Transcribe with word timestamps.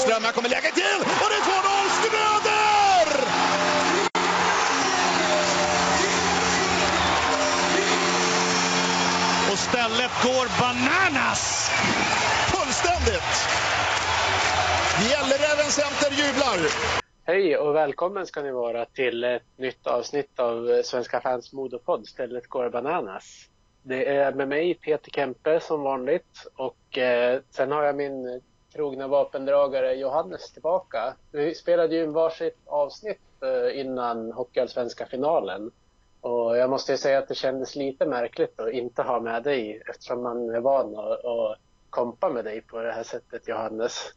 Dahlström, 0.00 0.24
här 0.24 0.32
kommer 0.32 0.48
läget 0.48 0.74
till 0.74 1.00
och 1.22 1.28
det 1.30 1.36
är 1.36 1.44
2-0 1.46 1.88
Schröder! 1.96 3.08
Och 9.52 9.58
stället 9.58 10.12
går 10.24 10.46
bananas! 10.60 11.70
Fullständigt! 12.52 13.32
Gälleräven 15.10 15.70
Center 15.70 16.10
jublar! 16.10 16.58
Hej 17.24 17.56
och 17.56 17.74
välkommen 17.74 18.26
ska 18.26 18.42
ni 18.42 18.50
vara 18.50 18.84
till 18.84 19.24
ett 19.24 19.42
nytt 19.58 19.86
avsnitt 19.86 20.38
av 20.38 20.82
Svenska 20.84 21.20
fans 21.20 21.52
modopodd 21.52 22.06
Stället 22.06 22.46
går 22.46 22.70
bananas. 22.70 23.48
Det 23.82 24.08
är 24.08 24.32
med 24.32 24.48
mig 24.48 24.74
Peter 24.74 25.10
Kempe 25.10 25.60
som 25.60 25.82
vanligt 25.82 26.46
och 26.56 26.98
eh, 26.98 27.40
sen 27.50 27.72
har 27.72 27.82
jag 27.82 27.96
min 27.96 28.40
trogna 28.72 29.08
vapendragare 29.08 29.94
Johannes 29.94 30.52
tillbaka. 30.52 31.14
Vi 31.32 31.54
spelade 31.54 31.94
ju 31.94 32.02
en 32.02 32.12
varsitt 32.12 32.58
avsnitt 32.66 33.42
eh, 33.42 33.80
innan 33.80 34.32
Hockeyallsvenska 34.32 35.06
finalen 35.06 35.70
och 36.20 36.56
jag 36.56 36.70
måste 36.70 36.92
ju 36.92 36.98
säga 36.98 37.18
att 37.18 37.28
det 37.28 37.34
kändes 37.34 37.76
lite 37.76 38.06
märkligt 38.06 38.60
att 38.60 38.72
inte 38.72 39.02
ha 39.02 39.20
med 39.20 39.42
dig 39.42 39.82
eftersom 39.90 40.22
man 40.22 40.50
är 40.50 40.60
van 40.60 40.96
att, 40.96 41.24
att 41.24 41.58
kompa 41.90 42.28
med 42.28 42.44
dig 42.44 42.60
på 42.60 42.82
det 42.82 42.92
här 42.92 43.02
sättet 43.02 43.48
Johannes. 43.48 44.12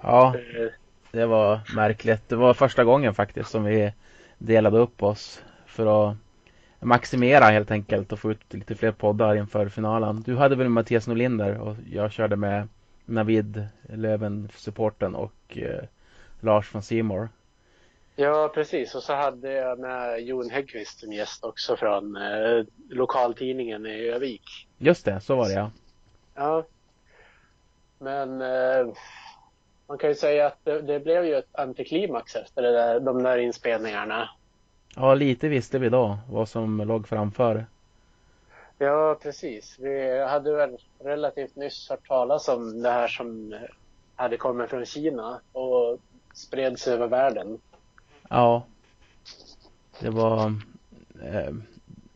Ja, 0.00 0.34
Eh, 0.36 0.70
det 1.12 1.26
var 1.26 1.60
märkligt. 1.74 2.28
Det 2.28 2.36
var 2.36 2.54
första 2.54 2.84
gången 2.84 3.14
faktiskt 3.14 3.50
som 3.50 3.64
vi 3.64 3.92
delade 4.38 4.78
upp 4.78 5.02
oss 5.02 5.42
för 5.66 6.10
att 6.10 6.16
maximera 6.80 7.44
helt 7.44 7.70
enkelt 7.70 8.12
och 8.12 8.18
få 8.18 8.30
ut 8.30 8.54
lite 8.54 8.74
fler 8.74 8.92
poddar 8.92 9.36
inför 9.36 9.68
finalen. 9.68 10.22
Du 10.26 10.36
hade 10.36 10.56
väl 10.56 10.68
Mattias 10.68 11.06
Norlinder 11.06 11.58
och 11.58 11.76
jag 11.90 12.12
körde 12.12 12.36
med 12.36 12.68
Navid 13.06 13.68
Löven, 13.88 14.48
supporten 14.54 15.14
och 15.14 15.58
eh, 15.58 15.84
Lars 16.40 16.68
från 16.68 16.82
Simor. 16.82 17.28
Ja, 18.16 18.50
precis. 18.54 18.94
Och 18.94 19.02
så 19.02 19.14
hade 19.14 19.52
jag 19.52 19.78
med 19.78 20.20
Jon 20.20 20.50
Häggkvist 20.50 21.00
som 21.00 21.12
gäst 21.12 21.44
också 21.44 21.76
från 21.76 22.16
eh, 22.16 22.64
lokaltidningen 22.90 23.86
i 23.86 24.08
Övik. 24.08 24.68
Just 24.78 25.04
det, 25.04 25.20
så 25.20 25.36
var 25.36 25.48
det 25.48 25.54
ja. 25.54 25.70
Ja. 26.34 26.64
Men 27.98 28.40
eh, 28.42 28.92
man 29.86 29.98
kan 29.98 30.10
ju 30.10 30.14
säga 30.14 30.46
att 30.46 30.64
det, 30.64 30.82
det 30.82 31.00
blev 31.00 31.24
ju 31.24 31.34
ett 31.34 31.54
antiklimax 31.56 32.36
efter 32.36 32.62
det 32.62 32.72
där, 32.72 33.00
de 33.00 33.22
där 33.22 33.38
inspelningarna. 33.38 34.28
Ja, 34.96 35.14
lite 35.14 35.48
visste 35.48 35.78
vi 35.78 35.88
då 35.88 36.18
vad 36.30 36.48
som 36.48 36.78
låg 36.80 37.08
framför. 37.08 37.66
Ja, 38.78 39.18
precis. 39.22 39.78
Vi 39.78 40.18
hade 40.24 40.52
väl 40.52 40.76
relativt 40.98 41.56
nyss 41.56 41.90
hört 41.90 42.08
talas 42.08 42.48
om 42.48 42.82
det 42.82 42.90
här 42.90 43.08
som 43.08 43.54
hade 44.16 44.36
kommit 44.36 44.70
från 44.70 44.86
Kina 44.86 45.40
och 45.52 45.98
spreds 46.34 46.88
över 46.88 47.06
världen. 47.08 47.58
Ja. 48.30 48.62
Det 50.00 50.10
var 50.10 50.46
eh, 51.22 51.54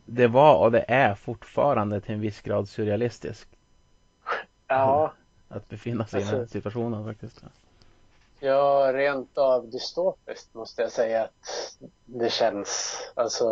Det 0.05 0.27
var 0.27 0.57
och 0.57 0.71
det 0.71 0.85
är 0.87 1.15
fortfarande 1.15 2.01
till 2.01 2.13
en 2.13 2.21
viss 2.21 2.41
grad 2.41 2.69
surrealistiskt 2.69 3.49
Ja, 4.67 5.13
att 5.49 5.69
befinna 5.69 6.05
sig 6.07 6.21
i 6.21 6.23
den 6.25 6.39
Alltså- 6.39 6.51
situationen 6.53 7.05
faktiskt. 7.05 7.43
Ja, 8.43 8.91
rent 8.93 9.37
av 9.37 9.69
dystopiskt 9.69 10.53
måste 10.53 10.81
jag 10.81 10.91
säga 10.91 11.23
att 11.23 11.77
det 12.05 12.31
känns. 12.31 12.97
Alltså, 13.15 13.47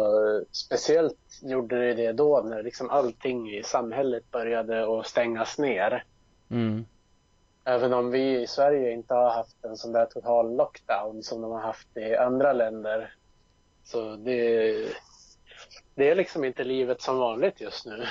speciellt 0.52 1.40
gjorde 1.42 1.80
det 1.80 1.94
det 1.94 2.12
då 2.12 2.42
när 2.42 2.64
liksom 2.64 2.90
allting 2.90 3.50
i 3.50 3.64
samhället 3.64 4.32
började 4.32 5.00
att 5.00 5.08
stängas 5.08 5.58
ner. 5.58 6.04
Mm. 6.50 6.86
Även 7.64 7.94
om 7.94 8.12
vi 8.12 8.42
i 8.42 8.48
Sverige 8.48 8.92
inte 8.92 9.14
har 9.14 9.30
haft 9.30 9.66
en 9.66 9.78
sån 9.78 9.92
där 9.92 10.06
total 10.06 10.56
lockdown 10.56 11.24
som 11.24 11.42
de 11.42 11.52
har 11.52 11.62
haft 11.62 11.98
i 11.98 12.16
andra 12.16 12.54
länder. 12.54 13.14
Så 13.84 14.16
det, 14.16 14.74
det 15.96 16.10
är 16.10 16.16
liksom 16.16 16.46
inte 16.46 16.64
livet 16.64 17.02
som 17.02 17.18
vanligt 17.18 17.62
just 17.62 17.86
nu. 17.86 18.06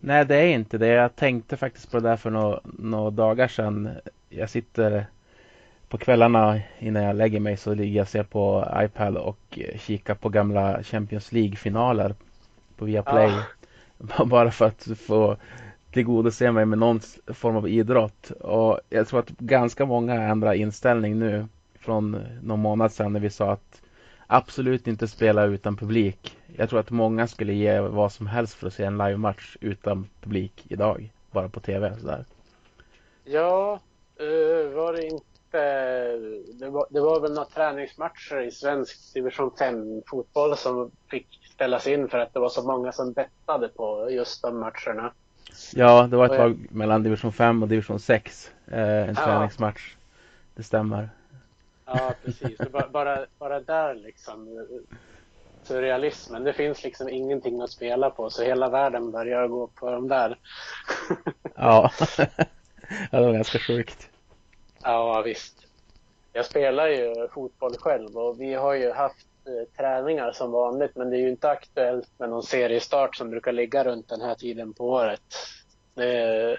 Nej, 0.00 0.24
det 0.24 0.36
är 0.36 0.48
inte 0.48 0.78
det. 0.78 0.86
Jag 0.86 1.16
tänkte 1.16 1.56
faktiskt 1.56 1.90
på 1.90 1.98
det 2.00 2.08
där 2.08 2.16
för 2.16 2.30
några, 2.30 2.60
några 2.64 3.10
dagar 3.10 3.48
sedan. 3.48 3.90
Jag 4.28 4.50
sitter 4.50 5.06
på 5.92 5.98
kvällarna 5.98 6.60
innan 6.78 7.02
jag 7.02 7.16
lägger 7.16 7.40
mig 7.40 7.56
så 7.56 7.74
ligger 7.74 7.96
jag 7.96 8.02
och 8.02 8.08
ser 8.08 8.22
på 8.22 8.68
iPad 8.76 9.16
och 9.16 9.38
eh, 9.50 9.78
kikar 9.78 10.14
på 10.14 10.28
gamla 10.28 10.82
Champions 10.82 11.32
League-finaler 11.32 12.14
på 12.76 12.84
Viaplay. 12.84 13.32
Bara 14.26 14.50
för 14.50 14.66
att 14.66 14.88
få 15.06 15.36
tillgodose 15.90 16.52
mig 16.52 16.66
med 16.66 16.78
någon 16.78 17.00
form 17.26 17.56
av 17.56 17.68
idrott. 17.68 18.30
Och 18.30 18.80
jag 18.88 19.08
tror 19.08 19.20
att 19.20 19.28
ganska 19.28 19.86
många 19.86 20.14
ändrar 20.14 20.52
inställning 20.52 21.18
nu 21.18 21.46
från 21.78 22.10
någon 22.42 22.60
månad 22.60 22.92
sedan 22.92 23.12
när 23.12 23.20
vi 23.20 23.30
sa 23.30 23.52
att 23.52 23.82
absolut 24.26 24.86
inte 24.86 25.08
spela 25.08 25.44
utan 25.44 25.76
publik. 25.76 26.38
Jag 26.56 26.70
tror 26.70 26.80
att 26.80 26.90
många 26.90 27.26
skulle 27.26 27.52
ge 27.52 27.80
vad 27.80 28.12
som 28.12 28.26
helst 28.26 28.54
för 28.54 28.66
att 28.66 28.74
se 28.74 28.84
en 28.84 28.98
livematch 28.98 29.56
utan 29.60 30.08
publik 30.20 30.66
idag. 30.68 31.12
Bara 31.30 31.48
på 31.48 31.60
tv 31.60 31.96
sådär. 32.00 32.24
Ja, 33.24 33.80
eh, 34.16 34.74
var 34.74 34.92
det 34.92 35.06
inte... 35.06 35.31
Det 35.52 36.68
var, 36.70 36.86
det 36.90 37.00
var 37.00 37.20
väl 37.20 37.32
några 37.32 37.48
träningsmatcher 37.48 38.40
i 38.40 38.50
svensk 38.50 39.14
division 39.14 39.50
5 39.58 40.02
fotboll 40.06 40.56
som 40.56 40.90
fick 41.10 41.26
ställas 41.54 41.86
in 41.86 42.08
för 42.08 42.18
att 42.18 42.34
det 42.34 42.40
var 42.40 42.48
så 42.48 42.62
många 42.62 42.92
som 42.92 43.12
bettade 43.12 43.68
på 43.68 44.10
just 44.10 44.42
de 44.42 44.58
matcherna. 44.60 45.12
Ja, 45.74 46.06
det 46.06 46.16
var 46.16 46.24
ett 46.24 46.36
tag 46.36 46.66
mellan 46.70 47.02
division 47.02 47.32
5 47.32 47.62
och 47.62 47.68
division 47.68 48.00
6. 48.00 48.50
Eh, 48.66 48.78
en 48.80 49.14
Ja. 49.18 49.24
träningsmatch. 49.24 49.96
Det 50.54 50.62
stämmer. 50.62 51.10
Ja, 51.84 52.14
precis. 52.24 52.58
Bara, 52.92 53.26
bara, 53.38 53.60
där 53.60 53.94
liksom. 53.94 54.66
Surrealismen. 55.62 56.44
Det 56.44 56.52
finns 56.52 56.84
liksom 56.84 57.08
ingenting 57.08 57.60
att 57.60 57.70
spela 57.70 58.10
på 58.10 58.30
så 58.30 58.42
hela 58.42 58.68
världen 58.68 59.10
börjar 59.10 59.48
gå 59.48 59.66
på 59.66 59.90
de 59.90 60.08
där. 60.08 60.38
Ja. 61.56 61.90
ja, 63.10 63.18
det 63.18 63.26
var 63.26 63.32
ganska 63.32 63.58
sjukt. 63.58 64.11
Ja, 64.82 65.22
visst. 65.22 65.66
Jag 66.32 66.44
spelar 66.44 66.88
ju 66.88 67.28
fotboll 67.34 67.76
själv 67.78 68.16
och 68.18 68.40
vi 68.40 68.54
har 68.54 68.74
ju 68.74 68.92
haft 68.92 69.26
eh, 69.46 69.76
träningar 69.76 70.32
som 70.32 70.50
vanligt 70.52 70.96
men 70.96 71.10
det 71.10 71.16
är 71.16 71.20
ju 71.20 71.28
inte 71.30 71.50
aktuellt 71.50 72.08
med 72.18 72.28
någon 72.30 72.42
seriestart 72.42 73.16
som 73.16 73.30
brukar 73.30 73.52
ligga 73.52 73.84
runt 73.84 74.08
den 74.08 74.20
här 74.20 74.34
tiden 74.34 74.72
på 74.72 74.88
året. 74.88 75.20
Det, 75.94 76.56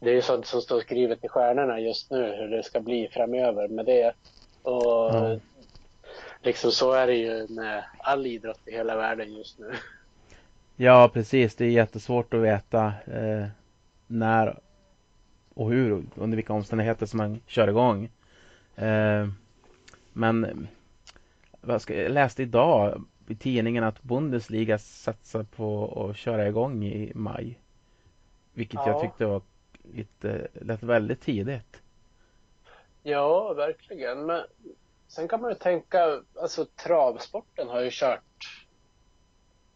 det 0.00 0.10
är 0.10 0.14
ju 0.14 0.22
sånt 0.22 0.46
som 0.46 0.60
står 0.60 0.80
skrivet 0.80 1.24
i 1.24 1.28
stjärnorna 1.28 1.80
just 1.80 2.10
nu 2.10 2.34
hur 2.36 2.48
det 2.48 2.62
ska 2.62 2.80
bli 2.80 3.08
framöver 3.12 3.68
med 3.68 3.86
det. 3.86 4.12
Och 4.62 5.14
Ja. 5.14 5.38
liksom 6.42 6.70
så 6.70 6.92
är 6.92 7.06
det 7.06 7.14
ju 7.14 7.46
med 7.48 7.84
all 7.98 8.26
idrott 8.26 8.60
i 8.68 8.72
hela 8.72 8.96
världen 8.96 9.34
just 9.34 9.58
nu. 9.58 9.72
Ja, 10.76 11.10
precis. 11.12 11.54
Det 11.56 11.64
är 11.64 11.70
jättesvårt 11.70 12.34
att 12.34 12.40
veta 12.40 12.86
eh, 13.06 13.46
när 14.06 14.58
och 15.56 15.70
hur, 15.70 16.04
under 16.14 16.36
vilka 16.36 16.52
omständigheter 16.52 17.06
som 17.06 17.18
man 17.18 17.40
kör 17.46 17.68
igång. 17.68 18.10
Eh, 18.76 19.28
men 20.12 20.68
vad 21.60 21.82
ska, 21.82 21.94
jag 22.02 22.12
läste 22.12 22.42
idag 22.42 23.04
i 23.28 23.34
tidningen 23.34 23.84
att 23.84 24.02
Bundesliga 24.02 24.78
satsar 24.78 25.42
på 25.42 25.92
att 26.10 26.16
köra 26.16 26.48
igång 26.48 26.84
i 26.84 27.12
maj. 27.14 27.58
Vilket 28.52 28.80
jag 28.86 28.96
Ja. 28.96 29.00
tyckte 29.00 29.26
var 29.26 29.42
lite, 29.94 30.48
lät 30.52 30.82
väldigt 30.82 31.20
tidigt. 31.20 31.82
Ja, 33.02 33.52
verkligen. 33.54 34.26
Men 34.26 34.42
sen 35.08 35.28
kan 35.28 35.40
man 35.40 35.50
ju 35.50 35.56
tänka, 35.56 36.22
alltså 36.42 36.64
travsporten 36.64 37.68
har 37.68 37.80
ju 37.80 37.90
kört 37.92 38.20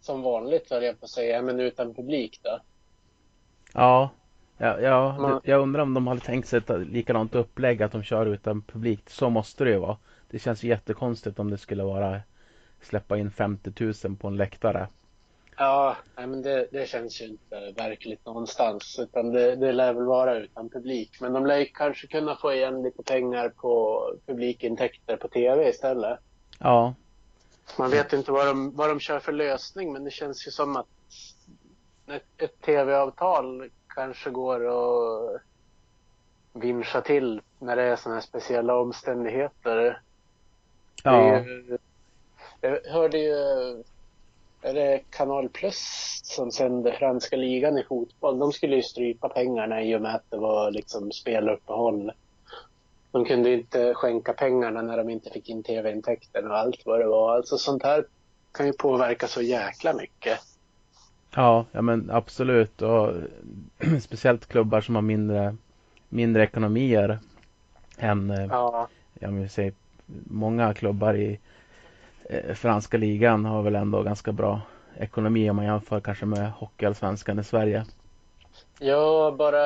som 0.00 0.22
vanligt 0.22 0.70
höll 0.70 0.84
jag 0.84 1.00
på 1.00 1.04
att 1.04 1.10
säga, 1.10 1.42
men 1.42 1.60
utan 1.60 1.94
publik 1.94 2.40
då. 2.42 2.60
Ja, 3.74 4.10
ja, 4.60 4.80
ja 4.80 5.40
det, 5.44 5.50
jag 5.50 5.60
undrar 5.60 5.82
om 5.82 5.94
de 5.94 6.06
hade 6.06 6.20
tänkt 6.20 6.48
sig 6.48 6.58
ett 6.58 6.70
likadant 6.86 7.34
upplägg 7.34 7.82
att 7.82 7.92
de 7.92 8.02
kör 8.02 8.26
utan 8.26 8.62
publik. 8.62 9.10
Så 9.10 9.30
måste 9.30 9.64
det 9.64 9.70
ju 9.70 9.78
vara. 9.78 9.96
Det 10.30 10.38
känns 10.38 10.64
ju 10.64 10.68
jättekonstigt 10.68 11.38
om 11.38 11.50
det 11.50 11.58
skulle 11.58 11.84
vara 11.84 12.20
släppa 12.82 13.18
in 13.18 13.30
50 13.30 13.72
000 14.04 14.16
på 14.16 14.28
en 14.28 14.36
läktare. 14.36 14.88
Ja, 15.56 15.96
men 16.16 16.42
det, 16.42 16.68
det 16.72 16.88
känns 16.88 17.20
ju 17.20 17.24
inte 17.24 17.72
verkligt 17.76 18.26
någonstans, 18.26 18.98
utan 18.98 19.32
det, 19.32 19.56
det 19.56 19.72
lär 19.72 19.92
väl 19.92 20.04
vara 20.04 20.38
utan 20.38 20.68
publik. 20.68 21.20
Men 21.20 21.32
de 21.32 21.46
lär 21.46 21.64
kanske 21.64 22.06
kunna 22.06 22.36
få 22.36 22.52
igen 22.52 22.82
lite 22.82 23.02
pengar 23.02 23.48
på 23.48 24.04
publikintäkter 24.26 25.16
på 25.16 25.28
tv 25.28 25.68
istället. 25.68 26.18
Ja, 26.58 26.94
Man 27.78 27.90
vet 27.90 28.12
inte 28.12 28.32
vad 28.32 28.46
de, 28.46 28.76
vad 28.76 28.88
de 28.88 29.00
kör 29.00 29.20
för 29.20 29.32
lösning, 29.32 29.92
men 29.92 30.04
det 30.04 30.10
känns 30.10 30.46
ju 30.46 30.50
som 30.50 30.76
att 30.76 30.86
ett, 32.06 32.42
ett 32.42 32.60
tv-avtal 32.60 33.70
kanske 33.94 34.30
går 34.30 34.66
att 34.66 35.40
vinscha 36.52 37.00
till 37.00 37.40
när 37.58 37.76
det 37.76 37.82
är 37.82 37.96
sådana 37.96 38.20
här 38.20 38.26
speciella 38.26 38.76
omständigheter. 38.76 40.00
Ja, 41.04 41.40
ju- 41.40 41.78
Jag 42.60 42.80
hörde 42.84 43.18
ju, 43.18 43.34
är 44.62 44.74
det 44.74 45.00
Kanal 45.10 45.48
Plus 45.48 45.80
som 46.24 46.52
sänder 46.52 46.92
franska 46.92 47.36
ligan 47.36 47.78
i 47.78 47.84
fotboll? 47.84 48.38
De 48.38 48.52
skulle 48.52 48.76
ju 48.76 48.82
strypa 48.82 49.28
pengarna 49.28 49.82
i 49.82 49.96
och 49.96 50.00
med 50.02 50.14
att 50.14 50.30
det 50.30 50.36
var 50.36 50.70
liksom 50.70 51.12
speluppehåll. 51.12 52.12
de 53.12 53.24
kunde 53.24 53.52
inte 53.52 53.94
skänka 53.94 54.32
pengarna 54.32 54.82
när 54.82 54.96
de 54.96 55.08
inte 55.10 55.30
fick 55.30 55.48
in 55.48 55.62
tv-intäkten 55.62 56.50
och 56.50 56.58
allt 56.58 56.86
vad 56.86 57.00
det 57.00 57.06
var. 57.06 57.36
Alltså 57.36 57.58
sånt 57.58 57.82
här 57.82 58.04
kan 58.52 58.66
ju 58.66 58.72
påverka 58.72 59.28
så 59.28 59.42
jäkla 59.42 59.92
mycket. 59.92 60.40
Ja, 61.34 61.66
ja 61.72 61.82
men 61.82 62.10
absolut. 62.10 62.82
Och 62.82 63.14
speciellt 64.00 64.46
klubbar 64.46 64.80
som 64.80 64.94
har 64.94 65.02
mindre, 65.02 65.56
mindre 66.08 66.42
ekonomier 66.42 67.18
än 67.98 68.30
eh, 68.30 68.46
Ja, 68.50 68.88
jag 69.18 69.30
vill 69.30 69.50
säga, 69.50 69.72
många 70.24 70.74
klubbar 70.74 71.14
i 71.14 71.38
eh, 72.24 72.54
franska 72.54 72.96
ligan 72.96 73.44
har 73.44 73.62
väl 73.62 73.74
ändå 73.74 74.02
ganska 74.02 74.32
bra 74.32 74.60
ekonomi 74.98 75.50
om 75.50 75.56
man 75.56 75.64
jämför 75.64 76.00
kanske 76.00 76.26
med 76.26 76.50
Hockeyallsvenskan 76.50 77.38
i 77.38 77.44
Sverige. 77.44 77.84
ja 78.78 79.34
bara 79.38 79.62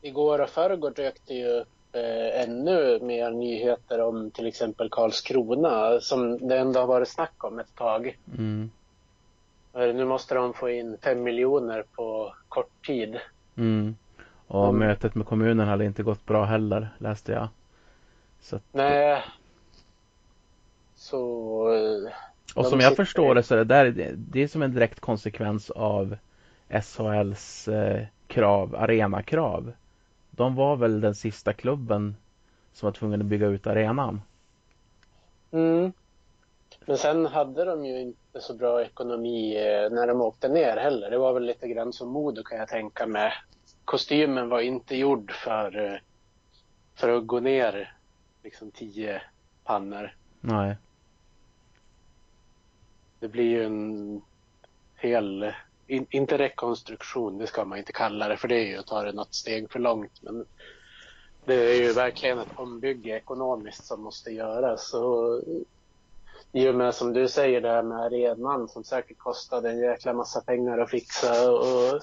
igår 0.00 0.40
och 0.40 0.48
förrgår 0.48 0.90
dök 0.90 1.14
det 1.26 1.34
ju 1.34 1.46
upp 1.46 1.68
eh, 1.92 2.42
ännu 2.42 3.00
mer 3.02 3.30
nyheter 3.30 4.00
om 4.00 4.30
till 4.30 4.46
exempel 4.46 4.88
Karlskrona 4.90 6.00
som 6.00 6.48
det 6.48 6.58
ändå 6.58 6.80
har 6.80 6.86
varit 6.86 7.08
snack 7.08 7.44
om 7.44 7.58
ett 7.58 7.74
tag. 7.74 8.18
Mm. 8.38 8.70
Eh, 9.74 9.94
Nu 9.94 10.04
måste 10.04 10.34
de 10.34 10.54
få 10.54 10.70
in 10.70 10.96
fem 11.02 11.22
miljoner 11.22 11.84
på 11.96 12.34
kort 12.48 12.86
tid. 12.86 13.18
Mm. 13.56 13.94
Och 14.46 14.64
Mm. 14.68 14.78
mötet 14.78 15.14
med 15.14 15.26
kommunen 15.26 15.68
hade 15.68 15.84
inte 15.84 16.02
gått 16.02 16.26
bra 16.26 16.44
heller, 16.44 16.88
läste 16.98 17.32
jag. 17.32 17.48
Så 18.40 18.56
att, 18.56 18.62
Nej. 18.72 19.22
Så... 20.94 21.74
eh, 21.74 22.12
och 22.54 22.66
som 22.66 22.80
jag 22.80 22.90
sitter- 22.90 23.04
förstår 23.04 23.34
det 23.34 23.42
så 23.42 23.54
är 23.54 23.58
det 23.58 23.64
där, 23.64 24.14
det, 24.16 24.40
är 24.42 24.48
som 24.48 24.62
en 24.62 24.74
direkt 24.74 25.00
konsekvens 25.00 25.70
av 25.70 26.16
SHLs 26.82 27.68
eh, 27.68 28.06
krav, 28.26 28.76
arenakrav. 28.76 29.72
De 30.30 30.54
var 30.54 30.76
väl 30.76 31.00
den 31.00 31.14
sista 31.14 31.52
klubben 31.52 32.16
som 32.72 32.86
var 32.86 32.92
tvungen 32.92 33.20
att 33.20 33.26
bygga 33.26 33.46
ut 33.46 33.66
arenan. 33.66 34.22
Mm. 35.50 35.92
Men 36.86 36.98
sen 36.98 37.26
hade 37.26 37.64
de 37.64 37.84
ju 37.84 38.12
inte 38.34 38.46
så 38.46 38.54
bra 38.54 38.82
ekonomi 38.82 39.56
eh, 39.56 39.90
när 39.90 40.06
de 40.06 40.20
åkte 40.20 40.48
ner 40.48 40.76
heller. 40.76 41.10
Det 41.10 41.18
var 41.18 41.32
väl 41.32 41.44
lite 41.44 41.68
grann 41.68 41.92
som 41.92 42.08
Modo 42.08 42.42
kan 42.42 42.58
jag 42.58 42.68
tänka 42.68 43.06
mig. 43.06 43.32
Kostymen 43.84 44.48
var 44.48 44.60
inte 44.60 44.96
gjord 44.96 45.32
för, 45.32 45.92
eh, 45.92 45.98
för 46.94 47.08
att 47.08 47.26
gå 47.26 47.40
ner 47.40 47.96
liksom 48.42 48.70
tio 48.70 49.22
pannor. 49.64 50.14
Nej. 50.40 50.76
Det 53.20 53.28
blir 53.28 53.44
ju 53.44 53.64
en 53.64 54.22
hel, 54.96 55.52
in, 55.86 56.06
inte 56.10 56.38
rekonstruktion, 56.38 57.38
det 57.38 57.46
ska 57.46 57.64
man 57.64 57.78
inte 57.78 57.92
kalla 57.92 58.28
det 58.28 58.36
för 58.36 58.48
det 58.48 58.56
är 58.56 58.66
ju 58.66 58.76
att 58.76 58.86
ta 58.86 59.02
det 59.02 59.12
något 59.12 59.34
steg 59.34 59.70
för 59.70 59.78
långt. 59.78 60.22
Men 60.22 60.44
det 61.44 61.54
är 61.54 61.82
ju 61.82 61.92
verkligen 61.92 62.38
ett 62.38 62.58
ombygge 62.58 63.16
ekonomiskt 63.16 63.84
som 63.84 64.02
måste 64.02 64.30
göras. 64.30 64.94
Och 64.94 65.42
I 66.52 66.68
och 66.68 66.74
med 66.74 66.94
som 66.94 67.12
du 67.12 67.28
säger 67.28 67.60
det 67.60 67.68
här 67.68 67.82
med 67.82 67.98
arenan 67.98 68.68
som 68.68 68.84
säkert 68.84 69.18
kostade 69.18 69.70
en 69.70 69.78
jäkla 69.78 70.12
massa 70.12 70.40
pengar 70.40 70.78
att 70.78 70.90
fixa 70.90 71.50
och 71.50 72.00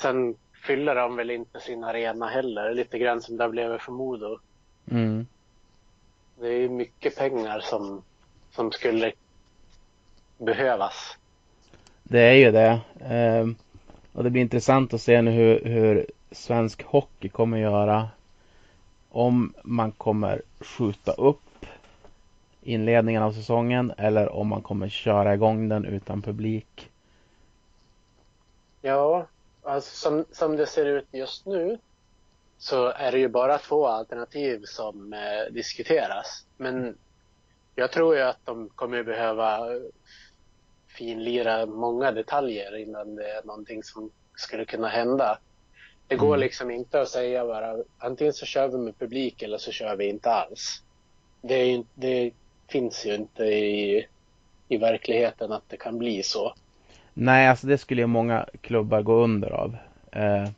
sen 0.00 0.34
fyller 0.66 0.94
de 0.94 1.16
väl 1.16 1.30
inte 1.30 1.60
sin 1.60 1.84
arena 1.84 2.26
heller, 2.28 2.74
lite 2.74 2.98
grann 2.98 3.22
som 3.22 3.36
det 3.36 3.48
blev 3.48 3.78
för 3.78 3.92
Modo. 3.92 4.38
Mm. 4.90 5.26
Det 6.40 6.48
är 6.48 6.68
mycket 6.68 7.16
pengar 7.16 7.60
som, 7.60 8.02
som 8.50 8.72
skulle 8.72 9.12
behövas. 10.38 11.16
Det 12.02 12.20
är 12.20 12.34
ju 12.34 12.50
det. 12.50 12.80
Ehm, 13.00 13.54
och 14.12 14.24
det 14.24 14.30
blir 14.30 14.42
intressant 14.42 14.94
att 14.94 15.02
se 15.02 15.22
nu 15.22 15.30
hur, 15.30 15.64
hur 15.64 16.06
svensk 16.30 16.82
hockey 16.82 17.28
kommer 17.28 17.58
göra. 17.58 18.08
Om 19.10 19.54
man 19.62 19.92
kommer 19.92 20.42
skjuta 20.60 21.12
upp 21.12 21.40
inledningen 22.62 23.22
av 23.22 23.32
säsongen 23.32 23.92
eller 23.98 24.28
om 24.28 24.48
man 24.48 24.62
kommer 24.62 24.88
köra 24.88 25.34
igång 25.34 25.68
den 25.68 25.84
utan 25.84 26.22
publik. 26.22 26.90
Ja, 28.80 29.26
alltså 29.62 29.96
som, 29.96 30.24
som 30.32 30.56
det 30.56 30.66
ser 30.66 30.86
ut 30.86 31.06
just 31.12 31.46
nu 31.46 31.78
så 32.58 32.86
är 32.86 33.12
det 33.12 33.18
ju 33.18 33.28
bara 33.28 33.58
två 33.58 33.86
alternativ 33.86 34.62
som 34.64 35.12
eh, 35.12 35.52
diskuteras. 35.52 36.46
Men 36.56 36.98
jag 37.74 37.92
tror 37.92 38.16
ju 38.16 38.22
att 38.22 38.38
de 38.46 38.68
kommer 38.68 39.02
behöva 39.02 39.68
finlira 40.86 41.66
många 41.66 42.12
detaljer 42.12 42.76
innan 42.76 43.14
det 43.14 43.30
är 43.30 43.44
någonting 43.44 43.82
som 43.82 44.10
skulle 44.34 44.64
kunna 44.64 44.88
hända. 44.88 45.38
Det 46.08 46.16
går 46.16 46.26
Mm. 46.28 46.40
liksom 46.40 46.70
inte 46.70 47.00
att 47.00 47.08
säga 47.08 47.46
bara 47.46 47.76
antingen 47.98 48.32
så 48.32 48.46
kör 48.46 48.68
vi 48.68 48.78
med 48.78 48.98
publik 48.98 49.42
eller 49.42 49.58
så 49.58 49.72
kör 49.72 49.96
vi 49.96 50.08
inte 50.08 50.30
alls. 50.30 50.82
Det, 51.42 51.54
är 51.54 51.84
det 51.94 52.30
finns 52.72 53.06
ju 53.06 53.14
inte 53.14 53.44
i, 53.44 54.06
i 54.68 54.76
verkligheten 54.76 55.52
att 55.52 55.68
det 55.68 55.76
kan 55.76 55.98
bli 55.98 56.22
så. 56.22 56.54
Nej, 57.14 57.48
alltså 57.48 57.66
det 57.66 57.78
skulle 57.78 58.02
ju 58.02 58.06
många 58.06 58.48
klubbar 58.60 59.02
gå 59.02 59.14
under 59.14 59.50
av. 59.50 59.76
Eh, 60.12 60.48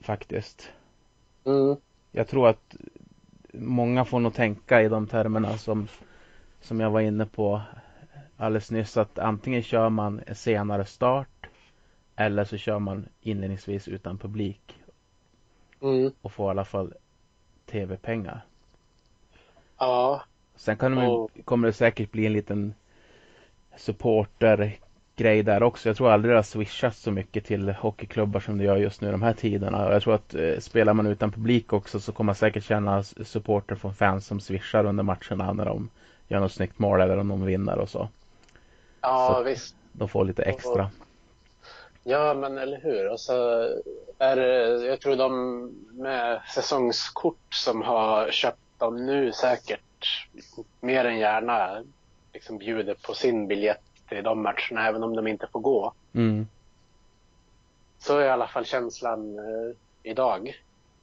faktiskt. 0.00 0.70
Mm. 1.44 1.76
Jag 2.12 2.28
tror 2.28 2.48
att 2.48 2.76
många 3.52 4.04
får 4.04 4.20
nog 4.20 4.34
tänka 4.34 4.82
i 4.82 4.88
de 4.88 5.06
termerna 5.06 5.58
som, 5.58 5.88
som 6.60 6.80
jag 6.80 6.90
var 6.90 7.00
inne 7.00 7.26
på 7.26 7.62
alldeles 8.36 8.70
nyss. 8.70 8.96
Att 8.96 9.18
antingen 9.18 9.62
kör 9.62 9.88
man 9.88 10.22
en 10.26 10.34
senare 10.34 10.84
start 10.84 11.46
eller 12.16 12.44
så 12.44 12.56
kör 12.56 12.78
man 12.78 13.08
inledningsvis 13.20 13.88
utan 13.88 14.18
publik 14.18 14.78
Mm. 15.82 16.12
och 16.22 16.32
får 16.32 16.46
i 16.46 16.50
alla 16.50 16.64
fall 16.64 16.94
tv-pengar. 17.66 18.44
Ja, 19.82 20.22
Sen 20.56 20.76
kan 20.76 20.94
det, 20.96 21.06
Och- 21.06 21.30
kommer 21.44 21.66
det 21.68 21.72
säkert 21.72 22.10
bli 22.12 22.26
en 22.26 22.32
liten 22.32 22.74
supportergrej 23.76 25.42
där 25.42 25.62
också. 25.62 25.88
Jag 25.88 25.96
tror 25.96 26.10
aldrig 26.10 26.32
det 26.32 26.38
har 26.38 26.42
swishats 26.42 27.02
så 27.02 27.10
mycket 27.10 27.44
till 27.44 27.68
hockeyklubbar 27.70 28.40
som 28.40 28.58
det 28.58 28.64
gör 28.64 28.76
just 28.76 29.00
nu 29.00 29.10
de 29.12 29.22
här 29.22 29.32
tiderna. 29.32 29.86
Och 29.86 29.94
jag 29.94 30.02
tror 30.02 30.14
att 30.14 30.34
eh, 30.34 30.58
spelar 30.58 30.94
man 30.94 31.06
utan 31.06 31.32
publik 31.32 31.72
också 31.72 32.00
så 32.00 32.12
kommer 32.12 32.26
man 32.26 32.34
säkert 32.34 32.64
känna 32.64 33.02
supporter 33.02 33.74
från 33.74 33.94
fans 33.94 34.26
som 34.26 34.40
swishar 34.40 34.84
under 34.84 35.02
matcherna 35.04 35.52
när 35.52 35.64
de 35.64 35.88
gör 36.28 36.40
något 36.40 36.52
snyggt 36.52 36.78
mål 36.78 37.00
eller 37.00 37.18
om 37.18 37.28
de 37.28 37.44
vinner 37.44 37.78
och 37.78 37.88
så. 37.88 38.08
ja 39.00 39.34
Så- 39.36 39.42
visst. 39.42 39.74
De 39.92 40.08
får 40.08 40.24
lite 40.24 40.42
extra. 40.42 40.90
Ja, 42.04 42.34
men 42.34 42.58
eller 42.58 42.80
hur. 42.80 43.10
Och 43.10 43.20
så 43.20 43.68
är 44.18 44.36
det, 44.36 44.86
jag 44.86 45.00
tror 45.00 45.16
de 45.16 45.60
med 45.92 46.40
säsongskort 46.54 47.54
som 47.54 47.82
har 47.82 48.30
köpt 48.30 48.58
dem 48.82 49.06
nu 49.06 49.32
säkert 49.32 50.28
mer 50.80 51.04
än 51.04 51.18
gärna 51.18 51.82
liksom 52.32 52.58
bjuder 52.58 52.94
på 52.94 53.14
sin 53.14 53.48
biljett 53.48 53.82
till 54.08 54.24
de 54.24 54.42
matcherna 54.42 54.88
även 54.88 55.02
om 55.02 55.16
de 55.16 55.26
inte 55.26 55.46
får 55.52 55.60
gå. 55.60 55.92
Mm. 56.12 56.46
Så 57.98 58.18
är 58.18 58.24
i 58.24 58.28
alla 58.28 58.46
fall 58.46 58.64
känslan 58.64 59.38
eh, 59.38 59.76
idag. 60.02 60.54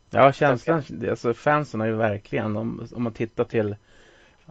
Ja, 0.09 0.31
känslan, 0.31 0.83
alltså 1.09 1.33
fansen 1.33 1.79
har 1.79 1.88
ju 1.88 1.95
verkligen, 1.95 2.57
om, 2.57 2.88
om 2.95 3.03
man 3.03 3.13
tittar 3.13 3.43
till, 3.43 3.75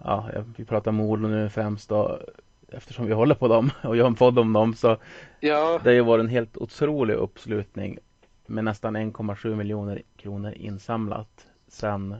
ja, 0.04 0.28
vi 0.56 0.64
pratar 0.64 0.92
Modo 0.92 1.28
nu 1.28 1.50
främst 1.50 1.88
då, 1.88 2.20
eftersom 2.68 3.06
vi 3.06 3.12
håller 3.12 3.34
på 3.34 3.48
dem 3.48 3.70
och 3.82 3.96
gör 3.96 4.06
en 4.06 4.14
podd 4.14 4.38
om 4.38 4.52
dem 4.52 4.74
så 4.74 4.96
Ja, 5.40 5.80
Det 5.82 5.90
har 5.90 5.94
ju 5.94 6.00
varit 6.00 6.22
en 6.22 6.30
helt 6.30 6.56
otrolig 6.56 7.14
uppslutning 7.14 7.98
med 8.46 8.64
nästan 8.64 8.96
1,7 8.96 9.54
miljoner 9.54 10.02
kronor 10.16 10.52
insamlat 10.52 11.46
sedan 11.68 12.16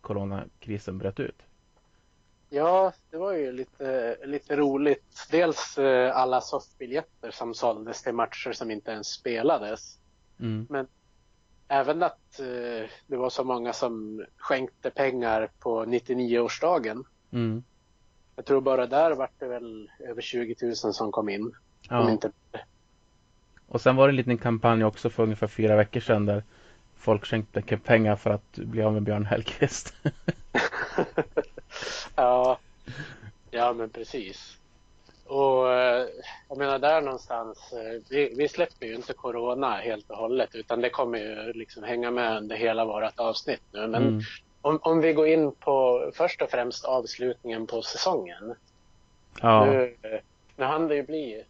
coronakrisen 0.00 0.98
bröt 0.98 1.20
ut. 1.20 1.42
ja 2.48 2.92
det 3.10 3.16
var 3.16 3.32
ju 3.32 3.52
lite, 3.52 4.16
lite 4.24 4.56
roligt. 4.56 5.26
Dels 5.30 5.78
eh, 5.78 6.16
alla 6.16 6.40
soffbiljetter 6.40 7.30
som 7.30 7.54
såldes 7.54 8.02
till 8.02 8.14
matcher 8.14 8.52
som 8.52 8.70
inte 8.70 8.90
ens 8.90 9.06
spelades. 9.06 9.98
Mm. 10.40 10.86
Även 11.68 12.02
att 12.02 12.40
eh, 12.40 12.88
det 13.06 13.16
var 13.16 13.30
så 13.30 13.44
många 13.44 13.72
som 13.72 14.24
skänkte 14.36 14.90
pengar 14.90 15.50
på 15.58 15.84
99-årsdagen. 15.84 17.04
Mm. 17.30 17.62
Jag 18.36 18.44
tror 18.44 18.60
bara 18.60 18.86
där 18.86 19.10
var 19.10 19.30
det 19.38 19.46
väl 19.46 19.90
över 19.98 20.22
20 20.22 20.54
000 20.62 20.76
som 20.76 21.12
kom 21.12 21.28
in. 21.28 21.52
Ja. 21.88 22.10
inte... 22.10 22.32
Och 23.66 23.80
sen 23.80 23.96
var 23.96 24.08
det 24.08 24.12
en 24.12 24.16
liten 24.16 24.38
kampanj 24.38 24.84
också 24.84 25.10
för 25.10 25.22
ungefär 25.22 25.46
fyra 25.46 25.76
veckor 25.76 26.00
sedan 26.00 26.26
där 26.26 26.44
folk 27.00 27.26
skänkte 27.26 27.62
pengar 27.62 28.16
för 28.16 28.30
att 28.30 28.56
bli 28.56 28.82
av 28.82 28.92
med 28.92 29.02
Björn 29.02 29.26
Hellkvist. 29.26 29.94
ja. 32.14 32.58
ja, 33.50 33.72
men 33.72 33.90
precis. 33.90 34.56
Och 35.26 35.72
eh, 35.72 36.06
jag 36.48 36.58
menar 36.58 36.78
där 36.78 37.00
någonstans, 37.00 37.72
eh, 37.72 38.02
vi, 38.10 38.34
vi 38.36 38.48
släpper 38.48 38.86
ju 38.86 38.94
inte 38.94 39.12
corona 39.12 39.74
helt 39.76 40.10
och 40.10 40.16
hållet 40.16 40.54
utan 40.54 40.80
det 40.80 40.90
kommer 40.90 41.18
ju 41.18 41.52
liksom 41.52 41.82
hänga 41.82 42.10
med 42.10 42.36
under 42.36 42.56
hela 42.56 42.84
vårt 42.84 43.20
avsnitt 43.20 43.62
nu. 43.72 43.86
Men 43.86 44.02
Mm. 44.06 44.20
om, 44.62 44.78
om 44.82 45.00
vi 45.00 45.12
går 45.12 45.26
in 45.26 45.52
på 45.52 46.10
först 46.14 46.42
och 46.42 46.50
främst 46.50 46.84
avslutningen 46.84 47.66
på 47.66 47.82
säsongen. 47.82 48.54
Ja. 49.40 49.64
Nu, 49.64 49.96
eh, 50.02 50.20
nu 50.56 50.64
hann 50.64 50.88
det 50.88 50.94
ju 50.94 51.02
bli 51.02 51.44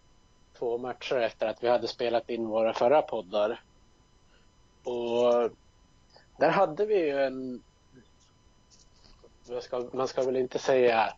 två 0.58 0.78
matcher 0.78 1.16
efter 1.16 1.46
att 1.46 1.62
vi 1.62 1.68
hade 1.68 1.88
spelat 1.88 2.30
in 2.30 2.46
våra 2.46 2.74
förra 2.74 3.02
poddar. 3.02 3.60
Och 4.84 5.50
där 6.38 6.50
hade 6.50 6.86
vi 6.86 7.06
ju 7.06 7.18
en... 7.18 7.62
Ska, 9.60 9.84
man 9.92 10.08
ska 10.08 10.22
väl 10.22 10.36
inte 10.36 10.58
säga 10.58 11.14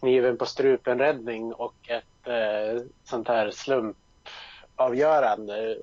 kniven 0.00 0.36
på 0.36 0.46
strupen 0.46 0.98
räddning 0.98 1.52
och 1.52 1.74
ett 1.88 2.26
eh, 2.26 2.82
sånt 3.04 3.28
här 3.28 3.50
slumpavgörande. 3.50 5.78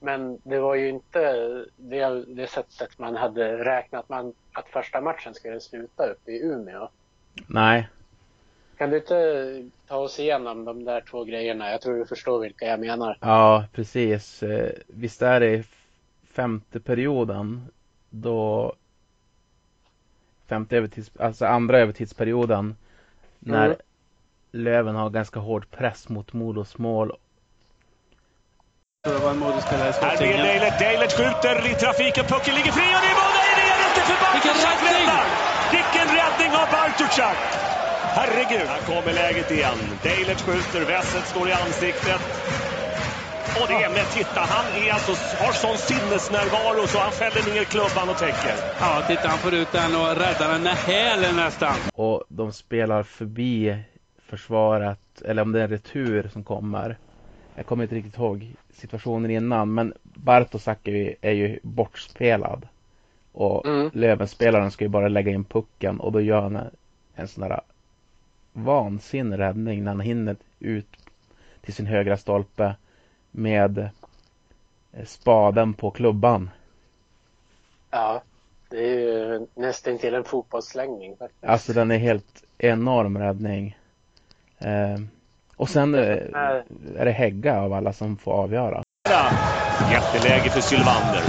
Men 0.00 0.38
det 0.42 0.58
var 0.58 0.74
ju 0.74 0.88
inte 0.88 1.20
det, 1.76 2.24
det 2.24 2.46
sättet 2.46 2.98
man 2.98 3.16
hade 3.16 3.64
räknat 3.64 4.08
man, 4.08 4.34
att 4.52 4.68
första 4.68 5.00
matchen 5.00 5.34
skulle 5.34 5.60
sluta 5.60 6.06
uppe 6.06 6.32
i 6.32 6.42
Umeå. 6.42 6.88
Nej. 7.46 7.88
Kan 8.78 8.90
du 8.90 8.96
inte 8.96 9.70
ta 9.86 9.96
oss 9.96 10.20
igenom 10.20 10.64
de 10.64 10.84
där 10.84 11.00
två 11.00 11.24
grejerna? 11.24 11.70
Jag 11.70 11.80
tror 11.80 11.96
du 11.96 12.06
förstår 12.06 12.40
vilka 12.40 12.66
jag 12.66 12.80
menar. 12.80 13.18
Ja, 13.20 13.64
precis. 13.72 14.42
Eh, 14.42 14.72
visst 14.86 15.22
är 15.22 15.40
det 15.40 15.64
femte 16.34 16.80
perioden 16.80 17.68
då 18.10 18.74
femte 20.46 20.76
övertids, 20.76 21.10
alltså 21.20 21.46
andra 21.46 21.78
övertidsperioden 21.78 22.76
när 23.38 23.66
mm. 23.66 23.76
Löven 24.52 24.94
har 24.94 25.10
ganska 25.10 25.40
hård 25.40 25.70
press 25.70 26.08
mot 26.08 26.32
Modos 26.32 26.78
mål. 26.78 27.12
Det 29.04 29.18
var 29.18 29.30
en 29.30 29.38
Modospelare 29.38 29.88
i 29.88 29.92
skottlinjen. 29.92 30.38
Här 30.38 30.58
blir 30.60 30.78
Deilert. 30.78 31.12
skjuter 31.12 31.70
i 31.70 31.74
trafiken. 31.74 32.24
Pucken 32.24 32.54
ligger 32.54 32.72
fri 32.78 32.88
och 32.96 33.02
det 33.04 33.10
är 33.14 33.18
mål! 33.22 33.34
Nej, 33.40 33.52
det 33.58 33.66
är 33.72 33.80
inte 33.88 34.02
för 34.08 34.18
Bartusak 34.24 34.78
räddar! 34.90 35.24
Vilken 35.76 36.08
räddning 36.18 36.52
av 36.62 36.66
Bartusak! 36.76 37.38
Herregud! 38.18 38.68
Här 38.74 38.82
kommer 38.90 39.12
läget 39.12 39.50
igen. 39.50 39.78
Deilert 40.02 40.40
skjuter. 40.46 40.80
Wesset 40.90 41.26
står 41.26 41.48
i 41.48 41.52
ansiktet. 41.52 42.22
Och 43.60 43.68
det 43.68 43.74
är 43.74 43.90
med, 43.90 44.06
titta, 44.18 44.40
han 44.40 44.66
är 44.82 44.92
alltså, 44.92 45.12
har 45.42 45.52
sån 45.52 45.78
sinnesnärvaro 45.78 46.86
så 46.86 46.98
han 46.98 47.12
fäller 47.12 47.54
ner 47.54 47.64
klubban 47.64 48.08
och 48.08 48.18
täcker. 48.18 48.54
Ja, 48.80 49.02
titta 49.06 49.28
han 49.28 49.38
får 49.38 49.54
ut 49.54 49.72
den 49.72 49.96
och 50.00 50.08
räddar 50.22 50.48
den 50.52 50.62
med 50.62 50.76
hälen 50.76 51.36
nästan. 51.36 51.76
Och 51.94 52.24
de 52.28 52.52
spelar 52.52 53.02
förbi 53.02 53.78
försvaret, 54.28 55.22
eller 55.24 55.42
om 55.42 55.52
det 55.52 55.58
är 55.60 55.64
en 55.64 55.70
retur 55.70 56.30
som 56.32 56.44
kommer. 56.44 56.96
Jag 57.54 57.66
kommer 57.66 57.82
inte 57.82 57.94
riktigt 57.94 58.18
ihåg 58.18 58.46
situationen 58.72 59.30
innan, 59.30 59.74
men 59.74 59.94
Bartosak 60.02 60.88
är, 60.88 61.14
är 61.20 61.32
ju 61.32 61.58
bortspelad. 61.62 62.68
Och 63.32 63.66
mm. 63.66 63.90
Lövenspelaren 63.92 64.70
ska 64.70 64.84
ju 64.84 64.88
bara 64.88 65.08
lägga 65.08 65.32
in 65.32 65.44
pucken 65.44 66.00
och 66.00 66.12
då 66.12 66.20
gör 66.20 66.42
han 66.42 66.58
en 67.14 67.28
sån 67.28 67.48
där 67.48 67.60
vansinnig 68.52 69.38
räddning 69.38 69.84
när 69.84 69.90
han 69.90 70.00
hinner 70.00 70.36
ut 70.60 70.88
till 71.60 71.74
sin 71.74 71.86
högra 71.86 72.16
stolpe 72.16 72.74
med 73.34 73.78
eh, 74.92 75.04
spaden 75.04 75.74
på 75.74 75.90
klubban. 75.90 76.50
Ja, 77.90 78.22
det 78.68 78.78
är 78.78 78.98
ju 78.98 79.46
nästan 79.54 79.98
till 79.98 80.14
en 80.14 80.24
fotbollsslängning 80.24 81.16
faktiskt. 81.16 81.44
Alltså 81.44 81.72
den 81.72 81.90
är 81.90 81.98
helt 81.98 82.44
enorm 82.58 83.18
räddning. 83.18 83.76
Eh, 84.58 85.00
och 85.56 85.68
sen 85.68 85.94
eh, 85.94 86.18
är 86.96 87.04
det 87.04 87.10
Hägga 87.10 87.60
av 87.60 87.72
alla 87.72 87.92
som 87.92 88.16
får 88.16 88.32
avgöra. 88.32 88.82
Jätteläge 89.90 90.50
för 90.50 90.60
Sylvander. 90.60 91.22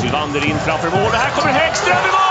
Sylvander 0.00 0.50
in 0.50 0.58
framför 0.58 0.90
mål 0.90 1.06
och 1.06 1.16
här 1.16 1.30
kommer 1.30 1.52
Häggström 1.52 1.96
i 1.96 2.12
mål! 2.12 2.25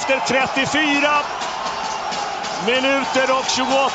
Efter 0.00 0.20
34 0.20 1.08
minuter 2.66 3.38
och 3.38 3.44
28 3.44 3.92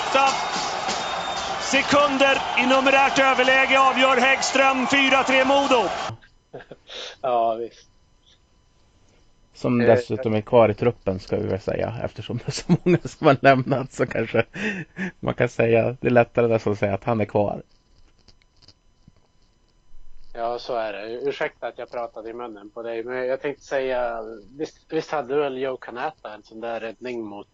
sekunder 1.72 2.38
i 2.60 2.66
numerärt 2.68 3.20
överläge 3.20 3.80
avgör 3.80 4.18
Häggström 4.18 4.86
4-3 4.86 5.46
Modo. 5.46 5.90
Ja, 7.22 7.56
visst. 7.56 7.88
Som 9.54 9.82
eh, 9.82 9.88
dessutom 9.88 10.34
är 10.34 10.42
kvar 10.42 10.70
i 10.70 10.74
truppen 10.74 11.20
ska 11.20 11.38
vi 11.38 11.48
väl 11.48 11.60
säga 11.60 11.94
eftersom 12.04 12.38
det 12.38 12.48
är 12.48 12.52
så 12.52 12.76
många 12.84 12.98
som 13.06 13.28
har 13.28 13.38
lämnat 13.42 13.94
så 13.94 14.06
kanske 14.06 14.46
man 15.20 15.34
kan 15.34 15.50
säga 15.50 15.98
det 16.02 16.08
är 16.08 16.12
lättare 16.12 16.48
nästan 16.48 16.74
att 16.74 16.80
säga 16.80 16.94
att 16.94 17.04
han 17.04 17.22
är 17.22 17.26
kvar. 17.26 17.62
Ja, 20.38 20.60
så 20.60 20.76
är 20.76 20.94
det. 20.94 21.12
Ursäkta 21.30 21.68
att 21.68 21.78
jag 21.78 21.92
pratade 21.92 22.30
i 22.30 22.34
munnen 22.34 22.70
på 22.70 22.82
dig, 22.82 23.04
men 23.04 23.28
jag 23.28 23.42
tänkte 23.42 23.64
säga, 23.64 24.22
visst, 24.58 24.94
visst 24.94 25.12
hade 25.12 25.36
väl 25.36 25.58
Joe 25.58 25.78
Canata 25.78 26.34
en 26.34 26.44
sån 26.44 26.60
där 26.60 26.80
räddning 26.80 27.26
mot 27.26 27.48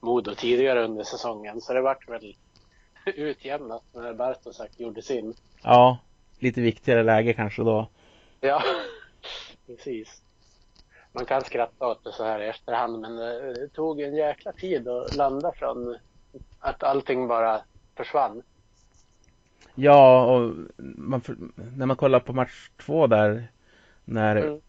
Modo 0.00 0.34
tidigare 0.34 0.84
under 0.84 1.04
säsongen, 1.04 1.60
så 1.60 1.72
det 1.72 1.80
vart 1.80 2.08
väl 2.08 2.36
utjämnat 3.06 3.82
när 3.92 4.14
Bartosak 4.14 4.70
gjorde 4.76 5.02
sin. 5.02 5.34
Ja, 5.62 5.98
lite 6.38 6.60
viktigare 6.60 7.02
läge 7.02 7.32
kanske 7.32 7.62
då. 7.62 7.88
Ja, 8.40 8.62
precis. 9.66 10.22
Man 11.12 11.26
kan 11.26 11.44
skratta 11.44 11.86
åt 11.86 12.04
det 12.04 12.12
så 12.12 12.24
här 12.24 12.40
i 12.40 12.48
efterhand, 12.48 13.00
men 13.00 13.16
det 13.16 13.68
tog 13.68 14.00
en 14.00 14.14
jäkla 14.14 14.52
tid 14.52 14.88
att 14.88 15.16
landa 15.16 15.52
från 15.52 15.98
att 16.60 16.82
allting 16.82 17.28
bara 17.28 17.60
försvann. 17.96 18.42
Ja, 19.74 20.24
och 20.24 20.54
man, 20.78 21.22
när 21.76 21.86
man 21.86 21.96
kollar 21.96 22.20
på 22.20 22.32
match 22.32 22.70
två 22.76 23.06
där 23.06 23.48
när 24.04 24.36
mm. 24.36 24.60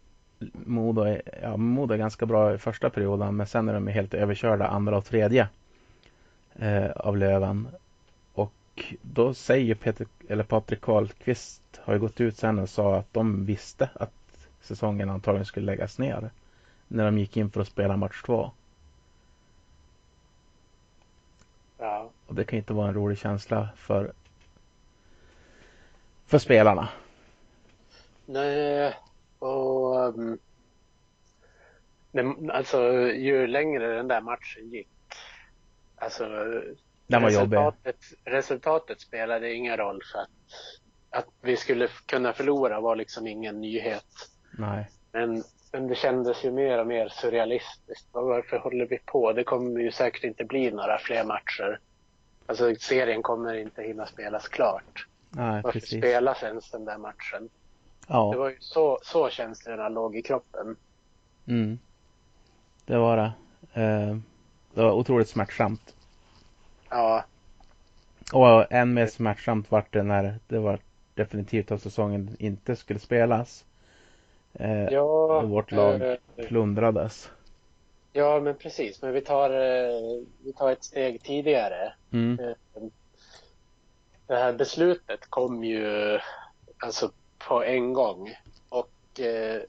Modo, 0.52 1.02
är, 1.02 1.22
ja, 1.42 1.56
Modo 1.56 1.94
är 1.94 1.98
ganska 1.98 2.26
bra 2.26 2.54
i 2.54 2.58
första 2.58 2.90
perioden 2.90 3.36
men 3.36 3.46
sen 3.46 3.68
är 3.68 3.74
de 3.74 3.86
helt 3.86 4.14
överkörda 4.14 4.66
andra 4.66 4.96
och 4.96 5.04
tredje 5.04 5.48
eh, 6.54 6.90
av 6.90 7.16
Löven. 7.16 7.68
Och 8.32 8.94
då 9.02 9.34
säger 9.34 9.74
Peter, 9.74 10.06
eller 10.28 10.44
Patrik 10.44 10.80
Karlqvist 10.80 11.62
har 11.80 11.94
ju 11.94 12.00
gått 12.00 12.20
ut 12.20 12.36
sen 12.36 12.58
och 12.58 12.68
sa 12.68 12.96
att 12.96 13.12
de 13.12 13.44
visste 13.44 13.88
att 13.94 14.12
säsongen 14.60 15.10
antagligen 15.10 15.46
skulle 15.46 15.66
läggas 15.66 15.98
ner 15.98 16.30
när 16.88 17.04
de 17.04 17.18
gick 17.18 17.36
in 17.36 17.50
för 17.50 17.60
att 17.60 17.68
spela 17.68 17.96
match 17.96 18.22
två. 18.22 18.50
Ja. 21.78 22.10
Och 22.26 22.34
det 22.34 22.44
kan 22.44 22.58
inte 22.58 22.72
vara 22.72 22.88
en 22.88 22.94
rolig 22.94 23.18
känsla 23.18 23.68
för 23.76 24.12
för 26.26 26.38
spelarna. 26.38 26.88
Nej, 28.26 28.94
och 29.38 29.96
um, 29.96 30.38
alltså 32.52 32.92
ju 33.12 33.46
längre 33.46 33.96
den 33.96 34.08
där 34.08 34.20
matchen 34.20 34.70
gick, 34.70 34.88
alltså 35.96 36.24
den 37.06 37.22
var 37.22 37.30
resultatet, 37.30 37.96
resultatet 38.24 39.00
spelade 39.00 39.52
ingen 39.52 39.76
roll 39.76 40.02
för 40.12 40.18
att, 40.18 40.28
att 41.10 41.32
vi 41.40 41.56
skulle 41.56 41.88
kunna 42.06 42.32
förlora 42.32 42.80
var 42.80 42.96
liksom 42.96 43.26
ingen 43.26 43.60
nyhet. 43.60 44.06
Nej. 44.58 44.90
Men, 45.12 45.44
men 45.72 45.88
det 45.88 45.94
kändes 45.94 46.44
ju 46.44 46.50
mer 46.50 46.78
och 46.78 46.86
mer 46.86 47.08
surrealistiskt. 47.08 48.08
Varför 48.12 48.58
håller 48.58 48.86
vi 48.86 48.98
på? 48.98 49.32
Det 49.32 49.44
kommer 49.44 49.80
ju 49.80 49.90
säkert 49.90 50.24
inte 50.24 50.44
bli 50.44 50.70
några 50.70 50.98
fler 50.98 51.24
matcher. 51.24 51.80
Alltså 52.46 52.74
serien 52.74 53.22
kommer 53.22 53.54
inte 53.54 53.82
hinna 53.82 54.06
spelas 54.06 54.48
klart. 54.48 55.06
Nej, 55.36 55.62
Varför 55.64 55.80
precis. 55.80 55.98
spelas 55.98 56.42
ens 56.42 56.70
den 56.70 56.84
där 56.84 56.98
matchen? 56.98 57.48
Ja. 58.08 58.30
Det 58.32 58.38
var 58.38 58.50
ju 58.50 58.56
så, 58.60 58.98
så 59.02 59.28
känslorna 59.30 59.88
låg 59.88 60.16
i 60.16 60.22
kroppen. 60.22 60.76
Mm. 61.46 61.78
Det 62.84 62.96
var 62.96 63.16
det. 63.16 63.32
Eh, 63.80 64.16
det 64.74 64.82
var 64.82 64.92
otroligt 64.92 65.28
smärtsamt. 65.28 65.94
Ja. 66.90 67.24
Och 68.32 68.72
än 68.72 68.94
mer 68.94 69.06
smärtsamt 69.06 69.70
vart 69.70 69.92
det 69.92 70.02
när 70.02 70.38
det 70.48 70.58
var 70.58 70.78
definitivt 71.14 71.70
att 71.70 71.82
säsongen 71.82 72.36
inte 72.38 72.76
skulle 72.76 73.00
spelas. 73.00 73.64
Eh, 74.54 74.84
ja, 74.84 75.00
och 75.00 75.48
vårt 75.48 75.72
lag 75.72 76.10
eh, 76.10 76.16
plundrades. 76.46 77.30
Ja, 78.12 78.40
men 78.40 78.54
precis. 78.54 79.02
Men 79.02 79.12
vi 79.12 79.20
tar, 79.20 79.50
eh, 79.50 80.22
vi 80.44 80.52
tar 80.52 80.70
ett 80.72 80.84
steg 80.84 81.22
tidigare. 81.22 81.92
Mm. 82.12 82.54
Det 84.26 84.36
här 84.36 84.52
beslutet 84.52 85.30
kom 85.30 85.64
ju 85.64 86.18
alltså 86.78 87.10
på 87.38 87.64
en 87.64 87.92
gång. 87.92 88.34
Och 88.68 89.20
eh, 89.20 89.62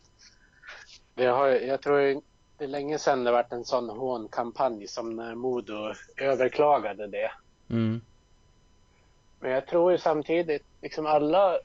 det 1.14 1.26
har, 1.26 1.48
jag 1.48 1.82
tror 1.82 2.22
det 2.58 2.64
är 2.64 2.68
länge 2.68 3.00
sedan 3.00 3.24
det 3.24 3.32
varit 3.32 3.52
en 3.52 3.66
sån 3.66 3.90
hånkampanj 3.90 4.88
som 4.88 5.16
när 5.16 5.36
Modo 5.36 5.94
överklagade 6.18 7.08
det. 7.08 7.32
Mm. 7.70 8.02
Men 9.40 9.52
jag 9.52 9.68
tror 9.68 9.92
ju 9.92 9.98
samtidigt, 9.98 10.64
liksom 10.82 11.06
alla 11.06 11.60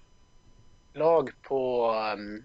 lag 0.92 1.30
på, 1.42 1.90
um, 2.16 2.42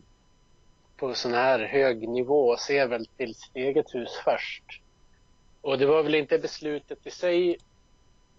på 0.98 1.14
sån 1.14 1.34
här 1.34 1.60
hög 1.60 2.10
nivå 2.10 2.58
ser 2.58 2.88
väl 2.88 3.06
till 3.06 3.36
sitt 3.36 3.56
eget 3.56 3.96
hus 3.96 4.10
först. 4.24 4.82
Och 5.62 5.78
det 5.78 5.86
var 5.86 6.04
väl 6.04 6.16
inte 6.16 6.40
beslutet 6.40 7.08
i 7.08 7.12
sig 7.12 7.58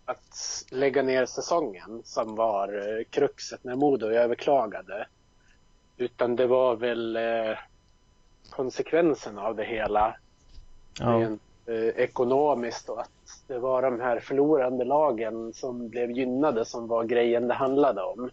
att 0.08 0.64
lägga 0.70 1.02
ner 1.02 1.26
säsongen 1.26 2.02
som 2.04 2.34
var 2.34 2.68
eh, 2.68 3.04
kruxet 3.10 3.64
när 3.64 3.76
Modo 3.76 4.06
överklagade. 4.06 5.06
Utan 5.96 6.36
det 6.36 6.46
var 6.46 6.76
väl 6.76 7.16
eh, 7.16 7.58
konsekvensen 8.50 9.38
av 9.38 9.56
det 9.56 9.64
hela 9.64 10.16
ja. 11.00 11.06
rent 11.06 11.42
eh, 11.66 11.88
ekonomiskt 11.88 12.88
och 12.88 13.00
att 13.00 13.42
det 13.46 13.58
var 13.58 13.82
de 13.82 14.00
här 14.00 14.20
förlorande 14.20 14.84
lagen 14.84 15.52
som 15.52 15.88
blev 15.88 16.10
gynnade 16.10 16.64
som 16.64 16.88
var 16.88 17.04
grejen 17.04 17.48
det 17.48 17.54
handlade 17.54 18.02
om. 18.02 18.30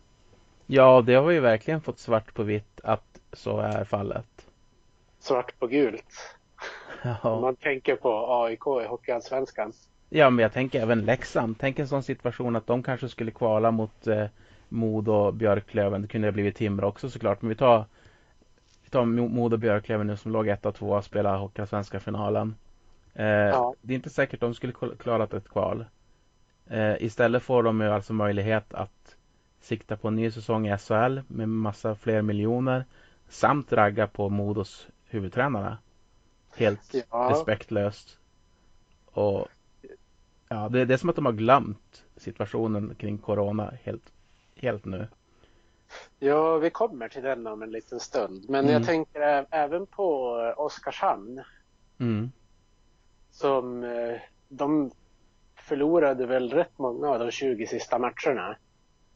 Ja, 0.66 1.02
det 1.02 1.14
har 1.14 1.26
vi 1.26 1.40
verkligen 1.40 1.82
fått 1.82 2.00
svart 2.00 2.34
på 2.34 2.44
vitt 2.44 2.80
att 2.84 3.20
så 3.34 3.60
är 3.60 3.84
fallet. 3.84 4.48
Svart 5.20 5.60
på 5.60 5.68
gult. 5.68 6.36
Ja. 7.04 7.18
Om 7.32 7.42
man 7.42 7.56
tänker 7.56 7.96
på 7.96 8.44
AIK 8.44 8.84
i 8.84 8.88
Hockeyallsvenskan. 8.88 9.74
Ja, 10.10 10.30
men 10.30 10.44
jag 10.44 10.54
tänker 10.54 10.82
även 10.82 11.06
Leksand. 11.06 11.56
Tänk 11.60 11.80
en 11.80 11.88
sån 11.88 12.04
situation 12.04 12.56
att 12.56 12.68
de 12.68 12.84
kanske 12.84 13.10
skulle 13.10 13.32
kvala 13.32 13.72
mot 13.72 14.08
eh, 14.08 14.26
Mod 14.70 15.10
och 15.10 15.34
Björklöven. 15.34 16.02
Det 16.02 16.08
kunde 16.08 16.28
ha 16.28 16.32
blivit 16.32 16.56
Timrå 16.56 16.88
också 16.88 17.10
såklart. 17.10 17.42
Men 17.42 17.50
vi 17.50 17.56
tar, 17.56 17.86
vi 18.84 18.90
tar 18.90 19.06
Mod 19.06 19.54
och 19.54 19.60
Björklöven 19.60 20.08
nu 20.08 20.18
som 20.18 20.32
låg 20.32 20.48
ett 20.48 20.66
och 20.66 20.76
två 20.76 20.90
och 20.90 21.04
spelade 21.04 21.38
Hockeyallsvenska 21.38 22.00
finalen. 22.00 22.56
Eh, 23.14 23.26
ja. 23.26 23.74
Det 23.82 23.94
är 23.94 23.96
inte 23.96 24.10
säkert 24.10 24.40
de 24.40 24.54
skulle 24.54 24.74
klarat 25.00 25.34
ett 25.34 25.50
kval. 25.50 25.86
Eh, 26.68 27.04
istället 27.04 27.44
får 27.44 27.64
de 27.64 27.82
ju 27.82 27.88
alltså 27.88 28.14
möjlighet 28.14 28.74
att 28.74 29.16
sikta 29.60 29.98
på 29.98 30.08
en 30.08 30.16
ny 30.16 30.32
säsong 30.32 30.68
i 30.68 30.78
SHL 30.78 31.20
med 31.28 31.50
massa 31.50 31.96
fler 31.96 32.22
miljoner 32.22 32.86
samt 33.30 33.74
ragga 33.74 34.08
på 34.08 34.30
Modos 34.30 34.88
huvudtränare. 35.10 35.78
Helt 36.56 36.96
ja. 37.12 37.30
respektlöst. 37.32 38.18
Och 39.06 39.48
ja, 40.50 40.70
det, 40.70 40.86
det 40.86 40.94
är 40.94 40.98
som 40.98 41.10
att 41.10 41.16
de 41.16 41.26
har 41.26 41.34
glömt 41.34 42.04
situationen 42.18 42.96
kring 42.96 43.18
Corona 43.18 43.74
helt, 43.84 44.14
helt 44.56 44.86
nu. 44.86 45.08
Ja, 46.20 46.58
vi 46.58 46.70
kommer 46.70 47.10
till 47.10 47.24
den 47.24 47.48
om 47.48 47.62
en 47.62 47.72
liten 47.72 48.00
stund. 48.00 48.46
Men 48.50 48.66
mm. 48.66 48.74
jag 48.74 48.86
tänker 48.86 49.46
även 49.52 49.86
på 49.86 50.32
Oskarshamn. 50.58 51.42
Mm. 51.98 52.32
Som 53.32 53.84
eh, 53.84 54.16
de 54.50 54.92
förlorade 55.56 56.26
väl 56.26 56.50
rätt 56.50 56.78
många 56.78 57.10
av 57.10 57.20
de 57.20 57.32
20 57.32 57.68
sista 57.68 58.00
matcherna. 58.00 58.58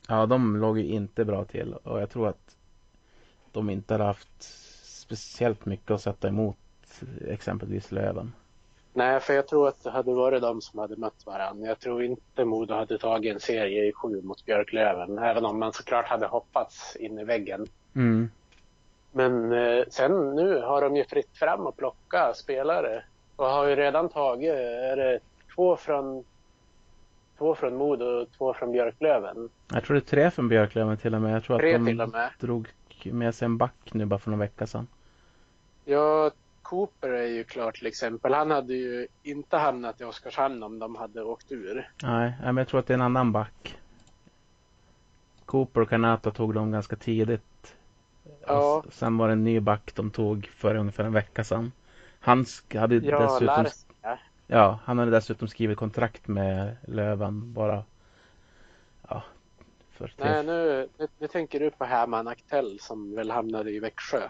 Ja, 0.08 0.26
de 0.26 0.58
låg 0.58 0.80
ju 0.80 0.86
inte 0.86 1.26
bra 1.26 1.46
till 1.46 1.74
och 1.74 2.02
jag 2.02 2.10
tror 2.10 2.28
att 2.28 2.58
de 3.52 3.70
inte 3.70 3.94
har 3.94 4.06
haft 4.06 4.44
speciellt 4.84 5.66
mycket 5.66 5.92
att 5.92 6.02
sätta 6.02 6.28
emot 6.28 6.58
exempelvis 7.28 7.92
Löven. 7.92 8.32
Nej, 9.00 9.20
för 9.20 9.34
jag 9.34 9.48
tror 9.48 9.68
att 9.68 9.84
det 9.84 9.90
hade 9.90 10.14
varit 10.14 10.42
de 10.42 10.62
som 10.62 10.80
hade 10.80 10.96
mött 10.96 11.26
varandra. 11.26 11.68
Jag 11.68 11.80
tror 11.80 12.04
inte 12.04 12.46
Modo 12.46 12.74
hade 12.74 12.98
tagit 12.98 13.34
en 13.34 13.40
serie 13.40 13.86
i 13.86 13.94
sju 13.94 14.22
mot 14.22 14.46
Björklöven, 14.46 15.18
även 15.18 15.46
om 15.46 15.60
man 15.60 15.74
såklart 15.74 16.08
hade 16.08 16.26
hoppats 16.26 16.96
in 16.96 17.20
i 17.20 17.24
väggen. 17.24 17.68
Mm. 17.96 18.30
Men 19.12 19.52
eh, 19.52 19.84
sen 19.90 20.36
nu 20.36 20.62
har 20.62 20.82
de 20.82 20.96
ju 20.96 21.04
fritt 21.04 21.38
fram 21.38 21.68
att 21.68 21.78
plocka 21.78 22.34
spelare 22.34 23.04
och 23.36 23.46
har 23.46 23.68
ju 23.68 23.76
redan 23.76 24.10
tagit, 24.10 24.54
är 24.54 24.96
det 24.96 25.20
två 25.56 25.76
från 25.76 26.24
två 27.38 27.56
från 27.56 27.76
Modo 27.76 28.06
och 28.06 28.28
två 28.38 28.54
från 28.54 28.72
Björklöven. 28.72 29.50
Jag 29.74 29.84
tror 29.84 29.96
det 29.96 30.00
är 30.00 30.10
tre 30.10 30.32
från 30.32 30.50
Björklöven 30.50 30.98
till 30.98 31.16
och 31.16 31.22
med. 31.22 31.36
Jag 31.36 31.44
tror 31.44 31.60
tre 31.60 31.76
att 31.76 31.86
de 31.86 31.96
med. 31.96 32.30
drog 32.40 32.68
med 33.04 33.36
sig 33.36 33.46
en 33.46 33.58
back 33.58 33.94
nu 33.94 34.06
bara 34.06 34.20
för 34.20 34.32
några 34.32 34.44
veckor 34.44 34.66
sedan. 34.66 34.88
Ja, 35.86 36.32
Cooper 36.70 37.10
är 37.10 37.28
ju 37.28 37.44
klar 37.44 37.72
till 37.72 37.88
exempel. 37.88 38.34
Han 38.34 38.52
hade 38.52 38.74
ju 38.74 39.08
inte 39.24 39.58
hamnat 39.58 40.02
i 40.02 40.04
Oskarshamn 40.04 40.64
om 40.64 40.80
de 40.80 40.96
hade 40.96 41.24
åkt 41.24 41.52
ur. 41.52 41.92
Nej, 42.04 42.34
men 42.42 42.58
jag 42.58 42.68
tror 42.68 42.80
att 42.80 42.88
det 42.88 42.94
är 42.94 42.96
en 42.96 43.02
annan 43.02 43.32
back. 43.32 43.78
Cooper 45.46 45.82
och 45.82 45.90
Kanata 45.90 46.32
tog 46.32 46.54
de 46.54 46.72
ganska 46.72 46.96
tidigt. 46.96 47.76
Ja. 48.48 48.84
sen 48.92 49.18
var 49.18 49.28
det 49.28 49.34
en 49.34 49.44
ny 49.44 49.60
back 49.60 49.92
de 49.96 50.12
tog 50.12 50.46
för 50.46 50.76
ungefär 50.76 51.04
en 51.04 51.14
vecka 51.14 51.44
sedan. 51.44 51.72
Han 52.20 52.46
hade 52.74 52.96
ja, 52.96 53.20
dessutom... 53.20 53.46
Lars, 53.46 53.86
ja. 54.02 54.18
ja, 54.48 54.80
han 54.84 54.98
hade 55.00 55.12
dessutom 55.12 55.48
skrivit 55.48 55.78
kontrakt 55.78 56.28
med 56.28 56.78
Löven 56.88 57.54
bara. 57.54 57.84
Ja. 59.08 59.24
För 59.92 60.14
Nej, 60.18 60.46
nu, 60.46 60.90
nu, 60.98 61.08
nu 61.18 61.28
tänker 61.28 61.60
du 61.60 61.72
på 61.72 61.86
Herman 61.86 62.28
Aktell 62.28 62.80
som 62.80 63.16
väl 63.16 63.32
hamnade 63.32 63.72
i 63.72 63.80
Växjö. 63.80 64.30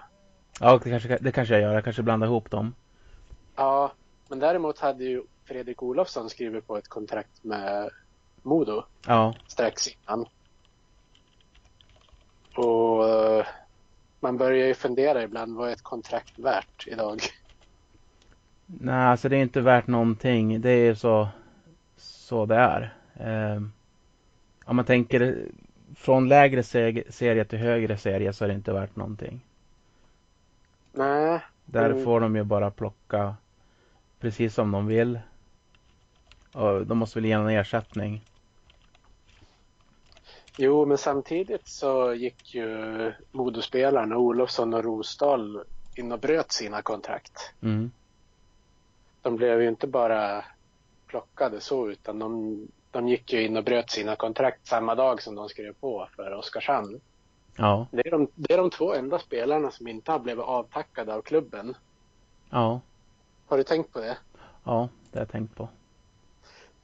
Ja, 0.60 0.80
det 0.84 0.89
kanske, 0.89 1.17
det 1.22 1.32
kanske 1.32 1.54
jag 1.54 1.62
gör. 1.62 1.74
Jag 1.74 1.84
kanske 1.84 2.04
blandar 2.04 2.28
ihop 2.28 2.52
dem. 2.52 2.76
Ja, 3.56 3.91
men 4.28 4.39
däremot 4.39 4.80
hade 4.80 5.04
ju 5.04 5.24
Fredrik 5.45 5.84
Olofsson 5.84 6.30
skrivit 6.30 6.67
på 6.67 6.78
ett 6.78 6.88
kontrakt 6.88 7.43
med 7.43 7.89
Modo 8.41 8.84
ja. 9.08 9.36
strax 9.48 9.88
innan. 9.88 10.26
Och 12.56 13.04
uh, 13.04 13.45
man 14.19 14.38
börjar 14.38 14.67
ju 14.67 14.74
fundera 14.74 15.24
ibland, 15.24 15.56
vad 15.56 15.69
är 15.69 15.74
ett 15.74 15.84
kontrakt 15.84 16.39
värt 16.39 16.88
idag? 16.88 17.22
Nej, 18.65 19.06
alltså 19.06 19.30
det 19.30 19.38
är 19.38 19.41
inte 19.41 19.62
värt 19.62 19.88
någonting. 19.88 20.62
Det 20.62 20.69
är 20.69 20.95
så, 20.95 21.28
så 21.98 22.45
det 22.45 22.56
är. 22.56 22.93
Eh, 23.13 23.62
om 24.65 24.76
man 24.76 24.86
tänker 24.86 25.45
från 25.95 26.28
lägre 26.28 26.63
serie 26.63 27.45
till 27.45 27.60
högre 27.60 27.98
serie 27.98 28.34
så 28.34 28.43
är 28.43 28.48
det 28.48 28.54
inte 28.54 28.74
värt 28.74 28.95
någonting. 28.95 29.41
Nej. 30.91 31.39
Där 31.65 31.89
mm. 31.89 32.04
får 32.04 32.19
de 32.19 32.36
ju 32.36 32.43
bara 32.43 32.71
plocka 32.71 33.36
precis 34.19 34.54
som 34.54 34.71
de 34.71 34.88
vill. 34.88 35.19
Och 36.54 36.86
de 36.86 36.97
måste 36.97 37.19
väl 37.19 37.25
ge 37.25 37.32
en 37.32 37.49
ersättning. 37.49 38.25
Jo, 40.58 40.86
men 40.86 40.97
samtidigt 40.97 41.67
så 41.67 42.13
gick 42.13 42.56
ju 42.56 43.13
modospelarna 43.32 44.17
Olofsson 44.17 44.73
och 44.73 44.84
Rosdahl 44.84 45.63
in 45.95 46.12
och 46.12 46.19
bröt 46.19 46.52
sina 46.52 46.82
kontrakt. 46.82 47.54
Mm. 47.62 47.91
De 49.21 49.36
blev 49.36 49.62
ju 49.62 49.67
inte 49.67 49.88
bara 49.88 50.45
plockade 51.08 51.62
så 51.62 51.89
utan 51.89 52.19
de, 52.19 52.58
de 52.91 53.08
gick 53.08 53.34
ju 53.34 53.45
in 53.45 53.58
och 53.58 53.63
bröt 53.63 53.89
sina 53.89 54.15
kontrakt 54.15 54.67
samma 54.67 54.95
dag 54.95 55.21
som 55.21 55.36
de 55.36 55.49
skrev 55.49 55.73
på 55.73 56.10
för 56.15 56.34
Oskarshamn. 56.34 57.02
Ja. 57.60 57.88
Det 57.91 58.08
är, 58.08 58.12
de, 58.12 58.28
det 58.36 58.54
är 58.54 58.58
de 58.58 58.69
två 58.69 58.93
enda 58.93 59.19
spelarna 59.19 59.72
som 59.72 59.88
inte 59.88 60.12
har 60.12 60.19
blivit 60.19 60.43
avtackade 60.43 61.13
av 61.13 61.22
klubben. 61.22 61.76
Ja. 62.50 62.82
Har 63.48 63.58
du 63.58 63.63
tänkt 63.63 63.93
på 63.93 64.00
det? 64.00 64.17
Ja, 64.63 64.89
det 65.12 65.19
har 65.19 65.22
jag 65.22 65.32
tänkt 65.32 65.56
på. 65.56 65.69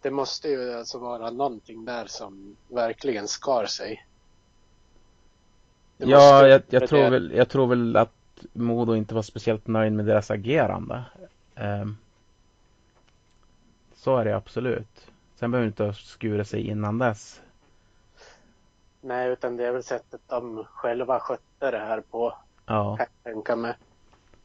Det 0.01 0.11
måste 0.11 0.49
ju 0.49 0.73
alltså 0.73 0.99
vara 0.99 1.29
någonting 1.31 1.85
där 1.85 2.05
som 2.05 2.55
verkligen 2.67 3.27
skar 3.27 3.65
sig. 3.65 4.05
Det 5.97 6.05
ja, 6.05 6.47
jag, 6.47 6.61
jag 6.69 6.89
tror 6.89 7.09
väl, 7.09 7.31
jag 7.35 7.49
tror 7.49 7.67
väl 7.67 7.97
att 7.97 8.11
Modo 8.53 8.95
inte 8.95 9.15
var 9.15 9.21
speciellt 9.21 9.67
nöjd 9.67 9.93
med 9.93 10.05
deras 10.05 10.31
agerande. 10.31 11.03
Um, 11.55 11.97
så 13.95 14.17
är 14.17 14.25
det 14.25 14.35
absolut. 14.35 15.07
Sen 15.35 15.51
behöver 15.51 15.67
inte 15.67 15.83
ha 15.83 15.93
skurit 15.93 16.47
sig 16.47 16.67
innan 16.67 16.97
dess. 16.97 17.41
Nej, 19.05 19.29
utan 19.29 19.57
det 19.57 19.65
är 19.65 19.71
väl 19.71 19.83
sättet 19.83 20.21
de 20.27 20.65
själva 20.65 21.19
skötte 21.19 21.71
det 21.71 21.77
här 21.79 22.01
på. 22.01 22.33
Ja. 22.65 22.97
Kan 22.97 23.07
jag 23.23 23.33
tänka 23.33 23.55
mig. 23.55 23.73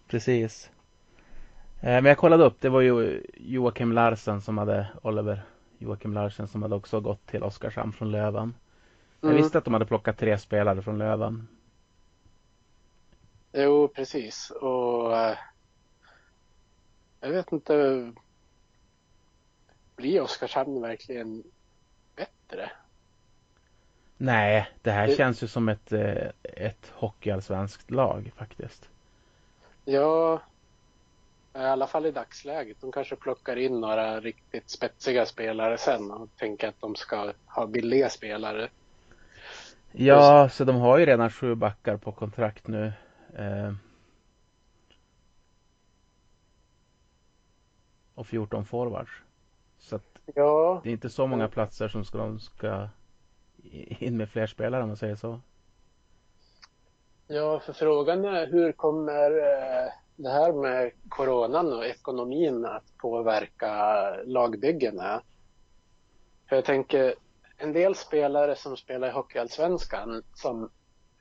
Precis. 0.08 0.70
Eh, 1.80 1.92
men 1.92 2.04
jag 2.04 2.18
kollade 2.18 2.44
upp, 2.44 2.60
det 2.60 2.68
var 2.68 2.80
ju 2.80 3.26
Joakim 3.34 3.92
Larsen 3.92 4.40
som 4.40 4.58
hade, 4.58 4.88
Oliver 5.02 5.42
Joakim 5.78 6.14
Larsen 6.14 6.48
som 6.48 6.62
hade 6.62 6.74
också 6.74 7.00
gått 7.00 7.26
till 7.26 7.42
Oskarshamn 7.42 7.92
från 7.92 8.10
Löven. 8.10 8.54
Jag 9.20 9.30
mm. 9.30 9.42
visste 9.42 9.58
att 9.58 9.64
de 9.64 9.74
hade 9.74 9.86
plockat 9.86 10.18
tre 10.18 10.38
spelare 10.38 10.82
från 10.82 10.98
Löven. 10.98 11.48
Jo, 13.52 13.88
precis. 13.88 14.50
Och 14.50 15.16
äh, 15.16 15.36
jag 17.20 17.30
vet 17.30 17.52
inte. 17.52 18.12
Blir 19.96 20.20
Oskarshamn 20.20 20.80
verkligen 20.80 21.42
bättre? 22.16 22.70
Nej, 24.22 24.68
det 24.82 24.90
här 24.90 25.06
det... 25.06 25.16
känns 25.16 25.42
ju 25.42 25.46
som 25.46 25.68
ett, 25.68 25.92
eh, 25.92 26.30
ett 26.42 26.92
hockeyallsvenskt 26.94 27.90
lag 27.90 28.32
faktiskt. 28.36 28.88
Ja, 29.84 30.42
i 31.54 31.58
alla 31.58 31.86
fall 31.86 32.06
i 32.06 32.10
dagsläget. 32.10 32.80
De 32.80 32.92
kanske 32.92 33.16
plockar 33.16 33.56
in 33.56 33.80
några 33.80 34.20
riktigt 34.20 34.70
spetsiga 34.70 35.26
spelare 35.26 35.78
sen 35.78 36.10
och 36.10 36.28
tänker 36.36 36.68
att 36.68 36.80
de 36.80 36.94
ska 36.94 37.32
ha 37.46 37.66
billiga 37.66 38.10
spelare. 38.10 38.68
Ja, 39.92 40.48
så 40.48 40.64
de 40.64 40.76
har 40.76 40.98
ju 40.98 41.06
redan 41.06 41.30
sju 41.30 41.54
backar 41.54 41.96
på 41.96 42.12
kontrakt 42.12 42.66
nu. 42.66 42.92
Eh... 43.36 43.72
Och 48.14 48.26
14 48.26 48.64
forwards. 48.64 49.12
Så 49.78 49.96
att 49.96 50.18
ja. 50.34 50.80
det 50.82 50.88
är 50.88 50.92
inte 50.92 51.10
så 51.10 51.26
många 51.26 51.48
platser 51.48 51.88
som 51.88 52.04
ska, 52.04 52.18
de 52.18 52.40
ska 52.40 52.88
in 53.98 54.16
med 54.16 54.28
fler 54.28 54.46
spelare 54.46 54.82
om 54.82 54.88
man 54.88 54.96
säger 54.96 55.16
så. 55.16 55.40
Ja, 57.26 57.60
för 57.60 57.72
frågan 57.72 58.24
är 58.24 58.46
hur 58.46 58.72
kommer 58.72 59.30
eh, 59.30 59.92
det 60.16 60.30
här 60.30 60.52
med 60.52 60.92
coronan 61.08 61.72
och 61.72 61.86
ekonomin 61.86 62.64
att 62.64 62.96
påverka 62.96 64.14
lagbyggena? 64.24 65.22
För 66.48 66.56
jag 66.56 66.64
tänker, 66.64 67.14
en 67.56 67.72
del 67.72 67.94
spelare 67.94 68.56
som 68.56 68.76
spelar 68.76 69.08
i 69.08 69.12
Hockeyallsvenskan 69.12 70.22
som 70.34 70.70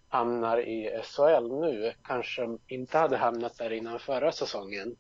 hamnar 0.08 0.58
i 0.60 1.02
SHL 1.04 1.60
nu 1.62 1.94
kanske 2.04 2.58
inte 2.68 2.98
hade 2.98 3.18
hamnat 3.18 3.58
där 3.58 3.72
innan 3.74 4.00
förra 4.00 4.32
säsongen. 4.32 4.96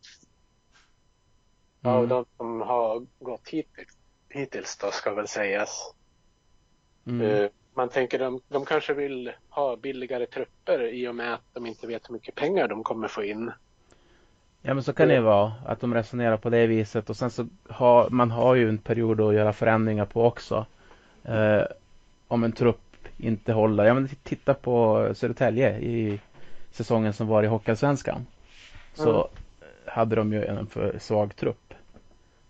Mm. 1.83 1.95
Av 1.95 2.07
de 2.07 2.25
som 2.37 2.61
har 2.61 3.05
gått 3.19 3.47
hittills, 3.47 3.97
hittills 4.29 4.77
då 4.77 4.91
ska 4.91 5.13
väl 5.13 5.27
sägas. 5.27 5.93
Mm. 7.05 7.21
Uh, 7.21 7.49
man 7.73 7.89
tänker 7.89 8.19
de, 8.19 8.41
de 8.47 8.65
kanske 8.65 8.93
vill 8.93 9.31
ha 9.49 9.75
billigare 9.75 10.25
trupper 10.25 10.93
i 10.93 11.07
och 11.07 11.15
med 11.15 11.33
att 11.33 11.43
de 11.53 11.65
inte 11.65 11.87
vet 11.87 12.09
hur 12.09 12.13
mycket 12.13 12.35
pengar 12.35 12.67
de 12.67 12.83
kommer 12.83 13.07
få 13.07 13.23
in. 13.23 13.51
Ja 14.61 14.73
men 14.73 14.83
så 14.83 14.93
kan 14.93 15.07
det 15.07 15.21
vara 15.21 15.53
att 15.65 15.81
de 15.81 15.93
resonerar 15.93 16.37
på 16.37 16.49
det 16.49 16.67
viset 16.67 17.09
och 17.09 17.17
sen 17.17 17.29
så 17.29 17.47
har 17.69 18.09
man 18.09 18.31
har 18.31 18.55
ju 18.55 18.69
en 18.69 18.77
period 18.77 19.21
att 19.21 19.33
göra 19.33 19.53
förändringar 19.53 20.05
på 20.05 20.25
också. 20.25 20.65
Eh, 21.23 21.61
om 22.27 22.43
en 22.43 22.51
trupp 22.51 23.07
inte 23.17 23.53
håller. 23.53 23.85
Ja 23.85 23.93
men 23.93 24.09
titta 24.23 24.53
på 24.53 25.07
Södertälje 25.13 25.79
i 25.79 26.19
säsongen 26.71 27.13
som 27.13 27.27
var 27.27 27.43
i 27.43 27.47
Hockeyallsvenskan. 27.47 28.25
Så 28.93 29.09
mm. 29.09 29.27
hade 29.85 30.15
de 30.15 30.33
ju 30.33 30.45
en 30.45 30.67
för 30.67 30.99
svag 30.99 31.35
trupp. 31.35 31.73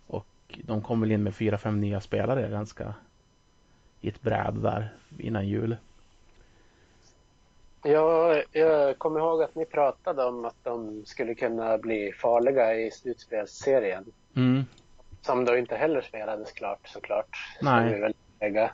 Och 0.07 0.27
de 0.63 0.81
kom 0.81 1.01
väl 1.01 1.11
in 1.11 1.23
med 1.23 1.35
fyra, 1.35 1.57
fem 1.57 1.81
nya 1.81 2.01
spelare 2.01 2.49
ganska 2.49 2.93
i 4.01 4.09
ett 4.09 4.21
bräd 4.21 4.53
där 4.53 4.93
innan 5.17 5.47
jul. 5.47 5.77
Ja, 7.83 8.43
jag 8.51 8.97
kommer 8.97 9.19
ihåg 9.19 9.43
att 9.43 9.55
ni 9.55 9.65
pratade 9.65 10.25
om 10.25 10.45
att 10.45 10.63
de 10.63 11.05
skulle 11.05 11.35
kunna 11.35 11.77
bli 11.77 12.11
farliga 12.11 12.75
i 12.75 12.91
slutspelsserien. 12.91 14.05
Mm. 14.35 14.63
Som 15.21 15.45
då 15.45 15.57
inte 15.57 15.75
heller 15.75 16.01
spelades 16.01 16.51
klart 16.51 16.87
såklart. 16.87 17.57
Nej. 17.61 17.93
vi 17.93 17.99
väl 17.99 18.13
lägga. 18.39 18.71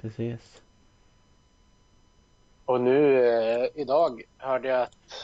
Precis. 0.00 0.62
Och 2.64 2.80
nu 2.80 3.28
eh, 3.28 3.66
idag 3.74 4.22
hörde 4.38 4.68
jag 4.68 4.82
att 4.82 5.14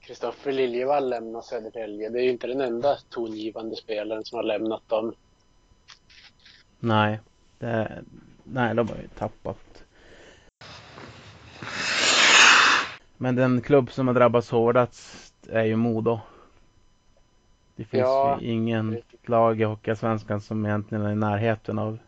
Kristoffer 0.00 0.52
Liljevall 0.52 1.08
lämnar 1.08 1.40
Södertälje. 1.40 2.08
Det 2.08 2.20
är 2.20 2.22
ju 2.22 2.30
inte 2.30 2.46
den 2.46 2.60
enda 2.60 2.96
tongivande 3.10 3.76
spelaren 3.76 4.24
som 4.24 4.36
har 4.36 4.42
lämnat 4.42 4.88
dem. 4.88 5.14
Nej, 6.80 7.20
det, 7.58 8.04
nej 8.44 8.74
de 8.74 8.88
har 8.88 8.96
ju 8.96 9.08
tappat. 9.08 9.84
Men 13.16 13.36
den 13.36 13.62
klubb 13.62 13.92
som 13.92 14.06
har 14.06 14.14
drabbats 14.14 14.50
hårdast 14.50 15.48
är 15.48 15.64
ju 15.64 15.76
Modo. 15.76 16.20
Det 17.76 17.84
finns 17.84 18.00
ja, 18.00 18.38
ju 18.40 18.50
ingen 18.50 19.02
lag 19.22 19.60
i 19.60 19.64
Hockeyallsvenskan 19.64 20.40
som 20.40 20.66
egentligen 20.66 21.04
är 21.04 21.12
i 21.12 21.16
närheten 21.16 21.78
av, 21.78 21.98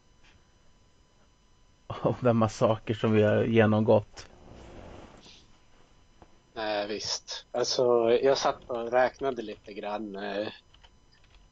av 1.87 2.16
den 2.20 2.37
massaker 2.37 2.94
som 2.94 3.12
vi 3.12 3.22
har 3.22 3.44
genomgått. 3.44 4.28
Nej, 6.54 6.88
visst. 6.88 7.46
Alltså, 7.52 8.12
jag 8.22 8.38
satt 8.38 8.70
och 8.70 8.92
räknade 8.92 9.42
lite 9.42 9.72
grann. 9.72 10.12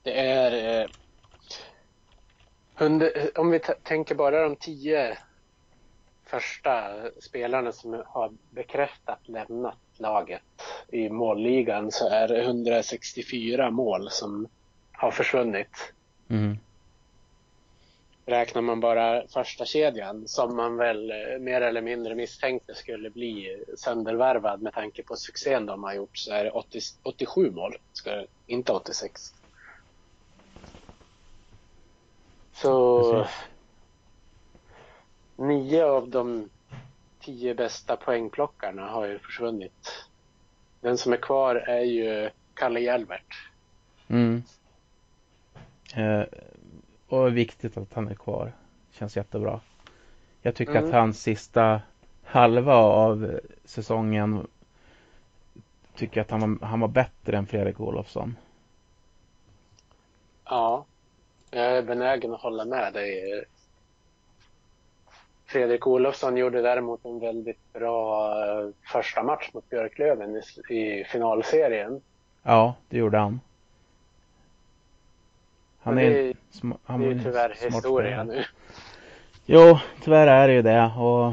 Det 0.02 0.20
är... 0.20 0.86
Eh, 2.80 3.26
om 3.34 3.50
vi 3.50 3.60
tänker 3.82 4.14
bara 4.14 4.42
de 4.42 4.56
tio 4.56 5.18
första 6.24 6.90
spelarna 7.20 7.72
som 7.72 8.02
har 8.06 8.32
bekräftat 8.50 9.28
lämnat 9.28 9.78
laget 9.96 10.42
i 10.88 11.08
målligan 11.08 11.90
så 11.90 12.08
är 12.08 12.28
det 12.28 12.42
164 12.42 13.70
mål 13.70 14.10
som 14.10 14.48
har 14.92 15.10
försvunnit. 15.10 15.92
Mm. 16.28 16.58
Räknar 18.26 18.62
man 18.62 18.80
bara 18.80 19.26
första 19.28 19.64
kedjan 19.64 20.28
som 20.28 20.56
man 20.56 20.76
väl 20.76 21.10
eh, 21.10 21.38
mer 21.38 21.60
eller 21.60 21.82
mindre 21.82 22.14
misstänkte 22.14 22.74
skulle 22.74 23.10
bli 23.10 23.64
söndervärvad 23.76 24.62
med 24.62 24.72
tanke 24.74 25.02
på 25.02 25.16
succén 25.16 25.66
de 25.66 25.84
har 25.84 25.94
gjort 25.94 26.18
så 26.18 26.32
är 26.32 26.44
det 26.44 26.50
80, 26.50 26.80
87 27.02 27.50
mål, 27.50 27.76
inte 28.46 28.72
86. 28.72 29.34
Så 32.62 33.12
Precis. 33.12 33.36
nio 35.36 35.84
av 35.84 36.08
de 36.08 36.50
tio 37.20 37.54
bästa 37.54 37.96
poängplockarna 37.96 38.88
har 38.88 39.06
ju 39.06 39.18
försvunnit. 39.18 40.08
Den 40.80 40.98
som 40.98 41.12
är 41.12 41.16
kvar 41.16 41.54
är 41.54 41.80
ju 41.80 42.30
Kalle 42.54 42.80
Hjelbert. 42.80 43.48
Mm. 44.08 44.42
Eh, 45.94 46.22
och 47.08 47.36
viktigt 47.36 47.76
att 47.76 47.94
han 47.94 48.08
är 48.08 48.14
kvar. 48.14 48.52
Känns 48.90 49.16
jättebra. 49.16 49.60
Jag 50.42 50.54
tycker 50.54 50.76
mm. 50.76 50.84
att 50.84 50.92
hans 50.92 51.22
sista 51.22 51.80
halva 52.24 52.74
av 52.74 53.40
säsongen 53.64 54.46
tycker 55.94 56.20
att 56.20 56.30
han 56.30 56.40
var, 56.40 56.66
han 56.66 56.80
var 56.80 56.88
bättre 56.88 57.36
än 57.36 57.46
Fredrik 57.46 57.80
Olofsson. 57.80 58.36
Ja, 60.44 60.84
jag 61.50 61.64
är 61.64 61.82
benägen 61.82 62.34
att 62.34 62.40
hålla 62.40 62.64
med 62.64 62.92
dig. 62.92 63.44
Fredrik 65.46 65.86
Olofsson 65.86 66.36
gjorde 66.36 66.62
däremot 66.62 67.04
en 67.04 67.18
väldigt 67.18 67.72
bra 67.72 68.32
eh, 68.44 68.68
första 68.92 69.22
match 69.22 69.50
mot 69.52 69.68
Björklöven 69.68 70.42
i, 70.68 70.74
i 70.74 71.04
finalserien. 71.04 72.00
Ja, 72.42 72.74
det 72.88 72.98
gjorde 72.98 73.18
han. 73.18 73.40
Han 75.82 75.98
är, 75.98 76.10
det, 76.10 76.34
han 76.84 77.00
det 77.00 77.06
är 77.06 77.10
ju 77.10 77.22
tyvärr 77.22 77.54
historia 77.60 78.24
nu. 78.24 78.44
Jo, 79.46 79.78
tyvärr 80.02 80.26
är 80.26 80.48
det 80.48 80.54
ju 80.54 80.62
det. 80.62 80.92
Och 80.98 81.32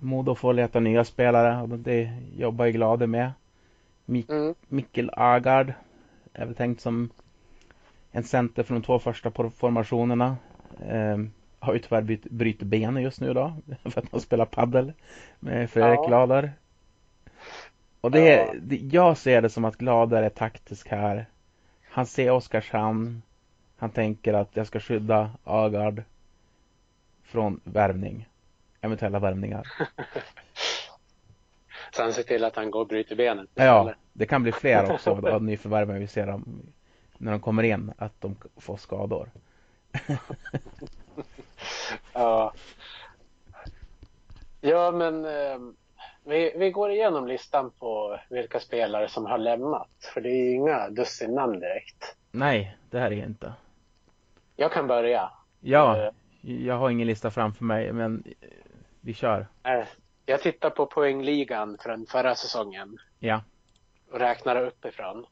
Modo 0.00 0.34
får 0.34 0.52
leta 0.52 0.80
nya 0.80 1.04
spelare 1.04 1.62
och 1.62 1.68
det 1.68 2.10
jobbar 2.36 2.64
ju 2.64 2.72
Glade 2.72 3.06
med. 3.06 3.32
Mik 4.04 4.28
mm. 4.28 4.54
Mikkel 4.68 5.10
Agard 5.16 5.72
är 6.32 6.46
väl 6.46 6.54
tänkt 6.54 6.80
som 6.80 7.10
en 8.12 8.24
center 8.24 8.62
från 8.62 8.80
de 8.80 8.86
två 8.86 8.98
första 8.98 9.30
formationerna. 9.50 10.36
Eh, 10.88 11.18
har 11.58 11.72
ju 11.72 11.78
tyvärr 11.78 12.02
bytt, 12.02 12.24
bryter 12.24 12.66
benen 12.66 13.02
just 13.02 13.20
nu 13.20 13.34
då 13.34 13.56
för 13.90 14.00
att 14.00 14.10
han 14.10 14.20
spelar 14.20 14.44
paddel 14.44 14.92
med 15.40 15.70
Fredrik 15.70 15.98
ja. 15.98 16.06
Glader. 16.06 16.52
Och 18.00 18.10
det, 18.10 18.36
ja. 18.36 18.54
det, 18.62 18.76
jag 18.76 19.16
ser 19.16 19.42
det 19.42 19.50
som 19.50 19.64
att 19.64 19.76
Glader 19.76 20.22
är 20.22 20.28
taktisk 20.28 20.88
här. 20.88 21.26
Han 21.90 22.06
ser 22.06 22.30
Oskarshamn. 22.30 23.22
Han 23.76 23.90
tänker 23.90 24.34
att 24.34 24.56
jag 24.56 24.66
ska 24.66 24.80
skydda 24.80 25.30
Agard 25.44 26.02
från 27.22 27.60
värvning. 27.64 28.28
Eventuella 28.80 29.18
värvningar. 29.18 29.66
Så 31.90 32.02
han 32.02 32.12
ser 32.12 32.22
till 32.22 32.44
att 32.44 32.56
han 32.56 32.70
går 32.70 32.80
och 32.80 32.86
bryter 32.86 33.16
benen? 33.16 33.46
Ja, 33.54 33.80
eller? 33.80 33.96
det 34.12 34.26
kan 34.26 34.42
bli 34.42 34.52
fler 34.52 34.92
också 34.92 35.10
av 35.32 35.44
nyförvärven 35.44 35.98
vi 35.98 36.06
ser 36.06 36.26
dem 36.26 36.62
när 37.18 37.32
de 37.32 37.40
kommer 37.40 37.62
in, 37.62 37.92
att 37.98 38.20
de 38.20 38.36
får 38.56 38.76
skador. 38.76 39.30
ja. 42.12 42.52
Ja, 44.60 44.90
men 44.90 45.24
eh, 45.24 45.58
vi, 46.24 46.52
vi 46.56 46.70
går 46.70 46.90
igenom 46.90 47.26
listan 47.26 47.70
på 47.70 48.18
vilka 48.30 48.60
spelare 48.60 49.08
som 49.08 49.26
har 49.26 49.38
lämnat. 49.38 50.10
För 50.14 50.20
det 50.20 50.28
är 50.28 50.44
ju 50.44 50.54
inga 50.54 50.88
dussin 50.90 51.34
namn 51.34 51.60
direkt. 51.60 52.16
Nej, 52.30 52.76
det 52.90 52.98
här 52.98 53.12
är 53.12 53.24
inte. 53.24 53.52
Jag 54.56 54.72
kan 54.72 54.86
börja. 54.86 55.30
Ja, 55.60 55.96
eh, 55.96 56.12
jag 56.40 56.74
har 56.74 56.90
ingen 56.90 57.06
lista 57.06 57.30
framför 57.30 57.64
mig, 57.64 57.92
men 57.92 58.24
vi 59.00 59.14
kör. 59.14 59.46
Eh, 59.62 59.84
jag 60.26 60.42
tittar 60.42 60.70
på 60.70 60.86
poängligan 60.86 61.78
från 61.80 62.06
förra 62.06 62.34
säsongen. 62.34 62.98
Ja. 63.18 63.42
Och 64.12 64.18
räknar 64.18 64.66
uppifrån. 64.66 65.26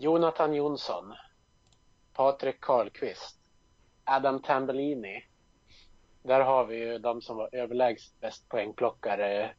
Jonathan 0.00 0.54
Jonsson. 0.54 1.14
Patrik 2.14 2.60
Karlqvist. 2.60 3.40
Adam 4.04 4.42
Tambellini. 4.42 5.24
Där 6.22 6.40
har 6.40 6.64
vi 6.64 6.76
ju 6.76 6.98
de 6.98 7.22
som 7.22 7.36
var 7.36 7.48
överlägset 7.52 8.20
bäst 8.20 8.48
poängplockare. 8.48 9.50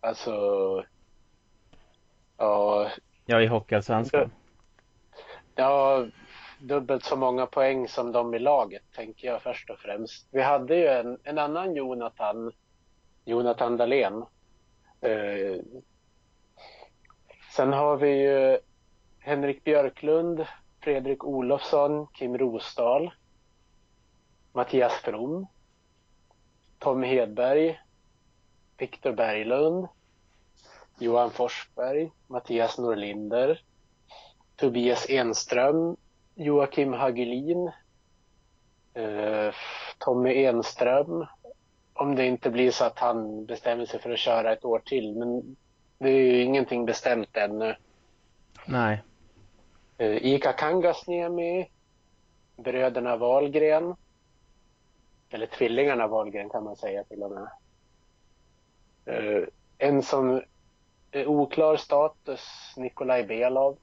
Alltså... 0.00 0.32
Ja... 2.36 2.90
Ja, 3.26 3.40
i 3.40 3.46
Hockeyallsvenskan. 3.46 4.30
Ja, 5.54 6.06
dubbelt 6.60 7.04
så 7.04 7.16
många 7.16 7.46
poäng 7.46 7.88
som 7.88 8.12
de 8.12 8.34
i 8.34 8.38
laget, 8.38 8.82
tänker 8.94 9.28
jag 9.28 9.42
först 9.42 9.70
och 9.70 9.78
främst. 9.78 10.28
Vi 10.30 10.42
hade 10.42 10.76
ju 10.76 10.86
en, 10.86 11.18
en 11.24 11.38
annan 11.38 11.74
Jonathan, 11.74 12.52
Jonathan 13.24 13.76
Dahlén. 13.76 14.24
Eh, 15.00 15.60
sen 17.56 17.72
har 17.72 17.96
vi 17.96 18.22
ju 18.22 18.58
Henrik 19.26 19.64
Björklund, 19.64 20.46
Fredrik 20.80 21.24
Olofsson, 21.24 22.06
Kim 22.06 22.38
Rosdahl, 22.38 23.10
Mattias 24.52 24.92
From, 24.92 25.46
Tommy 26.78 27.06
Hedberg, 27.06 27.80
Viktor 28.78 29.12
Berglund, 29.12 29.88
Johan 30.98 31.30
Forsberg, 31.30 32.10
Mattias 32.26 32.78
Norlinder, 32.78 33.60
Tobias 34.56 35.10
Enström, 35.10 35.96
Joakim 36.34 36.92
Hagelin, 36.92 37.72
eh, 38.94 39.54
Tommy 39.98 40.44
Enström. 40.44 41.26
Om 41.94 42.14
det 42.14 42.26
inte 42.26 42.50
blir 42.50 42.70
så 42.70 42.84
att 42.84 42.98
han 42.98 43.46
bestämmer 43.46 43.86
sig 43.86 44.00
för 44.00 44.10
att 44.10 44.18
köra 44.18 44.52
ett 44.52 44.64
år 44.64 44.78
till. 44.78 45.16
Men 45.16 45.56
det 45.98 46.08
är 46.10 46.20
ju 46.20 46.42
ingenting 46.42 46.84
bestämt 46.86 47.36
ännu. 47.36 47.76
Nej. 48.66 49.02
Eh, 49.98 50.26
Ika 50.26 50.52
Kangasniemi, 50.52 51.70
bröderna 52.56 53.16
Wahlgren. 53.16 53.96
Eller 55.30 55.46
tvillingarna 55.46 56.06
Wahlgren 56.06 56.50
kan 56.50 56.64
man 56.64 56.76
säga 56.76 57.04
till 57.04 57.22
och 57.22 57.30
med. 57.30 57.48
Eh, 59.04 59.48
en 59.78 60.02
som 60.02 60.42
är 61.10 61.26
oklar 61.26 61.76
status, 61.76 62.40
Nikolaj 62.76 63.24
Belov. 63.24 63.78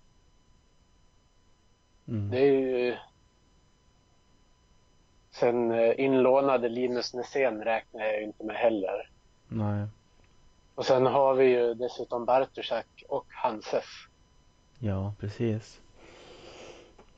Mm. 2.07 2.29
Det 2.29 2.39
är 2.39 2.51
ju... 2.51 2.97
Sen 5.31 5.71
eh, 5.71 5.99
inlånade 5.99 6.69
Linus 6.69 7.13
Nässén 7.13 7.63
räknar 7.63 8.01
jag 8.01 8.17
ju 8.19 8.23
inte 8.23 8.43
med 8.43 8.55
heller. 8.55 9.09
Nej. 9.47 9.87
Och 10.75 10.85
sen 10.85 11.05
har 11.05 11.33
vi 11.33 11.45
ju 11.45 11.73
dessutom 11.73 12.25
Bartusak 12.25 13.03
och 13.09 13.25
Hanses. 13.29 13.85
Ja, 14.79 15.13
precis. 15.19 15.81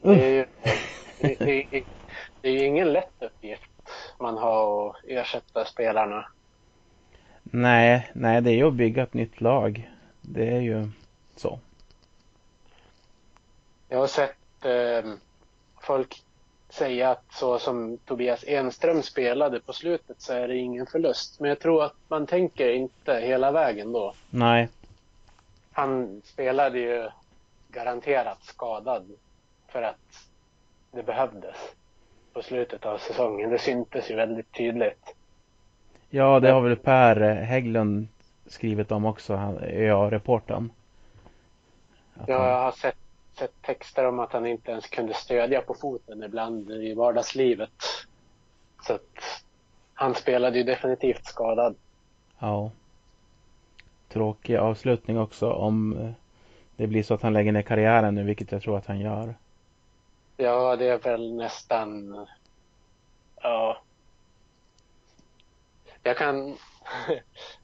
Det 0.04 0.26
är 0.26 0.30
ju 0.30 0.46
det, 1.22 1.36
det, 1.40 1.84
det 2.42 2.50
är 2.50 2.52
ju 2.52 2.66
ingen 2.66 2.94
lätt 2.94 3.14
uppgift 3.20 3.72
man 4.20 4.38
har 4.38 4.90
att 4.90 4.96
ersätta 5.08 5.66
spelarna. 5.66 6.26
Nej, 7.44 8.12
nej, 8.14 8.42
det 8.42 8.52
är 8.52 8.56
ju 8.56 8.68
att 8.68 8.74
bygga 8.74 9.04
ett 9.04 9.14
nytt 9.14 9.42
lag. 9.42 9.92
Det 10.22 10.48
är 10.48 10.62
ju 10.62 10.88
så. 11.36 11.60
Jag 13.90 14.00
har 14.00 14.08
sett 14.08 14.66
eh, 14.66 15.12
folk 15.82 16.24
säga 16.70 17.10
att 17.10 17.34
så 17.34 17.60
som 17.60 17.98
Tobias 17.98 18.44
Enström 18.48 19.04
spelade 19.04 19.60
på 19.60 19.74
slutet 19.74 20.22
så 20.22 20.34
är 20.34 20.48
det 20.48 20.58
ingen 20.58 20.86
förlust. 20.86 21.40
Men 21.40 21.50
jag 21.50 21.60
tror 21.60 21.84
att 21.84 21.96
man 22.08 22.28
tänker 22.28 22.70
inte 22.70 23.14
hela 23.14 23.52
vägen 23.52 23.92
då. 23.92 24.14
Nej, 24.30 24.70
Han 25.72 26.22
spelade 26.26 26.80
ju 26.80 27.10
garanterat 27.70 28.44
skadad 28.44 29.12
för 29.74 29.82
att 29.82 30.30
det 30.92 31.04
behövdes 31.04 31.56
på 32.34 32.42
slutet 32.42 32.86
av 32.86 32.98
säsongen. 32.98 33.50
Det 33.50 33.60
syntes 33.60 34.12
ju 34.12 34.16
väldigt 34.16 34.52
tydligt. 34.52 35.16
ja, 36.10 36.40
det 36.40 36.52
har 36.52 36.62
väl 36.62 36.76
Per 36.76 37.16
Hägglund 37.36 38.08
skrivit 38.46 38.92
om 38.92 39.06
också, 39.06 39.36
han, 39.36 39.60
ja, 39.74 40.12
reportern. 40.12 40.72
Att 42.16 42.28
Jag 42.28 42.64
har 42.64 42.72
sett, 42.72 42.98
sett 43.34 43.62
texter 43.62 44.06
om 44.06 44.20
att 44.20 44.34
han 44.34 44.46
inte 44.46 44.72
ens 44.72 44.88
kunde 44.88 45.14
stödja 45.14 45.62
på 45.62 45.74
foten 45.74 46.24
ibland 46.24 46.72
i 46.72 46.94
vardagslivet. 46.94 47.84
Så 48.82 48.94
att 48.94 49.44
han 49.94 50.16
spelade 50.16 50.58
ju 50.58 50.64
definitivt 50.64 51.26
skadad. 51.26 51.76
Ja. 52.40 52.72
Tråkig 54.10 54.56
avslutning 54.56 55.20
också 55.20 55.52
om 55.52 55.98
eh, 55.98 56.12
det 56.76 56.88
blir 56.88 57.04
så 57.04 57.14
att 57.14 57.22
han 57.22 57.34
lägger 57.34 57.52
ner 57.52 57.62
karriären 57.62 58.16
nu, 58.16 58.24
vilket 58.24 58.52
jag 58.52 58.62
tror 58.62 58.78
att 58.78 58.88
han 58.88 59.00
gör. 59.00 59.36
Ja, 60.44 60.76
det 60.76 60.86
är 60.86 60.98
väl 60.98 61.36
nästan... 61.36 62.16
Ja. 63.42 63.82
Jag 66.04 66.18
kan... 66.18 66.58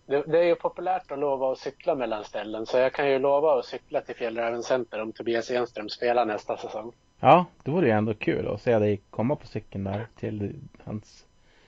Det, 0.05 0.21
det 0.21 0.39
är 0.39 0.43
ju 0.43 0.55
populärt 0.55 1.11
att 1.11 1.19
lova 1.19 1.51
att 1.51 1.59
cykla 1.59 1.95
mellan 1.95 2.23
ställen, 2.23 2.65
så 2.65 2.77
jag 2.77 2.93
kan 2.93 3.09
ju 3.09 3.19
lova 3.19 3.59
att 3.59 3.65
cykla 3.65 4.01
till 4.01 4.15
Fjällräven 4.15 4.63
Center 4.63 5.01
om 5.01 5.11
Tobias 5.11 5.51
Enström 5.51 5.89
spelar 5.89 6.25
nästa 6.25 6.57
säsong. 6.57 6.91
Ja, 7.19 7.45
det 7.63 7.71
vore 7.71 7.85
ju 7.85 7.91
ändå 7.91 8.13
kul 8.13 8.47
att 8.47 8.61
se 8.61 8.79
dig 8.79 9.01
komma 9.09 9.35
på 9.35 9.47
cykeln 9.47 9.83
där 9.83 10.07
till 10.19 10.55
hans 10.83 11.25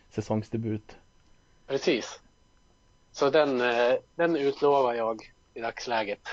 säsongsdebut. 0.10 0.96
Precis. 1.68 2.20
Så 3.12 3.30
den, 3.30 3.62
eh, 3.62 3.94
den 4.16 4.36
utlovar 4.36 4.94
jag 4.94 5.22
i 5.54 5.62
dagsläget. 5.62 6.28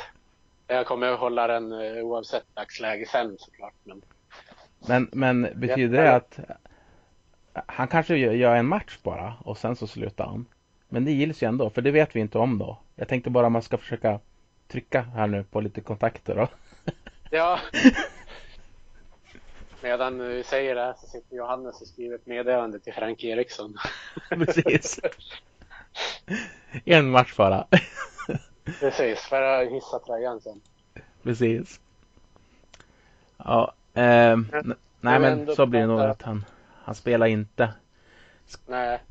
Jag 0.66 0.86
kommer 0.86 1.06
att 1.06 1.20
hålla 1.20 1.46
den 1.46 1.72
eh, 1.72 2.04
oavsett 2.04 2.54
dagsläge 2.54 3.06
sen 3.06 3.36
såklart. 3.38 3.74
Men 3.84 4.02
Men, 4.86 5.08
men 5.12 5.48
betyder 5.54 6.02
det 6.02 6.14
att 6.14 6.38
han 7.66 7.88
kanske 7.88 8.16
gör 8.16 8.32
gör 8.32 8.56
en 8.56 8.66
match 8.66 8.98
bara 9.02 9.34
och 9.44 9.58
sen 9.58 9.76
så 9.76 9.86
slutar 9.86 10.26
han? 10.26 10.46
Men 10.88 11.04
det 11.04 11.12
gills 11.12 11.42
ju 11.42 11.48
ändå, 11.48 11.70
för 11.70 11.82
det 11.82 11.90
vet 11.90 12.16
vi 12.16 12.20
inte 12.20 12.38
om 12.38 12.58
då. 12.58 12.78
Jag 12.96 13.08
tänkte 13.08 13.30
bara 13.30 13.48
man 13.48 13.62
ska 13.62 13.78
försöka 13.78 14.20
trycka 14.68 15.00
här 15.00 15.26
nu 15.26 15.44
på 15.44 15.60
lite 15.60 15.80
kontakter 15.80 16.36
då. 16.36 16.48
ja. 17.30 17.60
Medan 19.82 20.18
vi 20.18 20.44
säger 20.44 20.74
det 20.74 20.80
här 20.80 20.94
så 21.00 21.06
sitter 21.06 21.36
Johannes 21.36 21.80
och 21.80 21.86
skriver 21.86 22.14
ett 22.14 22.26
meddelande 22.26 22.78
till 22.78 22.92
Frank 22.92 23.24
Eriksson. 23.24 23.76
Precis. 24.28 25.00
En 26.84 27.10
match 27.10 27.36
bara. 27.36 27.66
Precis, 28.80 29.20
för 29.20 29.42
att 29.42 29.70
hissa 29.70 29.98
tröjan 29.98 30.40
sen. 30.40 30.60
Precis. 31.22 31.80
Ja, 33.36 33.74
n- 34.00 34.74
nej 35.00 35.20
men 35.20 35.54
så 35.56 35.66
blir 35.66 35.80
det 35.80 35.86
nog 35.86 36.00
att 36.00 36.22
han, 36.22 36.44
han 36.84 36.94
spelar 36.94 37.26
inte. 37.26 37.74
Nej. 38.66 39.02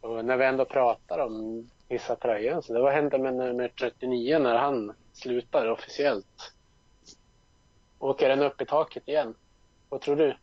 Och 0.00 0.24
när 0.24 0.36
vi 0.36 0.44
ändå 0.44 0.64
pratar 0.64 1.18
om 1.18 1.66
hissa 1.88 2.16
tröjan 2.16 2.62
så 2.62 2.72
det 2.72 2.80
var 2.80 2.92
hände 2.92 3.18
med 3.18 3.34
nummer 3.34 3.68
39 3.68 4.38
när 4.38 4.58
han 4.58 4.92
slutar 5.12 5.70
officiellt. 5.70 6.52
Åker 7.98 8.28
den 8.28 8.42
upp 8.42 8.60
i 8.60 8.66
taket 8.66 9.08
igen? 9.08 9.34
Vad 9.88 10.00
tror 10.00 10.16
du? 10.16 10.36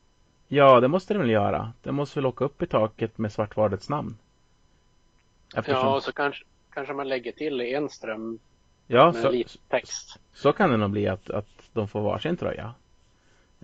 Ja, 0.48 0.80
det 0.80 0.88
måste 0.88 1.14
den 1.14 1.22
väl 1.22 1.30
göra. 1.30 1.74
Den 1.84 1.96
måste 1.96 2.20
väl 2.20 2.26
åka 2.26 2.46
upp 2.46 2.62
i 2.62 2.68
taket 2.68 3.18
med 3.18 3.32
Svartvardets 3.34 3.90
namn. 3.90 4.18
Eftersom, 5.56 5.82
Ja, 5.82 5.96
och 5.96 6.04
så 6.04 6.12
kanske, 6.12 6.46
kanske 6.74 6.94
man 6.94 7.08
lägger 7.10 7.32
till 7.32 7.62
Enström 7.62 8.40
ja 8.88 9.06
med 9.12 9.22
så, 9.22 9.30
lite 9.32 9.58
text. 9.70 10.20
så 10.34 10.54
kan 10.54 10.70
det 10.70 10.78
nog 10.78 10.90
bli 10.90 11.08
att, 11.08 11.30
att 11.30 11.48
de 11.74 11.88
får 11.88 12.02
varsin 12.02 12.38
tröja. 12.38 12.74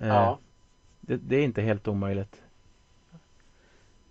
Eh, 0.02 0.08
Ja, 0.08 0.40
det, 1.00 1.18
det 1.18 1.36
är 1.36 1.44
inte 1.44 1.62
helt 1.62 1.88
omöjligt. 1.88 2.42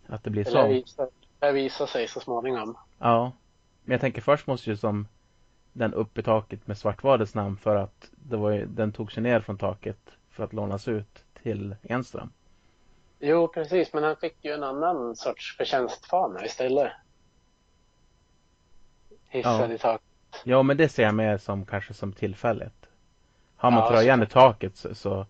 Att 0.06 0.24
det 0.24 0.30
blir 0.30 0.44
det 0.44 0.50
så. 0.50 1.08
det 1.38 1.52
visar 1.52 1.86
sig 1.86 2.08
så 2.08 2.20
småningom. 2.20 2.76
Ja. 2.98 3.32
Men 3.84 3.92
jag 3.92 4.00
tänker 4.00 4.22
först 4.22 4.46
måste 4.46 4.70
ju 4.70 4.76
som 4.76 5.08
den 5.72 5.94
upp 5.94 6.18
i 6.18 6.22
taket 6.22 6.66
med 6.66 6.78
Svartvardets 6.78 7.34
namn 7.34 7.56
för 7.56 7.76
att 7.76 8.10
det 8.12 8.36
var 8.36 8.50
ju, 8.50 8.66
den 8.66 8.92
tog 8.92 9.12
sig 9.12 9.22
ner 9.22 9.40
från 9.40 9.58
taket 9.58 9.98
för 10.30 10.44
att 10.44 10.52
lånas 10.52 10.88
ut 10.88 11.24
till 11.42 11.76
Enström. 11.82 12.30
Jo, 13.18 13.48
precis, 13.48 13.92
men 13.92 14.04
han 14.04 14.16
fick 14.16 14.44
ju 14.44 14.52
en 14.52 14.62
annan 14.62 15.16
sorts 15.16 15.56
förtjänstfana 15.56 16.44
istället. 16.44 16.92
Hissad 19.28 19.70
Ja. 19.70 19.74
i 19.74 19.78
taket. 19.78 20.06
Ja, 20.44 20.62
men 20.62 20.76
det 20.76 20.88
ser 20.88 21.02
jag 21.02 21.14
mer 21.14 21.38
som 21.38 21.66
kanske 21.66 21.94
som 21.94 22.12
tillfälligt. 22.12 22.86
Har 23.56 23.70
man 23.70 23.80
Ja, 23.80 23.88
tröjan 23.90 24.18
så- 24.18 24.24
i 24.24 24.26
taket 24.26 24.76
så, 24.76 24.94
så 24.94 25.26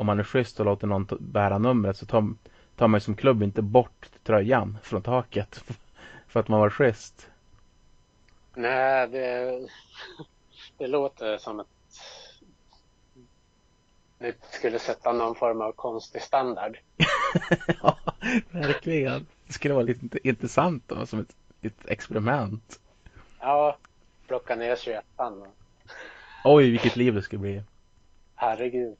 om 0.00 0.06
man 0.06 0.18
är 0.18 0.24
schysst 0.24 0.60
och 0.60 0.66
låter 0.66 0.86
någon 0.86 1.06
bära 1.20 1.58
numret 1.58 1.96
så 1.96 2.06
tar, 2.06 2.34
tar 2.76 2.88
man 2.88 2.98
ju 2.98 3.00
som 3.00 3.14
klubb 3.16 3.42
inte 3.42 3.62
bort 3.62 4.08
tröjan 4.22 4.78
från 4.82 5.02
taket 5.02 5.64
för 6.28 6.40
att 6.40 6.48
man 6.48 6.60
var 6.60 6.70
schysst. 6.70 7.28
Nej, 8.54 9.08
det, 9.08 9.60
det 10.78 10.86
låter 10.86 11.38
som 11.38 11.60
att 11.60 11.66
det 14.18 14.34
skulle 14.50 14.78
sätta 14.78 15.12
någon 15.12 15.34
form 15.34 15.60
av 15.60 15.72
konstig 15.72 16.22
standard. 16.22 16.78
ja, 17.82 17.98
verkligen. 18.50 19.26
Det 19.46 19.52
skulle 19.52 19.74
vara 19.74 19.84
lite 19.84 20.06
int- 20.06 20.18
intressant 20.24 20.82
då, 20.86 21.06
som 21.06 21.20
ett, 21.20 21.36
ett 21.62 21.86
experiment. 21.88 22.80
Ja, 23.40 23.76
plocka 24.26 24.56
ner 24.56 24.76
21 24.76 25.04
Oj, 26.44 26.70
vilket 26.70 26.96
liv 26.96 27.14
det 27.14 27.22
skulle 27.22 27.40
bli. 27.40 27.62
Herregud. 28.34 28.96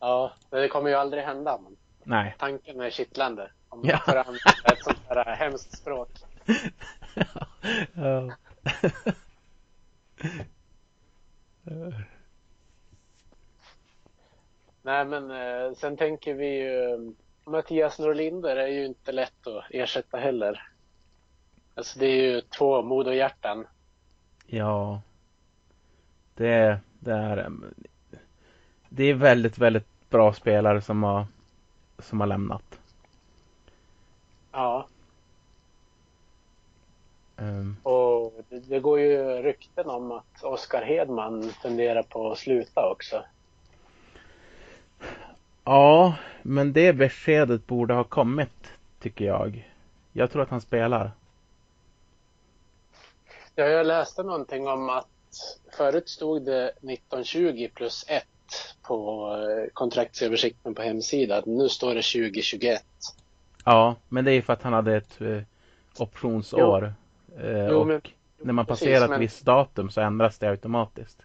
Ja, 0.00 0.32
men 0.50 0.60
det 0.60 0.68
kommer 0.68 0.88
ju 0.90 0.96
aldrig 0.96 1.22
hända. 1.24 1.58
Men 1.62 1.76
Nej. 2.04 2.34
tanken 2.38 2.80
är 2.80 2.90
kittlande. 2.90 3.50
Om 3.68 3.78
man 3.78 3.88
Ja. 3.88 3.98
får 3.98 4.16
använda 4.16 4.38
ett 4.72 4.84
sånt 4.84 4.98
här 5.08 5.36
hemskt 5.36 5.78
språk. 5.78 6.08
Ja. 7.94 8.30
Nej, 14.82 15.04
men 15.04 15.30
eh, 15.30 15.72
sen 15.76 15.96
tänker 15.96 16.34
vi 16.34 16.46
ju 16.62 16.98
Mattias 17.44 17.98
Norlinder 17.98 18.56
är 18.56 18.66
ju 18.68 18.86
inte 18.86 19.12
lätt 19.12 19.46
att 19.46 19.64
ersätta 19.70 20.18
heller. 20.18 20.62
Alltså 21.74 21.98
det 21.98 22.06
är 22.06 22.22
ju 22.22 22.40
två 22.40 22.82
Modohjärtan. 22.82 23.66
Ja. 24.46 25.00
Det, 26.34 26.78
det 26.98 27.12
är 27.12 27.36
em, 27.36 27.74
Det 28.88 29.04
är 29.04 29.14
väldigt, 29.14 29.58
väldigt 29.58 29.89
bra 30.10 30.32
spelare 30.32 30.80
som 30.80 31.02
har 31.02 31.26
som 31.98 32.20
har 32.20 32.26
lämnat. 32.26 32.80
Ja, 34.52 34.86
Ehm, 37.40 37.76
och 37.82 38.32
det, 38.48 38.58
det 38.58 38.80
går 38.80 39.00
ju 39.00 39.42
rykten 39.42 39.90
om 39.90 40.12
att 40.12 40.42
Oskar 40.42 40.82
Hedman 40.82 41.42
funderar 41.42 42.02
på 42.02 42.32
att 42.32 42.38
sluta 42.38 42.90
också. 42.90 43.24
Ja, 45.64 46.16
men 46.42 46.72
det 46.72 46.92
beskedet 46.92 47.66
borde 47.66 47.94
ha 47.94 48.04
kommit, 48.04 48.72
tycker 49.00 49.24
jag. 49.24 49.70
Jag 50.12 50.30
tror 50.30 50.42
att 50.42 50.50
han 50.50 50.60
spelar. 50.60 51.10
Ja, 53.54 53.64
jag 53.64 53.86
läste 53.86 54.22
någonting 54.22 54.68
om 54.68 54.90
att 54.90 55.06
förut 55.76 56.08
stod 56.08 56.42
det 56.42 56.68
1920 56.68 57.68
plus 57.74 58.04
1 58.08 58.24
på 58.82 59.26
eh, 59.36 59.70
kontraktsöversikten 59.72 60.74
på 60.74 60.82
hemsidan. 60.82 61.42
Nu 61.46 61.68
står 61.68 61.94
det 61.94 62.02
2021. 62.02 62.82
Ja, 63.64 63.96
men 64.08 64.24
det 64.24 64.32
är 64.32 64.42
för 64.42 64.52
att 64.52 64.62
han 64.62 64.72
hade 64.72 64.96
ett 64.96 65.20
eh, 65.20 65.42
optionsår. 65.98 66.94
Eh, 67.38 67.66
Jo, 67.68 67.78
och 67.80 67.86
men- 67.86 68.00
när 68.42 68.52
man 68.52 68.66
precis, 68.66 68.80
passerar 68.86 69.04
ett 69.04 69.10
men- 69.10 69.20
visst 69.20 69.44
datum 69.44 69.90
så 69.90 70.00
ändras 70.00 70.38
det 70.38 70.48
automatiskt. 70.50 71.22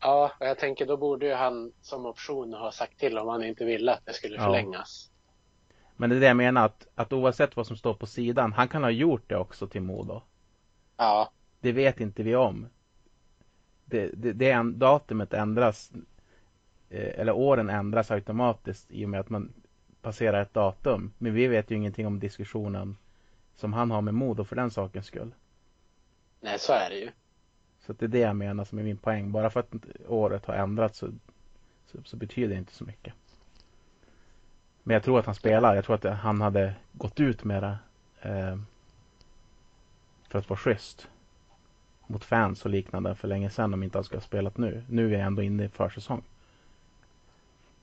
Ja, 0.00 0.32
och 0.40 0.46
jag 0.46 0.58
tänker 0.58 0.86
då 0.86 0.96
borde 0.96 1.26
ju 1.26 1.34
han 1.34 1.72
som 1.82 2.06
option 2.06 2.54
ha 2.54 2.72
sagt 2.72 2.98
till 2.98 3.18
om 3.18 3.28
han 3.28 3.44
inte 3.44 3.64
ville 3.64 3.92
att 3.92 4.06
det 4.06 4.12
skulle 4.12 4.36
Ja. 4.36 4.42
förlängas. 4.44 5.10
Men 5.96 6.10
det 6.10 6.16
är 6.16 6.20
det 6.20 6.26
jag 6.26 6.36
menar 6.36 6.64
att, 6.66 6.86
att 6.94 7.12
oavsett 7.12 7.56
vad 7.56 7.66
som 7.66 7.76
står 7.76 7.94
på 7.94 8.06
sidan, 8.06 8.52
han 8.52 8.68
kan 8.68 8.82
ha 8.82 8.90
gjort 8.90 9.22
det 9.28 9.36
också 9.36 9.66
till 9.66 9.82
Modo. 9.82 10.20
Ja, 10.96 11.30
Det 11.60 11.72
vet 11.72 12.00
inte 12.00 12.22
vi 12.22 12.36
om. 12.36 12.68
Det, 13.84 14.10
det, 14.14 14.32
det 14.32 14.62
datumet 14.62 15.32
ändras, 15.34 15.90
eller 16.90 17.32
åren 17.32 17.70
ändras 17.70 18.10
automatiskt 18.10 18.90
i 18.90 19.04
och 19.04 19.08
med 19.08 19.20
att 19.20 19.30
man 19.30 19.52
passerar 20.02 20.42
ett 20.42 20.54
datum. 20.54 21.12
Men 21.18 21.34
vi 21.34 21.46
vet 21.46 21.70
ju 21.70 21.76
ingenting 21.76 22.06
om 22.06 22.18
diskussionen 22.18 22.96
som 23.56 23.72
han 23.72 23.90
har 23.90 24.00
med 24.02 24.14
Modo 24.14 24.44
för 24.44 24.56
den 24.56 24.70
sakens 24.70 25.06
skull. 25.06 25.34
nej 26.40 26.58
så 26.58 26.72
är 26.72 26.90
det 26.90 26.96
ju. 26.96 27.10
Så 27.80 27.92
det 27.92 28.04
är 28.04 28.08
det 28.08 28.18
jag 28.18 28.36
menar 28.36 28.64
som 28.64 28.78
är 28.78 28.82
min 28.82 28.96
poäng. 28.96 29.32
Bara 29.32 29.50
för 29.50 29.60
att 29.60 29.74
året 30.06 30.46
har 30.46 30.54
ändrats 30.54 30.98
så, 30.98 31.08
så, 31.86 31.98
så 32.04 32.16
betyder 32.16 32.48
det 32.48 32.54
inte 32.58 32.74
så 32.74 32.84
mycket. 32.84 33.14
Men 34.82 34.94
jag 34.94 35.02
tror 35.02 35.18
att 35.18 35.26
han 35.26 35.34
spelar. 35.34 35.74
Jag 35.74 35.84
tror 35.84 35.94
att 35.96 36.18
han 36.18 36.40
hade 36.40 36.74
gått 36.92 37.20
ut 37.20 37.44
med 37.44 37.62
det 37.62 37.78
eh, 38.22 38.58
för 40.28 40.38
att 40.38 40.48
vara 40.48 40.58
schysst 40.58 41.08
mot 42.06 42.24
fans 42.24 42.64
och 42.64 42.70
liknande 42.70 43.14
för 43.14 43.28
länge 43.28 43.50
sedan 43.50 43.74
om 43.74 43.82
inte 43.82 43.98
han 43.98 44.04
skulle 44.04 44.20
ha 44.20 44.26
spelat 44.26 44.58
nu. 44.58 44.84
Nu 44.88 45.06
är 45.14 45.18
jag 45.18 45.26
ändå 45.26 45.42
inne 45.42 45.64
i 45.64 45.68
försäsong. 45.68 46.22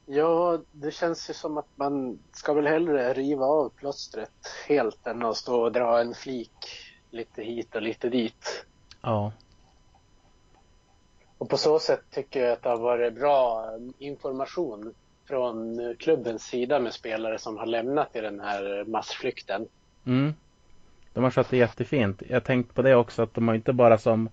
Ja, 0.06 0.60
det 0.72 0.92
känns 0.92 1.30
ju 1.30 1.34
som 1.34 1.58
att 1.58 1.70
man 1.76 2.20
ska 2.32 2.54
väl 2.54 2.68
hellre 2.68 3.14
riva 3.14 3.46
av 3.46 3.70
plåstret 3.70 4.32
helt 4.68 5.08
än 5.08 5.24
att 5.24 5.38
stå 5.38 5.62
och 5.62 5.72
dra 5.72 6.02
en 6.02 6.14
flik 6.14 6.52
lite 7.12 7.44
hit 7.44 7.76
och 7.76 7.82
lite 7.82 8.10
dit. 8.10 8.66
Ja, 9.02 9.32
Och 11.38 11.50
på 11.50 11.58
så 11.58 11.80
sätt 11.80 12.02
tycker 12.12 12.44
jag 12.44 12.52
att 12.52 12.64
det 12.64 12.70
har 12.70 12.78
varit 12.78 13.14
bra 13.14 13.70
information 13.98 14.94
från 15.28 15.80
klubbens 16.00 16.44
sida 16.44 16.80
med 16.80 16.94
spelare 16.94 17.40
som 17.40 17.58
har 17.58 17.66
lämnat 17.66 18.16
i 18.16 18.22
den 18.22 18.40
här 18.40 18.84
massflykten. 18.88 19.68
mm. 20.06 20.34
De 21.14 21.24
har 21.24 21.32
skött 21.32 21.50
det 21.50 21.58
jättefint. 21.58 22.22
Jag 22.28 22.36
har 22.36 22.42
tänkt 22.42 22.74
på 22.74 22.82
det 22.82 22.96
också 22.96 23.22
att 23.22 23.34
de 23.34 23.48
har 23.48 23.56
inte 23.56 23.74
bara 23.74 23.98
som 23.98 24.30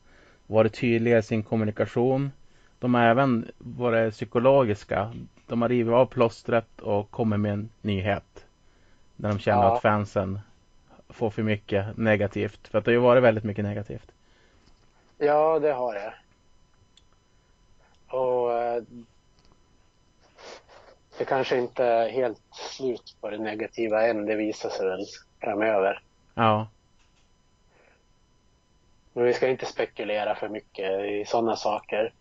varit 0.47 0.81
tydliga 0.81 1.19
i 1.19 1.23
sin 1.23 1.43
kommunikation. 1.43 2.31
De 2.79 2.95
har 2.95 3.03
även 3.03 3.51
varit 3.59 4.15
psykologiska. 4.15 5.13
De 5.53 5.63
har 5.63 5.69
rivit 5.69 5.93
av 5.95 6.07
plåstret 6.07 6.81
och 6.81 7.11
kommit 7.11 7.41
med 7.41 7.53
en 7.53 7.71
nyhet. 7.83 8.47
När 9.17 9.29
de 9.29 9.39
känner 9.39 9.63
Ja. 9.63 9.77
att 9.77 9.83
fansen 9.83 10.41
får 11.09 11.31
för 11.31 11.43
mycket 11.43 11.97
negativt. 11.97 12.69
För 12.69 12.79
att 12.79 12.85
det 12.85 12.91
har 12.91 12.95
ju 12.95 13.01
varit 13.01 13.23
väldigt 13.23 13.45
mycket 13.45 13.65
negativt. 13.65 14.13
Ja, 15.19 15.59
det 15.59 15.73
har 15.73 15.95
jag. 15.95 16.13
Och 18.21 18.53
eh, 18.53 18.83
det 21.19 21.25
kanske 21.25 21.59
inte 21.59 21.85
är 21.85 22.09
helt 22.09 22.43
slut 22.53 23.17
på 23.21 23.31
det 23.31 23.39
negativa 23.39 24.07
än. 24.07 24.27
Det 24.27 24.35
visar 24.35 24.71
sig 24.71 24.87
väl 24.87 25.07
framöver. 25.41 26.03
Ja, 26.35 26.69
Men 29.13 29.25
vi 29.25 29.35
ska 29.35 29.49
inte 29.49 29.67
spekulera 29.67 30.35
för 30.35 30.49
mycket 30.49 31.01
i 31.01 31.25
sådana 31.27 31.57
saker. 31.57 32.13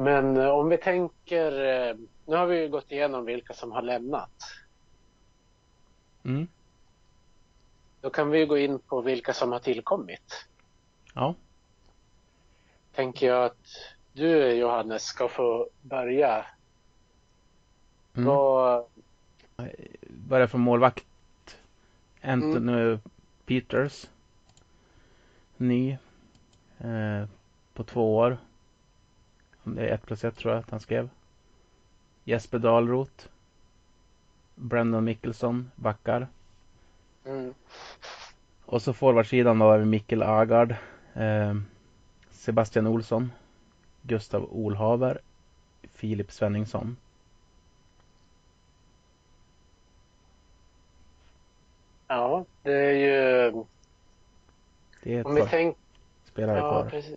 Men 0.00 0.36
eh, 0.36 0.48
om 0.48 0.68
vi 0.68 0.76
tänker, 0.76 1.52
eh, 1.52 1.96
nu 2.26 2.36
har 2.36 2.46
vi 2.46 2.60
ju 2.60 2.68
gått 2.68 2.92
igenom 2.92 3.24
vilka 3.24 3.54
som 3.54 3.72
har 3.72 3.82
lämnat. 3.82 4.30
mm. 6.22 6.48
Då 8.00 8.10
kan 8.10 8.30
vi 8.30 8.38
ju 8.38 8.46
gå 8.46 8.58
in 8.58 8.78
på 8.78 9.00
vilka 9.00 9.32
som 9.32 9.52
har 9.52 9.58
tillkommit. 9.58 10.46
ja. 11.14 11.34
Tänker 12.94 13.26
jag 13.26 13.44
att 13.44 13.66
du 14.12 14.52
Johannes 14.52 15.02
ska 15.02 15.28
få 15.28 15.68
börja. 15.82 16.46
Mm. 18.14 18.26
Vad, 18.26 18.84
Börjar 20.08 20.46
från 20.46 20.60
målvakt. 20.60 21.04
Anthony 22.22 22.98
Peters. 23.46 24.06
Ny. 25.56 25.90
Eh, 26.78 27.24
på 27.74 27.84
två 27.84 28.16
år. 28.16 28.38
Om 29.64 29.74
Det 29.74 29.88
är 29.88 29.94
ett 29.94 30.06
plus 30.06 30.24
ett 30.24 30.36
tror 30.36 30.54
jag 30.54 30.60
att 30.62 30.70
han 30.70 30.80
skrev. 30.80 31.08
Jesper 32.24 32.58
Dahlroth. 32.58 33.26
Brandon 34.54 35.04
Mickelson, 35.04 35.70
backar. 35.76 36.28
mm, 37.24 37.54
Och 38.64 38.82
så 38.82 38.92
forwardsidan 38.92 39.58
då 39.58 39.66
har 39.66 39.78
vi 39.78 39.84
Mikkel 39.84 40.22
Agard. 40.22 40.74
Eh, 41.14 41.54
Sebastian 42.30 42.86
Olsson. 42.86 43.32
Gustav 44.02 44.44
Olhaver. 44.50 45.18
Filip 45.92 46.32
Svenningsson. 46.32 46.96
ja, 52.08 52.44
det 52.62 52.72
är 52.72 52.92
ju, 52.92 53.64
Det 55.02 55.14
är 55.14 55.26
om 55.26 55.36
ett 55.36 55.42
par 55.42 55.50
tänker 55.50 55.80
spelare 56.24 56.58
Ja, 56.58 56.70
kvar. 56.70 56.90
precis. 56.90 57.16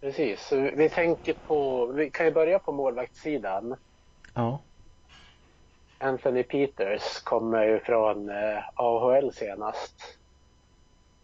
Precis. 0.00 0.52
Vi 0.52 0.88
tänker 0.88 1.34
på, 1.46 1.86
vi 1.86 2.10
kan 2.10 2.26
ju 2.26 2.32
börja 2.32 2.58
på 2.58 2.72
målvaktssidan. 2.72 3.76
Ja. 4.34 4.58
Anthony 5.98 6.42
Peters 6.42 7.20
kommer 7.20 7.64
ju 7.64 7.78
från 7.78 8.30
eh, 8.30 8.58
AHL 8.74 9.32
senast. 9.32 10.18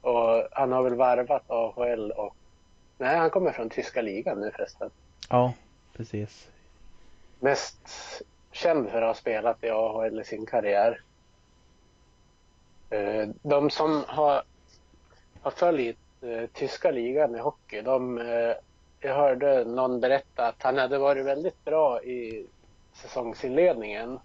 Och 0.01 0.49
han 0.53 0.73
har 0.73 0.83
väl 0.83 0.95
varvat 0.95 1.51
AHL 1.51 2.11
och, 2.11 2.35
nej 2.99 3.17
han 3.17 3.31
kommer 3.31 3.53
från 3.53 3.71
tyska 3.71 4.03
ligan 4.03 4.41
nu 4.41 4.51
förresten. 4.51 4.91
Ja, 5.29 5.53
precis. 5.97 6.49
Mest 7.41 7.89
känd 8.53 8.91
för 8.91 9.03
att 9.03 9.09
ha 9.09 9.15
spelat 9.15 9.65
i 9.65 9.71
AHL 9.71 10.21
i 10.21 10.25
sin 10.25 10.47
karriär. 10.47 11.01
Eh, 12.91 13.29
De 13.43 13.71
som 13.71 14.05
har, 14.09 14.43
har 15.43 15.51
följt 15.51 15.99
Eh, 16.23 16.47
tyska 16.53 16.91
ligan 16.91 17.35
i 17.37 17.39
hockey, 17.39 17.83
de, 17.83 18.19
eh, 18.19 18.55
jag 19.01 19.15
hörde 19.15 19.65
någon 19.65 20.01
berätta 20.01 20.47
att 20.47 20.63
han 20.63 20.79
hade 20.79 20.99
varit 20.99 21.27
väldigt 21.27 21.65
bra 21.65 22.03
i 22.03 22.47
säsongsinledningen 22.95 24.19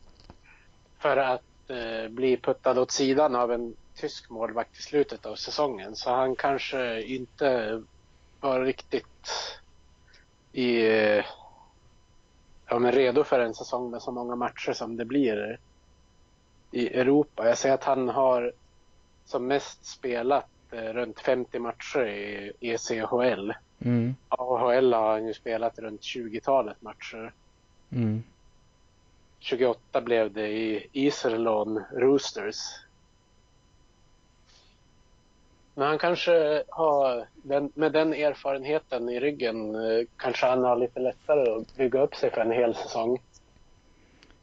för 0.99 1.17
att 1.17 1.69
eh, 1.69 2.09
bli 2.09 2.37
puttad 2.37 2.79
åt 2.79 2.91
sidan 2.91 3.35
av 3.35 3.51
en 3.51 3.75
tysk 3.95 4.29
målvakt 4.29 4.79
i 4.79 4.81
slutet 4.81 5.25
av 5.25 5.35
säsongen. 5.35 5.95
Så 5.95 6.09
han 6.09 6.35
kanske 6.35 7.01
inte 7.01 7.81
var 8.39 8.61
riktigt 8.61 9.31
i, 10.51 10.81
ja, 12.67 12.79
men 12.79 12.91
redo 12.91 13.23
för 13.23 13.39
en 13.39 13.53
säsong 13.55 13.91
med 13.91 14.01
så 14.01 14.11
många 14.11 14.35
matcher 14.35 14.73
som 14.73 14.97
det 14.97 15.05
blir 15.05 15.59
i 16.71 16.87
Europa. 16.87 17.47
Jag 17.47 17.57
ser 17.57 17.71
att 17.73 17.83
han 17.83 18.09
har 18.09 18.53
som 19.25 19.47
mest 19.47 19.85
spelat 19.85 20.45
runt 20.71 21.19
50 21.19 21.59
matcher 21.59 22.07
i 22.07 22.53
ECHL. 22.59 23.53
Mm. 23.79 24.15
AHL 24.29 24.93
har 24.93 25.11
han 25.11 25.27
ju 25.27 25.33
spelat 25.33 25.79
runt 25.79 26.01
20-talet 26.01 26.81
matcher. 26.81 27.31
Mm. 27.89 28.23
28 29.39 30.01
blev 30.01 30.33
det 30.33 30.47
i 30.47 30.87
Iserlohn 30.91 31.83
Roosters. 31.91 32.57
Men 35.75 35.87
han 35.87 35.97
kanske 35.97 36.63
har, 36.69 37.25
den, 37.33 37.71
med 37.75 37.91
den 37.91 38.13
erfarenheten 38.13 39.09
i 39.09 39.19
ryggen, 39.19 39.75
eh, 39.75 40.05
kanske 40.17 40.45
han 40.45 40.63
har 40.63 40.75
lite 40.75 40.99
lättare 40.99 41.51
att 41.51 41.75
bygga 41.75 42.01
upp 42.01 42.15
sig 42.15 42.31
för 42.31 42.41
en 42.41 42.51
hel 42.51 42.75
säsong. 42.75 43.19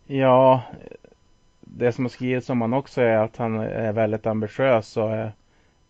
Ja, 0.06 0.62
det 1.60 1.92
som 1.92 2.04
har 2.04 2.10
skrivits 2.10 2.50
om 2.50 2.60
han 2.60 2.74
också 2.74 3.00
är 3.00 3.16
att 3.16 3.36
han 3.36 3.60
är 3.60 3.92
väldigt 3.92 4.26
ambitiös 4.26 4.96
och 4.96 5.10
är 5.10 5.32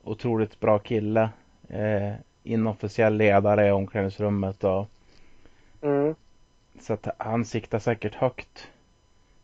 otroligt 0.04 0.60
bra 0.60 0.78
kille. 0.78 1.30
Eh, 1.68 2.12
inofficiell 2.42 3.16
ledare 3.16 3.68
i 3.68 3.70
omklädningsrummet 3.70 4.64
och 4.64 4.86
Mm. 5.82 6.14
så 6.80 6.92
att 6.92 7.08
han 7.18 7.44
siktar 7.44 7.78
säkert 7.78 8.14
högt. 8.14 8.68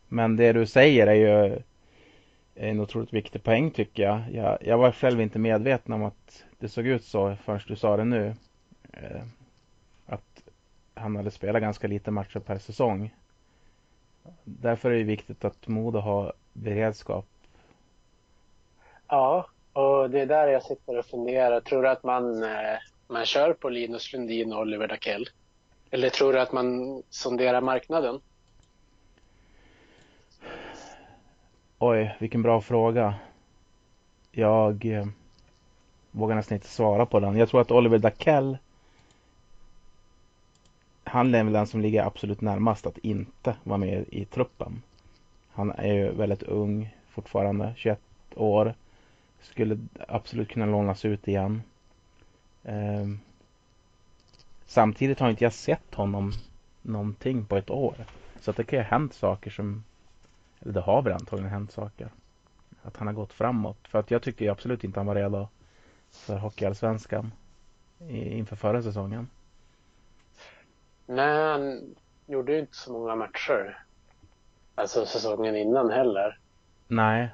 Men 0.07 0.35
det 0.35 0.53
du 0.53 0.65
säger 0.65 1.07
är 1.07 1.13
ju 1.13 1.61
en 2.55 2.79
otroligt 2.79 3.13
viktig 3.13 3.43
poäng 3.43 3.71
tycker 3.71 4.03
jag. 4.03 4.21
Jag, 4.31 4.57
jag 4.61 4.77
var 4.77 4.91
själv 4.91 5.21
inte 5.21 5.39
medveten 5.39 5.93
om 5.93 6.03
att 6.03 6.43
det 6.59 6.69
såg 6.69 6.87
ut 6.87 7.03
så 7.03 7.35
förrän 7.35 7.61
du 7.67 7.75
sa 7.75 7.97
det 7.97 8.03
nu. 8.03 8.35
Eh, 8.93 9.21
att 10.05 10.43
han 10.93 11.15
hade 11.15 11.31
spelat 11.31 11.61
ganska 11.61 11.87
lite 11.87 12.11
matcher 12.11 12.39
per 12.39 12.57
säsong. 12.57 13.13
Därför 14.43 14.91
är 14.91 14.97
det 14.97 15.03
viktigt 15.03 15.45
att 15.45 15.67
Modo 15.67 15.99
har 15.99 16.33
beredskap. 16.53 17.25
Ja, 19.07 19.45
och 19.73 20.09
det 20.09 20.21
är 20.21 20.25
där 20.25 20.47
jag 20.47 20.63
sitter 20.63 20.99
och 20.99 21.05
funderar. 21.05 21.61
Tror 21.61 21.83
du 21.83 21.89
att 21.89 22.03
man, 22.03 22.43
eh, 22.43 22.77
man 23.07 23.25
kör 23.25 23.53
på 23.53 23.69
Linus 23.69 24.13
Lundin 24.13 24.53
och 24.53 24.59
Oliver 24.59 24.87
Dackell? 24.87 25.29
Eller 25.91 26.09
tror 26.09 26.33
du 26.33 26.39
att 26.39 26.51
man 26.51 27.03
sonderar 27.09 27.61
marknaden? 27.61 28.21
Oj, 31.79 32.15
vilken 32.19 32.41
bra 32.41 32.61
fråga. 32.61 33.15
Jag 34.31 34.85
eh, 34.85 35.05
vågar 36.11 36.35
nästan 36.35 36.55
inte 36.55 36.67
svara 36.67 37.05
på 37.05 37.19
den. 37.19 37.37
Jag 37.37 37.49
tror 37.49 37.61
att 37.61 37.71
Oliver 37.71 37.97
Dackell 37.97 38.57
han 41.11 41.35
är 41.35 41.43
väl 41.43 41.53
den 41.53 41.67
som 41.67 41.81
ligger 41.81 42.03
absolut 42.03 42.41
närmast 42.41 42.85
att 42.85 42.97
inte 42.97 43.55
vara 43.63 43.77
med 43.77 44.05
i 44.09 44.25
truppen. 44.25 44.81
Han 45.51 45.71
är 45.71 45.93
ju 45.93 46.11
väldigt 46.11 46.43
ung 46.43 46.95
fortfarande, 47.09 47.73
21 47.77 47.99
år. 48.35 48.73
Skulle 49.41 49.77
absolut 50.07 50.49
kunna 50.49 50.65
lånas 50.65 51.05
ut 51.05 51.27
igen. 51.27 51.61
Eh, 52.63 53.07
samtidigt 54.65 55.19
har 55.19 55.29
inte 55.29 55.43
jag 55.43 55.53
sett 55.53 55.95
honom 55.95 56.31
någonting 56.81 57.45
på 57.45 57.57
ett 57.57 57.69
år. 57.69 57.95
Så 58.39 58.51
att 58.51 58.57
det 58.57 58.63
kan 58.63 58.79
ju 58.79 58.83
ha 58.83 58.89
hänt 58.89 59.13
saker 59.13 59.51
som, 59.51 59.83
eller 60.59 60.73
det 60.73 60.81
har 60.81 61.01
väl 61.01 61.13
antagligen 61.13 61.51
hänt 61.51 61.71
saker. 61.71 62.09
Att 62.83 62.97
han 62.97 63.07
har 63.07 63.13
gått 63.13 63.33
framåt. 63.33 63.87
För 63.87 63.99
att 63.99 64.11
jag 64.11 64.21
tycker 64.21 64.51
absolut 64.51 64.83
inte 64.83 64.99
han 64.99 65.07
var 65.07 65.15
redo 65.15 65.47
för 66.11 66.37
Hockeyallsvenskan 66.37 67.31
inför 68.09 68.55
förra 68.55 68.81
säsongen. 68.81 69.29
Nej, 71.05 71.51
han 71.51 71.95
gjorde 72.25 72.53
ju 72.53 72.59
inte 72.59 72.75
så 72.75 72.93
många 72.93 73.15
matcher. 73.15 73.83
Alltså 74.75 75.05
säsongen 75.05 75.55
innan 75.55 75.89
heller. 75.89 76.39
Nej. 76.87 77.29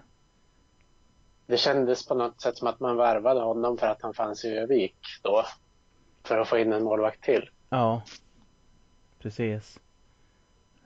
Det 1.47 1.57
kändes 1.57 2.07
på 2.07 2.15
något 2.15 2.41
sätt 2.41 2.57
som 2.57 2.67
att 2.67 2.79
man 2.79 2.97
värvade 2.97 3.39
honom 3.39 3.77
för 3.77 3.87
att 3.87 4.01
han 4.01 4.13
fanns 4.13 4.45
i 4.45 4.57
Övik 4.57 4.95
då. 5.23 5.43
För 6.23 6.37
att 6.37 6.47
få 6.47 6.57
in 6.57 6.73
en 6.73 6.83
målvakt 6.83 7.23
till. 7.23 7.49
Ja, 7.69 8.01
precis. 9.19 9.79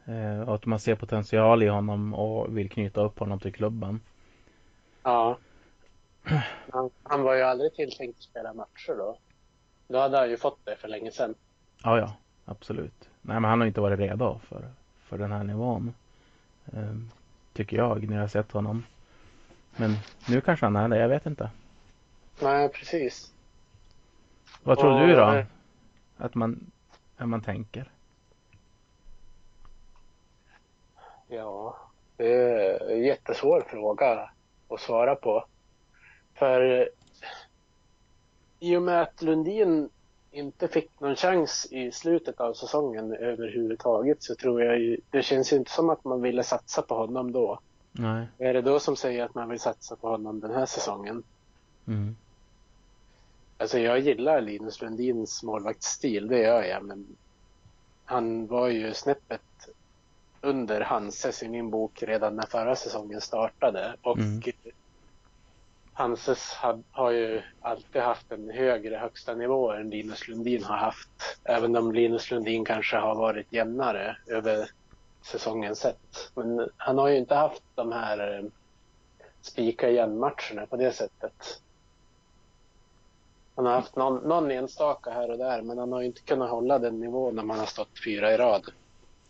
Eh, 0.05 0.41
och 0.41 0.55
att 0.55 0.66
man 0.66 0.80
ser 0.80 0.95
potential 0.95 1.64
i 1.64 1.68
honom 1.68 2.14
och 2.14 2.57
vill 2.57 2.70
knyta 2.70 3.01
upp 3.01 3.20
honom 3.20 3.39
till 3.39 3.53
klubben. 3.53 4.01
Ja. 5.03 5.38
Han, 6.72 6.89
han 7.03 7.24
var 7.24 7.36
ju 7.36 7.41
aldrig 7.41 7.74
tilltänkt 7.74 8.18
att 8.18 8.24
spela 8.24 8.53
matcher 8.53 8.97
då. 8.97 9.18
Då 9.88 9.99
hade 9.99 10.18
han 10.18 10.30
ju 10.30 10.38
fått 10.38 10.66
det 10.66 10.76
för 10.76 10.88
länge 10.88 11.12
sedan. 11.12 11.36
Ja, 11.84 11.97
ja, 11.97 12.16
absolut. 12.45 13.09
Nej, 13.22 13.39
men 13.39 13.49
han 13.49 13.59
har 13.59 13.68
inte 13.68 13.82
varit 13.82 13.99
redo 13.99 14.39
för, 14.39 14.70
för 15.03 15.18
den 15.18 15.32
här 15.32 15.43
nivån. 15.43 15.93
Eh, 16.74 16.95
tycker 17.53 17.78
jag 17.78 18.09
när 18.09 18.16
jag 18.16 18.24
har 18.24 18.28
sett 18.28 18.51
honom. 18.51 18.84
Men 19.76 19.96
nu 20.30 20.42
kanske 20.42 20.66
han 20.66 20.76
är 20.76 20.88
det, 20.90 20.98
jag 20.98 21.10
vet 21.10 21.26
inte. 21.26 21.50
Nej, 22.42 22.70
precis. 22.70 23.32
Vad 24.64 24.80
tror 24.80 25.02
Och- 25.02 25.08
du 25.08 25.16
då? 25.16 25.44
Att 26.18 26.36
man, 26.36 26.72
att 27.18 27.28
man 27.30 27.42
tänker? 27.42 27.92
Ja, 31.28 31.78
det 32.18 32.34
är 32.34 32.92
en 32.92 33.04
jättesvår 33.04 33.62
fråga 33.70 34.30
att 34.70 34.80
svara 34.82 35.16
på. 35.16 35.46
För 36.34 36.90
i 38.60 38.76
och 38.76 38.82
med 38.82 39.02
att 39.02 39.22
Lundin 39.22 39.90
inte 40.32 40.68
fick 40.68 41.00
någon 41.00 41.16
chans 41.16 41.68
i 41.72 41.92
slutet 41.92 42.40
av 42.40 42.54
säsongen 42.54 43.14
överhuvudtaget 43.14 44.24
så 44.24 44.36
tror 44.36 44.64
jag 44.64 44.80
ju, 44.80 44.98
det 45.10 45.22
känns 45.24 45.54
ju 45.54 45.58
inte 45.58 45.72
som 45.72 45.90
att 45.90 46.04
man 46.04 46.22
ville 46.22 46.44
satsa 46.44 46.82
på 46.82 46.96
honom 46.96 47.32
då. 47.32 47.60
Nej. 47.92 48.28
Vad 48.38 48.48
är 48.48 48.54
det 48.54 48.62
då 48.62 48.80
som 48.80 48.96
säger 48.96 49.26
att 49.26 49.36
man 49.36 49.50
vill 49.50 49.60
satsa 49.60 49.96
på 49.96 50.10
honom 50.10 50.39
den 50.39 50.52
här 50.52 50.66
säsongen? 50.66 51.24
Mm. 51.88 52.16
Alltså 53.58 53.80
jag 53.80 54.00
gillar 54.00 54.42
Linus 54.42 54.82
Lundins 54.82 55.44
målvaktsstil, 55.44 56.28
det 56.28 56.39
gör 56.39 56.64
jag, 56.64 56.84
men 56.86 57.08
han 58.06 58.48
var 58.48 58.68
ju 58.68 58.94
snäppet 58.94 59.42
under 60.42 60.82
Hanses 60.82 61.44
i 61.44 61.50
min 61.50 61.70
bok 61.70 62.04
redan 62.04 62.36
när 62.36 62.46
förra 62.46 62.76
säsongen 62.76 63.22
startade. 63.22 63.96
Och 64.02 64.18
Mm. 64.18 64.42
Hanses 65.94 66.54
had, 66.54 66.84
har 66.92 67.12
ju 67.12 67.42
alltid 67.62 68.02
haft 68.02 68.32
en 68.32 68.50
högre 68.50 68.96
högsta 68.96 69.36
nivå 69.36 69.72
än 69.72 69.89
Linus 69.89 70.28
Lundin 70.28 70.64
har 70.64 70.78
haft. 70.78 71.39
Även 71.44 71.76
om 71.76 71.92
Linus 71.92 72.32
Lundin 72.32 72.66
kanske 72.66 72.98
har 72.98 73.16
varit 73.16 73.54
jämnare 73.54 74.18
över 74.28 74.70
säsongen 75.22 75.76
sett. 75.76 76.32
Men 76.36 76.70
han 76.78 76.98
har 76.98 77.08
ju 77.08 77.18
inte 77.18 77.36
haft 77.36 77.64
de 77.76 77.92
här 77.92 78.38
eh, 78.38 78.46
spika 79.42 79.90
igen-matcherna 79.90 80.66
på 80.70 80.78
det 80.78 80.92
sättet. 80.92 81.62
Han 83.56 83.66
har 83.66 83.74
haft 83.74 83.96
någon, 83.96 84.28
någon 84.30 84.52
enstaka 84.52 85.12
här 85.12 85.32
och 85.32 85.38
där, 85.38 85.62
men 85.62 85.78
han 85.78 85.92
har 85.92 86.00
ju 86.00 86.06
inte 86.06 86.22
kunnat 86.22 86.50
hålla 86.50 86.80
den 86.80 87.00
nivån 87.00 87.36
när 87.36 87.44
man 87.44 87.60
har 87.60 87.66
stått 87.66 88.04
fyra 88.06 88.34
i 88.34 88.38
rad. 88.38 88.72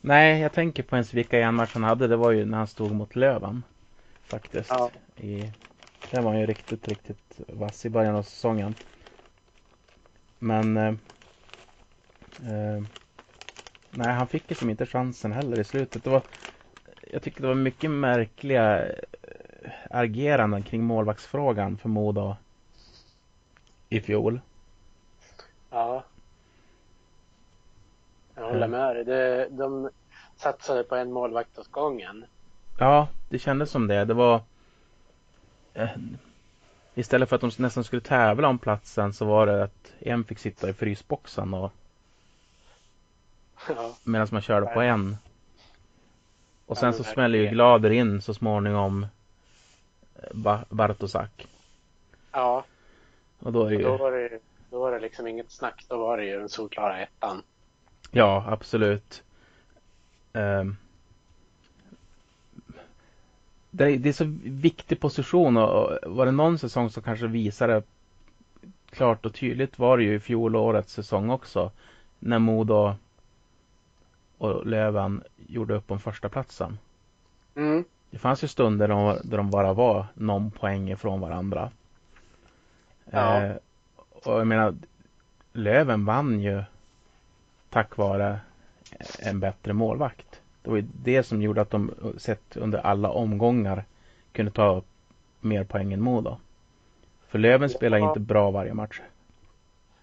Nej, 0.01 0.41
jag 0.41 0.53
tänker 0.53 0.83
på 0.83 0.95
en 0.95 1.05
svika 1.05 1.37
igen 1.37 1.55
match 1.55 1.73
han 1.73 1.83
hade. 1.83 2.07
Det 2.07 2.15
var 2.15 2.31
ju 2.31 2.45
när 2.45 2.57
han 2.57 2.67
stod 2.67 2.91
mot 2.91 3.15
Löven. 3.15 3.63
Faktiskt. 4.23 4.69
Ja. 4.69 4.89
I, 5.15 5.51
där 6.11 6.21
var 6.21 6.31
han 6.31 6.39
ju 6.39 6.45
riktigt, 6.45 6.87
riktigt 6.87 7.39
vass 7.47 7.85
i 7.85 7.89
början 7.89 8.15
av 8.15 8.23
säsongen. 8.23 8.75
Men 10.39 10.77
eh, 10.77 10.93
eh, 12.51 12.83
Nej, 13.91 14.13
han 14.13 14.27
fick 14.27 14.49
liksom 14.49 14.69
inte 14.69 14.85
chansen 14.85 15.31
heller 15.31 15.59
i 15.59 15.63
slutet. 15.63 16.03
Det 16.03 16.09
var, 16.09 16.21
jag 17.11 17.21
tycker 17.21 17.41
det 17.41 17.47
var 17.47 17.55
mycket 17.55 17.91
märkliga 17.91 18.85
eh, 18.85 19.71
ageranden 19.89 20.63
kring 20.63 20.83
målvaktsfrågan 20.83 21.77
för 21.77 21.89
Modo 21.89 22.35
i 23.89 24.01
fjol. 24.01 24.41
Ja. 25.69 26.03
Jag 28.35 28.43
håller 28.43 28.67
med 28.67 28.95
dig. 28.95 29.05
Det, 29.05 29.47
de 29.49 29.89
satsade 30.35 30.83
på 30.83 30.95
en 30.95 31.11
målvakt 31.11 31.57
åt 31.57 31.71
gången. 31.71 32.25
Ja, 32.79 33.07
det 33.29 33.39
kändes 33.39 33.71
som 33.71 33.87
det. 33.87 34.05
Det 34.05 34.13
var 34.13 34.41
eh, 35.73 35.89
Istället 36.93 37.29
för 37.29 37.35
att 37.35 37.41
de 37.41 37.51
nästan 37.57 37.83
skulle 37.83 38.01
tävla 38.01 38.47
om 38.47 38.59
platsen 38.59 39.13
så 39.13 39.25
var 39.25 39.45
det 39.45 39.63
att 39.63 39.93
en 39.99 40.23
fick 40.23 40.39
sitta 40.39 40.69
i 40.69 40.73
frysboxen 40.73 41.53
och 41.53 41.71
Ja. 43.67 43.95
medan 44.03 44.27
man 44.31 44.41
körde 44.41 44.65
på 44.65 44.81
en. 44.81 45.17
Och 46.65 46.77
sen 46.77 46.93
så 46.93 47.03
smäller 47.03 47.39
ju. 47.39 47.47
Glader 47.47 47.89
in 47.89 48.21
så 48.21 48.33
småningom 48.33 49.03
eh, 50.15 50.29
Ba- 50.33 50.65
Bartosak. 50.69 51.47
ja. 52.31 52.63
Och 53.39 53.51
då 53.51 53.59
är 53.59 53.63
Och 53.65 53.71
då 53.71 53.77
ju, 53.91 53.97
var 53.97 54.11
det, 54.11 54.39
då 54.69 54.79
var 54.79 54.91
det 54.91 54.99
liksom 54.99 55.27
inget 55.27 55.51
snack. 55.51 55.85
Då 55.87 55.97
var 55.97 56.17
det 56.17 56.25
ju 56.25 56.39
den 56.39 56.49
solklara 56.49 56.99
ettan. 57.01 57.43
ja 58.11 58.45
absolut. 58.47 59.23
Ehm. 60.33 60.75
det, 63.71 63.83
är, 63.85 63.97
det 63.97 64.09
är 64.09 64.13
så 64.13 64.25
viktig 64.43 64.99
position 64.99 65.57
och, 65.57 65.85
och 65.91 66.15
var 66.15 66.25
det 66.25 66.31
någon 66.31 66.59
säsong 66.59 66.89
som 66.89 67.03
kanske 67.03 67.27
visade 67.27 67.83
klart 68.89 69.25
och 69.25 69.33
tydligt 69.35 69.79
var 69.79 69.97
det 69.97 70.03
ju 70.03 70.15
i 70.15 70.19
fjolårets 70.19 70.93
säsong 70.93 71.29
också. 71.29 71.71
När 72.19 72.39
Modo 72.39 72.95
och 74.41 74.65
Löven 74.65 75.23
gjorde 75.47 75.73
upp 75.73 75.91
om 75.91 75.99
första 75.99 76.29
platsen. 76.29 76.77
Mm. 77.55 77.83
Det 78.09 78.17
fanns 78.17 78.43
ju 78.43 78.47
stunder 78.47 78.87
där 78.87 78.95
de, 78.95 79.17
där 79.23 79.37
de 79.37 79.49
bara 79.49 79.73
var 79.73 80.05
någon 80.13 80.51
poäng 80.51 80.89
ifrån 80.89 81.21
varandra. 81.21 81.71
Ja. 83.11 83.41
Eh, 83.41 83.55
och 84.23 84.39
jag 84.39 84.47
menar, 84.47 84.75
Löven 85.53 86.05
vann 86.05 86.39
ju 86.39 86.63
tack 87.69 87.97
vare 87.97 88.39
en 89.19 89.39
bättre 89.39 89.73
målvakt. 89.73 90.41
Det 90.61 90.69
var 90.69 90.77
ju 90.77 90.85
det 91.03 91.23
som 91.23 91.41
gjorde 91.41 91.61
att 91.61 91.69
de 91.71 91.91
sett 92.17 92.57
under 92.57 92.79
alla 92.79 93.09
omgångar 93.09 93.83
kunde 94.31 94.51
ta 94.51 94.81
mer 95.39 95.63
poäng 95.63 95.93
än 95.93 96.01
Modo. 96.01 96.37
För 97.27 97.39
Löven 97.39 97.69
spelar 97.69 97.97
Ja. 97.97 98.07
inte 98.07 98.19
bra 98.19 98.51
varje 98.51 98.73
match. 98.73 99.01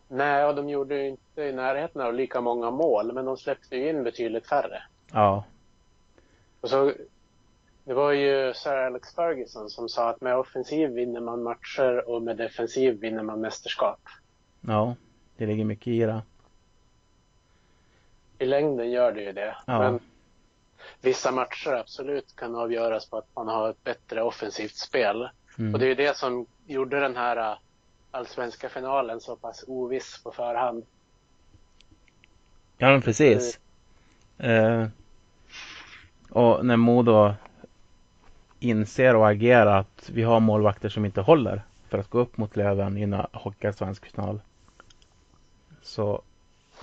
Nej, 0.09 0.45
och 0.45 0.55
de 0.55 0.69
gjorde 0.69 0.95
ju 0.95 1.09
inte 1.09 1.43
i 1.43 1.53
närheten 1.53 2.03
av 2.03 2.15
lika 2.15 2.41
många 2.41 2.71
mål. 2.71 3.13
Men 3.13 3.25
de 3.25 3.37
släppte 3.37 3.77
ju 3.77 3.89
in 3.89 4.05
betydligt 4.05 4.47
färre. 4.47 4.83
Ja, 5.13 5.45
Och 6.61 6.71
så, 6.71 6.93
det 7.85 7.95
var 7.95 8.13
ju 8.13 8.55
Sir 8.55 8.77
Alex 8.77 9.15
Ferguson 9.15 9.71
som 9.71 9.89
sa 9.89 10.09
att 10.11 10.21
med 10.21 10.37
offensiv 10.37 10.91
vinner 10.91 11.21
man 11.21 11.43
matcher 11.43 12.09
och 12.09 12.23
med 12.23 12.37
defensiv 12.37 13.01
vinner 13.01 13.23
man 13.23 13.41
mästerskap. 13.41 14.01
ja, 14.61 14.95
det 15.37 15.47
ligger 15.47 15.65
mycket 15.65 15.87
i 15.87 15.99
det. 16.01 16.23
I 18.39 18.47
längden 18.47 18.91
gör 18.91 19.13
det 19.13 19.23
ju 19.23 19.33
det. 19.33 19.57
Ja. 19.67 19.79
Men 19.79 20.01
vissa 21.01 21.33
matcher 21.33 21.71
absolut 21.71 22.37
kan 22.37 22.55
avgöras 22.55 23.11
på 23.11 23.17
att 23.17 23.29
man 23.37 23.49
har 23.49 23.71
ett 23.71 23.85
bättre 23.85 24.23
offensivt 24.23 24.77
spel. 24.77 25.29
Mm. 25.59 25.75
Och 25.75 25.81
det 25.81 25.87
är 25.87 25.89
ju 25.89 25.95
det 25.95 26.17
som 26.17 26.47
gjorde 26.67 27.01
den 27.01 27.17
här 27.17 27.59
allsvenska 28.11 28.69
finalen 28.69 29.21
så 29.21 29.37
pass 29.37 29.65
oviss 29.67 30.21
på 30.25 30.31
förhand. 30.33 30.87
Ja, 32.79 32.91
men 32.91 33.03
precis. 33.03 33.61
Eh, 34.39 34.87
och 36.31 36.67
när 36.67 36.77
Modo 36.77 37.35
inser 38.61 39.17
och 39.17 39.29
agerar 39.29 39.81
att 39.81 40.11
vi 40.13 40.23
har 40.23 40.41
målvakter 40.41 40.89
som 40.89 41.05
inte 41.05 41.21
håller 41.21 41.63
för 41.89 41.99
att 41.99 42.11
gå 42.11 42.19
upp 42.19 42.37
mot 42.37 42.57
Löven 42.57 42.99
i 42.99 43.03
en 43.03 43.13
hockeyallsvensk 43.33 44.07
final. 44.07 44.41
så 45.83 46.23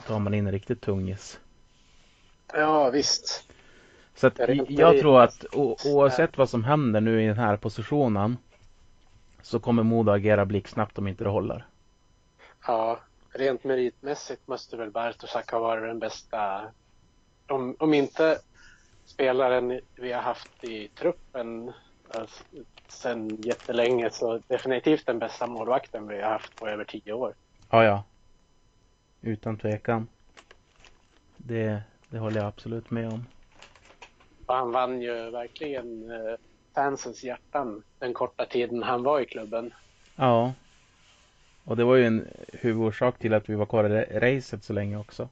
tar 0.07 0.19
man 0.19 0.33
in 0.33 0.45
en 0.45 0.51
riktigt 0.51 0.81
tungis. 0.81 1.39
Ja, 2.53 2.89
visst. 2.89 3.43
Så 4.15 4.27
att 4.27 4.39
jag 4.67 4.99
tror 4.99 5.21
att 5.21 5.45
oavsett 5.85 6.37
vad 6.37 6.49
som 6.49 6.63
händer 6.63 7.01
nu 7.01 7.23
i 7.23 7.27
den 7.27 7.37
här 7.37 7.57
positionen 7.57 8.37
så 9.45 9.59
kommer 9.59 9.83
Modo 9.83 10.11
agera 10.11 10.45
blixtsnabbt 10.45 10.97
om 10.97 11.07
inte 11.07 11.23
det 11.23 11.29
håller. 11.29 11.65
Ja, 12.67 12.99
rent 13.29 13.63
meritmässigt 13.63 14.47
måste 14.47 14.77
väl 14.77 14.91
Bartosak 14.91 15.51
ha 15.51 15.59
varit 15.59 15.89
den 15.89 15.99
bästa. 15.99 16.71
Om, 17.47 17.75
om 17.79 17.93
inte 17.93 18.39
spelaren 19.05 19.79
vi 19.95 20.11
har 20.11 20.21
haft 20.21 20.63
i 20.63 20.87
truppen 20.87 21.71
alltså, 22.07 22.43
sen 22.87 23.41
jättelänge 23.41 24.09
så 24.09 24.41
definitivt 24.47 25.05
den 25.05 25.19
bästa 25.19 25.47
målvakten 25.47 26.07
vi 26.07 26.21
har 26.21 26.31
haft 26.31 26.55
på 26.55 26.67
över 26.67 26.83
tio 26.83 27.13
år. 27.13 27.33
Ja, 27.69 27.83
ja. 27.83 28.03
Utan 29.21 29.57
tvekan. 29.57 30.07
Det, 31.37 31.81
det 32.09 32.17
håller 32.17 32.37
jag 32.37 32.47
absolut 32.47 32.91
med 32.91 33.13
om. 33.13 33.25
Och 34.45 34.55
han 34.55 34.71
vann 34.71 35.01
ju 35.01 35.29
verkligen 35.29 36.11
eh, 36.11 36.35
fansens 36.75 37.23
hjärtan 37.23 37.83
den 37.99 38.13
korta 38.13 38.45
tiden 38.45 38.83
han 38.83 39.03
var 39.03 39.19
i 39.19 39.25
klubben. 39.25 39.73
Ja. 40.15 40.53
Och 41.63 41.77
det 41.77 41.83
var 41.83 41.95
ju 41.95 42.05
en 42.05 42.27
huvudorsak 42.53 43.19
till 43.19 43.33
att 43.33 43.49
vi 43.49 43.55
var 43.55 43.65
kvar 43.65 43.83
i 43.83 44.19
racet 44.19 44.63
så 44.63 44.73
länge 44.73 44.97
också. 44.97 45.29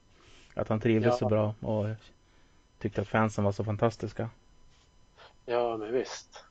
Att 0.54 0.68
han 0.68 0.80
trivdes 0.80 1.12
ja. 1.12 1.16
så 1.16 1.28
bra 1.28 1.54
och 1.60 1.86
tyckte 2.78 3.00
att 3.00 3.08
fansen 3.08 3.44
var 3.44 3.52
så 3.52 3.64
fantastiska. 3.64 4.30
Ja, 5.46 5.76
men 5.76 5.92
visst. 5.92 6.44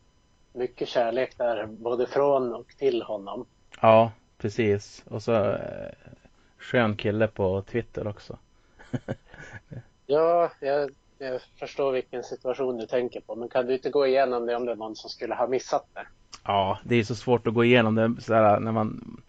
Mycket 0.53 0.87
kärlek 0.87 1.37
där, 1.37 1.65
både 1.65 2.07
från 2.07 2.53
och 2.53 2.67
till 2.77 3.01
honom. 3.01 3.45
Ja, 3.81 4.11
precis. 4.37 5.03
Och 5.09 5.23
så 5.23 5.33
eh, 5.33 5.91
skön 6.57 6.95
kille 6.95 7.27
på 7.27 7.61
Twitter 7.61 8.07
också. 8.07 8.37
ja, 10.05 10.51
jag, 10.59 10.91
jag 11.23 11.41
förstår 11.59 11.91
vilken 11.91 12.23
situation 12.23 12.77
du 12.77 12.87
tänker 12.87 13.21
på. 13.21 13.35
Men 13.35 13.49
kan 13.49 13.65
du 13.65 13.73
inte 13.73 13.89
gå 13.89 14.07
igenom 14.07 14.45
det 14.45 14.55
om 14.55 14.65
det 14.65 14.71
är 14.71 14.75
någon 14.75 14.95
som 14.95 15.09
skulle 15.09 15.35
ha 15.35 15.47
missat 15.47 15.85
det? 15.93 16.05
Ja, 16.43 16.79
det 16.83 16.95
är 16.95 17.03
så 17.03 17.15
svårt 17.15 17.47
att 17.47 17.53
gå 17.53 17.63
igenom 17.63 17.95
det 17.95 18.15
sådär, 18.21 18.59
när 18.59 18.71
man 18.71 19.21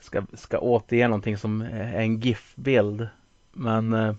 ska, 0.00 0.22
ska 0.34 0.58
återge 0.58 1.08
någonting 1.08 1.36
som 1.36 1.60
är 1.60 2.00
en 2.00 2.20
GIF-bild. 2.20 3.08
Men 3.52 3.92
eh, 3.92 4.14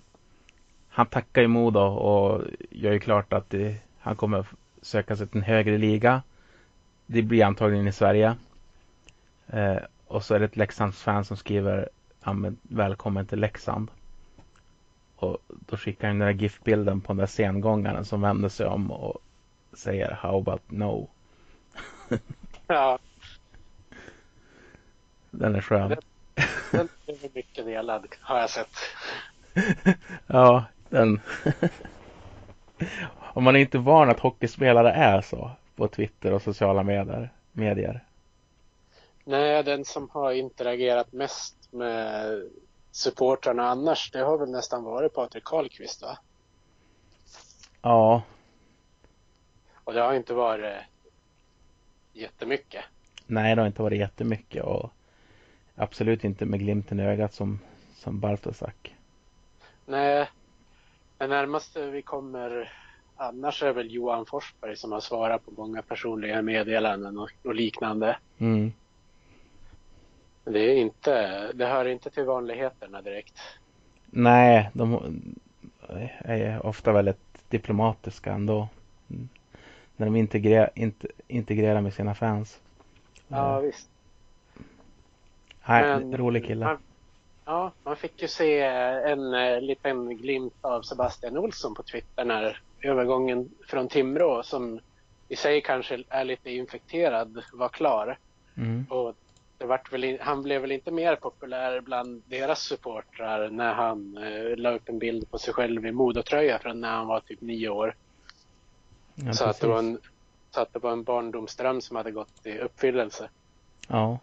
han 0.90 1.06
tackar 1.06 1.42
ju 1.42 1.48
Modo 1.48 1.80
och 1.80 2.44
gör 2.70 2.92
ju 2.92 3.00
klart 3.00 3.34
att 3.34 3.50
det, 3.50 3.76
han 4.00 4.16
kommer 4.16 4.46
söka 4.82 5.16
sig 5.16 5.28
till 5.28 5.38
en 5.38 5.44
högre 5.44 5.78
liga. 5.78 6.22
Det 7.06 7.22
blir 7.22 7.44
antagligen 7.44 7.88
i 7.88 7.92
Sverige. 7.92 8.36
Eh, 9.48 9.78
och 10.08 10.24
så 10.24 10.36
är 10.36 10.40
det 10.40 10.46
ett 10.46 10.56
Leksands-fan 10.56 11.26
som 11.26 11.38
skriver 11.38 11.90
välkommen 12.62 13.26
till 13.26 13.40
Leksand. 13.40 13.92
Och 15.18 15.38
då 15.48 15.78
skickar 15.78 16.08
han 16.08 16.20
den 16.20 16.28
där 16.28 16.34
GIF-bilden 16.34 17.02
på 17.02 17.14
den 17.14 17.18
där 17.18 17.26
sengångaren 17.26 18.06
som 18.06 18.22
vänder 18.22 18.50
sig 18.50 18.66
om 18.66 18.92
och 18.92 19.20
säger 19.74 20.12
How 20.12 20.38
about 20.38 20.72
no? 20.72 21.10
ja. 22.68 23.00
Den 25.32 25.56
är 25.56 25.62
skön. 25.62 25.90
Den, 25.90 26.90
den 27.06 27.16
är 27.24 27.30
mycket 27.36 27.66
delad 27.66 28.08
har 28.22 28.40
jag 28.40 28.50
sett. 28.50 28.78
ja, 30.28 30.66
den. 30.90 31.22
Om 33.20 33.44
man 33.44 33.56
är 33.56 33.60
inte 33.60 33.78
van 33.78 34.10
att 34.10 34.20
hockeyspelare 34.20 34.92
är 34.92 35.22
så 35.22 35.52
på 35.76 35.88
Twitter 35.88 36.34
och 36.34 36.42
sociala 36.42 36.84
medier. 36.84 37.30
medier. 37.52 38.04
Nej, 39.24 39.64
den 39.64 39.86
som 39.86 40.10
har 40.10 40.32
interagerat 40.32 41.12
mest 41.12 41.56
med 41.72 42.42
supportrarna 42.92 43.70
annars, 43.70 44.12
det 44.12 44.20
har 44.20 44.38
väl 44.38 44.52
nästan 44.52 44.84
varit 44.84 45.14
Patrik 45.14 45.44
Karlqvist 45.44 46.02
va? 46.02 46.18
Ja. 47.82 48.22
Och 49.84 49.94
det 49.94 50.02
har 50.02 50.14
inte 50.14 50.34
varit 50.34 50.76
jättemycket. 52.14 52.84
Nej, 53.26 53.56
det 53.56 53.62
har 53.62 53.68
inte 53.68 53.82
varit 53.82 54.00
jättemycket 54.00 54.64
och 54.64 54.92
absolut 55.76 56.24
inte 56.24 56.46
med 56.46 56.60
glimten 56.60 57.00
i 57.00 57.04
ögat 57.04 57.34
som, 57.34 57.60
som 57.96 58.20
Bartosak. 58.20 58.96
Nej, 59.86 60.30
det 61.18 61.28
närmaste 61.28 61.86
vi 61.86 62.02
kommer 62.02 62.74
annars 63.16 63.64
är 63.64 63.74
väl 63.74 63.94
Johan 63.94 64.26
Forsberg 64.26 64.76
som 64.76 64.92
har 64.92 65.00
svarat 65.00 65.46
på 65.46 65.52
många 65.52 65.82
personliga 65.82 66.42
meddelanden 66.42 67.18
och, 67.18 67.32
och 67.44 67.56
liknande. 67.56 68.18
Mm. 68.38 68.74
Det 70.50 70.60
är 70.60 70.76
inte, 70.76 71.52
det 71.54 71.66
hör 71.66 71.86
inte 71.86 72.10
till 72.10 72.24
vanligheterna 72.24 73.02
direkt. 73.02 73.40
Nej, 74.06 74.70
de 74.74 75.14
är 76.20 76.66
ofta 76.66 76.92
väldigt 76.92 77.50
diplomatiska 77.50 78.32
ändå. 78.32 78.68
När 79.96 80.06
de 80.06 80.16
integrerar, 80.16 80.70
inte, 80.76 81.08
integrerar 81.28 81.82
med 81.82 81.94
sina 81.94 82.16
fans. 82.16 82.60
Ja, 83.28 83.60
visst. 83.60 83.90
Nej, 85.68 85.84
Men, 85.84 86.18
rolig 86.18 86.46
kille. 86.46 86.66
Man, 86.66 86.78
ja, 87.46 87.72
man 87.84 87.96
fick 87.96 88.22
ju 88.22 88.28
se 88.28 88.62
en 88.62 89.34
uh, 89.34 89.62
liten 89.62 90.18
glimt 90.18 90.54
av 90.62 90.82
Sebastian 90.82 91.38
Olsson 91.38 91.76
på 91.76 91.84
Twitter 91.84 92.26
när 92.26 92.62
övergången 92.82 93.50
från 93.68 93.88
Timrå 93.88 94.44
som 94.44 94.80
i 95.28 95.36
sig 95.36 95.62
kanske 95.62 96.04
är 96.10 96.24
lite 96.24 96.52
infekterad 96.52 97.44
var 97.54 97.70
klar. 97.70 98.18
Mm. 98.58 98.86
Och 98.90 99.16
väl, 99.92 100.18
han 100.22 100.44
blev 100.44 100.62
väl 100.62 100.72
inte 100.72 100.92
mer 100.92 101.16
populär 101.16 101.82
bland 101.82 102.24
deras 102.26 102.60
supportrar 102.60 103.50
när 103.50 103.74
han 103.74 104.18
eh, 104.18 104.58
la 104.58 104.72
upp 104.72 104.90
en 104.90 105.00
bild 105.00 105.32
på 105.32 105.38
sig 105.38 105.54
själv 105.54 105.86
i 105.86 105.92
modetröja 105.92 106.60
från 106.60 106.82
när 106.82 106.92
han 106.92 107.08
var 107.08 107.20
typ 107.20 107.42
nio 107.42 107.70
år. 107.70 107.96
Ja, 109.16 109.34
så, 109.34 109.46
att 109.46 109.60
det 109.60 109.68
var 109.68 109.80
en, 109.80 110.00
så 110.52 110.62
att 110.62 110.74
det 110.74 110.80
var 110.80 110.92
en 110.92 111.04
barndomsdröm 111.04 111.82
som 111.82 111.96
hade 111.96 112.12
gått 112.12 112.46
i 112.46 112.60
uppfyllelse. 112.60 113.30
Ja. 113.88 114.20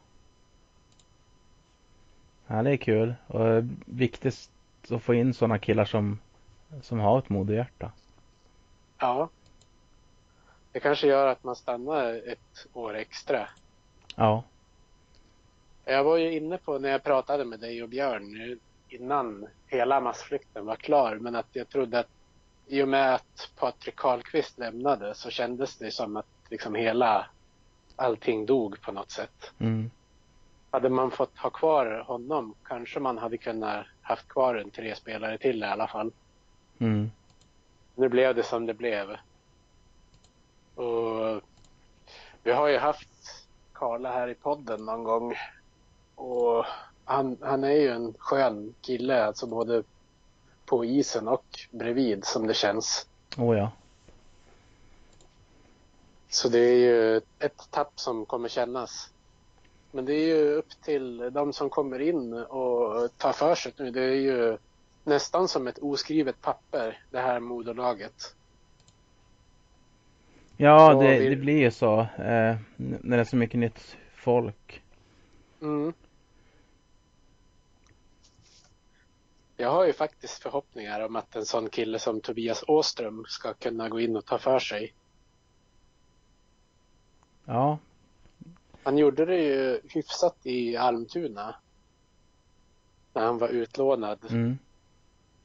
Ja, 2.46 2.62
det 2.62 2.70
är 2.70 2.76
kul. 2.76 3.14
Och 3.26 3.64
viktigt 3.84 4.50
att 4.90 5.02
få 5.02 5.14
in 5.14 5.34
sådana 5.34 5.58
killar 5.58 5.84
som, 5.84 6.18
som 6.82 7.00
har 7.00 7.18
ett 7.18 7.28
modehjärta. 7.28 7.92
Ja. 8.98 9.28
Det 10.72 10.80
kanske 10.80 11.06
gör 11.06 11.26
att 11.26 11.44
man 11.44 11.56
stannar 11.56 12.28
ett 12.28 12.66
år 12.72 12.96
extra. 12.96 13.48
Ja. 14.16 14.42
Jag 15.84 16.04
var 16.04 16.16
ju 16.16 16.32
inne 16.36 16.58
på 16.58 16.78
när 16.78 16.88
jag 16.88 17.02
pratade 17.02 17.44
med 17.44 17.60
dig 17.60 17.82
och 17.82 17.88
Björn 17.88 18.58
innan 18.88 19.46
hela 19.66 20.00
massflykten 20.00 20.66
var 20.66 20.76
klar, 20.76 21.16
men 21.16 21.34
att 21.34 21.48
jag 21.52 21.68
trodde 21.68 21.98
att 21.98 22.08
i 22.66 22.82
och 22.82 22.88
med 22.88 23.14
att 23.14 23.50
Patrik 23.56 23.96
Karlqvist 23.96 24.58
lämnade 24.58 25.14
så 25.14 25.30
kändes 25.30 25.78
det 25.78 25.90
som 25.90 26.16
att 26.16 26.26
liksom 26.50 26.74
hela 26.74 27.26
allting 27.96 28.46
dog 28.46 28.80
på 28.80 28.92
något 28.92 29.10
sätt. 29.10 29.52
Mm. 29.58 29.90
Hade 30.70 30.88
man 30.88 31.10
fått 31.10 31.38
ha 31.38 31.50
kvar 31.50 32.04
honom 32.06 32.54
kanske 32.64 33.00
man 33.00 33.18
hade 33.18 33.36
kunnat 33.36 33.86
haft 34.02 34.28
kvar 34.28 34.54
en 34.54 34.70
tre 34.70 34.94
spelare 34.94 35.38
till 35.38 35.62
i 35.62 35.66
alla 35.66 35.88
fall. 35.88 36.12
Mm. 36.78 37.10
Nu 37.94 38.08
blev 38.08 38.34
det 38.34 38.42
som 38.42 38.66
det 38.66 38.74
blev. 38.74 39.16
Och 40.74 41.40
vi 42.42 42.52
har 42.52 42.68
ju 42.68 42.78
haft 42.78 43.08
Karla 43.72 44.12
här 44.12 44.28
i 44.28 44.34
podden 44.34 44.84
någon 44.84 45.04
gång 45.04 45.34
och 46.14 46.64
han, 47.04 47.36
han 47.40 47.64
är 47.64 47.70
ju 47.70 47.88
en 47.88 48.14
skön 48.18 48.74
kille, 48.80 49.24
alltså 49.24 49.46
både 49.46 49.82
på 50.66 50.84
isen 50.84 51.28
och 51.28 51.44
bredvid 51.70 52.24
som 52.24 52.46
det 52.46 52.54
känns. 52.54 53.06
Oh 53.36 53.58
ja. 53.58 53.70
Så 56.28 56.48
det 56.48 56.58
är 56.58 56.76
ju 56.76 57.16
ett 57.16 57.70
tapp 57.70 57.92
som 58.00 58.26
kommer 58.26 58.48
kännas. 58.48 59.10
Men 59.90 60.04
det 60.04 60.14
är 60.14 60.26
ju 60.26 60.52
upp 60.52 60.82
till 60.82 61.30
de 61.32 61.52
som 61.52 61.70
kommer 61.70 62.00
in 62.00 62.32
och 62.32 63.18
tar 63.18 63.32
för 63.32 63.54
sig 63.54 63.72
nu. 63.78 63.90
Det 63.90 64.02
är 64.02 64.14
ju 64.14 64.58
nästan 65.04 65.48
som 65.48 65.66
ett 65.66 65.78
oskrivet 65.78 66.40
papper, 66.40 67.02
det 67.10 67.18
här 67.18 67.40
moderlaget. 67.40 68.34
Ja, 70.56 70.94
det, 70.94 71.18
vi... 71.18 71.28
det, 71.28 71.36
blir 71.36 71.58
ju 71.58 71.70
så 71.70 72.00
eh, 72.00 72.56
när 72.76 73.16
det 73.16 73.22
är 73.22 73.24
så 73.24 73.36
mycket 73.36 73.60
nytt 73.60 73.96
folk. 74.14 74.82
Mm. 75.62 75.92
Jag 79.56 79.70
har 79.70 79.86
ju 79.86 79.92
faktiskt 79.92 80.42
förhoppningar 80.42 81.00
om 81.00 81.16
att 81.16 81.36
en 81.36 81.46
sån 81.46 81.70
kille 81.70 81.98
som 81.98 82.20
Tobias 82.20 82.64
Åström 82.66 83.24
ska 83.28 83.54
kunna 83.54 83.88
gå 83.88 84.00
in 84.00 84.16
och 84.16 84.24
ta 84.24 84.38
för 84.38 84.58
sig. 84.58 84.94
Ja. 87.44 87.78
Han 88.82 88.98
gjorde 88.98 89.24
det 89.24 89.42
ju 89.42 89.80
hyfsat 89.88 90.36
i 90.42 90.76
Almtuna. 90.76 91.54
När 93.12 93.22
han 93.22 93.38
var 93.38 93.48
utlånad. 93.48 94.18
Mm. 94.30 94.58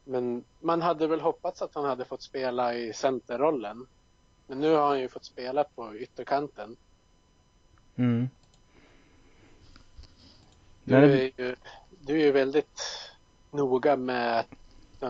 Men 0.03 0.43
man 0.59 0.81
hade 0.81 1.07
väl 1.07 1.21
hoppats 1.21 1.61
att 1.61 1.75
han 1.75 1.85
hade 1.85 2.05
fått 2.05 2.21
spela 2.21 2.73
i 2.73 2.93
centerrollen. 2.93 3.87
Men 4.47 4.59
nu 4.59 4.73
har 4.73 4.87
han 4.87 4.99
ju 4.99 5.09
fått 5.09 5.25
spela 5.25 5.63
på 5.63 5.95
ytterkanten. 5.95 6.75
Mm. 7.95 8.29
Du 10.83 10.95
är 10.95 11.31
ju 11.37 11.55
du 12.01 12.13
är 12.13 12.25
ju 12.25 12.31
väldigt 12.31 12.81
noga 13.51 13.95
med, 13.95 14.45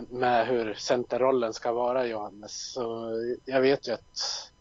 med 0.09 0.47
hur 0.47 0.73
centerrollen 0.73 1.53
ska 1.53 1.71
vara 1.71 2.05
Johannes. 2.05 2.71
Så 2.71 3.11
jag 3.45 3.61
vet 3.61 3.87
ju 3.87 3.91
att 3.91 4.51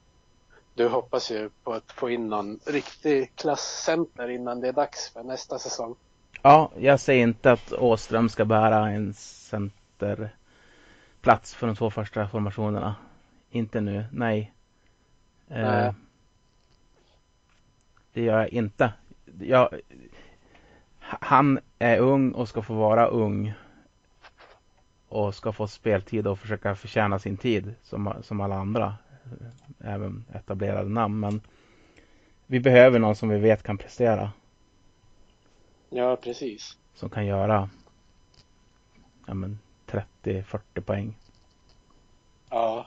du 0.75 0.89
hoppas 0.89 1.31
ju 1.31 1.51
på 1.65 1.73
att 1.73 1.93
få 1.93 2.11
in 2.11 2.29
någon 2.29 2.61
riktig 2.67 3.37
klasscenter 3.37 4.29
innan 4.29 4.61
det 4.61 4.69
är 4.69 4.73
dags 4.73 5.11
för 5.13 5.23
nästa 5.23 5.59
säsong. 5.59 5.97
Ja, 6.43 6.73
jag 6.79 7.01
säger 7.01 7.23
inte 7.23 7.53
att 7.53 7.73
Åström 7.73 8.29
ska 8.29 8.45
bära 8.45 8.91
en 8.91 9.15
centerplats 9.15 10.35
för 11.55 11.67
de 11.67 11.77
två 11.77 11.91
första 11.91 12.29
formationerna. 12.29 12.95
Inte 13.51 13.81
nu, 13.81 14.05
nej. 14.13 14.53
nej. 15.47 15.87
Eh, 15.87 15.93
det 18.13 18.23
gör 18.23 18.39
jag 18.39 18.49
inte. 18.49 18.93
Jag, 19.41 19.81
han 21.01 21.59
är 21.79 21.99
ung 21.99 22.33
och 22.33 22.49
ska 22.49 22.63
få 22.63 22.75
vara 22.75 23.07
ung. 23.07 23.55
Och 25.09 25.35
ska 25.35 25.53
få 25.53 25.67
speltid 25.67 26.27
och 26.27 26.39
försöka 26.39 26.75
förtjäna 26.75 27.19
sin 27.19 27.37
tid 27.37 27.75
som, 27.83 28.15
som 28.23 28.41
alla 28.41 28.55
andra. 28.55 28.95
Även 29.81 30.25
etablerade 30.35 30.89
namn. 30.89 31.21
Men 31.21 31.41
vi 32.47 32.61
behöver 32.61 32.99
någon 32.99 33.17
som 33.17 33.29
vi 33.29 33.39
vet 33.39 33.63
kan 33.63 33.79
prestera. 33.79 34.33
Ja, 35.91 36.17
precis. 36.17 36.77
Som 36.95 37.11
kan 37.11 37.27
göra 37.27 37.71
ja, 39.27 39.35
30-40 40.23 40.81
poäng. 40.81 41.17
Ja. 42.51 42.87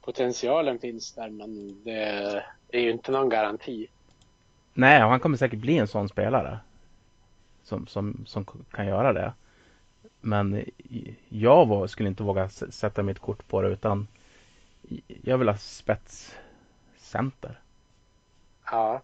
Potentialen 0.00 0.78
finns 0.78 1.12
där 1.12 1.30
men 1.30 1.82
det 1.84 2.42
är 2.68 2.80
ju 2.80 2.90
inte 2.90 3.12
någon 3.12 3.28
garanti. 3.28 3.86
Nej, 4.74 5.00
han 5.00 5.20
kommer 5.20 5.36
säkert 5.36 5.58
bli 5.58 5.78
en 5.78 5.88
sån 5.88 6.08
spelare. 6.08 6.58
Som, 7.62 7.86
som, 7.86 8.24
som 8.26 8.44
kan 8.70 8.86
göra 8.86 9.12
det. 9.12 9.32
Men 10.20 10.64
jag 11.28 11.66
var, 11.66 11.86
skulle 11.86 12.08
inte 12.08 12.22
våga 12.22 12.48
sätta 12.48 13.02
mitt 13.02 13.18
kort 13.18 13.48
på 13.48 13.62
det 13.62 13.68
utan 13.68 14.06
jag 15.06 15.38
vill 15.38 15.48
ha 15.48 15.56
spetscenter. 15.56 17.60
Ja. 18.70 19.00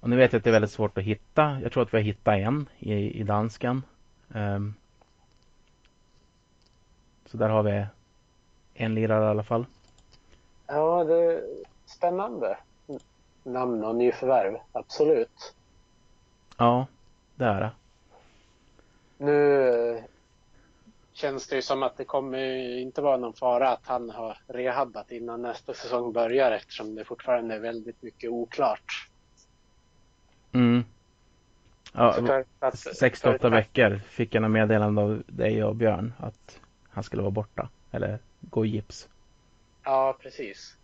Och 0.00 0.10
nu 0.10 0.16
vet 0.16 0.32
jag 0.32 0.38
att 0.38 0.44
det 0.44 0.50
är 0.50 0.52
väldigt 0.52 0.70
svårt 0.70 0.98
att 0.98 1.04
hitta. 1.04 1.60
Jag 1.62 1.72
tror 1.72 1.82
att 1.82 1.94
vi 1.94 1.98
har 1.98 2.04
hittat 2.04 2.34
en 2.34 2.68
i, 2.78 3.20
i 3.20 3.22
dansken. 3.22 3.82
Um, 4.28 4.74
så 7.26 7.36
där 7.36 7.48
har 7.48 7.62
vi 7.62 7.86
en 8.74 8.94
lirare 8.94 9.24
i 9.24 9.28
alla 9.28 9.42
fall. 9.42 9.66
Ja, 10.66 11.04
det 11.04 11.14
är 11.14 11.42
spännande 11.86 12.58
namn 13.42 13.84
och 13.84 13.94
nyförvärv. 13.94 14.56
Absolut. 14.72 15.54
Ja, 16.56 16.86
det 17.34 17.44
är 17.44 17.60
det. 17.60 17.70
Nu 19.18 20.04
känns 21.14 21.46
det 21.46 21.56
ju 21.56 21.62
som 21.62 21.82
att 21.82 21.96
det 21.96 22.04
kommer 22.04 22.56
inte 22.78 23.02
vara 23.02 23.16
någon 23.16 23.32
fara 23.32 23.68
att 23.68 23.86
han 23.86 24.10
har 24.10 24.38
rehabbat 24.46 25.10
innan 25.10 25.42
nästa 25.42 25.74
säsong 25.74 26.12
börjar 26.12 26.50
eftersom 26.50 26.94
det 26.94 27.04
fortfarande 27.04 27.54
är 27.54 27.60
väldigt 27.60 28.02
mycket 28.02 28.30
oklart. 28.30 29.08
Mm. 30.52 30.84
Ja, 31.92 32.16
6-8 32.60 33.50
veckor 33.50 34.00
fick 34.08 34.34
jag 34.34 34.44
en 34.44 34.52
meddelande 34.52 35.02
av 35.02 35.22
dig 35.26 35.64
och 35.64 35.76
Björn 35.76 36.12
att 36.18 36.60
han 36.90 37.04
skulle 37.04 37.22
vara 37.22 37.30
borta. 37.30 37.68
Eller 37.90 38.18
gå 38.40 38.64
i 38.64 38.68
gips. 38.68 39.08
Ja, 39.84 40.16
precis. 40.20 40.76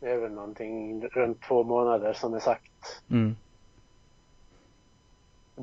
Det 0.00 0.10
är 0.10 0.18
väl 0.18 0.32
någonting 0.32 1.06
runt 1.08 1.42
två 1.42 1.62
månader 1.62 2.12
som 2.12 2.34
är 2.34 2.38
sagt. 2.38 3.02
Mm. 3.10 3.36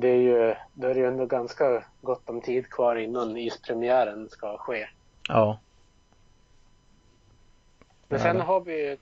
Det 0.00 0.08
är 0.08 0.16
ju, 0.16 0.54
då 0.74 0.88
är 0.88 0.94
det 0.94 1.00
ju 1.00 1.06
ändå 1.06 1.26
ganska 1.26 1.84
gott 2.00 2.30
om 2.30 2.40
tid 2.40 2.70
kvar 2.70 2.96
innan 2.96 3.36
ispremiären 3.36 4.28
ska 4.28 4.58
ske. 4.58 4.86
Ja. 5.28 5.58
Men 8.08 8.20
sen 8.20 8.40
har 8.40 8.60
vi 8.60 8.86
ju 8.86 8.92
ett 8.92 9.00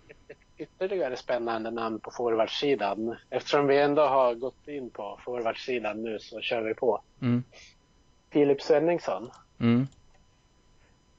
ytterligare 0.56 1.16
spännande 1.16 1.70
namn 1.70 2.00
på 2.00 2.10
forwardsidan. 2.10 3.16
Eftersom 3.30 3.66
vi 3.66 3.78
ändå 3.78 4.02
har 4.02 4.34
gått 4.34 4.68
in 4.68 4.90
på 4.90 5.18
forwardsidan 5.24 6.02
nu 6.02 6.18
så 6.18 6.40
kör 6.40 6.62
vi 6.62 6.74
på. 6.74 7.00
Mm. 7.20 7.44
Filip 8.30 8.62
Svenningsson. 8.62 9.30
Mm. 9.60 9.86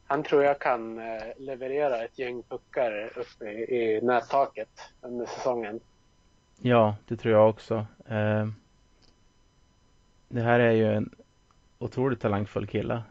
Han 0.07 0.23
tror 0.23 0.43
jag 0.43 0.59
kan 0.59 0.99
eh, 0.99 1.23
leverera 1.37 2.03
ett 2.03 2.19
gäng 2.19 2.43
puckar 2.43 3.13
uppe 3.15 3.45
i, 3.45 3.95
i 3.95 4.01
nättaket 4.01 4.69
under 5.01 5.25
säsongen. 5.25 5.79
Ja, 6.61 6.95
det 7.07 7.17
tror 7.17 7.33
jag 7.33 7.49
också. 7.49 7.85
Eh, 8.09 8.47
det 10.29 10.41
här 10.41 10.59
är 10.59 10.71
ju 10.71 10.93
en 10.93 11.15
otroligt 11.79 12.21
talangfull 12.21 12.67
kille. 12.67 13.03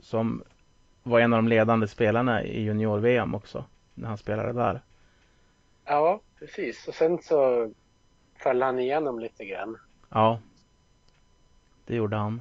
Som 0.00 0.42
var 1.02 1.20
en 1.20 1.32
av 1.32 1.38
de 1.38 1.48
ledande 1.48 1.88
spelarna 1.88 2.44
i 2.44 2.62
junior-VM 2.62 3.34
också. 3.34 3.64
När 3.94 4.08
han 4.08 4.18
spelade 4.18 4.52
där. 4.52 4.80
Ja, 5.84 6.20
precis. 6.38 6.88
Och 6.88 6.94
sen 6.94 7.22
så 7.22 7.70
föll 8.36 8.62
han 8.62 8.78
igenom 8.78 9.20
lite 9.20 9.44
grann. 9.44 9.78
Ja. 10.08 10.40
Det 11.86 11.96
gjorde 11.96 12.16
han. 12.16 12.40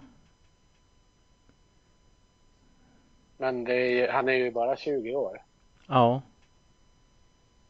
Men 3.38 3.68
är, 3.68 4.12
han 4.12 4.30
är 4.30 4.34
ju 4.34 4.52
bara 4.52 4.76
20 4.76 5.16
år. 5.16 5.42
Ja. 5.88 6.22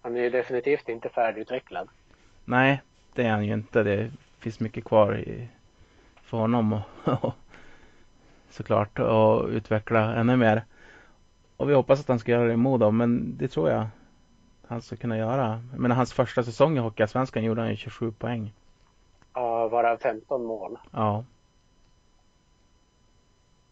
Han 0.01 0.18
är 0.18 0.22
ju 0.22 0.30
definitivt 0.30 0.89
inte 0.89 1.10
färdigutvecklad. 1.10 1.89
Nej, 2.45 2.82
det 3.14 3.24
är 3.24 3.32
han 3.32 3.45
ju 3.45 3.53
inte. 3.53 3.84
Det 3.84 4.12
finns 4.39 4.60
mycket 4.60 4.84
kvar 4.84 5.18
i, 5.18 5.47
för 6.36 6.42
honom 6.42 6.74
och, 6.74 6.82
såklart 8.50 9.00
att 9.00 9.50
utveckla 9.50 10.16
ännu 10.16 10.38
mer. 10.38 10.66
Och 11.58 11.70
vi 11.70 11.74
hoppas 11.74 12.00
att 12.00 12.08
han 12.08 12.20
ska 12.20 12.32
göra 12.32 12.48
det 12.48 12.54
i 12.54 12.58
Modo, 12.58 12.92
men 12.92 13.38
det 13.38 13.48
tror 13.48 13.70
jag 13.70 13.88
han 14.68 14.82
ska 14.82 14.96
kunna 14.96 15.18
göra. 15.18 15.64
Men 15.78 15.92
hans 15.92 16.14
första 16.14 16.44
säsong 16.44 16.78
i 16.78 16.80
Hockeyallsvenskan 16.80 17.44
gjorde 17.44 17.62
han 17.62 17.70
ju 17.70 17.76
27 17.76 18.12
poäng. 18.12 18.54
Ja, 19.34 19.68
varav 19.68 19.98
15 19.98 20.46
mål. 20.46 20.78
Ja. 20.92 21.24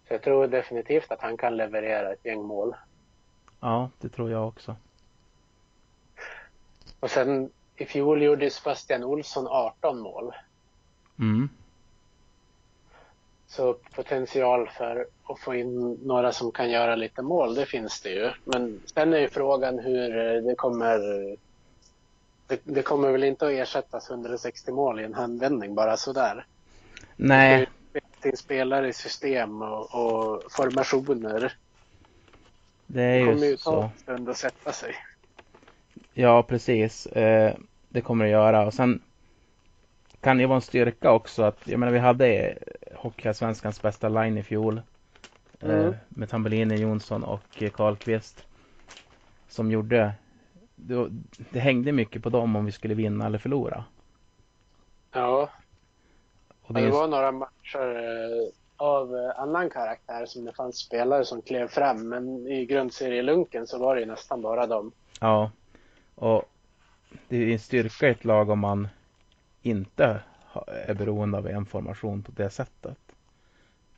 Så 0.07 0.13
jag 0.13 0.21
tror 0.21 0.47
definitivt 0.47 1.11
att 1.11 1.21
han 1.21 1.37
kan 1.37 1.57
leverera 1.57 2.13
ett 2.13 2.25
gäng 2.25 2.43
mål. 2.43 2.75
Ja, 3.59 3.89
det 3.99 4.09
tror 4.09 4.31
jag 4.31 4.47
också. 4.47 4.75
Och 6.99 7.11
sen 7.11 7.49
i 7.75 7.85
fjol 7.85 8.23
gjorde 8.23 8.49
Sebastian 8.49 9.03
Olsson 9.03 9.47
18 9.47 9.99
mål. 9.99 10.31
Mm. 11.19 11.49
Så 13.55 13.75
potential 13.95 14.69
för 14.77 15.05
att 15.23 15.39
få 15.39 15.55
in 15.55 15.99
några 16.03 16.31
som 16.31 16.51
kan 16.51 16.69
göra 16.69 16.95
lite 16.95 17.21
mål, 17.21 17.55
det 17.55 17.65
finns 17.65 18.01
det 18.01 18.09
ju. 18.09 18.31
Men 18.43 18.81
sen 18.85 19.13
är 19.13 19.17
ju 19.17 19.29
frågan 19.29 19.79
hur 19.79 20.41
det 20.41 20.55
kommer... 20.55 20.99
Det, 22.47 22.59
det 22.63 22.81
kommer 22.81 23.11
väl 23.11 23.23
inte 23.23 23.45
att 23.45 23.51
ersättas 23.51 24.09
160 24.09 24.71
mål 24.71 24.99
i 24.99 25.03
en 25.03 25.13
handvändning 25.13 25.75
bara 25.75 25.97
sådär. 25.97 26.45
Nej. 27.15 27.67
Det 28.21 28.29
är 28.29 28.35
spelare 28.35 28.87
i 28.87 28.93
system 28.93 29.61
och, 29.61 29.95
och 29.95 30.43
formationer. 30.51 31.53
Det 32.87 33.03
är 33.03 33.17
ju, 33.17 33.25
det 33.25 33.33
kommer 33.33 33.47
ju 33.47 33.57
ta 33.57 33.63
så. 33.63 33.81
en 33.81 33.89
stund 33.97 34.29
att 34.29 34.37
sätta 34.37 34.71
sig. 34.71 34.95
Ja, 36.13 36.43
precis. 36.43 37.05
Eh, 37.05 37.53
det 37.89 38.01
kommer 38.01 38.25
det 38.25 38.31
göra. 38.31 38.65
Och 38.65 38.73
sen 38.73 39.01
kan 40.23 40.37
det 40.37 40.45
vara 40.45 40.55
en 40.55 40.61
styrka 40.61 41.11
också 41.11 41.43
att, 41.43 41.67
jag 41.67 41.79
menar 41.79 41.93
vi 41.93 41.99
hade 41.99 42.57
Hockeyallsvenskans 42.95 43.81
bästa 43.81 44.09
line 44.09 44.37
i 44.37 44.43
fjol. 44.43 44.77
Eh, 44.77 44.83
Mm. 45.69 45.87
Eh, 45.87 45.93
med 46.09 46.29
Tambellini, 46.29 46.75
Jonsson 46.75 47.23
och 47.23 47.63
Karlqvist. 47.73 48.45
Som 49.47 49.71
gjorde, 49.71 50.13
det, 50.75 51.09
det 51.51 51.59
hängde 51.59 51.91
mycket 51.91 52.23
på 52.23 52.29
dem 52.29 52.55
om 52.55 52.65
vi 52.65 52.71
skulle 52.71 52.93
vinna 52.93 53.25
eller 53.25 53.37
förlora. 53.37 53.85
Ja, 55.11 55.49
Och 56.61 56.73
det, 56.73 56.81
det 56.81 56.91
var 56.91 57.07
några 57.07 57.31
matcher 57.31 57.95
eh, 57.95 58.49
av 58.77 59.31
annan 59.37 59.69
karaktär 59.69 60.25
som 60.25 60.45
det 60.45 60.53
fanns 60.53 60.77
spelare 60.77 61.25
som 61.25 61.41
klev 61.41 61.67
fram. 61.67 62.09
Men 62.09 62.47
i 62.47 62.65
grundserielunken 62.65 63.67
så 63.67 63.79
var 63.79 63.95
det 63.95 64.01
ju 64.01 64.07
nästan 64.07 64.41
bara 64.41 64.67
dem. 64.67 64.91
ja, 65.19 65.51
och 66.15 66.43
det 67.27 67.37
är 67.37 67.53
en 67.53 67.59
styrka 67.59 68.07
i 68.07 68.11
ett 68.11 68.25
lag 68.25 68.49
om 68.49 68.59
man 68.59 68.87
inte 69.63 70.21
är 70.67 70.93
beroende 70.93 71.37
av 71.37 71.47
en 71.47 71.65
formation 71.65 72.23
på 72.23 72.31
det 72.31 72.49
sättet. 72.49 72.97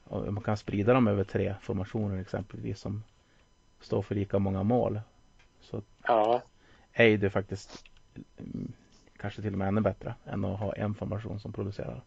Och 0.03 0.33
man 0.33 0.43
kan 0.43 0.57
sprida 0.57 0.93
dem 0.93 1.07
över 1.07 1.23
tre 1.23 1.55
formationer 1.61 2.21
exempelvis 2.21 2.79
som 2.79 3.03
står 3.79 4.01
för 4.01 4.15
lika 4.15 4.39
många 4.39 4.63
mål. 4.63 4.99
Så 5.61 5.81
Ja, 6.03 6.41
är 6.93 7.17
det 7.17 7.29
faktiskt 7.29 7.83
mm, 8.37 8.71
kanske 9.17 9.41
till 9.41 9.53
och 9.53 9.57
med 9.59 9.67
ännu 9.67 9.81
bättre 9.81 10.15
än 10.25 10.45
att 10.45 10.59
ha 10.59 10.73
en 10.73 10.95
formation 10.95 11.39
som 11.39 11.53
producerar. 11.53 12.01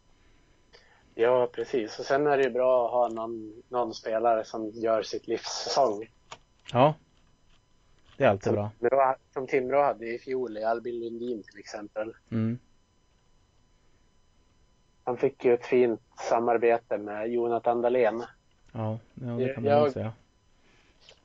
ja 1.14 1.50
precis. 1.54 1.98
Och 1.98 2.04
sen 2.04 2.26
är 2.26 2.36
det 2.36 2.42
ju 2.44 2.50
bra 2.50 2.86
att 2.86 2.92
ha 2.92 3.08
någon, 3.08 3.62
någon 3.68 3.94
spelare 3.94 4.44
som 4.44 4.70
gör 4.70 5.02
sitt 5.02 5.28
livs 5.28 5.46
säsong. 5.64 6.06
Ja, 6.72 6.94
det 8.16 8.24
är 8.24 8.28
alltid 8.28 8.52
bra. 8.52 8.70
Timrå, 8.80 9.14
som 9.32 9.46
Timrå 9.46 9.82
hade 9.82 10.06
i 10.14 10.18
fjol 10.18 10.56
i 10.58 10.64
Albin 10.64 11.00
Lundin 11.00 11.42
till 11.42 11.58
exempel. 11.58 12.14
Mm. 12.30 12.58
Han 15.08 15.16
fick 15.16 15.44
ju 15.44 15.54
ett 15.54 15.66
fint 15.66 16.00
samarbete 16.28 16.98
med 16.98 17.28
Jonathan 17.32 17.82
Dahlén. 17.82 18.24
Ja, 18.72 18.98
ja 19.14 19.26
det 19.32 19.54
kan 19.54 19.62
man 19.64 19.72
Jag- 19.72 19.92
säga. 19.92 20.12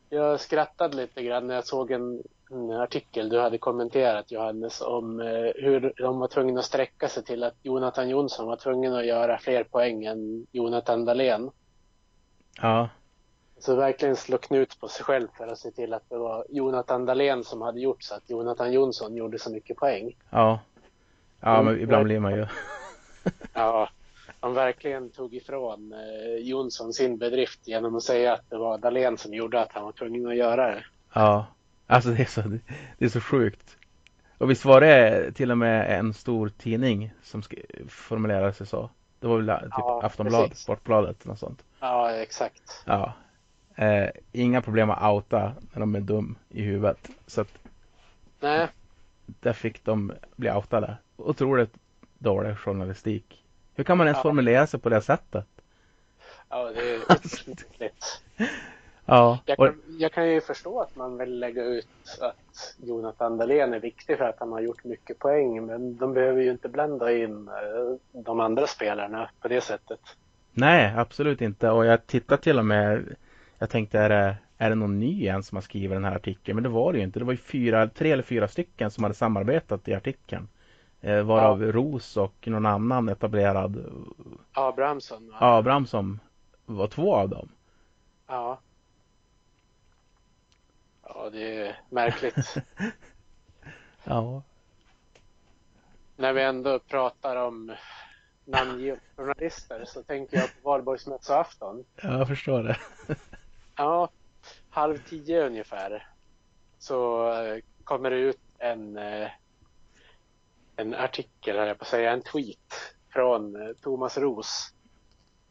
Jag 0.09 0.39
skrattade 0.39 0.95
lite 0.97 1.23
grann 1.23 1.47
när 1.47 1.55
jag 1.55 1.65
såg 1.65 1.91
en, 1.91 2.23
en 2.51 2.71
artikel 2.71 3.29
du 3.29 3.39
hade 3.39 3.57
kommenterat 3.57 4.31
Johannes 4.31 4.81
om 4.81 5.19
eh, 5.19 5.51
hur 5.55 5.93
de 5.97 6.19
var 6.19 6.27
tvungna 6.27 6.59
att 6.59 6.65
sträcka 6.65 7.07
sig 7.07 7.23
till 7.23 7.43
att 7.43 7.55
Jonathan 7.63 8.09
Jonsson 8.09 8.47
var 8.47 8.55
tvungen 8.55 8.93
att 8.93 9.05
göra 9.05 9.37
fler 9.37 9.63
poäng 9.63 10.05
än 10.05 10.47
Jonathan 10.51 11.05
Dahlén. 11.05 11.51
Ja, 12.61 12.89
Så 13.59 13.75
verkligen 13.75 14.15
slå 14.15 14.37
knut 14.37 14.79
på 14.79 14.87
sig 14.87 15.05
själv 15.05 15.27
för 15.37 15.47
att 15.47 15.59
se 15.59 15.71
till 15.71 15.93
att 15.93 16.09
det 16.09 16.17
var 16.17 16.45
Jonathan 16.49 17.05
Dahlén 17.05 17.43
som 17.43 17.61
hade 17.61 17.79
gjort 17.79 18.03
så 18.03 18.15
att 18.15 18.29
Jonathan 18.29 18.73
Jonsson 18.73 19.15
gjorde 19.15 19.39
så 19.39 19.51
mycket 19.51 19.77
poäng. 19.77 20.15
ja. 20.29 20.59
Ja, 21.45 21.61
men 21.61 21.73
Mm, 21.73 21.83
ibland 21.83 22.03
blir 22.03 22.19
man 22.19 22.35
ju... 22.35 22.47
Ja, 23.53 23.89
de 24.39 24.53
verkligen 24.53 25.09
tog 25.09 25.35
ifrån 25.35 25.93
eh, 25.93 26.35
Jonsson 26.47 26.93
sin 26.93 27.17
bedrift 27.17 27.67
genom 27.67 27.95
att 27.95 28.03
säga 28.03 28.33
att 28.33 28.49
det 28.49 28.57
var 28.57 28.77
Dahlén 28.77 29.17
som 29.17 29.33
gjorde 29.33 29.61
att 29.61 29.71
han 29.71 29.83
var 29.83 29.91
tvungen 29.91 30.27
att 30.27 30.35
göra 30.35 30.67
det. 30.67 30.85
Ja, 31.13 31.45
alltså 31.87 32.09
det 32.09 32.21
är 32.21 32.25
så, 32.25 32.41
det 32.97 33.05
är 33.05 33.09
så 33.09 33.21
sjukt. 33.21 33.77
Och 34.37 34.51
visst 34.51 34.65
var 34.65 34.81
det 34.81 35.31
till 35.31 35.51
och 35.51 35.57
med 35.57 35.99
en 35.99 36.13
stor 36.13 36.49
tidning 36.49 37.13
som 37.23 37.43
formulerade 37.87 38.53
sig 38.53 38.67
så? 38.67 38.89
Det 39.19 39.27
var 39.27 39.37
väl 39.37 39.59
typ 39.59 39.69
Ja, 39.71 40.01
Aftonbladet, 40.03 40.49
precis. 40.49 40.63
Sportbladet, 40.63 41.25
något 41.25 41.39
sånt. 41.39 41.63
Ja, 41.79 42.11
exakt. 42.11 42.83
Ja. 42.85 43.13
Eh, 43.75 44.09
inga 44.31 44.61
problem 44.61 44.89
att 44.89 45.13
outa 45.13 45.53
när 45.73 45.79
de 45.79 45.95
är 45.95 45.99
dum 45.99 46.35
i 46.49 46.61
huvudet. 46.61 47.09
Så 47.27 47.41
att 47.41 47.47
Nej, 48.39 48.67
där 49.25 49.53
fick 49.53 49.85
de 49.85 50.13
bli 50.35 50.51
outade. 50.51 50.97
Otroligt 51.15 51.73
dålig 52.23 52.57
journalistik. 52.57 53.43
Hur 53.75 53.83
kan 53.83 53.97
man 53.97 54.07
ens 54.07 54.17
Ja. 54.17 54.21
formulera 54.21 54.67
sig 54.67 54.79
på 54.79 54.89
det 54.89 55.01
sättet? 55.01 55.45
ja, 56.49 56.71
det 56.75 56.89
är 56.95 56.97
otroligt. 57.11 58.21
Ja, 59.05 59.39
Jag 59.45 59.57
kan, 59.57 59.81
jag 59.99 60.11
kan 60.11 60.29
ju 60.29 60.41
förstå 60.41 60.79
att 60.81 60.95
man 60.95 61.17
vill 61.17 61.39
lägga 61.39 61.63
ut 61.63 61.87
att 62.21 62.75
Jonathan 62.83 63.37
Dahlén 63.37 63.73
är 63.73 63.79
viktig 63.79 64.17
för 64.17 64.25
att 64.25 64.39
han 64.39 64.51
har 64.51 64.59
gjort 64.61 64.83
mycket 64.83 65.19
poäng. 65.19 65.65
Men 65.65 65.97
de 65.97 66.13
behöver 66.13 66.41
ju 66.41 66.51
inte 66.51 66.69
blanda 66.69 67.11
in 67.17 67.47
eh, 67.47 68.21
de 68.21 68.39
andra 68.39 68.67
spelarna 68.67 69.29
på 69.41 69.47
det 69.47 69.61
sättet. 69.61 69.99
nej, 70.51 70.93
absolut 70.97 71.41
inte. 71.41 71.69
Och 71.69 71.85
jag 71.85 72.07
tittar 72.07 72.37
till 72.37 72.59
och 72.59 72.65
med. 72.65 73.15
Jag 73.59 73.69
tänkte, 73.69 73.99
är 73.99 74.09
det, 74.09 74.35
är 74.57 74.69
det 74.69 74.75
någon 74.75 74.99
ny 74.99 75.11
igen 75.21 75.43
som 75.43 75.55
har 75.55 75.61
skrivit 75.61 75.91
den 75.95 76.05
här 76.05 76.15
artikeln? 76.15 76.55
Men 76.55 76.63
det 76.63 76.69
var 76.69 76.91
det 76.93 76.97
ju 76.99 77.03
inte. 77.03 77.19
Det 77.19 77.25
var 77.25 77.33
ju 77.33 77.37
fyra, 77.37 77.87
tre 77.87 78.11
eller 78.11 78.23
fyra 78.23 78.47
stycken 78.47 78.91
som 78.91 79.03
hade 79.03 79.15
samarbetat 79.15 79.87
i 79.87 79.93
artikeln. 79.93 80.47
Eh, 81.03 81.23
varav 81.23 81.61
Ros 81.61 82.17
och 82.17 82.47
någon 82.47 82.65
annan 82.65 83.09
etablerad 83.09 83.85
Abrahamsson. 84.53 85.31
Abrahamsson 85.39 86.19
var 86.65 86.87
två 86.87 87.15
av 87.15 87.29
dem. 87.29 87.49
Ja. 88.27 88.59
Ja, 91.03 91.29
det 91.29 91.57
är 91.57 91.79
märkligt. 91.89 92.55
Ja, 94.05 94.41
När 96.15 96.33
vi 96.33 96.43
ändå 96.43 96.79
pratar 96.79 97.35
om 97.35 97.73
namngivna 98.45 98.99
journalister 99.15 99.85
så 99.85 100.03
tänker 100.03 100.37
jag 100.37 100.47
på 100.47 100.69
valborgsmässoafton. 100.69 101.85
jag 102.01 102.27
förstår 102.27 102.63
det. 102.63 102.77
Ja, 103.75 104.09
halv 104.69 104.97
tio 105.09 105.45
ungefär 105.47 106.07
så 106.77 107.27
eh, 107.31 107.59
kommer 107.83 108.09
det 108.09 108.17
ut 108.17 108.39
en, 108.57 108.97
eh, 108.97 109.27
en 110.75 110.93
artikel, 110.93 111.57
här 111.57 111.65
jag 111.67 111.77
på 111.77 111.83
att 111.83 111.87
säga, 111.87 112.11
en 112.11 112.21
tweet 112.21 112.73
från 113.13 113.55
eh, 113.55 113.73
Thomas 113.81 114.17
Ros. 114.17 114.73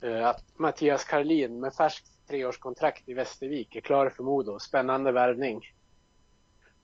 Eh, 0.00 0.26
Att 0.26 0.44
Mattias 0.58 1.04
Karlin 1.04 1.60
med 1.60 1.74
färskt 1.74 2.06
treårskontrakt 2.28 3.08
i 3.08 3.14
Västervik 3.14 3.76
är 3.76 3.80
klar 3.80 4.10
för 4.10 4.22
Modo. 4.22 4.58
Spännande 4.58 5.12
värvning. 5.12 5.60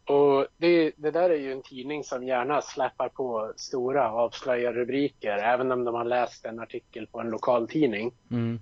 Och 0.04 0.46
det, 0.56 0.92
det 0.96 1.10
där 1.10 1.30
är 1.30 1.38
ju 1.38 1.52
en 1.52 1.62
tidning 1.62 2.04
som 2.04 2.24
gärna 2.24 2.62
släpar 2.62 3.08
på 3.08 3.52
stora 3.56 4.10
avslöjarrubriker 4.12 5.38
även 5.38 5.72
om 5.72 5.84
de 5.84 5.94
har 5.94 6.04
läst 6.04 6.44
en 6.44 6.60
artikel 6.60 7.06
på 7.06 7.20
en 7.20 7.30
lokal 7.30 7.68
tidning 7.68 8.12
Mm. 8.30 8.60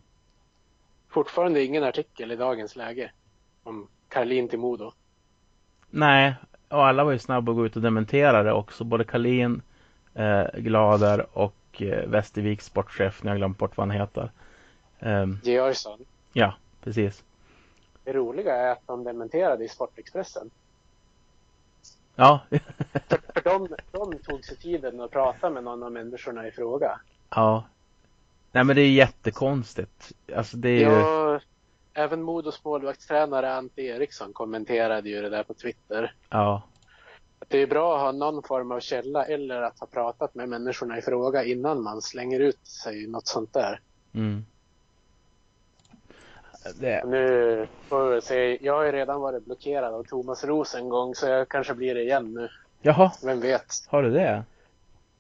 fortfarande 1.08 1.64
ingen 1.64 1.84
artikel 1.84 2.32
i 2.32 2.36
dagens 2.36 2.76
läge 2.76 3.10
om 3.62 3.88
Karlin 4.08 4.48
till 4.48 4.58
Modo. 4.58 4.92
Nej, 5.90 6.34
och 6.68 6.86
alla 6.86 7.04
var 7.04 7.12
ju 7.12 7.18
snabba 7.18 7.52
att 7.52 7.56
gå 7.56 7.66
ut 7.66 7.76
och 7.76 7.82
dementera 7.82 8.42
det 8.42 8.52
också. 8.52 8.84
Både 8.84 9.04
Kalin, 9.04 9.62
eh, 10.14 10.44
Glader 10.54 11.26
och 11.38 11.54
eh, 11.82 12.06
Västerviks 12.08 12.64
sportchef, 12.64 13.22
när 13.22 13.30
jag 13.30 13.38
glömt 13.38 13.58
bort 13.58 13.76
vad 13.76 13.88
han 13.88 13.96
heter. 14.00 14.30
Ehm, 15.00 15.38
Georgsson. 15.42 15.98
ja, 16.32 16.54
precis. 16.84 17.24
Det 18.04 18.12
roliga 18.12 18.56
är 18.56 18.72
att 18.72 18.86
de 18.86 19.04
dementerade 19.04 19.64
i 19.64 19.68
Sportexpressen. 19.68 20.50
Ja, 22.14 22.40
För 23.08 23.42
de, 23.44 23.68
de 23.92 24.18
tog 24.18 24.44
sig 24.44 24.56
tiden 24.56 25.00
att 25.00 25.10
prata 25.10 25.50
med 25.50 25.64
någon 25.64 25.82
av 25.82 25.92
människorna 25.92 26.46
i 26.46 26.50
fråga. 26.50 27.00
ja. 27.30 27.64
Nej 28.52 28.64
men 28.64 28.76
det 28.76 28.82
är 28.82 28.90
jättekonstigt. 28.90 30.12
Alltså 30.36 30.56
det 30.56 30.68
är 30.68 30.78
ju, 30.78 30.96
Ja, 30.96 31.40
även 31.96 32.22
Modos 32.22 32.64
målvaktstränare 32.64 33.54
Ante 33.54 33.82
Eriksson 33.82 34.32
kommenterade 34.32 35.08
ju 35.08 35.22
det 35.22 35.28
där 35.28 35.42
på 35.42 35.54
Twitter. 35.54 36.14
ja. 36.30 36.62
Att 37.38 37.48
det 37.50 37.58
är 37.58 37.66
bra 37.66 37.94
att 37.96 38.00
ha 38.02 38.12
någon 38.12 38.42
form 38.42 38.72
av 38.72 38.80
källa 38.80 39.24
eller 39.24 39.62
att 39.62 39.78
ha 39.80 39.86
pratat 39.86 40.34
med 40.34 40.48
människorna 40.48 40.98
i 40.98 41.02
fråga 41.02 41.44
innan 41.44 41.82
man 41.82 42.02
slänger 42.02 42.40
ut 42.40 42.66
sig 42.66 43.06
något 43.06 43.26
sånt 43.26 43.52
där. 43.52 43.80
Mm. 44.14 44.44
Det, 46.80 47.04
Nu 47.06 47.66
får 47.88 48.10
vi 48.10 48.20
se. 48.20 48.58
Jag 48.64 48.74
har 48.76 48.84
ju 48.84 48.92
redan 48.92 49.20
varit 49.20 49.44
blockerad 49.44 49.94
av 49.94 50.02
Thomas 50.04 50.44
Roos 50.44 50.74
en 50.74 50.88
gång 50.88 51.14
så 51.14 51.26
jag 51.26 51.48
kanske 51.48 51.74
blir 51.74 51.94
det 51.94 52.02
igen 52.02 52.34
nu. 52.34 52.48
jaha, 52.82 53.12
Vem 53.24 53.40
vet? 53.40 53.66
har 53.88 54.02
du 54.02 54.10
det? 54.10 54.44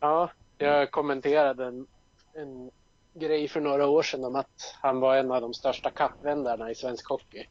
Ja, 0.00 0.30
jag 0.58 0.90
kommenterade 0.90 1.64
en, 1.66 1.86
en 2.34 2.70
grej 3.18 3.48
för 3.48 3.60
några 3.60 3.86
år 3.86 4.02
sedan 4.02 4.24
om 4.24 4.36
att 4.36 4.76
han 4.82 5.00
var 5.00 5.16
en 5.16 5.32
av 5.32 5.40
de 5.40 5.54
största 5.54 5.90
kappvändarna 5.90 6.70
i 6.70 6.74
svensk 6.74 7.08
hockey. 7.08 7.46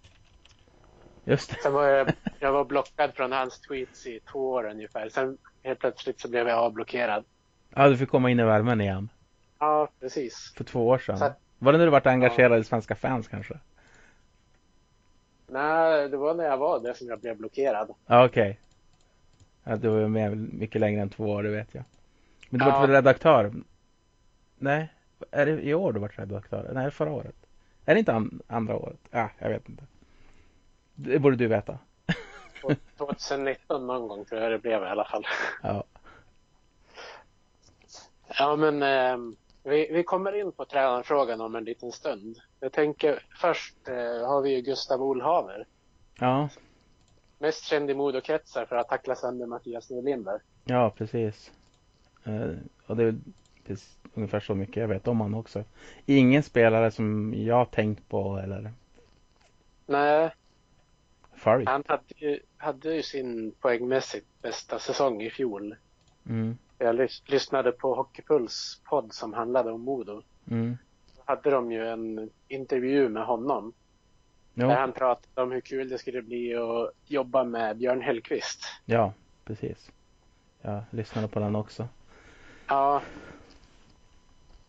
Just 1.23 1.49
det. 1.49 1.55
Sen 1.63 1.73
var 1.73 1.83
jag, 1.87 2.11
jag 2.39 2.51
var 2.51 2.65
blockad 2.65 3.13
från 3.13 3.31
hans 3.31 3.61
tweets 3.61 4.05
i 4.07 4.19
två 4.31 4.49
år 4.51 4.69
ungefär. 4.69 5.09
Sen 5.09 5.37
helt 5.63 5.79
plötsligt 5.79 6.19
så 6.19 6.29
blev 6.29 6.47
jag 6.47 6.59
avblockerad. 6.59 7.23
Ja, 7.75 7.89
du 7.89 7.97
fick 7.97 8.09
komma 8.09 8.29
in 8.31 8.39
i 8.39 8.43
värmen 8.43 8.81
igen. 8.81 9.09
Ja, 9.59 9.89
precis. 9.99 10.53
För 10.57 10.63
två 10.63 10.87
år 10.87 10.97
sedan. 10.97 11.21
Att- 11.23 11.39
Var 11.59 11.71
det 11.71 11.77
när 11.77 11.85
du 11.85 11.91
var 11.91 12.07
engagerad 12.07 12.59
i 12.59 12.63
svenska 12.63 12.95
fans 12.95 13.27
kanske? 13.27 13.59
Nej, 15.47 16.09
det 16.09 16.17
var 16.17 16.33
när 16.33 16.43
jag 16.43 16.57
var 16.57 16.79
där 16.79 16.93
som 16.93 17.07
jag 17.07 17.19
blev 17.19 17.37
blockerad. 17.37 17.93
Ja, 18.05 18.25
okej. 18.25 18.59
Ja, 19.63 19.75
du 19.75 19.87
var 19.89 20.07
med 20.07 20.37
mycket 20.53 20.81
längre 20.81 21.01
än 21.01 21.09
två 21.09 21.23
år, 21.23 21.43
det 21.43 21.49
vet 21.49 21.75
jag. 21.75 21.83
Men 22.49 22.59
du 22.59 22.65
Ja. 22.65 22.71
var 22.71 22.81
väl 22.81 22.89
redaktör? 22.95 23.53
Nej, 24.57 24.93
är 25.31 25.45
det 25.45 25.61
i 25.61 25.73
år 25.73 25.93
du 25.93 25.99
varit 25.99 26.19
redaktör? 26.19 26.71
Nej, 26.73 26.91
förra 26.91 27.11
året. 27.11 27.35
Är 27.85 27.93
det 27.93 27.99
inte 27.99 28.13
an- 28.13 28.41
andra 28.47 28.75
året? 28.75 28.99
Ja, 29.11 29.29
jag 29.39 29.49
vet 29.49 29.69
inte. 29.69 29.83
Det 30.95 31.19
borde 31.19 31.35
du 31.35 31.47
veta. 31.47 31.79
2019 32.97 33.87
någon 33.87 34.07
gång 34.07 34.25
tror 34.25 34.41
jag 34.41 34.51
det 34.51 34.59
blev 34.59 34.81
i 34.83 34.85
alla 34.85 35.05
fall. 35.05 35.25
Ja. 35.63 35.83
Ja, 38.39 38.55
men 38.55 38.83
ehm, 38.83 39.35
vi, 39.63 39.89
vi 39.93 40.03
kommer 40.03 40.35
in 40.39 40.51
på 40.51 40.65
tränarfrågan 40.65 41.41
om 41.41 41.55
en 41.55 41.63
liten 41.63 41.91
stund. 41.91 42.37
Jag 42.59 42.71
tänker 42.71 43.25
först 43.41 43.87
eh, 43.87 44.27
har 44.27 44.41
vi 44.41 44.55
ju 44.55 44.61
Gustav 44.61 45.01
Olhaver. 45.03 45.65
Ja, 46.19 46.49
Mest 47.39 47.63
känd 47.63 47.89
i 47.91 47.93
Modokretsar 47.93 48.65
för 48.65 48.75
att 48.75 48.89
tackla 48.89 49.15
sönder 49.15 49.45
Mattias 49.45 49.89
Norlinder. 49.89 50.41
ja 50.63 50.89
precis. 50.97 51.51
Eh, 52.23 52.49
och 52.87 52.95
det 52.97 53.15
är 53.65 53.73
precis, 53.73 53.97
ungefär 54.13 54.39
så 54.39 54.55
mycket 54.55 54.75
jag 54.75 54.87
vet 54.87 55.07
om 55.07 55.19
honom 55.19 55.39
också. 55.39 55.63
Ingen 56.05 56.43
spelare 56.43 56.91
som 56.91 57.33
jag 57.37 57.55
har 57.55 57.65
tänkt 57.65 58.09
på 58.09 58.37
eller 58.37 58.71
Nej, 59.85 60.29
följt. 61.35 61.69
han 61.69 61.83
hade 61.87 62.03
ju, 62.15 62.39
hade 62.57 62.93
ju 62.95 63.03
sin 63.03 63.51
poängmässigt 63.59 64.27
bästa 64.41 64.79
säsong 64.79 65.21
i 65.21 65.29
fjol. 65.29 65.75
Mm, 66.29 66.57
Jag 66.77 66.95
lys- 66.95 67.23
lyssnade 67.31 67.71
på 67.71 67.95
Hockeypuls 67.95 68.81
podd 68.83 69.13
som 69.13 69.33
handlade 69.33 69.71
om 69.71 69.81
Modo. 69.81 70.21
mm. 70.51 70.77
Då 71.15 71.21
hade 71.25 71.49
de 71.49 71.71
ju 71.71 71.87
en 71.87 72.29
intervju 72.47 73.09
med 73.09 73.25
honom. 73.25 73.73
Jo, 74.53 74.67
Där 74.67 74.75
han 74.77 74.91
pratade 74.91 75.41
om 75.41 75.51
hur 75.51 75.61
kul 75.61 75.89
det 75.89 75.97
skulle 75.97 76.21
bli 76.21 76.55
att 76.55 76.91
jobba 77.05 77.43
med 77.43 77.77
Björn 77.77 78.01
Hellkvist. 78.01 78.63
ja, 78.85 79.13
precis. 79.45 79.91
Jag 80.61 80.83
lyssnade 80.89 81.27
på 81.27 81.39
den 81.39 81.55
också. 81.55 81.87
Ja. 82.67 83.01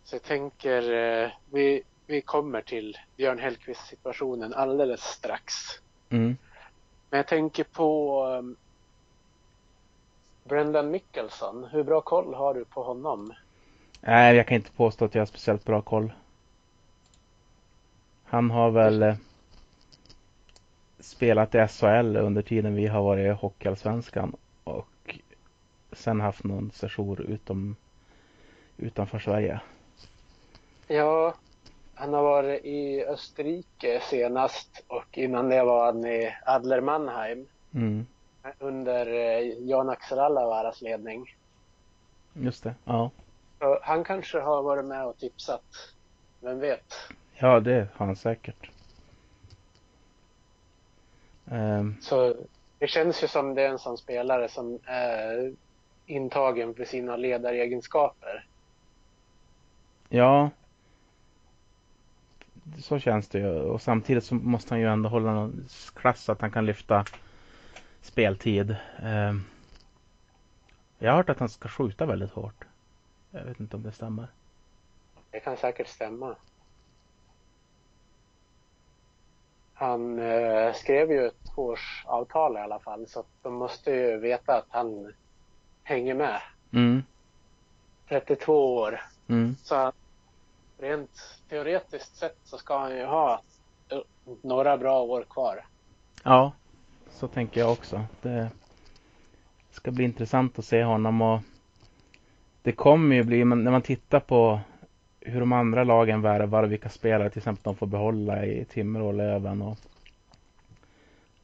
Så 0.07 0.15
jag 0.15 0.23
tänker, 0.23 0.93
eh, 0.93 1.31
vi, 1.51 1.83
vi 2.07 2.21
kommer 2.21 2.61
till 2.61 2.99
Björn 3.17 3.39
Hellkvist 3.39 3.87
situationen 3.87 4.55
alldeles 4.55 5.01
strax. 5.01 5.55
Mm. 6.09 6.37
Men 7.11 7.19
jag 7.19 7.27
tänker 7.27 7.65
på 7.65 8.23
um, 8.27 8.57
Brendan 10.45 10.91
Mickelson. 10.91 11.65
Hur 11.65 11.83
bra 11.83 12.01
koll 12.01 12.35
har 12.35 12.55
du 12.55 12.65
på 12.65 12.83
honom? 12.83 13.33
Nej, 14.01 14.37
jag 14.37 14.47
kan 14.47 14.55
inte 14.55 14.71
påstå 14.71 15.05
att 15.05 15.15
jag 15.15 15.21
har 15.21 15.27
speciellt 15.27 15.65
bra 15.65 15.83
koll. 15.83 16.13
Han 18.25 18.51
har 18.51 18.71
väl 18.71 19.03
eh, 19.03 19.17
spelat 20.99 21.55
i 21.55 21.67
SHL 21.69 22.17
under 22.17 22.43
tiden 22.43 22.75
vi 22.75 22.87
har 22.87 23.03
varit 23.03 23.27
i 23.27 23.41
Hockeyallsvenskan 23.41 24.37
och 24.65 25.19
sen 25.93 26.21
haft 26.21 26.45
någon 26.45 26.71
session 26.71 27.19
utom, 27.19 27.77
utanför 28.77 29.19
Sverige. 29.19 29.61
Ja, 30.87 31.35
han 31.95 32.13
har 32.15 32.23
varit 32.23 32.65
i 32.65 33.05
Österrike 33.05 34.01
senast 34.01 34.85
och 34.89 35.19
innan 35.19 35.49
det 35.49 35.63
var 35.65 35.87
han 35.87 36.05
i 36.07 36.35
Adler 36.47 36.81
Mannheim 36.81 37.47
Mm. 37.75 38.07
under 38.59 39.07
eh, 39.07 39.41
Jan 39.59 39.89
Axel 39.89 40.19
Allavaras 40.19 40.83
ledning. 40.83 41.35
Just 42.33 42.65
det, 42.65 42.75
ja. 42.85 43.11
Så 43.59 43.79
han 43.83 44.05
kanske 44.05 44.41
har 44.41 44.63
varit 44.63 44.85
med 44.85 45.07
och 45.07 45.19
tipsat. 45.19 45.63
Vem 46.41 46.59
vet? 46.61 46.95
Ja, 47.35 47.61
det 47.61 47.89
har 47.95 48.07
han 48.07 48.17
säkert. 48.17 48.71
Ehm, 51.51 51.97
Så 52.01 52.35
det 52.79 52.87
känns 52.87 53.23
ju 53.23 53.29
som 53.29 53.55
det 53.55 53.63
är 53.63 53.69
en 53.69 53.79
sån 53.79 53.99
spelare 53.99 54.49
som 54.49 54.79
är 54.85 55.53
intagen 56.07 56.75
för 56.75 56.85
sina 56.85 57.17
ledaregenskaper. 57.17 58.47
ja. 60.09 60.51
Så 62.79 62.99
känns 62.99 63.29
det 63.29 63.39
ju. 63.39 63.61
Och 63.61 63.83
samtidigt 63.83 64.25
så 64.25 64.35
måste 64.35 64.75
han 64.75 64.81
ju 64.81 64.87
ändå 64.87 65.09
hålla 65.09 65.33
någon 65.33 65.67
klass 65.95 66.21
så 66.25 66.33
att 66.33 66.41
han 66.41 66.51
kan 66.51 66.67
lyfta 66.67 67.05
speltid. 68.01 68.77
Ehm, 69.03 69.45
jag 70.99 71.11
har 71.11 71.17
hört 71.17 71.29
att 71.29 71.39
han 71.39 71.49
ska 71.49 71.69
skjuta 71.69 72.07
väldigt 72.07 72.31
hårt. 72.31 72.65
Jag 73.31 73.45
vet 73.45 73.61
inte 73.61 73.77
om 73.77 73.83
det 73.83 73.93
stämmer. 73.93 74.27
Det 75.31 75.41
kan 75.41 75.57
säkert 75.57 75.89
stämma. 75.89 76.37
Han 79.75 80.19
eh, 80.19 80.73
skrev 80.73 81.11
ju 81.11 81.27
ett 81.27 81.55
tvåårsavtal 81.55 82.57
i 82.57 82.61
alla 82.61 82.79
fall 82.79 83.07
så 83.07 83.25
de 83.43 83.55
måste 83.55 83.91
ju 83.91 84.19
veta 84.19 84.57
att 84.57 84.67
han 84.69 85.13
hänger 85.83 86.15
med. 86.15 86.41
Mm, 86.73 87.03
32 88.09 88.77
år. 88.77 89.01
mm. 89.29 89.57
Så 89.63 89.93
rent 90.79 91.41
teoretiskt 91.49 92.17
sett 92.17 92.39
så 92.45 92.59
ska 92.59 92.79
han 92.79 92.97
ju 92.97 93.05
ha 93.05 93.41
några 94.43 94.77
bra 94.77 95.03
år 95.03 95.25
kvar. 95.31 95.65
Ja, 96.25 96.53
så 97.11 97.29
tänker 97.29 97.61
jag 97.61 97.73
också. 97.73 98.05
Det 98.23 98.51
ska 99.71 99.91
bli 99.91 100.05
intressant 100.05 100.59
att 100.59 100.65
se 100.65 100.85
honom 100.85 101.23
och 101.23 101.41
det 102.63 102.73
kommer 102.73 103.17
ju 103.17 103.23
bli, 103.23 103.45
men 103.45 103.65
när 103.65 103.71
man 103.71 103.83
tittar 103.83 104.21
på 104.21 104.61
hur 105.21 105.41
de 105.41 105.53
andra 105.53 105.85
lagen 105.85 106.23
värvar 106.23 106.63
och 106.63 106.73
vilka 106.73 106.89
spelare 106.89 107.31
till 107.31 107.39
exempel 107.39 107.63
de 107.63 107.77
får 107.77 107.87
behålla 107.87 108.45
i 108.45 108.65
Timrå 108.65 109.07
och 109.07 109.15
Löven 109.15 109.63
och 109.63 109.79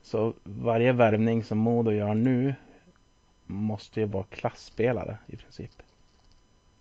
så 0.02 0.32
varje 0.42 0.92
värvning 0.92 1.44
som 1.44 1.58
Modo 1.58 1.90
gör 1.90 2.14
nu 2.14 2.54
måste 3.46 4.00
ju 4.00 4.06
vara 4.06 4.24
klassspelare 4.24 5.18
i 5.26 5.36
princip. 5.36 5.82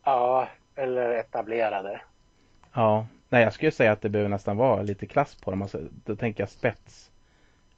Ja, 0.03 0.47
eller 0.75 1.09
etablerade. 1.09 2.01
Ja, 2.73 3.07
nej 3.29 3.43
jag 3.43 3.53
skulle 3.53 3.71
säga 3.71 3.91
att 3.91 4.01
det 4.01 4.09
behöver 4.09 4.29
nästan 4.29 4.57
vara 4.57 4.81
lite 4.81 5.05
klass 5.05 5.35
på 5.35 5.51
dem. 5.51 5.61
Alltså, 5.61 5.79
då 6.05 6.15
tänker 6.15 6.43
jag 6.43 6.49
spets. 6.49 7.11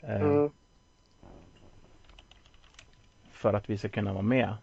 Eh, 0.01 0.21
Mm. 0.21 0.49
För 3.31 3.53
att 3.53 3.69
vi 3.69 3.77
ska 3.77 3.89
kunna 3.89 4.13
vara 4.13 4.23
med. 4.23 4.55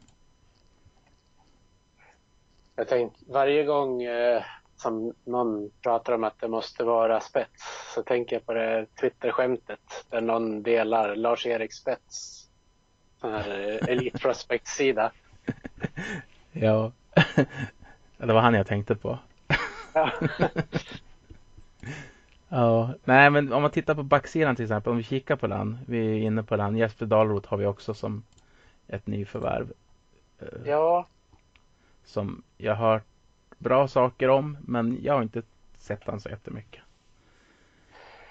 Jag 2.77 2.89
tänkte 2.89 3.25
varje 3.29 3.65
gång 3.65 4.03
eh, 4.03 4.43
som 4.77 5.15
någon 5.25 5.71
pratar 5.83 6.13
om 6.13 6.25
att 6.25 6.41
det 6.41 6.49
måste 6.49 6.85
vara 6.85 7.21
spets 7.21 7.93
så 7.95 8.03
tänker 8.03 8.37
jag 8.37 8.47
på 8.47 8.53
det 8.55 8.87
Twitter-skämtet 9.01 10.05
där 10.11 10.21
någon 10.21 10.63
delar 10.63 11.17
Lars-Erik 11.17 11.73
Spets 11.73 12.49
sån 13.21 13.33
här 13.33 13.79
eh, 13.83 13.89
Elite 13.93 14.19
Prospect-sida. 14.19 15.13
Ja, 16.53 16.93
det 18.17 18.33
var 18.33 18.41
han 18.41 18.55
jag 18.55 18.67
tänkte 18.67 18.95
på. 18.95 19.19
Ja. 20.01 20.11
Ja, 22.49 22.95
nej 23.05 23.31
men 23.31 23.53
om 23.53 23.63
man 23.63 23.71
tittar 23.71 23.95
på 23.95 24.03
backsidan 24.03 24.57
till 24.57 24.65
exempel, 24.65 24.91
om 24.91 24.97
vi 24.97 25.03
kikar 25.03 25.37
på 25.37 25.47
den. 25.47 25.79
Vi 25.87 25.99
är 26.11 26.15
inne 26.27 26.43
på 26.43 26.57
den. 26.57 26.77
Jesper 26.77 27.07
Dahlroth 27.07 27.49
har 27.51 27.57
vi 27.57 27.67
också 27.67 27.95
som 27.95 28.23
ett 28.89 29.07
nyförvärv. 29.07 29.73
eh, 30.39 30.49
ja, 30.65 31.07
Som 32.05 32.43
jag 32.57 32.75
har 32.75 32.93
hört 32.93 33.05
bra 33.59 33.89
saker 33.89 34.29
om, 34.29 34.57
men 34.61 34.99
jag 35.03 35.15
har 35.15 35.23
inte 35.23 35.43
sett 35.79 36.07
han 36.07 36.21
så 36.21 36.29
jättemycket. 36.29 36.83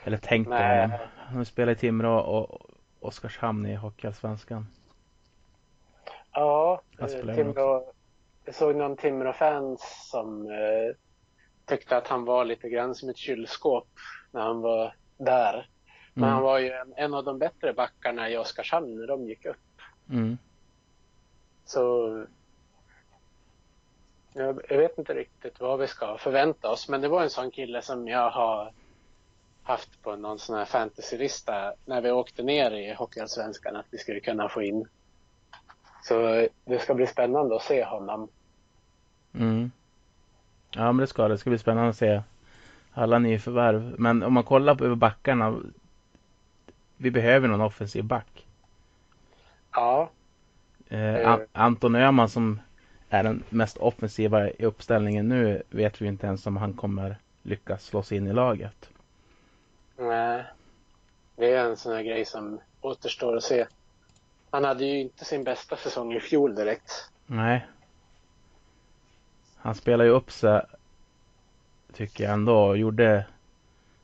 Eller 0.04 0.18
tänkt 0.18 0.48
på 0.48 0.54
Nej. 0.54 0.82
honom. 0.82 0.98
Han 1.18 1.46
spelar 1.46 1.72
i 1.74 1.76
Timrå 1.76 2.20
och 2.20 2.62
Oskarshamn 3.00 3.66
i 3.66 3.76
Hockeyallsvenskan. 3.76 4.68
ja. 6.34 6.82
Eh, 7.00 7.08
Timrå, 7.36 7.94
jag 8.46 8.56
såg 8.56 8.76
någon 8.76 8.98
Timrå-fans 8.98 10.08
som 10.12 10.46
eh, 10.52 10.96
tyckte 11.70 11.98
att 11.98 12.08
han 12.08 12.26
var 12.26 12.46
lite 12.46 12.70
grann 12.70 12.96
som 12.96 13.10
ett 13.10 13.18
kylskåp 13.18 13.88
när 14.32 14.42
han 14.42 14.62
var 14.62 14.96
där. 15.18 15.70
Men 16.14 16.24
Mm. 16.24 16.34
han 16.34 16.44
var 16.44 16.60
ju 16.60 16.72
en, 16.72 16.94
en 16.98 17.14
av 17.14 17.24
de 17.24 17.40
bättre 17.40 17.74
backarna 17.74 18.30
i 18.30 18.38
Oskarshamn 18.38 18.96
när 18.96 19.08
de 19.08 19.28
gick 19.28 19.46
upp. 19.46 19.58
Mm. 20.10 20.38
Så 21.66 21.80
jag, 24.34 24.62
jag 24.70 24.78
vet 24.78 24.98
inte 24.98 25.14
riktigt 25.14 25.60
vad 25.60 25.80
vi 25.80 25.88
ska 25.88 26.18
förvänta 26.18 26.70
oss. 26.70 26.90
Men 26.90 27.02
det 27.02 27.08
var 27.08 27.24
en 27.24 27.30
sån 27.30 27.52
kille 27.52 27.82
som 27.82 28.08
jag 28.08 28.30
har 28.32 28.74
haft 29.64 30.02
på 30.04 30.16
någon 30.16 30.40
sån 30.40 30.58
här 30.58 30.66
fantasylista 30.66 31.74
när 31.86 32.02
vi 32.02 32.12
åkte 32.12 32.44
ner 32.44 32.72
i 32.72 32.94
Hockeyallsvenskan 32.94 33.76
att 33.76 33.86
vi 33.92 33.98
skulle 33.98 34.20
kunna 34.20 34.50
få 34.50 34.62
in. 34.62 34.88
Så 36.04 36.48
det 36.66 36.80
ska 36.80 36.94
bli 36.94 37.08
spännande 37.08 37.56
att 37.56 37.62
se 37.62 37.86
honom. 37.86 38.28
Mm. 39.34 39.72
Ja, 40.72 40.92
men 40.92 40.98
det 40.98 41.08
ska 41.08 41.28
det. 41.28 41.38
Ska 41.38 41.50
bli 41.50 41.60
spännande 41.60 41.90
att 41.90 41.98
se 41.98 42.22
alla 42.94 43.20
nyförvärv. 43.20 43.96
Men 43.98 44.24
om 44.24 44.34
man 44.34 44.44
kollar 44.44 44.76
på 44.76 44.96
backarna. 44.96 45.60
Vi 46.98 47.12
behöver 47.12 47.48
någon 47.48 47.62
offensiv 47.62 48.04
back. 48.04 48.46
Ja, 49.72 50.10
Eh, 50.92 51.30
An- 51.32 51.46
Anton 51.52 51.96
Öhman 51.96 52.30
som 52.30 52.60
är 53.10 53.24
den 53.24 53.44
mest 53.50 53.78
offensiva 53.78 54.50
i 54.50 54.66
uppställningen 54.66 55.30
nu 55.30 55.64
vet 55.70 56.02
vi 56.02 56.08
inte 56.08 56.28
ens 56.28 56.46
om 56.48 56.58
han 56.58 56.74
kommer 56.74 57.16
lyckas 57.44 57.84
slå 57.86 58.04
sig 58.04 58.18
in 58.18 58.28
i 58.28 58.34
laget. 58.34 58.90
nej. 59.98 60.44
Det 61.36 61.54
är 61.54 61.66
en 61.66 61.78
sån 61.78 61.94
här 61.94 62.04
grej 62.04 62.26
som 62.26 62.60
återstår 62.82 63.38
att 63.38 63.44
se. 63.44 63.66
Han 64.52 64.64
hade 64.64 64.86
ju 64.86 65.00
inte 65.00 65.26
sin 65.26 65.44
bästa 65.44 65.76
säsong 65.76 66.14
i 66.14 66.20
fjol 66.20 66.56
direkt. 66.56 67.10
Nej. 67.26 67.68
Han 69.62 69.76
spelar 69.76 70.06
ju 70.06 70.12
upp 70.12 70.32
sig 70.32 70.62
tycker 71.94 72.24
jag 72.24 72.34
ändå 72.34 72.58
och 72.58 72.78
gjorde 72.78 73.26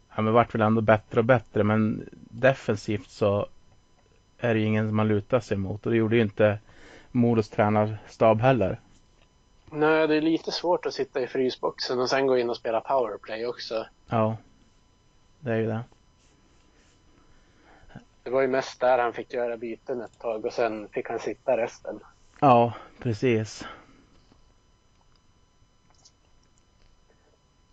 han 0.08 0.34
vart 0.34 0.56
väl 0.56 0.62
ändå 0.62 0.82
bättre 0.82 1.20
och 1.20 1.26
bättre 1.26 1.64
men 1.64 2.10
defensivt 2.14 3.10
så 3.10 3.47
är 4.38 4.53
det 4.53 4.60
ju 4.60 4.66
ingen 4.66 4.88
som 4.88 4.95
man 4.95 5.08
lutar 5.08 5.39
sig 5.39 5.58
mot 5.58 5.86
och 5.86 5.91
det 5.91 5.97
gjorde 5.97 6.16
ju 6.16 6.22
inte 6.22 6.60
Modos 7.12 7.49
tränarstab 7.49 8.41
heller. 8.41 8.80
Nej, 9.72 10.08
det 10.08 10.16
är 10.16 10.22
lite 10.22 10.51
svårt 10.51 10.86
att 10.86 10.93
sitta 10.93 11.22
i 11.22 11.28
frysboxen 11.28 11.99
och 11.99 12.10
sen 12.10 12.28
gå 12.28 12.38
in 12.38 12.49
och 12.49 12.58
spela 12.58 12.82
powerplay 12.82 13.45
också. 13.45 13.86
Ja, 14.10 14.38
det 15.39 15.51
är 15.51 15.58
ju 15.58 15.66
det. 15.66 15.82
Det 18.24 18.30
var 18.30 18.41
ju 18.41 18.47
mest 18.47 18.80
där 18.80 18.97
han 18.97 19.14
fick 19.14 19.34
göra 19.34 19.58
byten 19.58 20.01
ett 20.01 20.20
tag 20.20 20.45
och 20.45 20.53
sen 20.53 20.88
fick 20.88 21.10
han 21.10 21.20
sitta 21.20 21.58
resten. 21.58 21.99
Ja, 22.39 22.74
precis. 22.99 23.66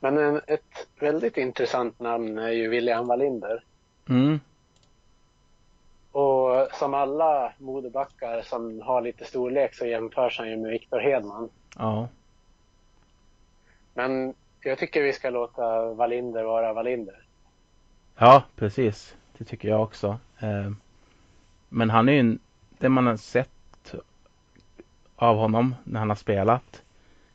Men 0.02 0.18
en, 0.18 0.40
ett 0.46 0.86
väldigt 1.00 1.36
intressant 1.36 2.00
namn 2.00 2.38
är 2.38 2.48
ju 2.50 2.68
William 2.68 3.06
Wallinder. 3.06 3.64
Mm, 4.08 4.40
Och 6.12 6.68
som 6.72 6.94
alla 6.94 7.52
modebackar 7.58 8.42
som 8.42 8.80
har 8.80 9.00
lite 9.00 9.24
storlek 9.24 9.74
så 9.74 9.86
jämförs 9.86 10.38
han 10.38 10.50
ju 10.50 10.56
med 10.56 10.70
Viktor 10.70 11.00
Hedman. 11.00 11.48
ja. 11.78 12.08
Men 13.94 14.34
jag 14.60 14.78
tycker 14.78 15.02
vi 15.02 15.12
ska 15.12 15.30
låta 15.30 15.92
Wallinder 15.94 16.44
vara 16.44 16.72
Wallinder. 16.72 17.24
Ja, 18.16 18.42
precis. 18.56 19.16
Det 19.38 19.44
tycker 19.44 19.68
jag 19.68 19.82
också. 19.82 20.18
Eh, 20.40 20.70
Men 21.68 21.90
han 21.90 22.08
är 22.08 22.12
ju 22.12 22.20
en, 22.20 22.38
det 22.78 22.88
man 22.88 23.06
har 23.06 23.16
sett 23.16 23.94
av 25.16 25.36
honom 25.36 25.74
när 25.84 26.00
han 26.00 26.08
har 26.08 26.16
spelat. 26.16 26.82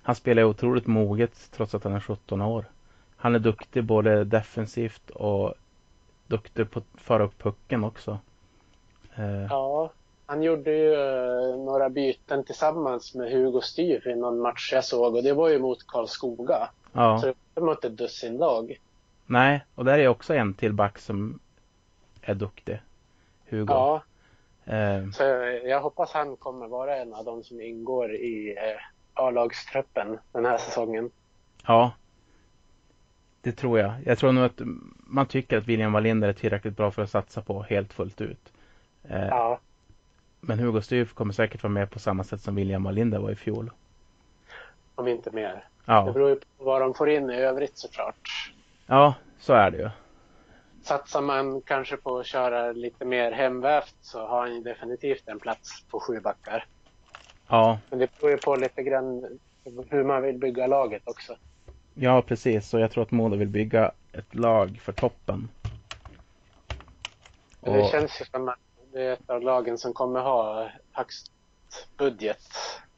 Han 0.07 0.15
spelar 0.15 0.43
otroligt 0.43 0.87
moget 0.87 1.51
trots 1.51 1.75
att 1.75 1.83
han 1.83 1.93
är 1.93 1.99
17 1.99 2.41
år. 2.41 2.65
Han 3.17 3.35
är 3.35 3.39
duktig 3.39 3.83
både 3.83 4.23
defensivt 4.23 5.09
och 5.09 5.53
duktig 6.27 6.71
på 6.71 6.79
att 6.79 7.01
föra 7.01 7.23
upp 7.23 7.37
pucken 7.37 7.83
också. 7.83 8.19
Eh, 9.15 9.45
Ja, 9.49 9.91
han 10.25 10.43
gjorde 10.43 10.71
ju 10.71 10.95
uh, 10.95 11.65
några 11.65 11.89
byten 11.89 12.43
tillsammans 12.43 13.15
med 13.15 13.31
Hugo 13.31 13.61
Styr 13.61 14.07
i 14.07 14.15
någon 14.15 14.39
match 14.39 14.73
jag 14.73 14.85
såg 14.85 15.15
och 15.15 15.23
det 15.23 15.33
var 15.33 15.49
ju 15.49 15.59
mot 15.59 15.87
Karlskoga. 15.87 16.69
Ja. 16.93 17.19
Så 17.19 17.25
det 17.25 17.35
var 17.53 17.67
mot 17.67 17.85
ett 17.85 17.97
dussin 17.97 18.37
lag. 18.37 18.79
Nej, 19.25 19.65
och 19.75 19.85
där 19.85 19.99
är 19.99 20.07
också 20.07 20.33
en 20.33 20.53
till 20.53 20.73
back 20.73 20.97
som 20.97 21.39
är 22.21 22.35
duktig. 22.35 22.81
Hugo. 23.49 23.73
Ja. 23.73 24.01
Uh. 24.67 25.11
Så 25.11 25.23
jag 25.63 25.81
hoppas 25.81 26.11
han 26.11 26.35
kommer 26.35 26.67
vara 26.67 26.97
en 26.97 27.13
av 27.13 27.25
de 27.25 27.43
som 27.43 27.61
ingår 27.61 28.15
i 28.15 28.51
uh, 28.51 28.96
A-lagstruppen 29.17 30.19
den 30.31 30.45
här 30.45 30.57
säsongen. 30.57 31.11
Ja. 31.65 31.91
Det 33.41 33.51
tror 33.51 33.79
jag. 33.79 33.93
Jag 34.05 34.17
tror 34.17 34.31
nog 34.31 34.45
att 34.45 34.61
man 34.97 35.25
tycker 35.25 35.57
att 35.57 35.67
William 35.67 35.91
Wallinder 35.91 36.27
är 36.27 36.33
tillräckligt 36.33 36.77
bra 36.77 36.91
för 36.91 37.01
att 37.01 37.09
satsa 37.09 37.41
på 37.41 37.63
helt 37.63 37.93
fullt 37.93 38.21
ut. 38.21 38.53
Uh, 39.11 39.27
ja. 39.27 39.59
Men 40.39 40.59
Hugo 40.59 40.81
Styf 40.81 41.13
kommer 41.13 41.33
säkert 41.33 41.63
vara 41.63 41.73
med 41.73 41.91
på 41.91 41.99
samma 41.99 42.23
sätt 42.23 42.41
som 42.41 42.55
William 42.55 42.83
Wallinder 42.83 43.19
var 43.19 43.31
i 43.31 43.35
fjol. 43.35 43.71
Om 44.95 45.07
inte 45.07 45.31
mer. 45.31 45.63
Ja. 45.85 46.05
Det 46.05 46.11
beror 46.11 46.29
ju 46.29 46.35
på 46.35 46.63
vad 46.63 46.81
de 46.81 46.93
får 46.93 47.09
in 47.09 47.29
i 47.29 47.35
övrigt 47.35 47.77
såklart. 47.77 48.53
Ja, 48.85 49.13
så 49.39 49.53
är 49.53 49.71
det 49.71 49.77
ju. 49.77 49.89
Satsar 50.83 51.21
man 51.21 51.61
kanske 51.61 51.97
på 51.97 52.19
att 52.19 52.25
köra 52.25 52.71
lite 52.71 53.05
mer 53.05 53.31
hemvävt 53.31 53.95
så 54.01 54.27
har 54.27 54.47
han 54.47 54.63
definitivt 54.63 55.27
en 55.27 55.39
plats 55.39 55.83
på 55.89 55.99
sju 55.99 56.19
backar. 56.19 56.65
Ja. 57.47 57.79
Men 57.89 57.99
det 57.99 58.19
beror 58.19 58.31
ju 58.31 58.37
på 58.37 58.55
lite 58.55 58.83
grann 58.83 59.39
hur 59.89 60.03
man 60.03 60.21
vill 60.21 60.37
bygga 60.37 60.67
laget 60.67 61.01
också. 61.05 61.35
Ja, 61.93 62.21
precis. 62.21 62.73
Och 62.73 62.79
jag 62.79 62.91
tror 62.91 63.03
att 63.03 63.11
Modo 63.11 63.35
vill 63.35 63.47
bygga 63.47 63.91
ett 64.11 64.35
lag 64.35 64.79
för 64.83 64.91
toppen. 64.91 65.49
Och... 67.59 67.73
Det 67.73 67.91
känns 67.91 68.21
ju 68.21 68.25
som 68.25 68.49
att 68.49 68.59
det 68.93 69.01
är 69.03 69.13
ett 69.13 69.29
av 69.29 69.41
lagen 69.41 69.77
som 69.77 69.93
kommer 69.93 70.19
ha 70.19 70.69
högst 70.91 71.31
budget. 71.97 72.41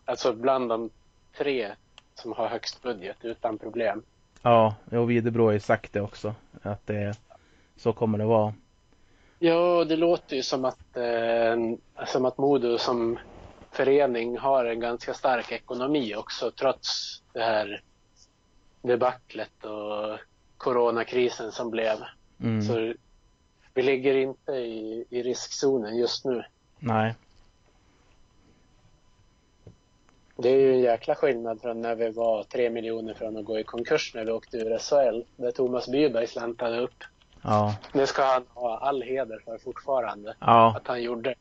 Alltså 0.06 0.34
bland 0.34 0.70
de 0.70 0.90
tre 1.38 1.72
som 2.16 2.34
har 2.34 2.48
högst 2.48 2.82
budget 2.82 3.18
utan 3.22 3.58
problem. 3.58 4.04
Ja, 4.42 4.76
och 4.92 5.10
Videbro 5.10 5.46
har 5.46 5.52
ju 5.52 5.60
sagt 5.60 5.94
det 5.94 6.02
också. 6.02 6.36
Att 6.62 6.88
det, 6.88 7.18
så 7.78 7.94
kommer 7.94 8.18
det 8.18 8.26
vara. 8.26 8.54
Ja, 9.40 9.86
det 9.86 9.96
låter 9.96 10.36
ju 10.36 10.44
som 10.44 10.66
att, 10.66 10.98
eh, 10.98 11.56
som 12.08 12.26
att 12.26 12.38
Modo 12.38 12.78
som 12.78 13.20
förening 13.72 14.38
har 14.38 14.66
en 14.66 14.80
ganska 14.80 15.14
stark 15.14 15.52
ekonomi 15.52 16.16
också 16.16 16.52
trots 16.52 17.22
det 17.34 17.44
här 17.44 17.82
debaclet 18.82 19.66
och 19.66 20.20
coronakrisen 20.58 21.52
som 21.52 21.70
blev. 21.70 21.98
Mm. 22.40 22.62
Så 22.62 22.94
vi 23.74 23.82
ligger 23.82 24.16
inte 24.16 24.52
i, 24.52 25.06
i 25.10 25.24
riskzonen 25.24 25.98
just 25.98 26.26
nu. 26.26 26.44
Nej. 26.80 27.16
Det 30.36 30.50
är 30.50 30.58
ju 30.58 30.74
en 30.74 30.80
jäkla 30.80 31.16
skillnad 31.16 31.62
från 31.62 31.82
när 31.82 31.96
vi 31.96 32.10
var 32.10 32.44
tre 32.44 32.70
miljoner 32.70 33.14
från 33.14 33.38
att 33.38 33.46
gå 33.46 33.60
i 33.60 33.64
konkurs 33.64 34.12
när 34.16 34.26
vi 34.26 34.32
åkte 34.32 34.58
ur 34.58 34.78
SHL. 34.78 35.24
Där 35.36 35.52
Thomas 35.52 35.88
Byberg 35.88 36.28
släntade 36.28 36.80
upp. 36.80 37.04
Ja. 37.42 37.76
Det 37.94 38.08
ska 38.08 38.24
han 38.24 38.46
ha 38.54 38.78
all 38.78 39.02
heder 39.02 39.40
för 39.46 39.58
fortfarande. 39.58 40.36
Ja. 40.40 40.76
Att 40.78 40.88
han 40.88 41.04
gjorde. 41.04 41.36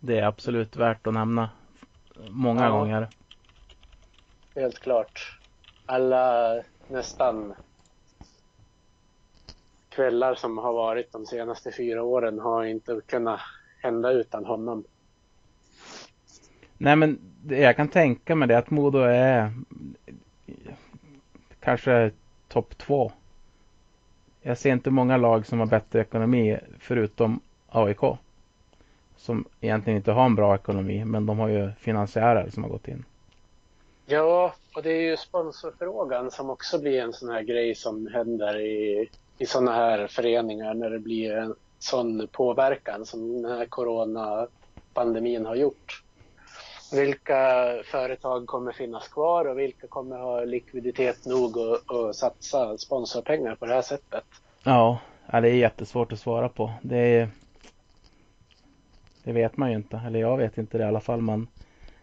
Det 0.00 0.18
är 0.18 0.22
absolut 0.22 0.76
värt 0.76 1.06
att 1.06 1.14
nämna. 1.14 1.50
Många 2.30 2.64
ja. 2.64 2.70
gånger. 2.70 3.08
Helt 4.54 4.78
klart. 4.78 5.38
Alla 5.86 6.54
nästan 6.88 7.54
kvällar 9.88 10.34
som 10.34 10.58
har 10.58 10.72
varit 10.72 11.12
de 11.12 11.26
senaste 11.26 11.72
fyra 11.72 12.02
åren 12.02 12.38
har 12.38 12.64
inte 12.64 13.00
kunnat 13.06 13.40
hända 13.82 14.10
utan 14.10 14.44
honom. 14.44 14.84
Nej 16.78 16.96
men 16.96 17.18
jag 17.48 17.76
kan 17.76 17.88
tänka 17.88 18.34
mig 18.34 18.48
det 18.48 18.58
att 18.58 18.70
Modo 18.70 18.98
är 18.98 19.52
kanske 21.60 22.10
topp 22.48 22.78
två. 22.78 23.12
Jag 24.42 24.58
ser 24.58 24.72
inte 24.72 24.90
många 24.90 25.16
lag 25.16 25.46
som 25.46 25.58
har 25.58 25.66
bättre 25.66 26.00
ekonomi 26.00 26.58
förutom 26.78 27.40
AIK. 27.68 28.00
Som 29.18 29.44
egentligen 29.60 29.96
inte 29.96 30.12
har 30.12 30.24
en 30.24 30.34
bra 30.34 30.54
ekonomi 30.54 31.04
men 31.04 31.26
de 31.26 31.38
har 31.38 31.48
ju 31.48 31.70
finansiärer 31.80 32.50
som 32.50 32.62
har 32.62 32.70
gått 32.70 32.88
in. 32.88 33.04
Ja, 34.06 34.54
och 34.76 34.82
det 34.82 34.90
är 34.90 35.10
ju 35.10 35.16
sponsorfrågan 35.16 36.30
som 36.30 36.50
också 36.50 36.78
blir 36.78 37.00
en 37.00 37.12
sån 37.12 37.28
här 37.28 37.42
grej 37.42 37.74
som 37.74 38.06
händer 38.06 38.60
i 38.60 39.08
i 39.38 39.46
sådana 39.46 39.72
här 39.72 40.06
föreningar 40.06 40.74
när 40.74 40.90
det 40.90 40.98
blir 40.98 41.36
en 41.36 41.54
sån 41.78 42.28
påverkan 42.32 43.06
som 43.06 43.42
den 43.42 43.58
här 43.58 43.66
coronapandemin 43.66 45.46
har 45.46 45.56
gjort. 45.56 46.02
Vilka 46.92 47.34
företag 47.84 48.46
kommer 48.46 48.72
finnas 48.72 49.08
kvar 49.08 49.44
och 49.44 49.58
vilka 49.58 49.86
kommer 49.86 50.18
ha 50.18 50.44
likviditet 50.44 51.26
nog 51.26 51.58
att 51.58 52.16
satsa 52.16 52.78
sponsorpengar 52.78 53.54
på 53.54 53.66
det 53.66 53.74
här 53.74 53.82
sättet? 53.82 54.24
Ja, 54.62 54.98
det 55.30 55.36
är 55.36 55.44
jättesvårt 55.44 56.12
att 56.12 56.20
svara 56.20 56.48
på. 56.48 56.72
Det, 56.82 56.96
är, 56.96 57.28
det 59.28 59.34
vet 59.34 59.56
man 59.56 59.70
ju 59.70 59.76
inte, 59.76 60.00
eller 60.06 60.20
jag 60.20 60.36
vet 60.36 60.58
inte 60.58 60.78
det 60.78 60.84
i 60.84 60.86
alla 60.86 61.00
fall. 61.00 61.20
Men 61.20 61.48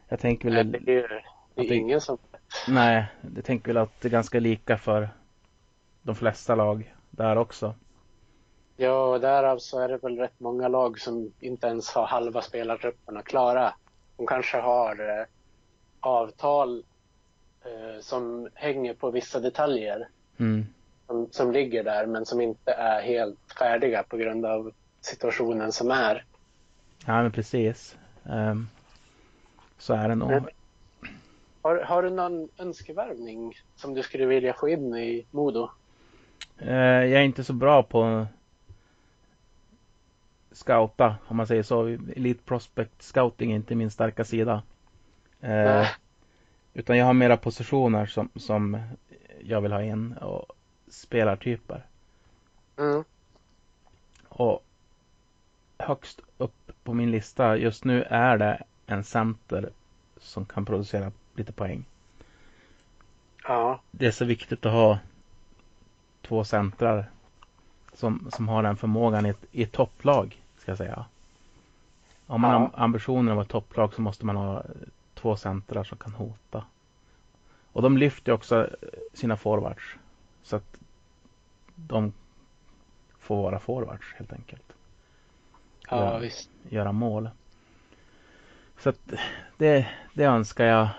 jag 0.07 0.19
tänker 0.19 0.49
väl... 0.49 0.67
Nej, 0.67 0.82
det 0.86 0.99
är, 0.99 1.26
det 1.55 1.61
är 1.61 1.71
ingen 1.71 2.01
som 2.01 2.17
Nej, 2.67 3.05
jag 3.36 3.45
tänker 3.45 3.67
väl 3.67 3.78
att 3.78 4.01
det 4.01 4.07
är 4.07 4.11
ganska 4.11 4.39
lika 4.39 4.78
för 4.78 5.09
de 6.01 6.15
flesta 6.15 6.55
lag 6.55 6.95
där 7.09 7.36
också. 7.36 7.76
Ja, 8.78 9.05
och 9.05 9.21
därav 9.21 9.57
så 9.57 9.80
är 9.80 9.88
det 9.88 9.97
väl 9.97 10.17
rätt 10.17 10.39
många 10.39 10.67
lag 10.67 10.99
som 10.99 11.32
inte 11.39 11.67
ens 11.67 11.89
har 11.89 12.05
halva 12.05 12.41
spelartrupperna 12.41 13.21
klara. 13.21 13.73
De 14.17 14.28
kanske 14.28 14.57
har 14.57 15.19
eh, 15.19 15.26
avtal 15.99 16.84
eh, 17.61 18.01
som 18.01 18.49
hänger 18.53 18.93
på 18.93 19.11
vissa 19.11 19.39
detaljer. 19.39 20.07
Mm. 20.38 20.65
Som, 21.07 21.28
som 21.32 21.51
ligger 21.51 21.84
där 21.84 22.05
men 22.05 22.26
som 22.26 22.41
inte 22.41 22.71
är 22.71 23.01
helt 23.01 23.39
färdiga 23.59 24.03
på 24.03 24.17
grund 24.17 24.45
av 24.45 24.71
situationen 25.01 25.71
som 25.71 25.91
är. 25.91 26.26
Ja, 27.06 27.22
men 27.22 27.32
precis. 27.32 27.97
Um, 28.24 28.70
så 29.78 29.93
är 29.93 30.10
det 30.10 30.16
nog. 30.16 30.30
Men, 30.30 30.47
har, 31.62 31.78
har 31.78 32.03
du 32.03 32.10
någon 32.10 32.49
önskevärvning 32.58 33.53
som 33.76 33.93
du 33.93 34.03
skulle 34.03 34.26
vilja 34.26 34.53
få 34.53 34.70
in 34.70 34.95
i 34.95 35.26
Modo? 35.32 35.70
Eh, 36.58 36.76
jag 36.76 37.12
är 37.12 37.22
inte 37.22 37.43
så 37.43 37.53
bra 37.53 37.84
på 37.84 38.26
scouta, 40.51 41.16
om 41.28 41.38
man 41.38 41.47
säger 41.47 41.64
så. 41.64 41.88
Elite 41.88 42.43
Prospect 42.43 43.01
Scouting 43.01 43.51
är 43.51 43.56
inte 43.56 43.76
min 43.76 43.91
starka 43.91 44.26
sida. 44.26 44.64
Eh, 45.41 45.88
utan 46.74 46.97
jag 46.97 47.06
har 47.06 47.14
mera 47.14 47.38
positioner 47.38 48.06
som, 48.06 48.30
som 48.36 48.82
jag 49.41 49.62
vill 49.62 49.72
ha 49.72 49.84
in 49.84 50.14
och 50.14 50.45
spelartyper. 50.88 51.86
Mm. 52.78 53.03
Och 54.30 54.64
högst 55.78 56.22
upp 56.38 56.64
på 56.86 56.93
min 56.93 57.11
lista 57.11 57.57
just 57.57 57.86
nu 57.86 58.03
är 58.03 58.38
det 58.38 58.63
en 58.86 59.03
center 59.03 59.69
som 60.17 60.45
kan 60.45 60.65
producera 60.65 61.11
lite 61.36 61.51
poäng. 61.51 61.86
Ja. 63.43 63.81
Det 63.91 64.05
är 64.05 64.11
så 64.11 64.25
viktigt 64.25 64.65
att 64.65 64.71
ha 64.71 64.99
två 66.21 66.43
centrar 66.43 67.05
som, 67.93 68.29
som 68.31 68.47
har 68.47 68.63
den 68.63 68.77
förmågan 68.77 69.25
i 69.25 69.29
ett, 69.29 69.45
i 69.51 69.63
ett 69.63 69.71
topplag, 69.71 70.41
ska 70.57 70.71
jag 70.71 70.77
säga. 70.77 71.05
Om 72.27 72.41
man 72.41 72.51
ja. 72.51 72.57
har 72.57 72.83
ambitionen 72.83 73.29
att 73.29 73.36
vara 73.36 73.45
topplag 73.45 73.93
så 73.93 74.01
måste 74.01 74.25
man 74.25 74.36
ha 74.36 74.63
två 75.13 75.36
centrar 75.36 75.83
som 75.83 75.97
kan 75.97 76.13
hota. 76.13 76.65
Och 77.71 77.81
de 77.81 77.97
lyfter 77.97 78.31
också 78.31 78.69
sina 79.13 79.38
forwards. 79.38 79.95
Så 80.43 80.55
att 80.55 80.77
de 81.75 82.13
får 83.19 83.43
vara 83.43 83.59
forwards 83.59 84.13
helt 84.17 84.33
enkelt. 84.33 84.75
Ja, 85.89 85.97
göra, 85.97 86.19
visst. 86.19 86.49
Göra 86.69 86.91
mål. 86.91 87.29
Så 88.77 88.89
att 88.89 89.13
det, 89.57 89.88
det 90.13 90.23
önskar 90.23 90.65
jag 90.65 90.89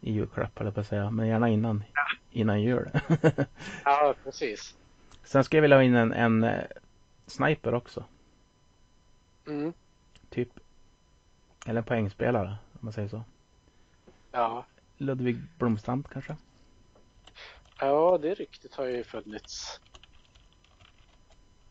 i 0.00 0.12
julklapp, 0.12 0.60
eller 0.60 0.70
på 0.70 0.80
att 0.80 0.86
säga. 0.86 1.10
Men 1.10 1.26
gärna 1.26 1.48
innan. 1.48 1.84
Ja 1.94 2.18
innan 2.30 2.62
jul. 2.62 2.90
ja, 3.84 4.14
precis. 4.24 4.76
Sen 5.24 5.44
skulle 5.44 5.58
jag 5.58 5.62
vilja 5.62 5.76
ha 5.76 5.82
in 5.82 5.94
en, 5.94 6.12
en 6.12 6.44
eh, 6.44 6.64
sniper 7.26 7.74
också. 7.74 8.04
Mm. 9.46 9.72
Typ. 10.30 10.48
Eller 11.66 11.78
en 11.78 11.84
poängspelare, 11.84 12.48
om 12.48 12.78
man 12.80 12.92
säger 12.92 13.08
så. 13.08 13.22
Ja. 14.32 14.66
Ludvig 14.96 15.36
Blomstrand 15.58 16.08
kanske? 16.08 16.36
Ja, 17.80 18.18
det 18.22 18.34
ryktet 18.34 18.74
har 18.74 18.84
ju 18.84 19.04
funnits. 19.04 19.80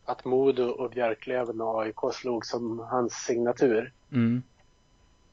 Att 0.08 0.24
Modo 0.24 0.64
och 0.64 0.90
Björklöven 0.90 1.60
och 1.60 1.82
AIK 1.82 1.96
slog 2.12 2.46
som 2.46 2.78
hans 2.78 3.12
signatur. 3.12 3.92
Mm. 4.12 4.42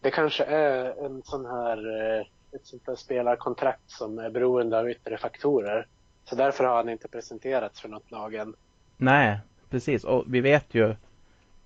Det 0.01 0.11
kanske 0.11 0.43
är 0.43 1.05
en 1.05 1.21
sån 1.23 1.45
här 1.45 1.77
eh, 2.01 2.25
ett 2.55 2.65
sånt 2.65 2.85
där 2.85 2.95
spelarkontrakt 2.95 3.89
som 3.91 4.19
är 4.19 4.29
beroende 4.29 4.79
av 4.79 4.89
yttre 4.89 5.17
faktorer. 5.17 5.87
Så 6.23 6.35
därför 6.35 6.63
har 6.63 6.75
han 6.75 6.89
inte 6.89 7.07
presenterats 7.07 7.81
för 7.81 7.89
något 7.89 8.11
lag 8.11 8.33
än. 8.33 8.55
Nej, 8.97 9.39
precis. 9.69 10.03
Och 10.03 10.23
vi 10.27 10.41
vet 10.41 10.73
ju 10.73 10.95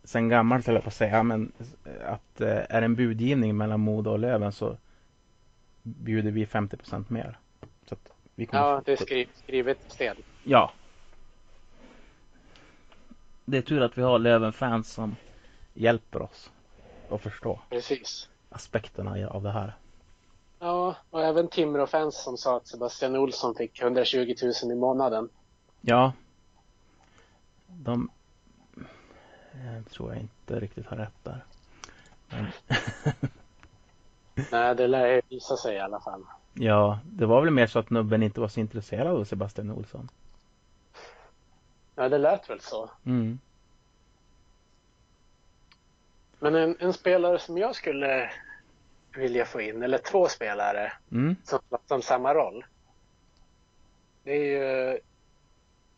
sen 0.03 0.29
gammalt 0.29 0.65
höll 0.65 0.75
jag 0.75 0.83
på 0.83 0.87
att 0.87 0.93
säga, 0.93 1.23
men 1.23 1.51
att 2.05 2.41
eh, 2.41 2.57
är 2.69 2.81
det 2.81 2.85
en 2.85 2.95
budgivning 2.95 3.57
mellan 3.57 3.79
Modo 3.79 4.11
och 4.11 4.19
Löven 4.19 4.51
så 4.51 4.77
bjuder 5.83 6.31
vi 6.31 6.45
50 6.45 6.77
procent 6.77 7.09
mer. 7.09 7.39
Så 7.85 7.95
vi 8.35 8.49
ja, 8.51 8.81
det 8.85 8.91
är 8.91 8.95
skri 8.95 9.27
skrivet 9.35 9.77
sten. 9.87 10.15
Ja. 10.43 10.71
Det 13.49 13.57
är 13.57 13.61
tur 13.61 13.81
att 13.81 13.97
vi 13.97 14.01
har 14.01 14.19
Löven-fans 14.19 14.93
som 14.93 15.15
hjälper 15.73 16.21
oss 16.21 16.51
att 17.09 17.21
förstå. 17.21 17.59
Precis. 17.69 18.29
Aspekterna 18.49 19.29
av 19.29 19.43
det 19.43 19.51
här. 19.51 19.75
Ja, 20.59 20.95
och 21.09 21.23
även 21.23 21.47
Timrå-fans 21.47 22.23
som 22.23 22.37
sa 22.37 22.57
att 22.57 22.67
Sebastian 22.67 23.15
Olsson 23.15 23.55
fick 23.55 23.81
120 23.81 24.35
000 24.63 24.71
i 24.71 24.75
månaden. 24.75 25.29
Ja. 25.81 26.13
De 27.67 28.09
jag 29.65 29.89
tror 29.91 30.13
jag 30.13 30.21
inte 30.21 30.59
riktigt 30.59 30.85
har 30.87 30.97
rätt 30.97 31.23
där. 31.23 31.45
Men... 32.29 32.45
Nej, 34.51 34.75
det 34.75 34.87
lär 34.87 35.21
visa 35.29 35.57
sig 35.57 35.75
i 35.75 35.79
alla 35.79 35.99
fall. 35.99 36.23
Ja, 36.53 36.99
det 37.05 37.25
var 37.25 37.41
väl 37.41 37.53
mer 37.53 37.67
så 37.67 37.79
att 37.79 37.89
nubben 37.89 38.23
inte 38.23 38.41
var 38.41 38.47
så 38.47 38.59
intresserad 38.59 39.07
av 39.07 39.23
Sebastian 39.23 39.71
Olsson. 39.71 40.09
Ja, 41.99 42.09
det 42.09 42.17
lät 42.17 42.49
väl 42.49 42.59
så. 42.59 42.89
Mm. 43.05 43.39
Men 46.39 46.55
en, 46.55 46.75
en, 46.79 46.93
spelare 46.93 47.39
som 47.39 47.57
jag 47.57 47.75
skulle 47.75 48.31
vilja 49.15 49.45
få 49.45 49.61
in, 49.61 49.83
eller 49.83 49.97
två 49.97 50.27
spelare 50.27 50.93
mm. 51.11 51.35
som, 51.43 51.59
som 51.87 52.01
samma 52.01 52.33
roll. 52.33 52.65
Det 54.23 54.31
är 54.31 54.43
ju 54.43 54.99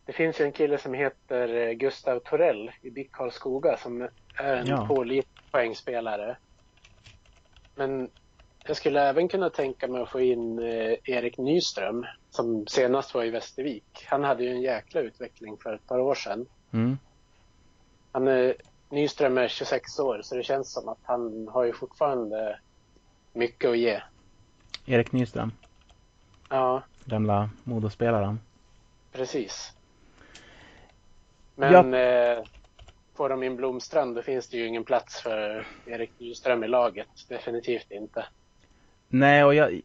det 0.06 0.14
finns 0.14 0.42
ju 0.42 0.46
en 0.46 0.52
kille 0.52 0.78
som 0.78 0.94
heter 0.94 1.74
Gustav 1.74 2.20
Torell 2.20 2.72
i 2.82 2.90
BIK 2.90 3.12
Karlskoga 3.12 3.78
som 3.78 4.02
är 4.36 4.56
en 4.56 4.68
ja. 4.68 4.86
pålitlig 4.88 5.52
poängspelare. 5.52 6.38
Men 7.76 8.10
jag 8.66 8.78
skulle 8.78 9.02
även 9.02 9.28
kunna 9.28 9.50
tänka 9.50 9.88
mig 9.88 10.02
att 10.02 10.12
få 10.12 10.20
in 10.20 10.60
eh, 10.60 10.94
Erik 11.04 11.38
Nyström 11.38 12.06
som 12.32 12.68
senast 12.68 13.14
var 13.14 13.24
i 13.24 13.30
Västervik. 13.30 14.06
Han 14.10 14.24
hade 14.24 14.44
ju 14.44 14.50
en 14.50 14.62
jäkla 14.62 15.02
utveckling 15.02 15.58
för 15.58 15.74
ett 15.74 15.88
par 15.88 16.00
år 16.00 16.16
sedan. 16.16 16.46
Mm. 16.72 16.98
Han 18.12 18.28
är, 18.28 18.56
Nyström 18.90 19.38
är 19.38 19.48
26 19.48 20.00
år 20.00 20.22
så 20.24 20.36
det 20.36 20.44
känns 20.44 20.74
som 20.74 20.90
att 20.90 21.00
han 21.04 21.48
har 21.48 21.64
ju 21.64 21.74
fortfarande 21.74 22.60
mycket 23.34 23.70
att 23.70 23.78
ge. 23.78 24.02
Erik 24.86 25.12
Nyström? 25.12 25.52
Ja. 26.50 26.84
Gamla 27.06 27.50
modospelaren? 27.64 28.40
Precis. 29.12 29.74
Men 31.56 31.94
ja. 31.94 32.00
eh, 32.00 32.44
får 33.14 33.30
de 33.30 33.44
in 33.44 33.56
Blomstrand 33.56 34.16
då 34.16 34.22
finns 34.22 34.48
det 34.48 34.58
ju 34.58 34.68
ingen 34.68 34.84
plats 34.84 35.22
för 35.22 35.68
Erik 35.86 36.12
Nyström 36.18 36.64
i 36.64 36.68
laget. 36.68 37.08
Definitivt 37.28 37.92
inte. 37.92 38.26
Nej, 39.08 39.44
och 39.44 39.56
jag... 39.56 39.82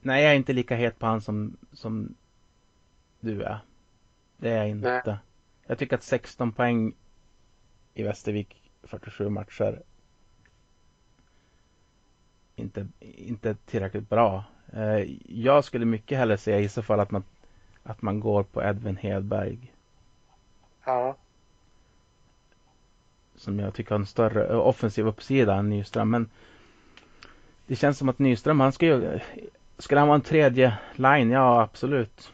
Nej, 0.00 0.22
jag 0.22 0.32
är 0.32 0.36
inte 0.36 0.52
lika 0.52 0.76
het 0.76 0.98
på 0.98 1.06
han 1.06 1.20
som, 1.20 1.56
som 1.72 2.14
du 3.20 3.42
är. 3.42 3.58
Det 4.36 4.50
är 4.50 4.56
jag 4.56 4.68
inte. 4.68 5.02
Nej. 5.06 5.16
Jag 5.66 5.78
tycker 5.78 5.96
att 5.96 6.02
16 6.02 6.52
poäng 6.52 6.94
i 7.94 8.02
Västervik 8.02 8.70
47 8.82 9.28
matcher 9.28 9.82
inte, 12.60 12.86
inte 13.00 13.54
tillräckligt 13.54 14.08
bra. 14.08 14.44
Eh, 14.72 15.16
jag 15.28 15.64
skulle 15.64 15.84
mycket 15.84 16.18
hellre 16.18 16.38
säga 16.38 16.58
i 16.60 16.68
så 16.68 16.82
fall 16.82 17.00
att 17.00 17.10
man, 17.10 17.24
att 17.82 18.02
man 18.02 18.20
går 18.20 18.42
på 18.42 18.62
Edvin 18.62 18.96
Hedberg. 18.96 19.72
Ja. 20.84 21.16
Som 23.36 23.58
jag 23.58 23.74
tycker 23.74 23.90
har 23.90 23.98
en 23.98 24.06
större 24.06 24.56
offensiv 24.56 25.06
uppsida 25.06 25.54
än 25.54 25.68
Nyström. 25.68 26.10
Men 26.10 26.30
det 27.66 27.76
känns 27.76 27.98
som 27.98 28.08
att 28.08 28.18
Nyström, 28.18 28.60
han 28.60 28.72
ska 28.72 28.86
ju... 28.86 29.20
Skulle 29.80 30.00
han 30.00 30.08
vara 30.08 30.16
en 30.16 30.22
tredje 30.22 30.78
line? 30.94 31.30
Ja, 31.30 31.62
absolut. 31.62 32.32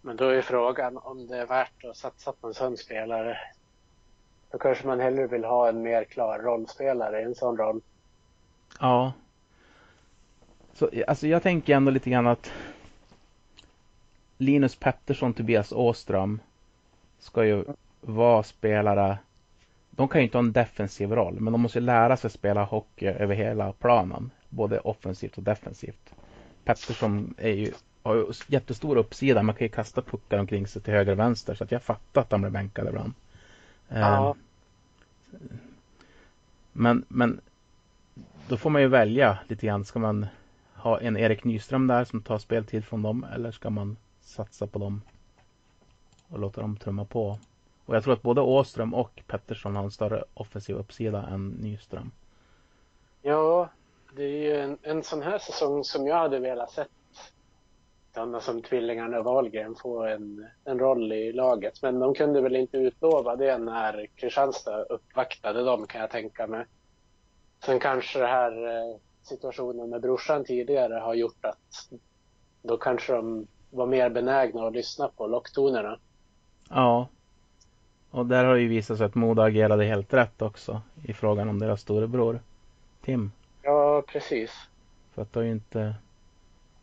Men 0.00 0.16
då 0.16 0.28
är 0.28 0.42
frågan 0.42 0.96
om 0.96 1.26
det 1.26 1.36
är 1.36 1.46
värt 1.46 1.84
att 1.84 1.96
satsa 1.96 2.32
på 2.32 2.46
en 2.46 2.54
sån 2.54 2.76
spelare. 2.76 3.38
Då 4.50 4.58
kanske 4.58 4.86
man 4.86 5.00
hellre 5.00 5.26
vill 5.26 5.44
ha 5.44 5.68
en 5.68 5.82
mer 5.82 6.04
klar 6.04 6.38
rollspelare 6.38 7.20
i 7.20 7.24
en 7.24 7.34
sån 7.34 7.56
roll. 7.56 7.80
Ja, 8.80 9.12
så, 10.74 10.90
alltså 11.06 11.26
jag 11.26 11.42
tänker 11.42 11.76
ändå 11.76 11.90
lite 11.90 12.10
grann 12.10 12.26
att 12.26 12.52
Linus 14.38 14.76
Pettersson, 14.76 15.34
Tobias 15.34 15.72
Åström 15.72 16.40
ska 17.18 17.44
ju 17.44 17.64
vara 18.00 18.42
spelare. 18.42 19.18
De 19.90 20.08
kan 20.08 20.20
ju 20.20 20.24
inte 20.24 20.38
ha 20.38 20.44
en 20.44 20.52
defensiv 20.52 21.12
roll, 21.12 21.40
men 21.40 21.52
de 21.52 21.60
måste 21.60 21.80
lära 21.80 22.16
sig 22.16 22.30
spela 22.30 22.64
hockey 22.64 23.06
över 23.06 23.34
hela 23.34 23.72
planen. 23.72 24.30
Både 24.54 24.80
offensivt 24.80 25.38
och 25.38 25.42
defensivt. 25.42 26.14
Pettersson 26.64 27.34
är 27.38 27.52
ju, 27.52 27.72
har 28.02 28.14
ju 28.14 28.26
jättestor 28.46 28.96
uppsida. 28.96 29.42
Man 29.42 29.54
kan 29.54 29.64
ju 29.64 29.72
kasta 29.72 30.02
puckar 30.02 30.38
omkring 30.38 30.66
sig 30.66 30.82
till 30.82 30.94
höger 30.94 31.12
och 31.12 31.18
vänster. 31.18 31.54
Så 31.54 31.64
att 31.64 31.72
jag 31.72 31.82
fattar 31.82 32.20
att 32.20 32.30
han 32.30 32.40
blir 32.40 32.50
bänkad 32.50 32.88
ibland. 32.88 33.12
Ja. 33.88 34.34
Men, 36.72 37.04
men 37.08 37.40
då 38.48 38.56
får 38.56 38.70
man 38.70 38.82
ju 38.82 38.88
välja 38.88 39.38
lite 39.48 39.66
grann. 39.66 39.84
Ska 39.84 39.98
man 39.98 40.26
ha 40.74 41.00
en 41.00 41.16
Erik 41.16 41.44
Nyström 41.44 41.86
där 41.86 42.04
som 42.04 42.22
tar 42.22 42.38
speltid 42.38 42.84
från 42.84 43.02
dem 43.02 43.26
eller 43.34 43.50
ska 43.50 43.70
man 43.70 43.96
satsa 44.20 44.66
på 44.66 44.78
dem 44.78 45.02
och 46.28 46.38
låta 46.38 46.60
dem 46.60 46.76
trumma 46.76 47.04
på? 47.04 47.38
Och 47.86 47.96
jag 47.96 48.04
tror 48.04 48.14
att 48.14 48.22
både 48.22 48.40
Åström 48.40 48.94
och 48.94 49.22
Pettersson 49.26 49.76
har 49.76 49.84
en 49.84 49.90
större 49.90 50.24
offensiv 50.34 50.76
uppsida 50.76 51.26
än 51.26 51.48
Nyström. 51.48 52.10
Ja, 53.22 53.68
det 54.16 54.24
är 54.24 54.28
ju 54.28 54.60
en, 54.60 54.78
en 54.82 55.02
sån 55.02 55.22
här 55.22 55.38
säsong 55.38 55.84
som 55.84 56.06
jag 56.06 56.16
hade 56.16 56.38
velat 56.38 56.70
sett 56.70 56.88
sådana 58.14 58.40
som 58.40 58.62
tvillingarna 58.62 59.22
Wahlgren 59.22 59.74
få 59.74 60.04
en, 60.04 60.46
en 60.64 60.78
roll 60.78 61.12
i 61.12 61.32
laget. 61.32 61.82
Men 61.82 61.98
de 61.98 62.14
kunde 62.14 62.40
väl 62.40 62.56
inte 62.56 62.76
utlova 62.76 63.36
det 63.36 63.58
när 63.58 64.06
Kristianstad 64.16 64.82
uppvaktade 64.82 65.64
dem 65.64 65.86
kan 65.86 66.00
jag 66.00 66.10
tänka 66.10 66.46
mig. 66.46 66.64
Sen 67.64 67.78
kanske 67.78 68.18
det 68.18 68.26
här 68.26 68.66
eh, 68.66 68.96
situationen 69.22 69.90
med 69.90 70.00
brorsan 70.00 70.44
tidigare 70.44 70.94
har 70.94 71.14
gjort 71.14 71.44
att 71.44 71.88
då 72.62 72.76
kanske 72.76 73.12
de 73.12 73.46
var 73.70 73.86
mer 73.86 74.10
benägna 74.10 74.66
att 74.66 74.72
lyssna 74.72 75.08
på 75.08 75.26
locktonerna. 75.26 75.98
Ja. 76.70 77.08
Och 78.10 78.26
där 78.26 78.44
har 78.44 78.54
ju 78.54 78.68
visat 78.68 78.98
sig 78.98 79.06
att 79.06 79.14
Modo 79.14 79.42
agerade 79.42 79.84
helt 79.84 80.14
rätt 80.14 80.42
också 80.42 80.80
i 81.04 81.12
frågan 81.12 81.48
om 81.48 81.58
deras 81.58 81.80
storebror 81.80 82.40
Tim. 83.02 83.30
Ja, 83.64 84.02
precis. 84.06 84.68
För 85.14 85.22
att 85.22 85.32
det 85.32 85.40
har 85.40 85.44
ju 85.44 85.52
inte 85.52 85.94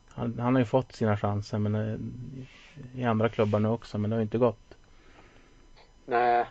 han, 0.09 0.39
han 0.39 0.55
har 0.55 0.59
ju 0.59 0.65
fått 0.65 0.91
sina 0.91 1.17
chanser 1.17 1.57
men 1.57 1.75
eh, 1.75 2.99
i 3.01 3.03
andra 3.03 3.29
klubbar 3.29 3.59
nu 3.59 3.67
också 3.67 3.97
men 3.97 4.09
det 4.09 4.15
har 4.15 4.19
ju 4.19 4.23
inte 4.23 4.37
gått. 4.37 4.77
Nej, 6.05 6.45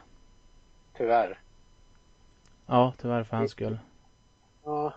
tyvärr. 0.97 1.39
Ja, 2.67 2.93
tyvärr 2.99 3.25
för 3.25 3.37
hans 3.37 3.51
skull. 3.51 3.79
Ja, 4.65 4.93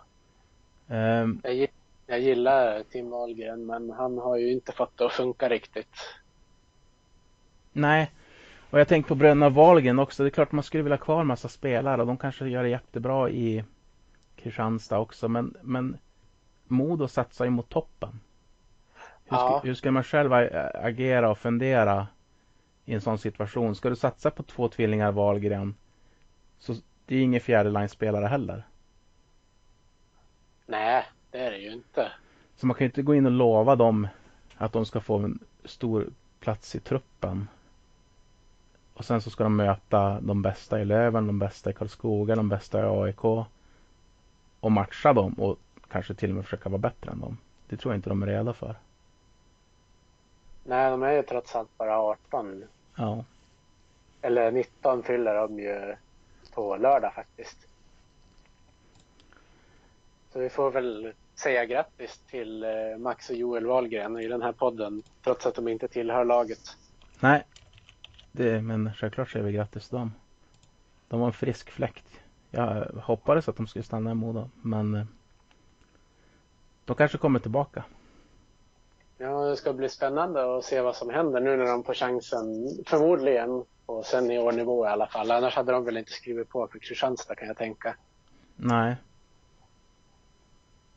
Um, 0.87 1.41
jag, 1.43 1.67
jag 2.07 2.19
gillar 2.19 2.83
Tim 2.83 3.09
Wahlgren 3.09 3.65
men 3.65 3.89
han 3.89 4.17
har 4.17 4.37
ju 4.37 4.51
inte 4.51 4.71
fått 4.71 4.97
det 4.97 5.05
att 5.05 5.11
funka 5.11 5.49
riktigt. 5.49 5.95
Nej, 7.71 8.11
och 8.69 8.79
jag 8.79 8.87
tänkte 8.87 9.07
på 9.07 9.15
bröderna 9.15 9.49
Wahlgren 9.49 9.99
också. 9.99 10.23
Det 10.23 10.29
är 10.29 10.31
klart 10.31 10.51
man 10.51 10.63
skulle 10.63 10.83
vilja 10.83 10.95
ha 10.95 11.03
kvar 11.03 11.23
massa 11.23 11.49
spelare 11.49 12.01
och 12.01 12.07
de 12.07 12.17
kanske 12.17 12.47
gör 12.47 12.63
det 12.63 12.69
jättebra 12.69 13.29
i 13.29 13.63
Kristianstad 14.43 14.99
också. 14.99 15.27
Men, 15.27 15.57
men 15.61 15.97
Modo 16.67 17.07
satsar 17.07 17.45
ju 17.45 17.51
mot 17.51 17.69
toppen. 17.69 18.19
Hur, 19.25 19.37
ja. 19.37 19.59
ska, 19.59 19.67
hur 19.67 19.73
ska 19.73 19.91
man 19.91 20.03
själv 20.03 20.33
agera 20.73 21.31
och 21.31 21.37
fundera 21.37 22.07
i 22.85 22.93
en 22.93 23.01
sån 23.01 23.17
situation? 23.17 23.75
Ska 23.75 23.89
du 23.89 23.95
satsa 23.95 24.31
på 24.31 24.43
två 24.43 24.69
tvillingar 24.69 25.11
Wahlgren 25.11 25.75
så 26.59 26.75
det 27.05 27.15
är 27.15 27.21
ingen 27.21 27.41
fjärdeline-spelare 27.41 28.25
heller. 28.25 28.63
Nej, 30.65 31.05
det 31.31 31.37
är 31.37 31.51
det 31.51 31.57
ju 31.57 31.71
inte. 31.71 32.11
Så 32.55 32.67
man 32.67 32.75
kan 32.75 32.85
ju 32.85 32.89
inte 32.89 33.01
gå 33.01 33.15
in 33.15 33.25
och 33.25 33.31
lova 33.31 33.75
dem 33.75 34.07
att 34.57 34.73
de 34.73 34.85
ska 34.85 34.99
få 34.99 35.17
en 35.17 35.39
stor 35.65 36.09
plats 36.39 36.75
i 36.75 36.79
truppen. 36.79 37.47
Och 38.93 39.05
sen 39.05 39.21
så 39.21 39.29
ska 39.29 39.43
de 39.43 39.55
möta 39.55 40.21
de 40.21 40.41
bästa 40.41 40.81
i 40.81 40.85
Löven, 40.85 41.27
de 41.27 41.39
bästa 41.39 41.69
i 41.69 41.73
Karlskoga, 41.73 42.35
de 42.35 42.49
bästa 42.49 42.79
i 42.79 42.83
AIK. 42.83 43.47
Och 44.63 44.71
matcha 44.71 45.13
dem 45.13 45.33
och 45.33 45.57
kanske 45.87 46.13
till 46.13 46.29
och 46.29 46.35
med 46.35 46.43
försöka 46.45 46.69
vara 46.69 46.79
bättre 46.79 47.11
än 47.11 47.19
dem. 47.19 47.37
Det 47.67 47.77
tror 47.77 47.93
jag 47.93 47.97
inte 47.97 48.09
de 48.09 48.23
är 48.23 48.27
redo 48.27 48.53
för. 48.53 48.75
Nej, 50.63 50.91
de 50.91 51.03
är 51.03 51.11
ju 51.11 51.23
trots 51.23 51.55
allt 51.55 51.77
bara 51.77 51.99
18. 51.99 52.63
Ja. 52.95 53.25
Eller 54.21 54.51
19 54.51 55.03
fyller 55.03 55.35
de 55.35 55.59
ju 55.59 55.95
på 56.53 56.77
lördag 56.77 57.13
faktiskt. 57.13 57.57
Så 60.33 60.39
vi 60.39 60.49
får 60.49 60.71
väl 60.71 61.13
säga 61.35 61.65
grattis 61.65 62.21
till 62.29 62.63
eh, 62.63 62.97
Max 62.99 63.29
och 63.29 63.35
Joel 63.35 63.65
Wahlgren 63.65 64.19
i 64.19 64.27
den 64.27 64.41
här 64.41 64.51
podden, 64.51 65.03
trots 65.23 65.45
att 65.45 65.55
de 65.55 65.67
inte 65.67 65.87
tillhör 65.87 66.25
laget. 66.25 66.77
Nej, 67.19 67.43
det, 68.31 68.61
men 68.61 68.93
självklart 68.93 69.29
säger 69.29 69.45
vi 69.45 69.51
grattis 69.51 69.89
till 69.89 69.97
dem. 69.97 70.13
De 71.07 71.19
var 71.19 71.27
en 71.27 71.33
frisk 71.33 71.71
fläkt. 71.71 72.22
Jag 72.55 72.87
hoppades 73.03 73.49
att 73.49 73.55
de 73.55 73.67
skulle 73.67 73.83
stanna 73.83 74.11
i 74.11 74.13
Modo, 74.13 74.49
men 74.61 74.95
eh, 74.95 75.05
de 76.85 76.95
kanske 76.95 77.17
kommer 77.17 77.39
tillbaka. 77.39 77.83
Ja, 79.17 79.45
det 79.45 79.55
ska 79.55 79.73
bli 79.73 79.89
spännande 79.89 80.57
att 80.57 80.63
se 80.63 80.81
vad 80.81 80.95
som 80.95 81.09
händer 81.09 81.41
nu 81.41 81.57
när 81.57 81.65
de 81.65 81.83
får 81.83 81.93
chansen, 81.93 82.45
förmodligen 82.85 83.65
på 83.85 84.03
seniornivå 84.03 84.85
i 84.85 84.89
alla 84.89 85.07
fall. 85.07 85.31
Annars 85.31 85.55
hade 85.55 85.71
de 85.71 85.85
väl 85.85 85.97
inte 85.97 86.11
skrivit 86.11 86.49
på 86.49 86.67
för 86.67 86.79
Kristianstad 86.79 87.35
kan 87.35 87.47
jag 87.47 87.57
tänka. 87.57 87.95
Nej. 88.55 88.95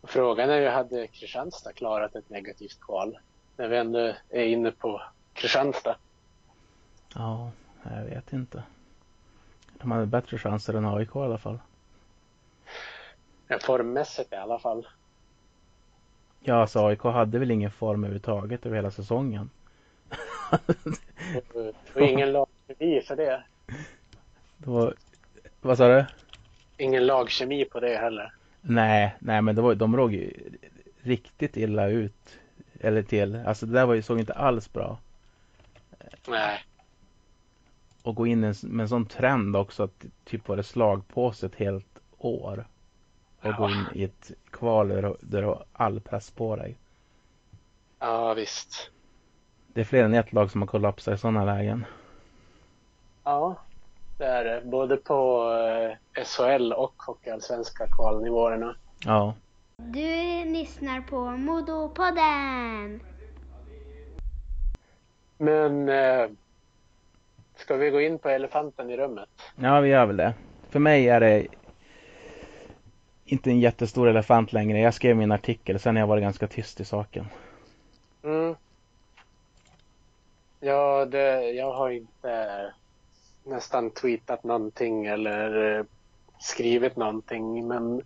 Frågan 0.02 0.50
är 0.50 0.60
ju, 0.60 0.68
hade 0.68 1.06
Kristianstad 1.06 1.72
klarat 1.72 2.16
ett 2.16 2.30
negativt 2.30 2.80
kval? 2.80 3.18
När 3.56 3.68
vi 3.68 3.76
ändå 3.76 4.14
är 4.28 4.44
inne 4.44 4.70
på 4.70 5.02
Kristianstad. 5.32 5.96
Ja, 7.14 7.50
jag 7.82 8.04
vet 8.04 8.32
inte. 8.32 8.62
De 9.80 9.90
hade 9.90 10.06
bättre 10.06 10.38
chanser 10.38 10.74
än 10.74 10.86
AIK 10.86 11.16
i 11.16 11.18
alla 11.18 11.38
fall. 11.38 11.58
Ja, 13.48 13.58
formmässigt 13.62 14.32
i 14.32 14.36
alla 14.36 14.58
fall. 14.58 14.86
Ja, 16.40 16.54
alltså 16.54 16.86
AIK 16.86 17.02
hade 17.02 17.38
väl 17.38 17.50
ingen 17.50 17.70
form 17.70 18.04
överhuvudtaget 18.04 18.66
över 18.66 18.76
hela 18.76 18.90
säsongen. 18.90 19.50
och 21.94 22.00
ingen 22.00 22.32
lagkemi 22.32 23.00
för 23.00 23.16
det. 23.16 23.42
Då, 24.56 24.92
vad 25.60 25.78
sa 25.78 25.88
du? 25.88 26.04
Ingen 26.76 27.06
lagkemi 27.06 27.64
på 27.64 27.80
det 27.80 27.96
heller. 27.96 28.32
Nej, 28.60 29.16
nej 29.18 29.42
men 29.42 29.56
det 29.56 29.62
var, 29.62 29.74
de 29.74 29.96
låg 29.96 30.14
ju 30.14 30.32
riktigt 31.02 31.56
illa 31.56 31.88
ut. 31.88 32.38
Eller 32.80 33.02
till. 33.02 33.36
Alltså 33.46 33.66
det 33.66 33.72
där 33.72 33.86
var 33.86 33.94
ju, 33.94 34.02
såg 34.02 34.18
inte 34.18 34.32
alls 34.32 34.72
bra. 34.72 34.98
Nej. 36.28 36.64
Och 38.06 38.14
gå 38.14 38.26
in 38.26 38.40
med 38.40 38.80
en 38.80 38.88
sån 38.88 39.06
trend 39.06 39.56
också 39.56 39.82
att 39.82 40.04
typ 40.24 40.48
var 40.48 40.56
det 40.56 40.62
slag 40.62 41.08
på 41.08 41.32
sig 41.32 41.46
ett 41.46 41.54
helt 41.54 42.00
år. 42.18 42.66
Och 43.40 43.46
ja. 43.46 43.56
gå 43.58 43.70
in 43.70 43.84
i 43.94 44.04
ett 44.04 44.32
kval 44.50 44.88
där, 44.88 45.16
där 45.20 45.42
du 45.42 45.46
har 45.46 45.64
all 45.72 46.00
press 46.00 46.30
på 46.30 46.56
dig. 46.56 46.76
Ja 47.98 48.34
visst. 48.34 48.90
Det 49.72 49.80
är 49.80 49.84
fler 49.84 50.04
än 50.04 50.14
ett 50.14 50.32
lag 50.32 50.50
som 50.50 50.62
har 50.62 50.68
kollapsat 50.68 51.14
i 51.14 51.18
sådana 51.18 51.44
lägen. 51.44 51.84
Ja, 53.24 53.56
det 54.18 54.24
är 54.24 54.44
det. 54.44 54.62
Både 54.64 54.96
på 54.96 55.50
eh, 56.16 56.24
SHL 56.24 56.72
och 56.72 57.02
Hockeyallsvenska 57.02 57.86
kvalnivåerna. 57.86 58.76
Ja. 59.04 59.34
Du 59.76 60.44
lyssnar 60.44 61.00
på 61.00 61.30
Modopodden. 61.30 63.00
Men 65.38 65.88
eh, 65.88 66.30
ska 67.56 67.76
vi 67.76 67.90
gå 67.90 68.00
in 68.00 68.18
på 68.18 68.28
elefanten 68.28 68.90
i 68.90 68.96
rummet? 68.96 69.28
Ja, 69.56 69.80
vi 69.80 69.88
gör 69.88 70.06
väl 70.06 70.16
det. 70.16 70.34
För 70.70 70.78
mig 70.78 71.08
är 71.08 71.20
det 71.20 71.46
inte 73.24 73.50
en 73.50 73.60
jättestor 73.60 74.08
elefant 74.08 74.52
längre. 74.52 74.80
Jag 74.80 74.94
skrev 74.94 75.16
min 75.16 75.32
artikel, 75.32 75.78
sen 75.78 75.96
har 75.96 76.00
jag 76.00 76.06
varit 76.06 76.22
ganska 76.22 76.46
tyst 76.46 76.80
i 76.80 76.84
saken. 76.84 77.26
Mm. 78.22 78.54
Ja, 80.60 81.04
det, 81.04 81.50
jag 81.50 81.72
har 81.72 81.90
inte 81.90 82.72
nästan 83.44 83.90
tweetat 83.90 84.44
någonting 84.44 85.06
eller 85.06 85.78
eh, 85.78 85.84
skrivit 86.38 86.96
någonting, 86.96 87.68
men 87.68 88.02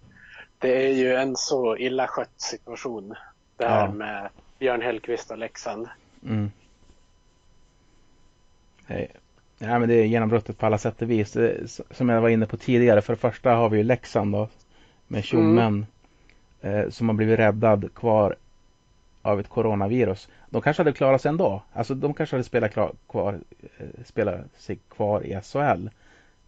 det 0.59 0.87
är 0.87 0.93
ju 0.93 1.15
en 1.15 1.37
så 1.37 1.77
illa 1.77 2.07
skött 2.07 2.41
situation 2.41 3.15
det 3.57 3.69
här 3.69 3.87
ja. 3.87 3.93
med 3.93 4.29
Björn 4.59 4.83
Hellkvist 4.83 5.31
och 5.31 5.39
Leksand. 5.39 5.89
Mm. 6.25 6.51
Ja, 9.63 9.79
men 9.79 9.89
det 9.89 9.95
är 9.95 10.05
genombrottet 10.05 10.59
på 10.59 10.67
alla 10.67 10.79
sätt 10.79 11.03
och 11.03 11.11
vis. 11.11 11.37
Som 11.91 12.09
jag 12.09 12.21
var 12.21 12.29
inne 12.29 12.47
på 12.47 12.57
tidigare. 12.57 13.03
För 13.03 13.13
det 13.13 13.19
första 13.19 13.51
har 13.51 13.69
vi 13.69 13.79
ju 13.79 13.85
Leksand 13.85 14.33
då. 14.33 14.49
Med 15.09 15.25
tjommen. 15.25 15.87
Mm. 16.61 16.85
Eh, 16.85 16.91
som 16.91 17.09
har 17.09 17.17
blivit 17.17 17.39
räddad 17.39 17.95
kvar 17.95 18.37
av 19.23 19.41
ett 19.41 19.49
coronavirus. 19.49 20.29
De 20.51 20.63
kanske 20.63 20.81
hade 20.81 20.93
klarat 20.93 21.23
sig 21.23 21.29
ändå. 21.29 21.63
Alltså 21.73 21.95
de 21.95 22.15
kanske 22.15 22.37
hade 22.37 22.45
spelat, 22.45 22.73
klar, 22.73 22.93
kvar, 23.09 23.41
eh, 23.79 23.87
spelat 24.05 24.41
sig 24.59 24.79
kvar 24.89 25.27
i 25.27 25.41
SHL. 25.43 25.89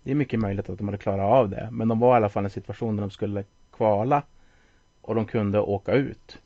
Det 0.03 0.11
är 0.11 0.15
mycket 0.15 0.41
möjligt 0.41 0.69
att 0.69 0.79
de 0.79 0.89
hade 0.89 0.99
klarat 0.99 1.33
av 1.33 1.49
det. 1.49 1.69
Men 1.73 1.89
de 1.89 1.99
var 1.99 2.15
i 2.15 2.17
alla 2.17 2.29
fall 2.29 2.45
i 2.45 2.47
en 2.47 2.51
situation 2.51 2.97
där 2.97 3.01
de 3.01 3.11
skulle 3.11 3.45
kvala. 3.73 4.23
Och 5.03 5.15
de 5.15 5.27
kunde 5.27 5.61
åka 5.61 5.93
ut. 5.93 6.39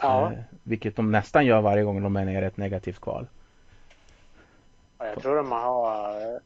Ja. 0.00 0.32
Eh, 0.32 0.38
vilket 0.62 0.96
de 0.96 1.10
nästan 1.10 1.46
gör 1.46 1.60
varje 1.60 1.82
gång 1.84 2.02
de 2.02 2.16
är 2.16 2.24
nere 2.24 2.44
i 2.44 2.48
ett 2.48 2.56
negativt 2.56 3.00
kval. 3.00 3.26
Ja, 5.02 5.08
jag 5.08 5.22
tror 5.22 5.36
de 5.36 5.52
har 5.52 6.40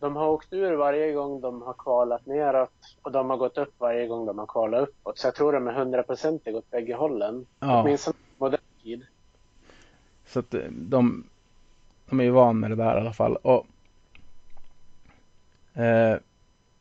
de 0.00 0.16
har 0.16 0.28
åkt 0.28 0.52
ur 0.52 0.72
varje 0.72 1.12
gång 1.12 1.40
de 1.40 1.62
har 1.62 1.72
kvalat 1.72 2.26
neråt 2.26 2.96
och 3.02 3.12
de 3.12 3.30
har 3.30 3.36
gått 3.36 3.58
upp 3.58 3.74
varje 3.78 4.06
gång 4.06 4.26
de 4.26 4.38
har 4.38 4.46
kvalat 4.46 4.88
uppåt. 4.88 5.18
Så 5.18 5.26
jag 5.26 5.34
tror 5.34 5.52
de 5.52 5.68
är 5.68 5.72
hundraprocentiga 5.72 6.56
åt 6.56 6.70
bägge 6.70 6.94
hållen. 6.94 7.46
Ja. 7.60 7.82
Åtminstone 7.82 8.16
modern 8.38 8.60
tid. 8.82 9.06
Så 10.26 10.38
att 10.38 10.54
eh, 10.54 10.60
de, 10.70 11.24
de 12.08 12.20
är 12.20 12.24
ju 12.24 12.30
van 12.30 12.60
med 12.60 12.70
det 12.70 12.76
där 12.76 12.96
i 12.96 13.00
alla 13.00 13.12
fall. 13.12 13.36
Och 13.36 13.66
eh, 15.82 16.16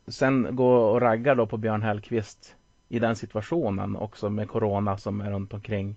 Sen 0.07 0.55
gå 0.55 0.73
och 0.73 1.01
ragga 1.01 1.35
då 1.35 1.47
på 1.47 1.57
Björn 1.57 1.81
Hellkvist 1.81 2.55
i 2.89 2.99
den 2.99 3.15
situationen 3.15 3.95
också 3.95 4.29
med 4.29 4.49
Corona 4.49 4.97
som 4.97 5.21
är 5.21 5.31
runt 5.31 5.53
omkring. 5.53 5.95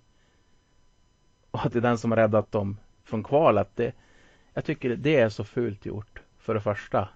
Och 1.51 1.67
att 1.67 1.73
det 1.73 1.79
är 1.79 1.83
den 1.83 1.99
som 1.99 2.11
har 2.11 2.17
räddat 2.17 2.53
dem 2.53 2.77
från 3.05 3.23
kvalet. 3.23 3.69
Det, 3.75 3.93
jag 4.55 4.65
tycker 4.65 4.97
det 4.97 5.17
är 5.17 5.29
så 5.29 5.45
fult 5.45 5.87
gjort 5.87 6.23
för 6.39 6.55
det 6.55 6.61
första 6.61 7.09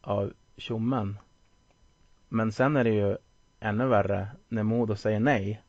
av 0.00 0.32
tjommen. 0.56 1.18
Men 2.28 2.52
sen 2.52 2.76
är 2.76 2.84
det 2.84 2.90
ju 2.90 3.16
ännu 3.60 3.86
värre 3.86 4.28
när 4.48 4.62
Modo 4.62 4.96
säger 4.96 5.20
nej. 5.20 5.62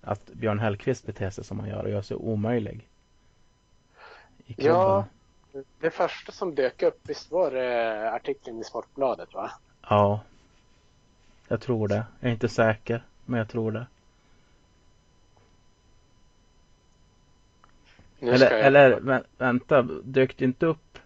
Att 0.00 0.26
Björn 0.26 0.58
Hellkvist 0.58 1.06
beter 1.06 1.30
sig 1.30 1.44
som 1.44 1.60
han 1.60 1.68
gör 1.68 1.84
och 1.84 1.90
gör 1.90 2.02
sig 2.02 2.16
omöjlig. 2.16 2.88
Ja, 4.46 5.04
det 5.80 5.90
första 5.90 6.32
som 6.32 6.54
dök 6.54 6.82
upp, 6.82 7.00
visst 7.02 7.30
var 7.30 7.50
det 7.50 8.12
artikeln 8.12 8.60
i 8.60 8.64
Sportbladet 8.64 9.34
va? 9.34 9.50
Ja. 9.88 10.20
Jag 11.48 11.60
tror 11.60 11.88
det. 11.88 12.06
Jag 12.20 12.28
är 12.28 12.32
inte 12.32 12.48
säker, 12.48 13.04
men 13.24 13.38
jag 13.38 13.48
tror 13.48 13.72
det. 13.72 13.86
Eller, 18.20 18.50
jag... 18.50 18.60
eller 18.60 19.00
vä 19.00 19.22
vänta, 19.38 19.82
dök 20.02 20.36
det 20.36 20.44
inte 20.44 20.66
upp 20.66 20.98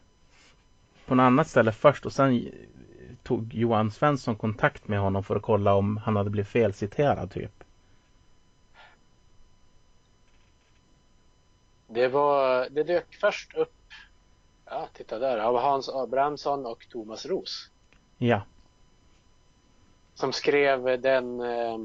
på 1.07 1.15
något 1.15 1.25
annat 1.25 1.49
ställe 1.49 1.73
först 1.73 2.07
och 2.07 2.13
sen 2.13 2.53
tog 3.23 3.55
Johan 3.55 3.91
Svensson 3.91 4.37
kontakt 4.37 4.89
med 4.89 5.01
honom 5.01 5.25
för 5.25 5.37
att 5.37 5.43
kolla 5.43 5.75
om 5.75 5.97
han 5.97 6.17
hade 6.17 6.31
blivit 6.31 6.49
felciterad 6.49 7.31
typ? 7.31 7.65
Det 11.87 12.09
var, 12.09 12.69
det 12.71 12.83
dök 12.83 13.15
först 13.21 13.55
upp, 13.55 13.75
ja 14.65 14.89
titta 14.93 15.19
där, 15.19 15.39
av 15.39 15.59
Hans 15.61 15.89
Abrahamsson 15.89 16.67
och 16.67 16.87
Thomas 16.89 17.27
Ros. 17.27 17.71
Ja. 18.19 18.43
Som 20.15 20.33
skrev 20.33 21.01
den 21.01 21.41
eh, 21.41 21.79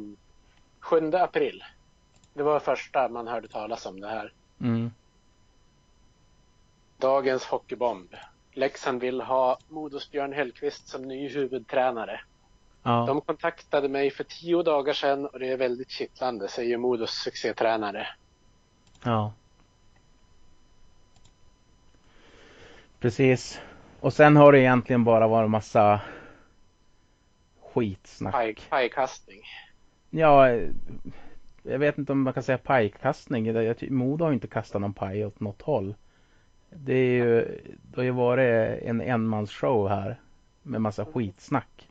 7 0.79 1.11
april. 1.13 1.63
Det 2.33 2.43
var 2.43 2.59
första 2.59 3.09
man 3.09 3.27
hörde 3.27 3.47
talas 3.47 3.85
om 3.85 3.99
det 3.99 4.07
här. 4.07 4.33
Mm. 4.61 4.91
Dagens 6.97 7.45
hockeybomb. 7.45 8.15
Leksand 8.51 9.01
vill 9.01 9.21
ha 9.21 9.59
Modos 9.69 10.11
Björn 10.11 10.33
Hellkvist 10.33 10.87
som 10.87 11.01
ny 11.01 11.29
huvudtränare. 11.29 12.21
Ja. 12.83 13.05
De 13.07 13.21
kontaktade 13.21 13.89
mig 13.89 14.11
för 14.11 14.23
tio 14.23 14.63
dagar 14.63 14.93
sedan 14.93 15.25
och 15.25 15.39
det 15.39 15.47
är 15.47 15.57
väldigt 15.57 15.89
kittlande, 15.89 16.47
säger 16.47 16.77
Modos 16.77 17.11
succétränare. 17.11 18.07
Ja. 19.03 19.33
Precis. 22.99 23.61
Och 23.99 24.13
sen 24.13 24.35
har 24.35 24.51
det 24.51 24.59
egentligen 24.59 25.03
bara 25.03 25.27
varit 25.27 25.49
massa 25.49 26.01
skitsnack. 27.61 28.33
Paj, 28.33 28.55
pajkastning. 28.69 29.41
Ja, 30.09 30.49
jag 31.63 31.79
vet 31.79 31.97
inte 31.97 32.11
om 32.11 32.21
man 32.21 32.33
kan 32.33 32.43
säga 32.43 32.57
pajkastning. 32.57 33.53
Modo 33.89 34.25
har 34.25 34.33
inte 34.33 34.47
kastat 34.47 34.81
någon 34.81 34.93
paj 34.93 35.25
åt 35.25 35.39
något 35.39 35.61
håll. 35.61 35.95
Det 36.69 36.93
är 36.93 37.13
ju, 37.13 37.61
det 37.81 37.95
har 37.95 38.03
ju 38.03 38.11
varit 38.11 38.81
en 38.83 39.01
enmansshow 39.01 39.89
här 39.89 40.19
med 40.61 40.81
massa 40.81 41.05
skitsnack 41.05 41.89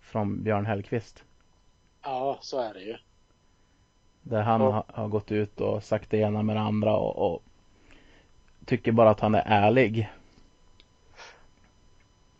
från 0.00 0.42
Björn 0.42 0.66
Hellkvist. 0.66 1.24
Ja, 2.02 2.38
så 2.40 2.60
är 2.60 2.74
det 2.74 2.80
ju. 2.80 2.96
Där 4.22 4.42
han 4.42 4.62
och, 4.62 4.84
har 4.88 5.08
gått 5.08 5.32
ut 5.32 5.60
och 5.60 5.82
sagt 5.82 6.10
det 6.10 6.18
ena 6.18 6.42
med 6.42 6.56
det 6.56 6.60
andra 6.60 6.96
och, 6.96 7.32
och 7.32 7.42
tycker 8.64 8.92
bara 8.92 9.10
att 9.10 9.20
han 9.20 9.34
är 9.34 9.42
ärlig. 9.46 10.10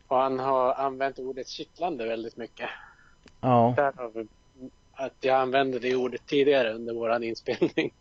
Och 0.06 0.16
han 0.16 0.38
har 0.38 0.74
använt 0.74 1.18
ordet 1.18 1.48
kittlande 1.48 2.06
väldigt 2.06 2.36
mycket. 2.36 2.68
Ja. 3.40 3.74
Därav 3.76 4.26
att 4.92 5.16
jag 5.20 5.36
använde 5.36 5.78
det 5.78 5.96
ordet 5.96 6.26
tidigare 6.26 6.72
under 6.72 6.94
våran 6.94 7.22
inspelning. 7.22 7.92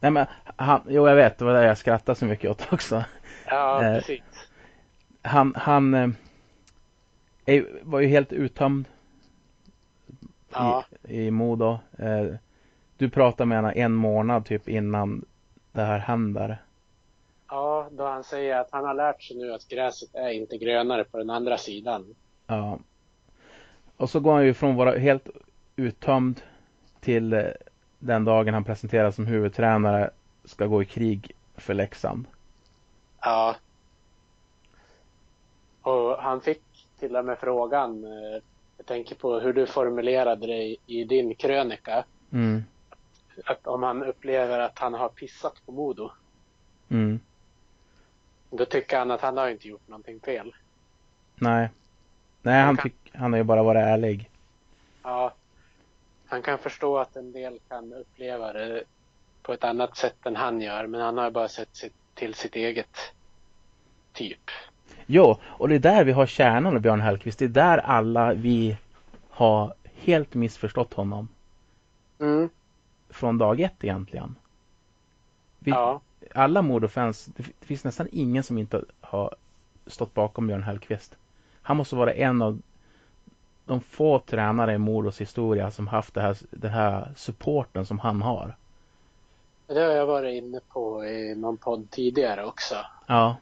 Nej 0.00 0.10
men 0.10 0.26
han, 0.56 0.80
jo 0.88 1.08
jag 1.08 1.16
vet, 1.16 1.38
det 1.38 1.44
var 1.44 1.54
det 1.54 1.64
jag 1.66 1.78
skrattade 1.78 2.18
så 2.18 2.24
mycket 2.24 2.50
åt 2.50 2.72
också. 2.72 3.04
Ja, 3.46 3.84
Eh, 3.84 3.94
precis. 3.94 4.22
Han, 5.22 5.54
han 5.56 5.94
eh, 7.46 7.62
var 7.82 8.00
ju 8.00 8.06
helt 8.06 8.32
uttömd 8.32 8.84
Ja, 10.52 10.84
i, 11.08 11.20
i 11.26 11.30
Modo. 11.30 11.78
Eh, 11.98 12.24
du 12.96 13.10
pratade 13.10 13.46
med 13.46 13.58
henne 13.58 13.72
en 13.72 13.92
månad 13.94 14.46
typ 14.46 14.68
innan 14.68 15.24
det 15.72 15.82
här 15.82 15.98
händer. 15.98 16.62
ja, 17.48 17.88
då 17.92 18.06
han 18.06 18.24
säger 18.24 18.56
att 18.60 18.68
han 18.72 18.84
har 18.84 18.94
lärt 18.94 19.22
sig 19.22 19.36
nu 19.36 19.52
att 19.54 19.68
gräset 19.68 20.14
är 20.14 20.28
inte 20.28 20.58
grönare 20.58 21.04
på 21.04 21.18
den 21.18 21.30
andra 21.30 21.58
sidan. 21.58 22.14
Ja. 22.46 22.78
Och 23.96 24.10
så 24.10 24.20
går 24.20 24.32
han 24.34 24.44
ju 24.44 24.54
från 24.54 24.70
att 24.70 24.76
vara 24.76 24.98
helt 24.98 25.28
uttömd 25.76 26.40
till 27.00 27.32
eh, 27.32 27.44
den 27.98 28.24
dagen 28.24 28.54
han 28.54 28.64
presenteras 28.64 29.14
som 29.14 29.26
huvudtränare 29.26 30.10
ska 30.44 30.66
gå 30.66 30.82
i 30.82 30.84
krig 30.84 31.32
för 31.56 31.74
Leksand. 31.74 32.26
Ja. 33.20 33.56
Och 35.82 36.16
han 36.22 36.40
fick 36.40 36.62
till 36.98 37.16
och 37.16 37.24
med 37.24 37.38
frågan, 37.38 38.04
eh, 38.04 38.42
jag 38.76 38.86
tänker 38.86 39.14
på 39.14 39.40
hur 39.40 39.52
du 39.52 39.66
formulerade 39.66 40.46
det 40.46 40.76
i 40.86 41.04
din 41.04 41.34
krönika, 41.34 42.04
Mm. 42.30 42.64
att 43.44 43.66
om 43.66 43.82
han 43.82 44.02
upplever 44.02 44.58
att 44.58 44.78
han 44.78 44.94
har 44.94 45.08
pissat 45.08 45.66
på 45.66 45.72
Modo. 45.72 46.10
Mm. 46.88 47.20
Då 48.50 48.64
tycker 48.64 48.98
han 48.98 49.10
att 49.10 49.20
han 49.20 49.36
har 49.36 49.48
inte 49.48 49.68
gjort 49.68 49.88
någonting 49.88 50.20
fel. 50.20 50.54
Nej. 51.34 51.68
Nej, 52.42 52.62
han, 52.62 52.76
tyck, 52.76 52.94
han 53.12 53.32
har 53.32 53.38
ju 53.38 53.44
bara 53.44 53.62
varit 53.62 53.82
ärlig. 53.84 54.30
Ja. 55.02 55.34
Han 56.28 56.42
kan 56.42 56.58
förstå 56.58 56.98
att 56.98 57.16
en 57.16 57.32
del 57.32 57.58
kan 57.68 57.92
uppleva 57.92 58.52
det 58.52 58.84
på 59.42 59.52
ett 59.52 59.64
annat 59.64 59.96
sätt 59.96 60.26
än 60.26 60.36
han 60.36 60.60
gör, 60.60 60.86
men 60.86 61.00
han 61.00 61.18
har 61.18 61.30
bara 61.30 61.48
sett 61.48 61.76
sitt, 61.76 61.94
till 62.14 62.34
sitt 62.34 62.56
eget 62.56 63.12
typ. 64.12 64.50
Jo, 65.06 65.36
och 65.44 65.68
det 65.68 65.74
är 65.74 65.78
där 65.78 66.04
vi 66.04 66.12
har 66.12 66.26
kärnan 66.26 66.74
av 66.76 66.80
Björn 66.80 67.00
Hellkvist. 67.00 67.38
Det 67.38 67.44
är 67.44 67.48
där 67.48 67.78
alla 67.78 68.34
vi 68.34 68.76
har 69.30 69.74
helt 69.94 70.34
missförstått 70.34 70.94
honom. 70.94 71.28
Mm. 72.18 72.48
Från 73.10 73.38
dag 73.38 73.60
ett 73.60 73.84
egentligen. 73.84 74.34
Vi, 75.58 75.70
Ja. 75.70 76.00
Alla 76.34 76.62
Modofans, 76.62 77.24
det, 77.24 77.42
det 77.60 77.66
finns 77.66 77.84
nästan 77.84 78.08
ingen 78.12 78.42
som 78.42 78.58
inte 78.58 78.84
har 79.00 79.34
stått 79.86 80.14
bakom 80.14 80.46
Björn 80.46 80.62
Hellkvist. 80.62 81.16
Han 81.62 81.76
måste 81.76 81.96
vara 81.96 82.12
en 82.12 82.42
av 82.42 82.60
de 83.68 83.80
få 83.80 84.18
tränare 84.18 84.72
i 84.74 84.78
Modos 84.78 85.20
historia 85.20 85.70
som 85.70 85.86
haft 85.86 86.14
det 86.14 86.20
här, 86.20 86.36
den 86.50 86.70
här 86.70 87.12
supporten 87.16 87.86
som 87.86 87.98
han 87.98 88.22
har. 88.22 88.56
Det 89.66 89.80
har 89.80 89.90
jag 89.92 90.06
varit 90.06 90.42
inne 90.42 90.60
på 90.68 91.04
i 91.04 91.34
någon 91.34 91.56
podd 91.56 91.90
tidigare 91.90 92.44
också. 92.44 92.74
Ja, 93.06 93.36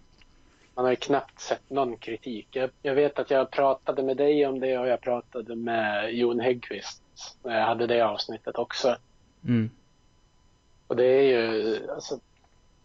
Man 0.74 0.84
har 0.84 0.92
ju 0.92 0.96
knappt 0.96 1.40
sett 1.40 1.70
någon 1.70 1.96
kritik. 1.96 2.48
Jag, 2.50 2.70
jag 2.82 2.94
vet 2.94 3.18
att 3.18 3.30
jag 3.30 3.50
pratade 3.50 4.02
med 4.02 4.16
dig 4.16 4.46
om 4.46 4.60
det 4.60 4.78
och 4.78 4.88
jag 4.88 5.00
pratade 5.00 5.56
med 5.56 6.14
Jon 6.14 6.40
Häggqvist 6.40 7.02
när 7.42 7.58
jag 7.58 7.66
hade 7.66 7.86
det 7.86 8.00
avsnittet 8.00 8.58
också. 8.58 8.96
mm, 9.44 9.70
Och 10.86 10.96
det 10.96 11.04
är 11.04 11.22
ju, 11.22 11.78
alltså, 11.90 12.18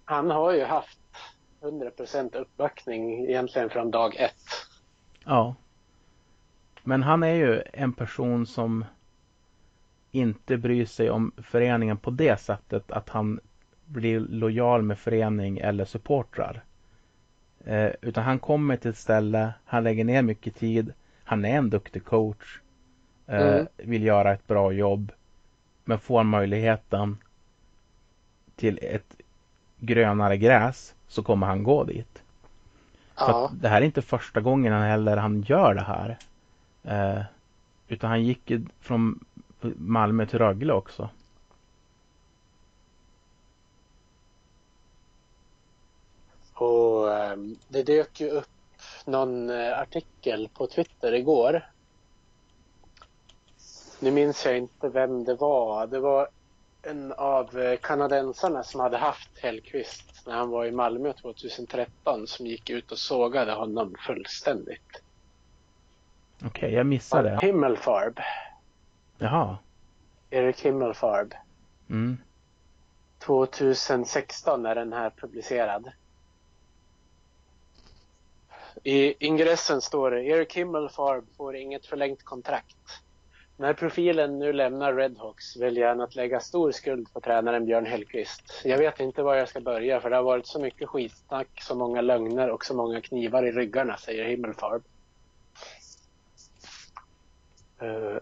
han 0.06 0.30
har 0.30 0.52
ju 0.52 0.64
haft 0.64 0.98
100% 1.62 2.36
uppbackning 2.38 3.26
egentligen 3.30 3.70
från 3.70 3.92
dag 3.92 4.16
ett. 4.16 4.36
ja. 5.26 5.56
Men 6.84 7.04
han 7.04 7.24
är 7.24 7.34
ju 7.34 7.62
en 7.74 7.94
person 7.94 8.46
som 8.46 8.86
inte 10.12 10.58
bryr 10.58 10.86
sig 10.86 11.10
om 11.10 11.32
föreningen 11.38 11.98
på 11.98 12.12
det 12.12 12.40
sättet 12.40 12.92
att 12.92 13.10
han 13.10 13.40
blir 13.86 14.20
lojal 14.20 14.82
med 14.82 15.00
förening 15.00 15.58
eller 15.58 15.86
supportrar. 15.86 16.64
Eh, 17.66 17.90
utan 18.02 18.24
han 18.24 18.40
kommer 18.40 18.78
till 18.78 18.90
ett 18.92 18.98
ställe, 18.98 19.54
han 19.66 19.84
lägger 19.84 20.04
ner 20.04 20.22
mycket 20.22 20.56
tid, 20.56 20.94
han 21.24 21.46
är 21.46 21.58
en 21.58 21.70
duktig 21.70 22.06
coach, 22.06 22.60
eh, 23.28 23.48
Mm. 23.48 23.68
vill 23.78 24.04
göra 24.04 24.34
ett 24.34 24.48
bra 24.48 24.72
jobb, 24.72 25.12
men 25.86 26.00
får 26.00 26.24
möjligheten 26.24 27.18
till 28.56 28.80
ett 28.82 29.16
grönare 29.80 30.38
gräs 30.38 30.96
så 31.08 31.24
kommer 31.24 31.48
han 31.48 31.64
gå 31.64 31.84
dit. 31.84 32.24
Så 33.16 33.24
Ja, 33.28 33.46
att 33.46 33.62
det 33.62 33.70
här 33.70 33.82
är 33.82 33.86
inte 33.86 34.02
första 34.02 34.42
gången 34.42 34.74
han 34.74 34.82
heller 34.84 35.18
han 35.18 35.42
gör 35.42 35.74
det 35.74 35.82
här. 35.82 36.18
Eh, 36.84 37.22
utan 37.88 38.10
han 38.10 38.24
gick 38.24 38.52
från 38.80 39.26
Malmö 39.78 40.26
till 40.26 40.40
Rögle 40.40 40.74
också. 40.74 41.10
och 46.62 47.14
eh, 47.14 47.38
det 47.68 47.84
dök 47.84 48.22
ju 48.22 48.30
upp 48.30 48.48
någon 49.06 49.50
eh, 49.50 49.80
artikel 49.80 50.50
på 50.54 50.68
Twitter 50.68 51.14
igår. 51.14 51.70
Nu 54.00 54.12
minns 54.12 54.46
jag 54.46 54.58
inte 54.58 54.90
vem 54.90 55.24
det 55.24 55.36
var. 55.36 55.88
Det 55.88 56.00
var 56.00 56.28
en 56.82 57.12
av 57.12 57.60
eh, 57.60 57.78
kanadensarna 57.78 58.64
som 58.64 58.80
hade 58.80 58.98
haft 58.98 59.40
Hellqvist 59.40 60.26
när 60.26 60.34
han 60.34 60.50
var 60.50 60.66
i 60.66 60.72
Malmö 60.72 61.14
2013 61.14 62.28
som 62.28 62.46
gick 62.46 62.70
ut 62.70 62.92
och 62.92 62.98
sågade 62.98 63.52
honom 63.54 63.96
fullständigt. 64.08 65.02
Okej, 66.46 66.74
jag 66.74 66.86
missade. 66.86 67.40
Himmelfarb. 67.42 68.20
Jaha. 69.18 69.58
Erik 70.30 70.62
Himmelfarb. 70.66 71.34
Mm. 71.90 72.18
2016 73.20 74.66
är 74.66 74.76
den 74.76 74.94
här 74.94 75.10
publicerad. 75.10 75.92
I 78.84 79.26
ingressen 79.26 79.82
står 79.82 80.12
det 80.12 80.24
Erik 80.24 80.58
Himmelfarb 80.58 81.26
får 81.38 81.56
inget 81.56 81.86
förlängt 81.86 82.24
kontrakt. 82.24 83.02
När 83.58 83.74
profilen 83.74 84.40
nu 84.40 84.54
lämnar 84.54 84.94
Redhawks 84.94 85.58
väljer 85.58 85.88
han 85.88 86.02
att 86.02 86.16
lägga 86.16 86.40
stor 86.40 86.72
skuld 86.72 87.14
på 87.14 87.22
tränaren 87.22 87.66
Björn 87.66 87.86
Hellkvist. 87.86 88.62
Jag 88.64 88.78
vet 88.78 89.00
inte 89.00 89.24
var 89.24 89.36
jag 89.36 89.50
ska 89.50 89.60
börja 89.60 90.02
för 90.02 90.10
det 90.10 90.16
har 90.16 90.24
varit 90.24 90.48
så 90.48 90.60
mycket 90.60 90.90
skitsnack, 90.90 91.62
så 91.62 91.76
många 91.76 92.02
lögner 92.02 92.50
och 92.50 92.66
så 92.66 92.76
många 92.76 93.02
knivar 93.02 93.48
i 93.48 93.52
ryggarna, 93.52 93.98
säger 93.98 94.26
Himmelfarb. 94.26 94.84
Eh, 97.82 98.18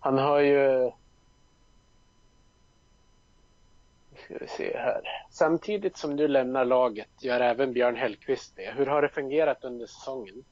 han 0.00 0.18
har 0.18 0.40
ju 0.40 0.90
ska 4.30 4.38
vi 4.38 4.48
se 4.48 4.78
här. 4.78 5.00
Samtidigt 5.30 5.96
som 5.96 6.16
du 6.16 6.28
lämnar 6.28 6.64
laget 6.64 7.08
gör 7.20 7.40
även 7.40 7.72
Björn 7.72 7.96
Hellkvist 7.96 8.56
det. 8.56 8.74
Hur 8.76 8.86
har 8.86 9.02
det 9.02 9.08
fungerat 9.08 9.64
under 9.64 9.86
säsongen? 9.86 10.44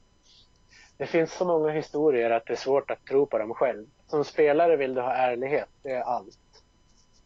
Det 0.97 1.05
finns 1.05 1.33
så 1.33 1.45
många 1.45 1.71
historier 1.71 2.29
att 2.29 2.45
det 2.45 2.53
är 2.53 2.57
svårt 2.57 2.91
att 2.91 3.05
tro 3.05 3.25
på 3.25 3.37
dem 3.37 3.53
själv. 3.53 3.85
Som 4.07 4.25
spelare 4.25 4.75
vill 4.75 4.93
du 4.93 5.01
ha 5.01 5.13
ärlighet, 5.13 5.69
det 5.83 5.91
är 5.91 6.01
allt. 6.01 6.39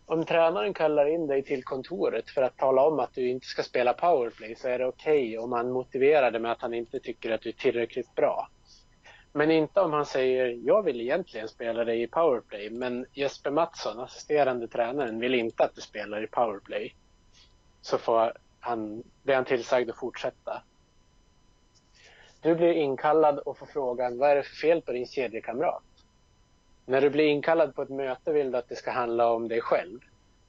Om 0.06 0.26
tränaren 0.26 0.74
kallar 0.74 1.06
in 1.06 1.28
dig 1.28 1.44
till 1.44 1.64
kontoret 1.64 2.30
för 2.30 2.42
att 2.42 2.58
tala 2.58 2.88
om 2.88 3.00
att 3.00 3.14
du 3.14 3.30
inte 3.30 3.48
ska 3.48 3.64
spela 3.64 3.94
powerplay 3.94 4.56
så 4.56 4.68
är 4.68 4.80
det 4.80 4.86
okej 4.86 5.28
okay 5.28 5.38
om 5.38 5.52
han 5.52 5.72
motiverar 5.72 6.32
det 6.32 6.40
med 6.40 6.52
att 6.52 6.62
han 6.62 6.74
inte 6.74 7.00
tycker 7.00 7.32
att 7.32 7.42
du 7.42 7.50
är 7.50 7.54
tillräckligt 7.54 8.16
bra. 8.16 8.48
Men 9.36 9.52
inte 9.52 9.82
om 9.82 9.94
han 9.94 10.06
säger 10.06 10.60
jag 10.64 10.84
vill 10.84 11.02
egentligen 11.02 11.48
spela 11.48 11.84
dig 11.84 12.02
i 12.02 12.08
powerplay 12.08 12.70
men 12.70 13.06
Jesper 13.14 13.52
Mattsson, 13.52 14.00
assisterande 14.00 14.68
tränaren, 14.68 15.20
vill 15.20 15.36
inte 15.36 15.64
att 15.64 15.76
du 15.76 15.82
spelar 15.82 16.24
i 16.24 16.28
powerplay. 16.28 16.96
Så 17.82 17.98
får 17.98 18.34
han, 18.60 19.04
blir 19.24 19.36
han 19.36 19.46
tillsagd 19.46 19.90
att 19.90 19.98
fortsätta. 19.98 20.64
Du 22.42 22.56
blir 22.56 22.74
inkallad 22.74 23.40
och 23.40 23.58
får 23.58 23.66
frågan 23.66 24.18
vad 24.18 24.30
är 24.30 24.36
det 24.36 24.44
för 24.44 24.56
fel 24.56 24.82
på 24.82 24.92
din 24.92 25.08
kedjekamrat? 25.08 25.84
När 26.86 27.02
du 27.02 27.10
blir 27.10 27.28
inkallad 27.28 27.76
på 27.76 27.82
ett 27.82 27.90
möte 27.90 28.34
vill 28.34 28.52
du 28.52 28.58
att 28.58 28.70
det 28.70 28.76
ska 28.76 28.92
handla 28.92 29.32
om 29.32 29.48
dig 29.48 29.62
själv. 29.62 30.00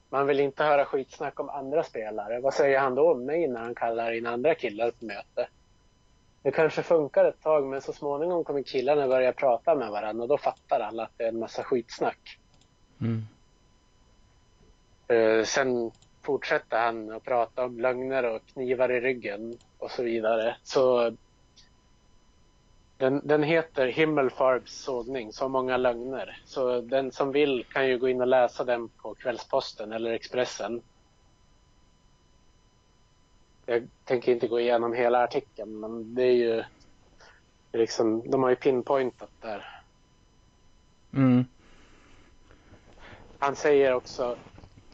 Man 0.08 0.26
vill 0.26 0.40
inte 0.40 0.64
höra 0.64 0.84
skitsnack 0.84 1.40
om 1.40 1.48
andra 1.48 1.82
spelare. 1.82 2.40
Vad 2.40 2.54
säger 2.54 2.78
han 2.78 2.94
då 2.94 3.12
om 3.12 3.24
mig 3.24 3.48
när 3.48 3.60
han 3.60 3.74
kallar 3.74 4.12
in 4.12 4.26
andra 4.26 4.54
killar 4.54 4.90
på 4.90 5.04
möte? 5.04 5.48
Det 6.44 6.50
kanske 6.50 6.82
funkar 6.82 7.24
ett 7.24 7.42
tag 7.42 7.66
men 7.66 7.82
så 7.82 7.92
småningom 7.92 8.44
kommer 8.44 8.62
killarna 8.62 9.08
börja 9.08 9.32
prata 9.32 9.74
med 9.74 9.90
varandra 9.90 10.22
och 10.22 10.28
då 10.28 10.38
fattar 10.38 10.80
alla 10.80 11.02
att 11.02 11.12
det 11.16 11.24
är 11.24 11.28
en 11.28 11.38
massa 11.38 11.64
skitsnack. 11.64 12.38
Mm. 13.00 13.24
Eh, 15.08 15.44
sen 15.44 15.90
fortsätter 16.22 16.78
han 16.78 17.12
att 17.12 17.24
prata 17.24 17.64
om 17.64 17.80
lögner 17.80 18.24
och 18.24 18.46
knivar 18.46 18.92
i 18.92 19.00
ryggen 19.00 19.58
och 19.78 19.90
så 19.90 20.02
vidare. 20.02 20.56
Så 20.62 21.16
den, 22.96 23.20
den 23.24 23.42
heter 23.42 23.86
Himmelfarbs 23.86 24.72
sågning, 24.72 25.32
så 25.32 25.48
många 25.48 25.76
lögner. 25.76 26.42
Så 26.44 26.80
den 26.80 27.12
som 27.12 27.32
vill 27.32 27.64
kan 27.72 27.88
ju 27.88 27.98
gå 27.98 28.08
in 28.08 28.20
och 28.20 28.26
läsa 28.26 28.64
den 28.64 28.88
på 28.88 29.14
Kvällsposten 29.14 29.92
eller 29.92 30.12
Expressen. 30.12 30.82
Jag 33.66 33.88
tänker 34.04 34.32
inte 34.32 34.48
gå 34.48 34.60
igenom 34.60 34.92
hela 34.92 35.24
artikeln 35.24 35.80
men 35.80 36.14
det 36.14 36.22
är 36.22 36.32
ju 36.32 36.64
liksom, 37.72 38.30
de 38.30 38.42
har 38.42 38.50
ju 38.50 38.56
pinpointat 38.56 39.30
där 39.40 39.74
Mm. 41.14 41.44
Han 43.38 43.56
säger 43.56 43.94
också 43.94 44.36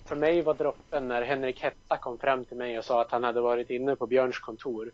för 0.04 0.16
mig 0.16 0.42
var 0.42 0.54
droppen 0.54 1.08
när 1.08 1.22
Henrik 1.22 1.62
Hetta 1.62 1.96
kom 1.96 2.18
fram 2.18 2.44
till 2.44 2.56
mig 2.56 2.78
och 2.78 2.84
sa 2.84 3.00
att 3.00 3.10
han 3.10 3.24
hade 3.24 3.40
varit 3.40 3.70
inne 3.70 3.96
på 3.96 4.06
Björns 4.06 4.38
kontor. 4.38 4.92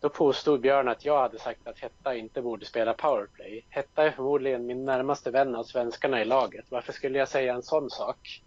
Då 0.00 0.08
påstod 0.08 0.60
Björn 0.60 0.88
att 0.88 1.04
jag 1.04 1.20
hade 1.20 1.38
sagt 1.38 1.66
att 1.66 1.78
Hetta 1.78 2.14
inte 2.14 2.42
borde 2.42 2.66
spela 2.66 2.94
powerplay. 2.94 3.66
Hetta 3.68 4.02
är 4.02 4.10
förmodligen 4.10 4.66
min 4.66 4.84
närmaste 4.84 5.30
vän 5.30 5.54
av 5.54 5.64
svenskarna 5.64 6.20
i 6.22 6.24
laget. 6.24 6.64
Varför 6.70 6.92
skulle 6.92 7.18
jag 7.18 7.28
säga 7.28 7.54
en 7.54 7.62
sån 7.62 7.90
sak? 7.90 8.42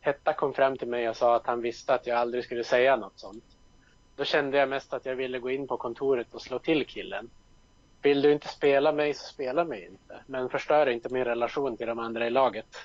Hetta 0.00 0.32
kom 0.32 0.54
fram 0.54 0.76
till 0.76 0.88
mig 0.88 1.08
och 1.08 1.16
sa 1.16 1.36
att 1.36 1.46
han 1.46 1.62
visste 1.62 1.94
att 1.94 2.06
jag 2.06 2.18
aldrig 2.18 2.44
skulle 2.44 2.64
säga 2.64 2.96
något 2.96 3.18
sånt. 3.18 3.51
Då 4.16 4.24
kände 4.24 4.58
jag 4.58 4.68
mest 4.68 4.92
att 4.92 5.06
jag 5.06 5.16
ville 5.16 5.38
gå 5.38 5.50
in 5.50 5.66
på 5.66 5.76
kontoret 5.76 6.34
och 6.34 6.42
slå 6.42 6.58
till 6.58 6.86
killen. 6.86 7.30
Vill 8.02 8.22
du 8.22 8.32
inte 8.32 8.48
spela 8.48 8.92
mig 8.92 9.14
så 9.14 9.26
spela 9.26 9.64
mig 9.64 9.84
inte. 9.84 10.22
Men 10.26 10.48
förstör 10.48 10.86
inte 10.86 11.08
min 11.08 11.24
relation 11.24 11.76
till 11.76 11.86
de 11.86 11.98
andra 11.98 12.26
i 12.26 12.30
laget. 12.30 12.76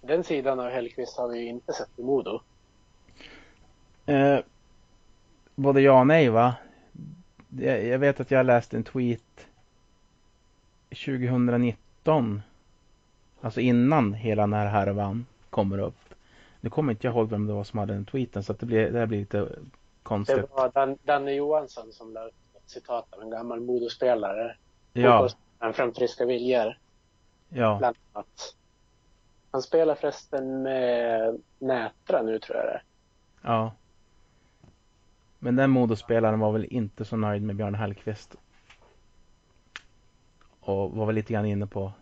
Den 0.00 0.24
sidan 0.24 0.60
av 0.60 0.70
Hellkvist 0.70 1.16
har 1.16 1.28
vi 1.28 1.38
ju 1.38 1.46
inte 1.48 1.72
sett 1.72 1.98
i 1.98 2.02
Modo. 2.02 2.40
Eh, 4.06 4.38
både 5.54 5.80
ja 5.80 6.00
och 6.00 6.06
nej 6.06 6.28
va? 6.28 6.54
Jag, 7.58 7.86
jag 7.86 7.98
vet 7.98 8.20
att 8.20 8.30
jag 8.30 8.46
läste 8.46 8.76
en 8.76 8.84
tweet 8.84 9.46
2019. 10.88 12.42
Alltså 13.40 13.60
innan 13.60 14.14
hela 14.14 14.42
den 14.42 14.52
här 14.52 14.66
härvan 14.66 15.26
kommer 15.50 15.78
upp. 15.78 16.09
Nu 16.60 16.70
kommer 16.70 16.92
inte 16.92 17.06
jag 17.06 17.14
ihåg 17.14 17.30
vem 17.30 17.46
det 17.46 17.52
var 17.52 17.64
som 17.64 17.78
hade 17.78 17.92
den 17.92 18.04
tweeten 18.04 18.42
så 18.42 18.52
att 18.52 18.60
det, 18.60 18.66
blir, 18.66 18.90
det 18.90 18.98
här 18.98 19.06
blir 19.06 19.18
lite 19.18 19.48
konstigt. 20.02 20.36
Det 20.36 20.48
var 20.54 20.70
Dan, 20.74 20.98
Danne 21.02 21.32
Johansson 21.32 21.92
som 21.92 22.12
la 22.12 22.24
upp 22.24 22.34
ett 22.56 22.70
citat 22.70 23.14
av 23.14 23.22
en 23.22 23.30
gammal 23.30 23.60
Modospelare. 23.60 24.56
Ja, 24.92 25.28
Han 25.58 25.72
från 25.74 25.94
Friska 25.94 26.26
Viljor. 26.26 26.78
ja, 27.48 27.76
Bland 27.78 27.96
annat. 28.12 28.56
Han 29.50 29.62
spelar 29.62 29.94
förresten 29.94 30.62
med 30.62 31.40
Nätra 31.58 32.22
nu 32.22 32.38
tror 32.38 32.58
jag 32.58 32.66
det 32.66 32.80
ja. 33.42 33.72
Men 35.38 35.56
den 35.56 35.70
Modospelaren 35.70 36.40
var 36.40 36.52
väl 36.52 36.64
inte 36.64 37.04
så 37.04 37.16
nöjd 37.16 37.42
med 37.42 37.56
Björn 37.56 37.74
Hellkvist. 37.74 38.36
Och 40.60 40.90
var 40.90 41.06
väl 41.06 41.14
lite 41.14 41.32
grann 41.32 41.46
inne 41.46 41.66
på 41.66 41.92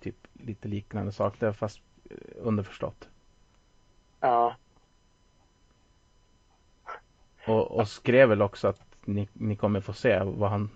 typ 0.00 0.16
lite 0.32 0.68
liknande 0.68 1.12
saker 1.12 1.52
fast 1.52 1.80
eh, 2.10 2.16
underförstått. 2.36 3.08
Ja. 4.20 4.54
Och, 7.46 7.70
och 7.70 7.88
skrev 7.88 8.28
väl 8.28 8.42
också 8.42 8.68
att 8.68 8.80
ni, 9.04 9.28
ni 9.32 9.56
kommer 9.56 9.80
få 9.80 9.92
se 9.92 10.20
vad 10.24 10.50
han 10.50 10.70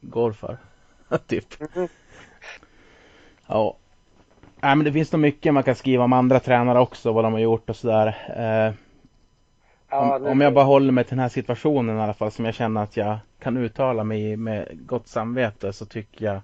går 0.00 0.32
för. 0.32 0.58
typ. 1.26 1.60
Mhm. 1.60 1.88
Ja. 3.46 3.76
Nej, 4.60 4.76
men 4.76 4.84
det 4.84 4.92
finns 4.92 5.12
nog 5.12 5.20
mycket 5.20 5.54
man 5.54 5.62
kan 5.62 5.74
skriva 5.74 6.04
om 6.04 6.12
andra 6.12 6.40
tränare 6.40 6.80
också, 6.80 7.12
vad 7.12 7.24
de 7.24 7.32
har 7.32 7.40
gjort 7.40 7.70
och 7.70 7.76
sådär. 7.76 8.06
Eh, 8.36 8.74
ja 9.88 10.16
om, 10.16 10.26
om 10.26 10.40
jag 10.40 10.54
bara 10.54 10.64
håller 10.64 10.92
mig 10.92 11.04
till 11.04 11.16
den 11.16 11.22
här 11.22 11.28
situationen 11.28 11.98
i 11.98 12.00
alla 12.00 12.14
fall 12.14 12.30
som 12.30 12.44
jag 12.44 12.54
känner 12.54 12.82
att 12.82 12.96
jag 12.96 13.18
kan 13.38 13.56
uttala 13.56 14.04
mig 14.04 14.30
i 14.30 14.36
med 14.36 14.86
gott 14.86 15.08
samvete 15.08 15.72
så 15.72 15.86
tycker 15.86 16.24
jag 16.24 16.40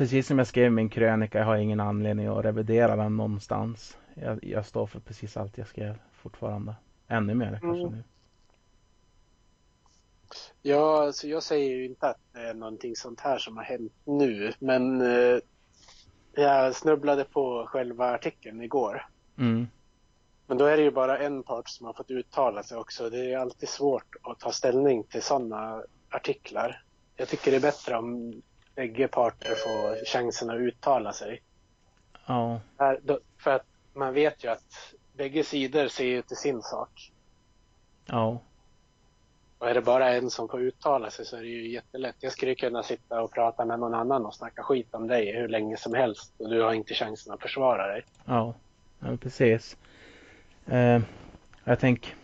Precis 0.00 0.26
som 0.26 0.38
jag 0.38 0.46
skrev 0.46 0.66
i 0.66 0.70
min 0.70 0.88
krönika, 0.88 1.38
jag 1.38 1.46
har 1.46 1.56
ingen 1.56 1.80
anledning 1.80 2.26
att 2.26 2.44
revidera 2.44 2.96
den 2.96 3.16
någonstans. 3.16 3.96
Jag, 4.22 4.44
jag 4.44 4.66
står 4.66 4.86
för 4.86 5.00
precis 5.00 5.36
allt 5.36 5.58
jag 5.58 5.66
skrev 5.66 5.98
fortfarande. 6.12 6.74
Ännu 7.08 7.34
mer 7.34 7.58
kanske 7.60 7.86
Mm. 7.86 7.92
nu. 7.92 8.02
Ja, 10.62 11.02
alltså 11.02 11.28
jag 11.28 11.42
säger 11.42 11.76
ju 11.76 11.84
inte 11.84 12.08
att 12.08 12.18
det 12.32 12.40
är 12.40 12.54
någonting 12.54 12.96
sånt 12.96 13.20
här 13.20 13.38
som 13.38 13.56
har 13.56 13.64
hänt 13.64 13.92
nu. 14.04 14.52
Men 14.58 15.00
eh, 15.00 15.38
jag 16.32 16.74
snubblade 16.76 17.24
på 17.24 17.66
själva 17.68 18.10
artikeln 18.10 18.62
igår. 18.62 19.06
Mm. 19.38 19.68
Men 20.46 20.58
då 20.58 20.64
är 20.64 20.76
det 20.76 20.82
ju 20.82 20.90
bara 20.90 21.18
en 21.18 21.42
part 21.42 21.68
som 21.68 21.86
har 21.86 21.92
fått 21.92 22.10
uttala 22.10 22.62
sig 22.62 22.78
också. 22.78 23.10
Det 23.10 23.32
är 23.32 23.38
alltid 23.38 23.68
svårt 23.68 24.16
att 24.22 24.40
ta 24.40 24.52
ställning 24.52 25.04
till 25.04 25.22
sådana 25.22 25.82
artiklar. 26.10 26.82
Jag 27.16 27.28
tycker 27.28 27.50
det 27.50 27.56
är 27.56 27.60
bättre 27.60 27.96
om 27.96 28.42
bägge 28.74 29.08
parter 29.08 29.54
får 29.54 30.06
chansen 30.06 30.50
att 30.50 30.56
uttala 30.56 31.12
sig. 31.12 31.42
Ja. 32.26 32.60
För 33.38 33.50
att 33.50 33.66
man 34.00 34.14
vet 34.14 34.44
ju 34.44 34.48
att 34.48 34.94
bägge 35.12 35.44
sidor 35.44 35.88
ser 35.88 36.04
ju 36.04 36.22
till 36.22 36.36
sin 36.36 36.62
sak. 36.62 37.12
Ja. 38.06 38.40
Och 39.58 39.70
är 39.70 39.74
det 39.74 39.82
bara 39.82 40.14
en 40.14 40.30
som 40.30 40.48
får 40.48 40.60
uttala 40.60 41.10
sig 41.10 41.24
så 41.24 41.36
är 41.36 41.40
det 41.40 41.48
ju 41.48 41.72
jättelätt. 41.72 42.16
Jag 42.20 42.32
skulle 42.32 42.54
kunna 42.54 42.82
sitta 42.82 43.22
och 43.22 43.32
prata 43.32 43.64
med 43.64 43.78
någon 43.78 43.94
annan 43.94 44.26
och 44.26 44.34
snacka 44.34 44.62
skit 44.62 44.94
om 44.94 45.06
dig 45.06 45.32
hur 45.36 45.48
länge 45.48 45.76
som 45.76 45.94
helst 45.94 46.34
och 46.38 46.50
du 46.50 46.62
har 46.62 46.72
inte 46.72 46.94
chansen 46.94 47.32
att 47.32 47.42
försvara 47.42 47.86
dig. 47.86 48.04
Ja, 48.24 48.54
ja 49.00 49.16
precis. 49.16 49.76
Eh, 50.66 51.00
jag 51.64 51.80
tänker, 51.80 52.14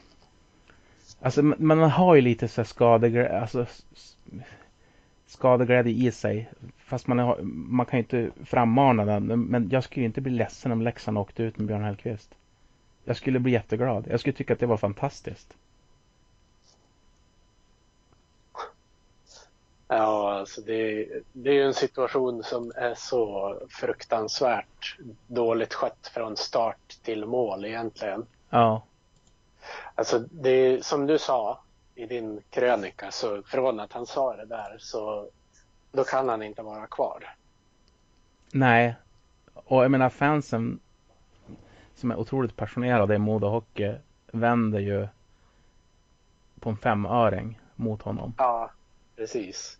alltså 1.20 1.42
man, 1.42 1.78
man 1.78 1.90
har 1.90 2.14
ju 2.14 2.20
lite 2.20 2.48
så 2.48 2.60
här 2.60 2.66
skadeglädje, 2.66 3.40
alltså 3.40 3.66
skadeglädje 5.26 5.92
i 5.92 6.12
sig. 6.12 6.50
Fast 6.78 7.06
man, 7.06 7.18
har, 7.18 7.38
man 7.42 7.86
kan 7.86 7.98
ju 7.98 8.02
inte 8.02 8.30
frammana 8.44 9.04
den. 9.04 9.26
Men 9.26 9.68
jag 9.70 9.84
skulle 9.84 10.06
inte 10.06 10.20
bli 10.20 10.32
ledsen 10.32 10.72
om 10.72 10.82
Leksand 10.82 11.18
åkte 11.18 11.42
ut 11.42 11.58
med 11.58 11.66
Björn 11.66 11.84
Hellkvist. 11.84 12.34
Jag 13.04 13.16
skulle 13.16 13.38
bli 13.38 13.52
jätteglad. 13.52 14.06
Jag 14.10 14.20
skulle 14.20 14.32
tycka 14.32 14.52
att 14.52 14.60
det 14.60 14.66
var 14.66 14.76
fantastiskt. 14.76 15.54
Ja, 19.88 20.32
alltså 20.32 20.60
det, 20.60 21.08
det 21.32 21.50
är 21.50 21.54
ju 21.54 21.62
en 21.62 21.74
situation 21.74 22.42
som 22.42 22.72
är 22.76 22.94
så 22.94 23.56
fruktansvärt 23.68 24.98
dåligt 25.26 25.74
skött 25.74 26.10
från 26.14 26.36
start 26.36 26.96
till 27.02 27.26
mål 27.26 27.64
egentligen. 27.64 28.26
Ja, 28.50 28.82
Alltså 29.94 30.18
det 30.18 30.50
är, 30.50 30.80
som 30.80 31.06
du 31.06 31.18
sa 31.18 31.60
i 31.96 32.06
din 32.06 32.42
krönika, 32.50 33.10
så 33.10 33.42
från 33.42 33.80
att 33.80 33.92
han 33.92 34.06
sa 34.06 34.36
det 34.36 34.46
där 34.46 34.76
så 34.78 35.28
då 35.92 36.04
kan 36.04 36.28
han 36.28 36.42
inte 36.42 36.62
vara 36.62 36.86
kvar. 36.86 37.34
nej. 38.52 38.94
Och 39.54 39.84
jag 39.84 39.90
menar 39.90 40.08
fansen 40.08 40.80
som 41.94 42.10
är 42.10 42.16
otroligt 42.16 42.56
passionerade 42.56 43.14
i 43.14 43.18
Modo 43.18 43.46
Hockey 43.46 43.94
vänder 44.32 44.78
ju 44.78 45.08
på 46.60 46.70
en 46.70 46.76
femöring 46.76 47.60
mot 47.74 48.02
honom. 48.02 48.34
Ja, 48.38 48.70
precis. 49.16 49.78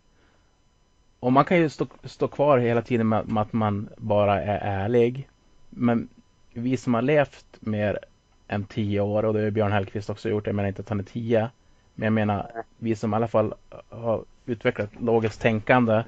Och 1.19 1.31
man 1.33 1.45
kan 1.45 1.57
ju 1.57 1.69
stå, 1.69 1.87
stå 2.03 2.27
kvar 2.27 2.57
hela 2.57 2.81
tiden 2.81 3.09
med, 3.09 3.27
med 3.27 3.41
att 3.41 3.53
man 3.53 3.89
bara 3.97 4.41
är 4.43 4.59
ärlig. 4.83 5.29
Men 5.69 6.09
vi 6.53 6.77
som 6.77 6.93
har 6.93 7.01
levt 7.01 7.45
mer 7.59 7.99
än 8.47 8.65
tio 8.65 9.01
år, 9.01 9.25
och 9.25 9.33
det 9.33 9.43
har 9.43 9.49
Björn 9.49 9.71
Hellkvist 9.71 10.09
också 10.09 10.29
gjort, 10.29 10.47
jag 10.47 10.55
menar 10.55 10.69
inte 10.69 10.81
att 10.81 10.89
han 10.89 10.99
är 10.99 11.03
tio. 11.03 11.49
Men 11.99 12.05
jag 12.05 12.13
menar, 12.13 12.51
vi 12.77 12.95
som 12.95 13.13
i 13.13 13.15
alla 13.15 13.27
fall 13.27 13.53
har 13.89 14.23
utvecklat 14.45 14.89
logiskt 14.99 15.41
tänkande, 15.41 16.03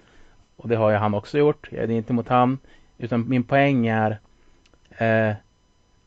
och 0.55 0.69
det 0.69 0.75
har 0.75 0.89
ju 0.89 0.95
han 0.95 1.13
också 1.13 1.37
gjort, 1.37 1.67
jag 1.71 1.83
är 1.83 1.91
inte 1.91 2.13
mot 2.13 2.27
han. 2.27 2.57
Utan 2.97 3.29
min 3.29 3.43
poäng 3.43 3.87
är, 3.87 4.19
eh, 4.89 5.35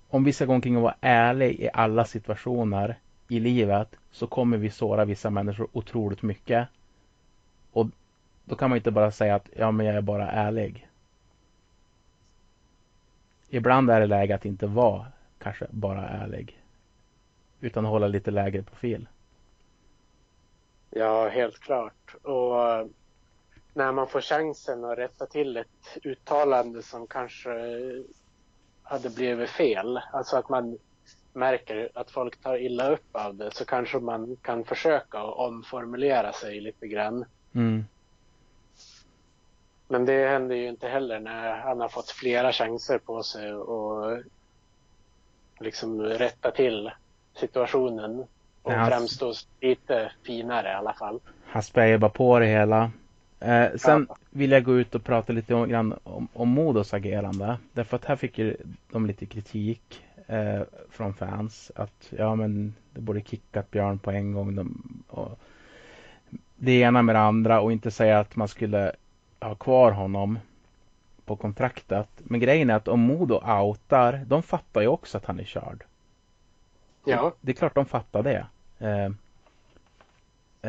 om 0.08 0.24
vi 0.24 0.32
ska 0.32 0.44
gå 0.44 0.52
omkring 0.52 0.76
och 0.76 0.82
vara 0.82 0.94
ärliga 1.00 1.66
i 1.66 1.70
alla 1.72 2.04
situationer 2.04 2.98
i 3.28 3.40
livet, 3.40 3.88
så 4.12 4.26
kommer 4.26 4.56
vi 4.56 4.70
såra 4.70 5.04
vissa 5.04 5.30
människor 5.30 5.68
otroligt 5.72 6.22
mycket. 6.22 6.68
Och 7.72 7.86
då 8.44 8.56
kan 8.56 8.70
man 8.70 8.76
inte 8.76 8.90
bara 8.90 9.10
säga 9.10 9.34
att 9.34 9.48
ja, 9.56 9.70
men 9.70 9.86
jag 9.86 9.96
är 9.96 10.00
bara 10.00 10.30
ärlig. 10.30 10.88
Ibland 13.48 13.90
är 13.90 14.00
det 14.00 14.06
läge 14.06 14.34
att 14.34 14.44
inte 14.44 14.66
vara 14.66 15.06
kanske 15.38 15.66
bara 15.70 16.08
ärlig. 16.08 16.58
Utan 17.60 17.84
hålla 17.84 18.08
lite 18.08 18.30
lägre 18.30 18.62
profil. 18.62 19.06
Ja, 20.94 21.28
helt 21.28 21.58
klart. 21.58 22.14
Och 22.22 22.68
eh, 22.68 22.86
när 23.74 23.92
man 23.92 24.08
får 24.08 24.20
chansen 24.20 24.84
att 24.84 24.98
rätta 24.98 25.26
till 25.26 25.56
ett 25.56 25.98
uttalande 26.02 26.82
som 26.82 27.06
kanske 27.06 27.50
hade 28.82 29.10
blivit 29.10 29.50
fel, 29.50 30.00
alltså 30.12 30.36
att 30.36 30.48
man 30.48 30.78
märker 31.32 31.90
att 31.94 32.10
folk 32.10 32.42
tar 32.42 32.56
illa 32.56 32.90
upp 32.90 33.08
av 33.12 33.34
det, 33.34 33.54
så 33.54 33.64
kanske 33.64 33.98
man 33.98 34.36
kan 34.36 34.64
försöka 34.64 35.18
att 35.18 35.36
omformulera 35.36 36.32
sig 36.32 36.60
lite 36.60 36.86
grann. 36.86 37.24
Mm. 37.54 37.84
Men 39.88 40.04
det 40.04 40.28
händer 40.28 40.56
ju 40.56 40.68
inte 40.68 40.88
heller 40.88 41.20
när 41.20 41.56
han 41.56 41.80
har 41.80 41.88
fått 41.88 42.10
flera 42.10 42.52
chanser 42.52 42.98
på 42.98 43.22
sig 43.22 43.54
och 43.54 44.22
liksom 45.60 46.02
rätta 46.02 46.50
till 46.50 46.90
situationen 47.34 48.26
och 48.62 48.72
han- 48.72 48.90
framstå 48.90 49.34
lite 49.60 50.12
finare 50.22 50.68
i 50.68 50.72
alla 50.74 50.92
fall. 50.92 51.20
Han 51.46 51.62
spär 51.62 51.98
bara 51.98 52.10
på 52.10 52.38
det 52.38 52.46
hela. 52.46 52.90
Eh, 53.40 53.66
sen 53.76 54.06
Ja. 54.08 54.16
vill 54.30 54.50
jag 54.50 54.64
gå 54.64 54.78
ut 54.78 54.94
och 54.94 55.04
prata 55.04 55.32
lite 55.32 55.66
grann 55.66 55.94
om, 56.04 56.28
om 56.32 56.48
Modos 56.48 56.94
agerande. 56.94 57.58
Därför 57.72 57.96
att 57.96 58.04
här 58.04 58.16
fick 58.16 58.38
ju 58.38 58.56
de 58.92 59.06
lite 59.06 59.26
kritik 59.26 60.04
eh, 60.26 60.62
från 60.90 61.14
fans. 61.14 61.72
Att 61.76 62.08
ja 62.18 62.34
men 62.34 62.74
det 62.92 63.00
borde 63.00 63.20
kickat 63.20 63.70
Björn 63.70 63.98
på 63.98 64.10
en 64.10 64.32
gång. 64.32 64.54
De, 64.56 64.92
och 65.08 65.38
det 66.56 66.72
ena 66.72 67.02
med 67.02 67.14
det 67.14 67.20
andra 67.20 67.60
och 67.60 67.72
inte 67.72 67.90
säga 67.90 68.18
att 68.18 68.36
man 68.36 68.48
skulle 68.48 68.92
ha 69.40 69.54
kvar 69.54 69.90
honom 69.92 70.38
på 71.24 71.36
kontraktet. 71.36 72.08
Men 72.18 72.40
grejen 72.40 72.70
är 72.70 72.74
att 72.74 72.88
om 72.88 73.00
Modo 73.00 73.34
outar, 73.60 74.20
de 74.26 74.42
fattar 74.42 74.80
ju 74.80 74.86
också 74.86 75.18
att 75.18 75.24
han 75.24 75.40
är 75.40 75.44
körd. 75.44 75.84
Ja. 77.04 77.34
Det 77.40 77.52
är 77.52 77.56
klart 77.56 77.74
de 77.74 77.86
fattar 77.86 78.22
det. 78.22 78.46
Eh, 78.78 79.04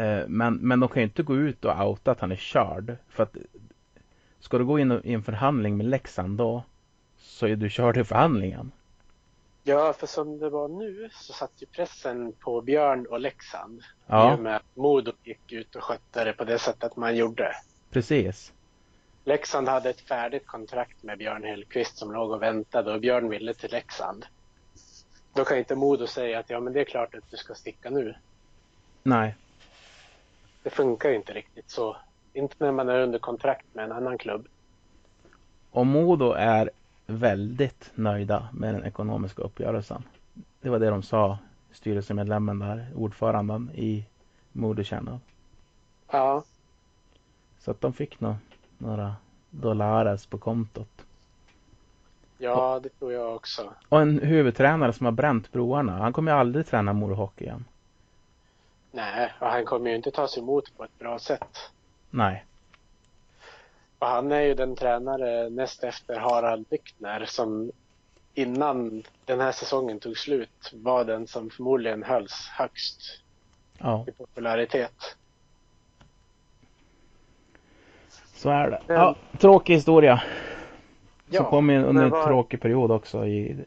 eh, 0.03 0.27
men, 0.27 0.55
men 0.55 0.79
de 0.79 0.89
kan 0.89 1.01
ju 1.01 1.03
inte 1.03 1.23
gå 1.23 1.35
ut 1.35 1.65
och 1.65 1.87
outa 1.87 2.11
att 2.11 2.19
han 2.19 2.31
är 2.31 2.35
körd. 2.35 2.97
För 3.09 3.23
att 3.23 3.35
ska 4.39 4.57
du 4.57 4.65
gå 4.65 4.79
in 4.79 5.01
i 5.03 5.13
en 5.13 5.23
förhandling 5.23 5.77
med 5.77 5.85
Leksand 5.85 6.37
då 6.37 6.63
så 7.17 7.47
är 7.47 7.55
du 7.55 7.69
körd 7.69 7.97
i 7.97 8.03
förhandlingen. 8.03 8.71
Ja, 9.63 9.93
för 9.93 10.07
som 10.07 10.39
det 10.39 10.49
var 10.49 10.67
nu 10.67 11.09
så 11.11 11.33
satt 11.33 11.51
ju 11.57 11.65
pressen 11.65 12.33
på 12.39 12.61
Björn 12.61 13.05
och 13.05 13.19
Leksand. 13.19 13.79
I 13.79 13.83
Ja, 14.07 14.33
och 14.33 14.39
med 14.39 14.55
att 14.55 14.75
Modo 14.75 15.11
gick 15.23 15.51
ut 15.51 15.75
och 15.75 15.83
skötte 15.83 16.23
det 16.23 16.33
på 16.33 16.43
det 16.43 16.59
sättet 16.59 16.95
man 16.95 17.15
gjorde. 17.15 17.55
precis. 17.91 18.53
Leksand 19.25 19.67
hade 19.67 19.89
ett 19.89 20.01
färdigt 20.01 20.47
kontrakt 20.47 21.03
med 21.03 21.17
Björn 21.17 21.43
Hellkvist 21.43 21.97
som 21.97 22.11
låg 22.11 22.31
och 22.31 22.41
väntade 22.41 22.93
och 22.93 23.01
Björn 23.01 23.29
ville 23.29 23.53
till 23.53 23.71
Leksand. 23.71 24.25
Då 25.33 25.45
kan 25.45 25.57
inte 25.57 25.75
Modo 25.75 26.07
säga 26.07 26.39
att 26.39 26.49
ja 26.49 26.59
men 26.59 26.73
det 26.73 26.79
är 26.79 26.85
klart 26.85 27.15
att 27.15 27.31
du 27.31 27.37
ska 27.37 27.55
sticka 27.55 27.89
nu. 27.89 28.15
Nej, 29.03 29.35
Det 30.63 30.69
funkar 30.69 31.09
ju 31.09 31.15
inte 31.15 31.33
riktigt 31.33 31.69
så. 31.69 31.97
Inte 32.33 32.55
när 32.59 32.71
man 32.71 32.89
är 32.89 32.99
under 32.99 33.19
kontrakt 33.19 33.65
med 33.73 33.85
en 33.85 33.91
annan 33.91 34.17
klubb. 34.17 34.47
och 35.71 35.85
Modo 35.85 36.31
är 36.31 36.69
väldigt 37.05 37.91
nöjda 37.95 38.49
med 38.53 38.73
den 38.75 38.83
ekonomiska 38.85 39.41
uppgörelsen. 39.41 40.03
Det 40.61 40.69
var 40.69 40.79
det 40.79 40.89
de 40.89 41.03
sa, 41.03 41.37
styrelsemedlemmen 41.71 42.59
där, 42.59 42.87
ordföranden 42.95 43.71
i 43.75 44.05
Modo 44.51 44.83
Channel. 44.83 45.19
Ja, 46.11 46.43
Så 47.59 47.71
att 47.71 47.81
de 47.81 47.93
fick 47.93 48.19
nog 48.19 48.35
några 48.77 49.15
dollares 49.49 50.25
på 50.25 50.37
kontot. 50.37 51.02
Ja 52.43 52.79
det 52.83 52.89
tror 52.89 53.13
jag 53.13 53.35
också. 53.35 53.73
Och 53.89 54.01
en 54.01 54.19
huvudtränare 54.19 54.93
som 54.93 55.05
har 55.05 55.11
bränt 55.11 55.51
broarna. 55.51 55.91
Han 55.97 56.13
kommer 56.13 56.31
ju 56.31 56.37
aldrig 56.37 56.67
träna 56.67 56.93
Modo 56.93 57.13
Hockey 57.15 57.43
igen. 57.45 57.65
Nej, 58.91 59.33
och 59.39 59.47
han 59.47 59.65
kommer 59.65 59.89
ju 59.89 59.95
inte 59.95 60.11
tas 60.11 60.37
emot 60.37 60.77
på 60.77 60.83
ett 60.83 60.99
bra 60.99 61.19
sätt. 61.19 61.71
Nej. 62.09 62.45
Och 63.99 64.07
han 64.07 64.31
är 64.31 64.39
ju 64.41 64.53
den 64.53 64.75
tränare 64.75 65.49
näst 65.49 65.83
efter 65.83 66.19
Harald 66.19 66.65
Lyckner 66.71 67.25
som 67.25 67.71
innan 68.33 69.03
den 69.25 69.39
här 69.41 69.51
säsongen 69.51 69.99
tog 69.99 70.17
slut 70.17 70.71
var 70.73 71.05
den 71.05 71.27
som 71.27 71.49
förmodligen 71.49 72.03
hölls 72.03 72.47
högst 72.57 73.01
Ja, 73.77 74.05
i 74.07 74.11
popularitet. 74.11 75.15
så 78.33 78.49
är 78.49 78.69
det. 78.69 78.81
Men- 78.87 78.95
Ja, 78.97 79.15
tråkig 79.39 79.73
historia. 79.73 80.23
Som 81.37 81.45
kom 81.45 81.69
in 81.69 81.83
under 81.83 82.09
men 82.09 82.13
en 82.13 82.25
tråkig 82.25 82.61
period 82.61 82.91
också 82.91 83.25
i, 83.25 83.65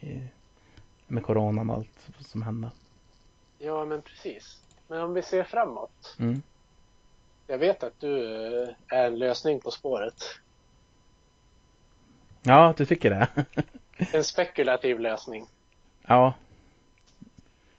i 0.00 0.20
med 1.06 1.22
coronan 1.22 1.70
och 1.70 1.76
allt 1.76 2.08
som 2.20 2.42
hände. 2.42 2.70
Ja, 3.58 3.84
men 3.84 4.02
precis. 4.02 4.62
Men 4.88 5.00
om 5.00 5.14
vi 5.14 5.22
ser 5.22 5.44
framåt. 5.44 6.16
Mm. 6.18 6.42
Jag 7.46 7.58
vet 7.58 7.82
att 7.82 8.00
du 8.00 8.34
eh, 8.62 8.68
är 8.88 9.06
en 9.06 9.18
lösning 9.18 9.60
på 9.60 9.70
spåret. 9.70 10.24
Ja, 12.42 12.74
du 12.76 12.86
tycker 12.86 13.10
det? 13.10 13.28
En 14.12 14.24
spekulativ 14.24 15.00
lösning. 15.00 15.46
ja. 16.06 16.34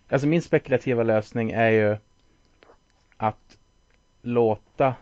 Alltså 0.10 0.28
min 0.28 0.42
spekulativa 0.42 1.04
lösning 1.04 1.52
är 1.52 1.70
ju 1.70 1.98
att 3.18 3.58
låta 4.22 4.96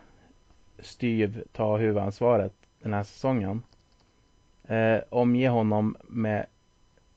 Styv 0.78 1.44
ta 1.52 1.76
huvudansvaret 1.76 2.52
den 2.82 2.92
här 2.94 3.04
säsongen. 3.04 3.62
Eh, 4.64 4.98
omge 5.10 5.48
honom 5.48 5.96
med 6.02 6.46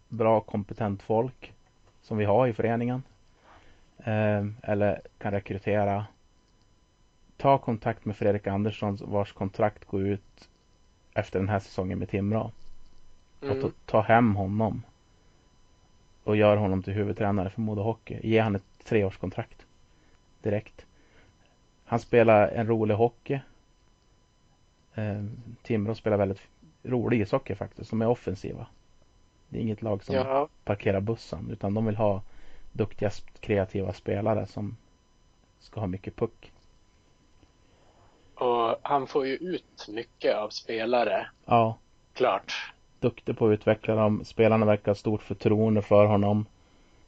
bra 0.10 0.42
kompetent 0.42 1.02
folk 1.02 1.54
som 2.02 2.18
vi 2.18 2.26
har 2.26 2.48
i 2.48 2.54
föreningen. 2.54 3.04
Eh, 3.98 4.46
eller 4.64 5.02
kan 5.18 5.32
rekrytera. 5.32 6.06
Ta 7.38 7.58
kontakt 7.58 8.06
med 8.06 8.16
Fredrik 8.18 8.48
Andersson 8.48 8.98
vars 9.02 9.34
kontrakt 9.34 9.86
går 9.86 10.02
ut 10.02 10.50
efter 11.14 11.40
den 11.40 11.50
här 11.50 11.60
säsongen 11.60 12.00
med 12.00 12.10
Timrå. 12.10 12.52
Och 13.40 13.48
Mm. 13.48 13.72
ta 13.86 14.02
hem 14.02 14.36
honom. 14.36 14.84
Och 16.24 16.36
gör 16.36 16.58
honom 16.58 16.84
till 16.84 16.94
huvudtränare 16.94 17.50
för 17.50 17.62
Modo 17.62 17.82
Hockey. 17.82 18.20
Ge 18.24 18.40
han 18.40 18.56
ett 18.56 18.64
treårskontrakt. 18.84 19.66
Direkt. 20.42 20.86
Han 21.86 22.00
spelar 22.00 22.48
en 22.48 22.68
rolig 22.68 22.96
hockey. 22.96 23.40
Eh, 24.96 25.24
Timrå 25.64 25.96
spelar 25.96 26.18
väldigt 26.18 26.42
rolig 26.84 27.22
ishockey 27.22 27.56
faktiskt. 27.56 27.90
De 27.90 28.02
är 28.02 28.08
offensiva. 28.08 28.66
Det 29.50 29.58
är 29.58 29.62
inget 29.62 29.82
lag 29.82 30.04
som 30.04 30.16
Ja, 30.16 30.48
parkerar 30.64 31.00
bussen. 31.02 31.50
Utan 31.52 31.74
de 31.74 31.86
vill 31.86 31.96
ha 31.96 32.22
duktiga, 32.72 33.12
kreativa 33.40 33.94
spelare 33.94 34.46
som 34.48 34.78
ska 35.60 35.80
ha 35.80 35.88
mycket 35.88 36.16
puck. 36.16 36.52
och 38.36 38.76
han 38.82 39.08
får 39.08 39.28
ju 39.28 39.36
ut 39.36 39.88
mycket 39.90 40.36
av 40.36 40.50
spelare. 40.50 41.28
Ja, 41.46 41.78
Klart. 42.14 42.74
duktig 43.00 43.38
på 43.38 43.48
att 43.48 43.52
utveckla 43.54 43.96
dem. 43.96 44.26
Spelarna 44.26 44.66
verkar 44.66 44.92
ha 44.92 44.96
stort 44.96 45.22
förtroende 45.24 45.82
för 45.82 46.06
honom. 46.06 46.46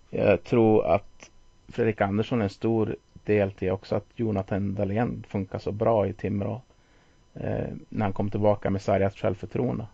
Jag 0.09 0.43
tror 0.43 0.85
att 0.85 1.31
Fredrik 1.67 2.01
Andersson 2.01 2.39
är 2.39 2.43
en 2.43 2.49
stor 2.49 2.95
del 3.25 3.51
till 3.51 3.71
också 3.71 3.95
att 3.95 4.05
Jonathan 4.15 4.75
Dahlén 4.75 5.25
funkar 5.29 5.59
så 5.59 5.71
bra 5.71 6.07
i 6.07 6.13
Timrå. 6.13 6.61
Eh, 7.33 7.67
när 7.89 8.05
han 8.05 8.13
kom 8.13 8.31
tillbaka 8.31 8.69
med 8.69 8.81
sargat 8.81 9.15
självförtroende. 9.15 9.85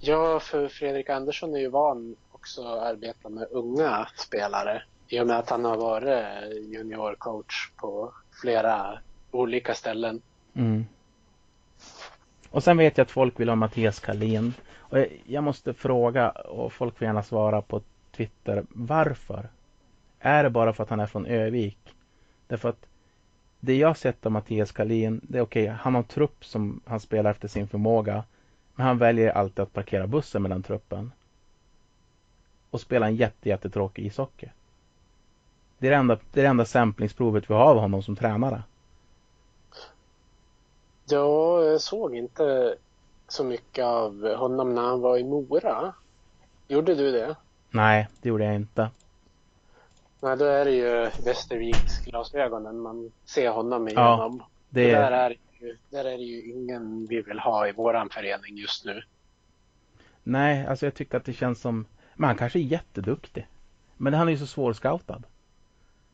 Ja, 0.00 0.40
för 0.40 0.68
Fredrik 0.68 1.10
Andersson 1.10 1.54
är 1.54 1.58
ju 1.58 1.68
van 1.68 2.16
också 2.32 2.62
att 2.62 2.82
arbeta 2.82 3.28
med 3.28 3.46
unga 3.50 4.08
spelare. 4.16 4.82
I 5.08 5.20
och 5.20 5.26
med 5.26 5.38
att 5.38 5.50
han 5.50 5.64
har 5.64 5.76
varit 5.76 6.56
juniorcoach 6.72 7.70
på 7.76 8.12
flera 8.40 8.98
olika 9.30 9.74
ställen. 9.74 10.22
Mm. 10.54 10.86
Och 12.50 12.64
sen 12.64 12.76
vet 12.76 12.98
jag 12.98 13.04
att 13.04 13.10
folk 13.10 13.40
vill 13.40 13.48
ha 13.48 13.56
Mattias 13.56 14.00
Kalin. 14.00 14.54
Och 14.78 14.98
jag, 14.98 15.22
jag 15.26 15.44
måste 15.44 15.74
fråga, 15.74 16.30
och 16.30 16.72
folk 16.72 16.98
får 16.98 17.06
gärna 17.06 17.22
svara 17.22 17.62
på 17.62 17.80
Twitter, 18.16 18.64
varför? 18.68 19.48
Är 20.20 20.42
det 20.42 20.50
bara 20.50 20.72
för 20.72 20.82
att 20.82 20.90
han 20.90 21.00
är 21.00 21.06
från 21.06 21.26
Övik? 21.26 21.78
Därför 22.46 22.68
att 22.68 22.86
det 23.64 23.76
jag 23.76 23.96
sett 23.96 24.26
av 24.26 24.32
Mattias 24.32 24.72
Kalin, 24.72 25.20
det 25.22 25.38
är 25.38 25.42
okej, 25.42 25.66
han 25.66 25.94
har 25.94 26.02
en 26.02 26.08
trupp 26.08 26.44
som 26.44 26.80
han 26.84 27.00
spelar 27.00 27.30
efter 27.30 27.48
sin 27.48 27.68
förmåga. 27.68 28.24
Men 28.74 28.86
han 28.86 28.98
väljer 28.98 29.30
alltid 29.30 29.60
att 29.60 29.72
parkera 29.72 30.06
bussen 30.06 30.42
med 30.42 30.50
den 30.50 30.62
truppen. 30.62 31.12
Och 32.70 32.80
spela 32.80 33.06
en 33.06 33.16
jätte, 33.16 33.48
jättetråkig 33.48 34.06
ishockey. 34.06 34.48
Det 35.78 35.86
är 35.86 35.90
det 35.90 35.96
enda, 35.96 36.18
det 36.32 36.40
är 36.40 36.44
det 36.44 36.50
enda 36.50 36.64
samplingsprovet 36.64 37.50
vi 37.50 37.54
har 37.54 37.64
av 37.64 37.78
honom 37.78 38.02
som 38.02 38.16
tränare. 38.16 38.62
Ja, 41.08 41.64
jag 41.64 41.80
såg 41.80 42.16
inte 42.16 42.76
så 43.28 43.44
mycket 43.44 43.84
av 43.84 44.34
honom 44.36 44.74
när 44.74 44.82
han 44.82 45.00
var 45.00 45.18
i 45.18 45.24
Mora. 45.24 45.92
Gjorde 46.68 46.94
du 46.94 47.12
det? 47.12 47.36
Nej, 47.70 48.08
det 48.22 48.28
gjorde 48.28 48.44
jag 48.44 48.54
inte. 48.54 48.90
Nej, 50.22 50.36
då 50.36 50.44
är 50.44 50.64
det 50.64 50.70
ju 50.70 51.10
Västerviks 51.24 51.98
glasögonen 52.04 52.80
man 52.80 53.12
ser 53.24 53.50
honom 53.50 53.88
Ja, 53.88 53.90
igenom. 53.90 54.42
Det 54.68 54.90
Det 54.90 54.90
är, 54.90 55.10
där, 55.10 55.12
är 55.12 55.36
ju, 55.60 55.78
där 55.90 56.04
är 56.04 56.18
det 56.18 56.24
ju 56.24 56.42
ingen 56.52 57.06
vi 57.06 57.22
vill 57.22 57.38
ha 57.38 57.68
i 57.68 57.72
våran 57.72 58.10
förening 58.10 58.56
just 58.58 58.84
nu. 58.84 59.02
Nej, 60.22 60.66
alltså 60.66 60.86
jag 60.86 60.94
tycker 60.94 61.16
att 61.18 61.24
det 61.24 61.32
känns 61.32 61.60
som... 61.60 61.86
Men 62.14 62.28
han 62.28 62.36
kanske 62.38 62.58
är 62.58 62.62
jätteduktig. 62.62 63.48
Men 63.96 64.14
han 64.14 64.28
är 64.28 64.32
ju 64.32 64.38
så 64.38 64.46
svårscoutad. 64.46 65.22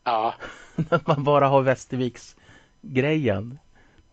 Ja, 0.04 0.34
Att 0.90 1.06
man 1.06 1.24
bara 1.24 1.48
har 1.48 1.62
Västerviks 1.62 2.36
grejen. 2.80 3.58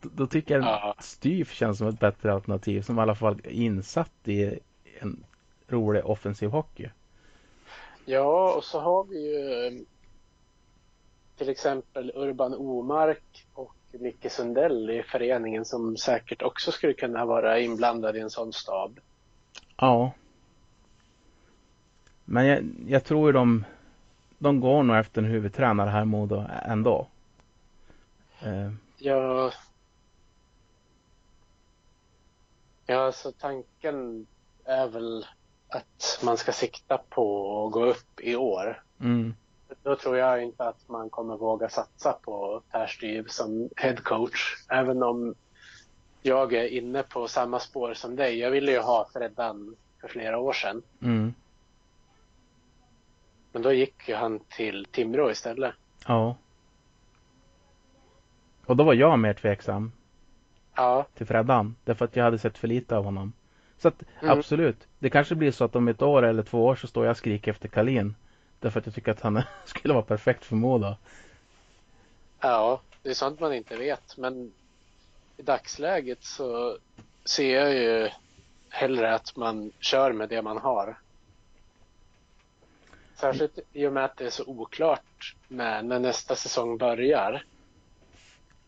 Då, 0.01 0.09
då 0.13 0.27
tycker 0.27 0.55
jag 0.55 0.63
Ja. 0.63 0.95
att 0.97 1.03
Styf 1.05 1.51
känns 1.53 1.77
som 1.77 1.87
ett 1.87 1.99
bättre 1.99 2.33
alternativ. 2.33 2.81
Som 2.81 2.99
i 2.99 3.01
alla 3.01 3.15
fall 3.15 3.39
är 3.43 3.49
insatt 3.51 4.11
i 4.27 4.59
en 5.01 5.25
rolig 5.69 6.05
offensiv 6.05 6.49
hockey. 6.49 6.89
Ja 8.05 8.53
och 8.53 8.63
så 8.63 8.79
har 8.79 9.03
vi 9.03 9.31
ju 9.31 9.67
eh, 9.67 9.73
till 11.37 11.49
exempel 11.49 12.11
Urban 12.15 12.53
Omark 12.53 13.47
och 13.53 13.75
Micke 13.91 14.31
Sundell 14.31 14.89
i 14.89 15.03
föreningen 15.03 15.65
som 15.65 15.97
säkert 15.97 16.41
också 16.41 16.71
skulle 16.71 16.93
kunna 16.93 17.25
vara 17.25 17.59
inblandade 17.59 18.17
i 18.17 18.21
en 18.21 18.29
sån 18.29 18.53
stab. 18.53 18.99
Ja. 19.77 20.11
Men 22.25 22.45
jag, 22.45 22.65
jag 22.87 23.03
tror 23.03 23.29
ju 23.29 23.33
de, 23.33 23.65
de 24.37 24.59
går 24.59 24.83
nog 24.83 24.97
efter 24.97 25.21
en 25.21 25.27
huvudtränare 25.27 25.89
här 25.89 26.05
Modo 26.05 26.43
ändå. 26.65 27.07
Eh, 28.41 28.71
Ja, 28.97 29.51
ja, 32.85 33.11
så 33.11 33.31
tanken 33.31 34.27
är 34.63 34.87
väl 34.87 35.25
att 35.75 36.19
man 36.23 36.37
ska 36.37 36.51
sikta 36.51 36.97
på 36.97 37.65
att 37.65 37.71
gå 37.71 37.85
upp 37.85 38.19
i 38.19 38.35
år. 38.35 38.83
mm, 38.99 39.35
då 39.83 39.95
tror 39.95 40.17
jag 40.17 40.43
inte 40.43 40.63
att 40.63 40.89
man 40.89 41.09
kommer 41.09 41.37
våga 41.37 41.69
satsa 41.69 42.13
på 42.13 42.61
Per 42.71 42.87
Styv 42.87 43.25
som 43.27 43.69
headcoach. 43.75 44.65
Även 44.69 45.03
om 45.03 45.35
jag 46.21 46.53
är 46.53 46.67
inne 46.67 47.03
på 47.03 47.27
samma 47.27 47.59
spår 47.59 47.93
som 47.93 48.15
dig. 48.15 48.39
Jag 48.39 48.51
ville 48.51 48.71
ju 48.71 48.79
ha 48.79 49.09
Freddan 49.13 49.75
för 50.01 50.07
flera 50.07 50.37
år 50.39 50.53
sedan. 50.53 50.81
Mm. 51.01 51.33
Men 53.51 53.61
då 53.61 53.73
gick 53.73 54.09
ju 54.09 54.15
han 54.15 54.39
till 54.39 54.85
Timrå 54.91 55.31
istället. 55.31 55.73
Ja. 56.07 56.35
Och 58.65 58.75
då 58.75 58.83
var 58.83 58.93
jag 58.93 59.19
mer 59.19 59.33
tveksam 59.33 59.91
Ja, 60.75 61.05
till 61.13 61.25
Freddan. 61.25 61.75
Därför 61.83 62.05
att 62.05 62.15
jag 62.15 62.23
hade 62.23 62.39
sett 62.39 62.57
för 62.57 62.67
lite 62.67 62.97
av 62.97 63.03
honom. 63.03 63.33
Så 63.77 63.87
att 63.87 64.03
Mm. 64.21 64.37
absolut. 64.39 64.87
Det 64.99 65.09
kanske 65.09 65.35
blir 65.35 65.51
så 65.51 65.63
att 65.63 65.75
om 65.75 65.87
ett 65.87 66.01
år 66.01 66.23
eller 66.25 66.43
två 66.43 66.65
år 66.65 66.75
så 66.75 66.87
står 66.87 67.05
jag 67.05 67.11
och 67.11 67.17
skriker 67.17 67.51
efter 67.51 67.67
Kalin. 67.67 68.15
Därför 68.59 68.79
att 68.79 68.85
jag 68.85 68.95
tycker 68.95 69.11
att 69.11 69.21
han 69.21 69.41
skulle 69.65 69.93
vara 69.93 70.03
perfekt 70.03 70.45
för 70.45 70.55
Modo. 70.55 70.95
ja, 72.39 72.81
det 73.03 73.09
är 73.09 73.13
sånt 73.13 73.39
man 73.39 73.53
inte 73.53 73.77
vet. 73.77 74.17
Men 74.17 74.51
i 75.37 75.41
dagsläget 75.41 76.23
så 76.23 76.77
ser 77.25 77.55
jag 77.59 77.73
ju 77.73 78.09
hellre 78.69 79.15
att 79.15 79.35
man 79.35 79.71
kör 79.79 80.13
med 80.13 80.29
det 80.29 80.41
man 80.41 80.57
har. 80.57 80.95
Särskilt 83.15 83.59
i 83.73 83.85
och 83.87 83.93
med 83.93 84.05
att 84.05 84.17
det 84.17 84.25
är 84.25 84.29
så 84.29 84.43
oklart 84.45 85.35
med 85.47 85.85
när 85.85 85.99
nästa 85.99 86.35
säsong 86.35 86.77
börjar. 86.77 87.43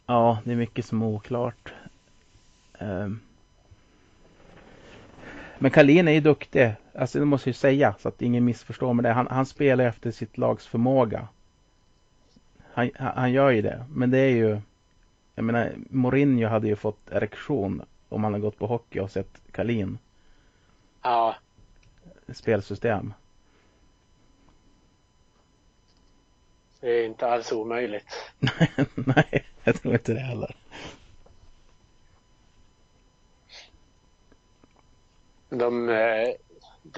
Ja, 0.06 0.40
det 0.44 0.52
är 0.52 0.56
mycket 0.56 0.86
som 0.86 1.02
är 1.02 1.06
oklart. 1.06 1.74
Ehm. 2.80 3.20
Men 5.60 5.72
Kalin 5.72 6.08
är 6.08 6.12
ju 6.12 6.20
duktig. 6.20 6.72
Alltså 6.96 7.20
det 7.20 7.26
måste 7.26 7.50
jag 7.50 7.56
säga 7.56 7.96
så 8.00 8.08
att 8.08 8.22
ingen 8.22 8.46
missförstår 8.46 8.94
med 8.94 9.06
det. 9.06 9.12
Han, 9.14 9.28
han 9.28 9.46
spelar 9.46 9.86
efter 9.86 10.12
sitt 10.12 10.38
lags 10.38 10.68
förmåga. 10.68 11.28
Han, 12.74 12.90
han 12.96 13.18
han 13.18 13.32
gör 13.32 13.50
ju 13.50 13.62
det. 13.62 13.86
Men 13.90 14.12
det 14.12 14.18
är 14.18 14.30
ju... 14.30 14.60
Jag 15.36 15.46
menar, 15.46 15.72
Mourinho 15.90 16.48
hade 16.48 16.68
ju 16.68 16.76
fått 16.76 17.10
erektion 17.12 17.82
om 18.10 18.24
han 18.24 18.34
hade 18.34 18.42
gått 18.42 18.60
på 18.60 18.68
hockey 18.68 19.00
och 19.00 19.12
sett 19.12 19.42
Kalin 19.52 19.98
Ja, 21.02 21.36
spelsystem. 22.34 23.14
det 26.80 26.90
är 26.90 27.06
inte 27.06 27.28
alls 27.28 27.52
omöjligt. 27.52 28.32
Nej, 28.96 29.46
jag 29.64 29.82
tror 29.82 29.94
inte 29.94 30.14
det 30.14 30.20
heller. 30.20 30.56
De, 35.58 35.90
eh, 35.90 36.30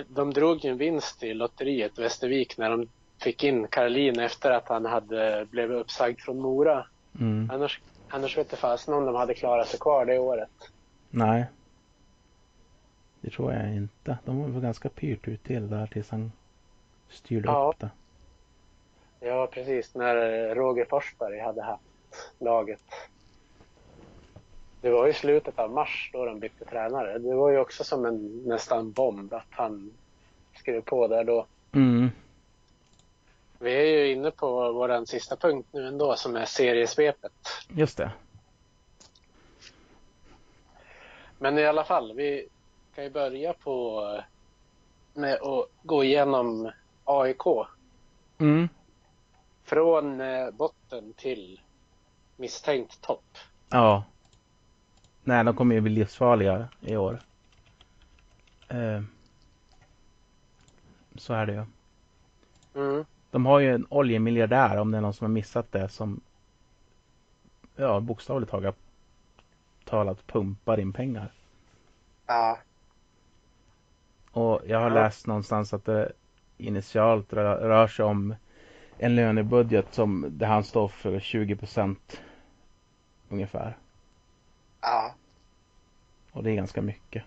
de, 0.07 0.33
drog 0.33 0.65
ju 0.65 0.69
en 0.71 0.77
vinst 0.77 1.23
i 1.23 1.33
lotteriet 1.33 1.99
Västervik 1.99 2.57
när 2.57 2.69
de 2.69 2.87
fick 3.17 3.43
in 3.43 3.67
Karolin 3.67 4.19
efter 4.19 4.51
att 4.51 4.67
han 4.67 4.85
hade 4.85 5.47
blivit 5.51 5.77
uppsagd 5.77 6.19
från 6.19 6.39
Mora. 6.39 6.85
Mm. 7.19 7.49
Annars, 7.53 7.81
annars 8.09 8.37
vet 8.37 8.47
jag 8.51 8.59
fasen 8.59 8.93
om 8.93 9.05
de 9.05 9.15
hade 9.15 9.33
klarat 9.33 9.67
sig 9.67 9.79
kvar 9.79 10.05
det 10.05 10.19
året. 10.19 10.49
Nej. 11.09 11.45
Det 13.21 13.29
tror 13.29 13.53
jag 13.53 13.75
inte. 13.75 14.17
De 14.25 14.41
var 14.41 14.47
väl 14.47 14.61
ganska 14.61 14.89
pyrt 14.89 15.27
ut 15.27 15.43
till 15.43 15.69
där 15.69 15.87
tills 15.87 16.09
han 16.09 16.31
styrde 17.09 17.47
Ja. 17.47 17.71
upp 17.73 17.79
det. 17.79 17.89
Ja, 19.27 19.47
precis. 19.51 19.95
När 19.95 20.15
Roger 20.55 20.85
Forsberg 20.85 21.39
hade 21.39 21.63
haft 21.63 21.83
laget. 22.39 22.81
Det 24.81 24.89
var 24.89 25.07
i 25.07 25.13
slutet 25.13 25.59
av 25.59 25.71
mars 25.71 26.09
då 26.13 26.25
de 26.25 26.39
bytte 26.39 26.65
tränare. 26.65 27.17
Det 27.19 27.35
var 27.35 27.49
ju 27.49 27.57
också 27.57 27.83
som 27.83 28.05
en 28.05 28.43
nästan 28.45 28.91
bomb 28.91 29.33
att 29.33 29.47
han 29.49 29.91
skrev 30.55 30.81
på 30.81 31.07
där 31.07 31.23
då. 31.23 31.45
Mm. 31.71 32.09
Vi 33.59 33.73
är 33.73 33.83
ju 33.83 34.11
inne 34.11 34.31
på 34.31 34.71
vår 34.71 35.05
sista 35.05 35.35
punkt 35.35 35.67
nu 35.71 35.87
ändå 35.87 36.15
som 36.15 36.35
är 36.35 36.45
seriesvepet. 36.45 37.31
Just 37.69 37.97
det. 37.97 38.11
Men 41.37 41.57
i 41.57 41.65
alla 41.65 41.83
fall, 41.83 42.13
vi 42.13 42.47
kan 42.95 43.03
ju 43.03 43.09
börja 43.09 43.53
på 43.53 44.03
med 45.13 45.33
att 45.33 45.69
gå 45.83 46.03
igenom 46.03 46.71
AIK. 47.03 47.41
Mm. 48.37 48.69
Från 49.63 50.21
eh, 50.21 50.51
botten 50.51 51.13
till 51.13 51.61
misstänkt 52.35 53.01
topp. 53.01 53.37
Ja. 53.69 54.03
Nej, 55.29 55.43
de 55.43 55.55
kommer 55.55 55.75
ju 55.75 55.81
bli 55.81 55.91
livsfarliga 55.91 56.67
i 56.81 56.97
år. 56.97 57.19
Eh. 58.67 59.01
Så 61.15 61.33
är 61.33 61.45
det 61.45 61.53
ju. 61.53 61.65
Mm. 62.75 63.05
De 63.31 63.45
har 63.45 63.59
ju 63.59 63.73
en 63.75 63.85
oljemiljardär 63.89 64.77
om 64.77 64.91
det 64.91 64.97
är 64.97 65.01
någon 65.01 65.13
som 65.13 65.25
har 65.25 65.31
missat 65.31 65.71
det 65.71 65.89
som 65.89 66.21
ja, 67.75 67.99
bokstavligt 67.99 68.51
talat, 69.85 70.27
pumpar 70.27 70.79
in 70.79 70.93
pengar. 70.93 71.31
Ja, 72.27 72.57
Och 74.31 74.61
jag 74.67 74.79
har 74.79 74.89
Ja. 74.89 74.93
läst 74.95 75.27
någonstans 75.27 75.73
att 75.73 75.85
det 75.85 76.11
initialt 76.57 77.33
rör, 77.33 77.57
rör 77.69 77.87
sig 77.87 78.05
om 78.05 78.35
en 78.97 79.15
lönebudget 79.15 79.93
som 79.93 80.25
där 80.29 80.47
han 80.47 80.63
står 80.63 80.87
för 80.87 81.19
20 81.19 81.55
procent 81.55 82.21
ungefär. 83.29 83.77
Ja. 84.81 85.15
Och 86.31 86.43
det 86.43 86.51
är 86.51 86.55
ganska 86.55 86.81
mycket. 86.81 87.23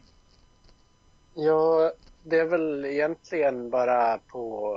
Ja, 1.35 1.93
det 2.23 2.39
är 2.39 2.45
väl 2.45 2.85
egentligen 2.85 3.71
bara 3.71 4.19
på 4.19 4.77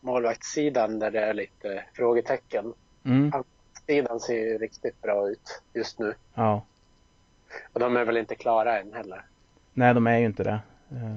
målvaktssidan 0.00 0.98
där 0.98 1.10
det 1.10 1.20
är 1.20 1.34
lite 1.34 1.84
frågetecken. 1.94 2.74
Mm. 3.04 3.32
Sidan 3.86 4.20
ser 4.20 4.34
ju 4.34 4.58
riktigt 4.58 5.02
bra 5.02 5.28
ut 5.28 5.62
just 5.72 5.98
nu. 5.98 6.14
Ja. 6.34 6.62
Och 7.72 7.80
de 7.80 7.96
är 7.96 8.04
väl 8.04 8.16
inte 8.16 8.34
klara 8.34 8.80
än 8.80 8.92
heller. 8.92 9.24
Nej, 9.74 9.94
de 9.94 10.06
är 10.06 10.18
ju 10.18 10.26
inte 10.26 10.44
det. 10.44 10.60
Eh, 10.90 11.16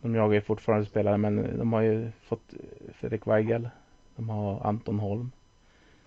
De 0.00 0.14
jagar 0.14 0.34
ju 0.34 0.40
fortfarande 0.40 0.86
spelare 0.86 1.16
men 1.16 1.58
de 1.58 1.72
har 1.72 1.80
ju 1.80 2.10
fått 2.28 2.54
Fredrik 2.94 3.26
Weigel. 3.26 3.68
De 4.16 4.28
har 4.28 4.66
Anton 4.66 4.98
Holm. 4.98 5.32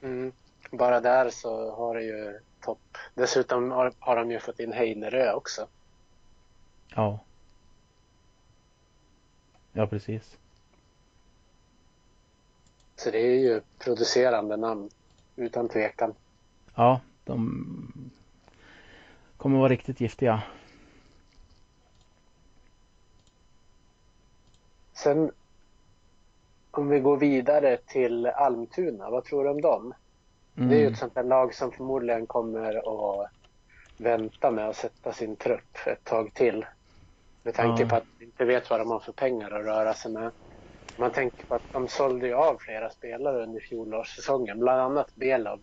Mm. 0.02 0.32
Bara 0.72 1.02
där 1.02 1.30
så 1.30 1.72
har 1.72 1.96
det 1.96 2.04
ju 2.04 2.40
topp. 2.62 2.98
Dessutom 3.14 3.72
har, 3.72 3.94
har 4.00 4.16
de 4.16 4.32
ju 4.32 4.40
fått 4.40 4.60
in 4.60 4.74
Heinerö 4.74 5.34
också. 5.34 5.68
Ja. 6.96 7.20
Ja, 9.72 9.88
precis. 9.88 10.38
Så 12.96 13.12
det 13.12 13.20
är 13.20 13.40
ju 13.40 13.62
producerande 13.80 14.58
namn 14.58 14.90
utan 15.36 15.70
tvekan. 15.70 16.14
Ja, 16.76 17.02
de 17.24 18.12
kommer 19.38 19.60
vara 19.60 19.70
riktigt 19.70 20.02
giftiga. 20.02 20.44
Sen 24.94 25.32
om 26.72 26.90
vi 26.90 27.00
går 27.00 27.18
vidare 27.18 27.78
till 27.78 28.26
Almtuna, 28.26 29.10
vad 29.10 29.24
tror 29.26 29.44
du 29.44 29.50
om 29.50 29.62
dem? 29.62 29.94
Mm. 30.60 30.70
Det 30.70 30.76
är 30.76 30.80
ju 30.80 30.88
ett 30.88 30.98
sånt 30.98 31.16
där 31.16 31.24
lag 31.24 31.54
som 31.54 31.72
förmodligen 31.72 32.26
kommer 32.28 32.76
att 32.76 33.30
vänta 33.98 34.52
med 34.52 34.70
att 34.70 34.76
sätta 34.76 35.14
sin 35.14 35.36
trupp 35.36 35.78
ett 35.86 36.04
tag 36.04 36.34
till. 36.34 36.66
Med 37.44 37.54
tanke 37.54 37.84
Ja. 37.84 37.90
på 37.90 37.96
att 37.96 38.04
de 38.20 38.26
inte 38.26 38.46
vet 38.46 38.70
vad 38.70 38.80
de 38.80 38.92
har 38.92 39.00
för 39.00 39.12
pengar 39.12 39.52
att 39.52 39.66
röra 39.66 39.94
sig 39.94 40.12
med. 40.12 40.32
Man 40.98 41.12
tänker 41.12 41.46
på 41.46 41.56
att 41.56 41.74
de 41.74 41.88
sålde 41.88 42.28
ju 42.28 42.34
av 42.34 42.58
flera 42.60 42.90
spelare 42.90 43.44
under 43.44 43.60
fjolårssäsongen, 43.60 44.60
bland 44.60 44.82
annat 44.82 45.16
Belov 45.16 45.60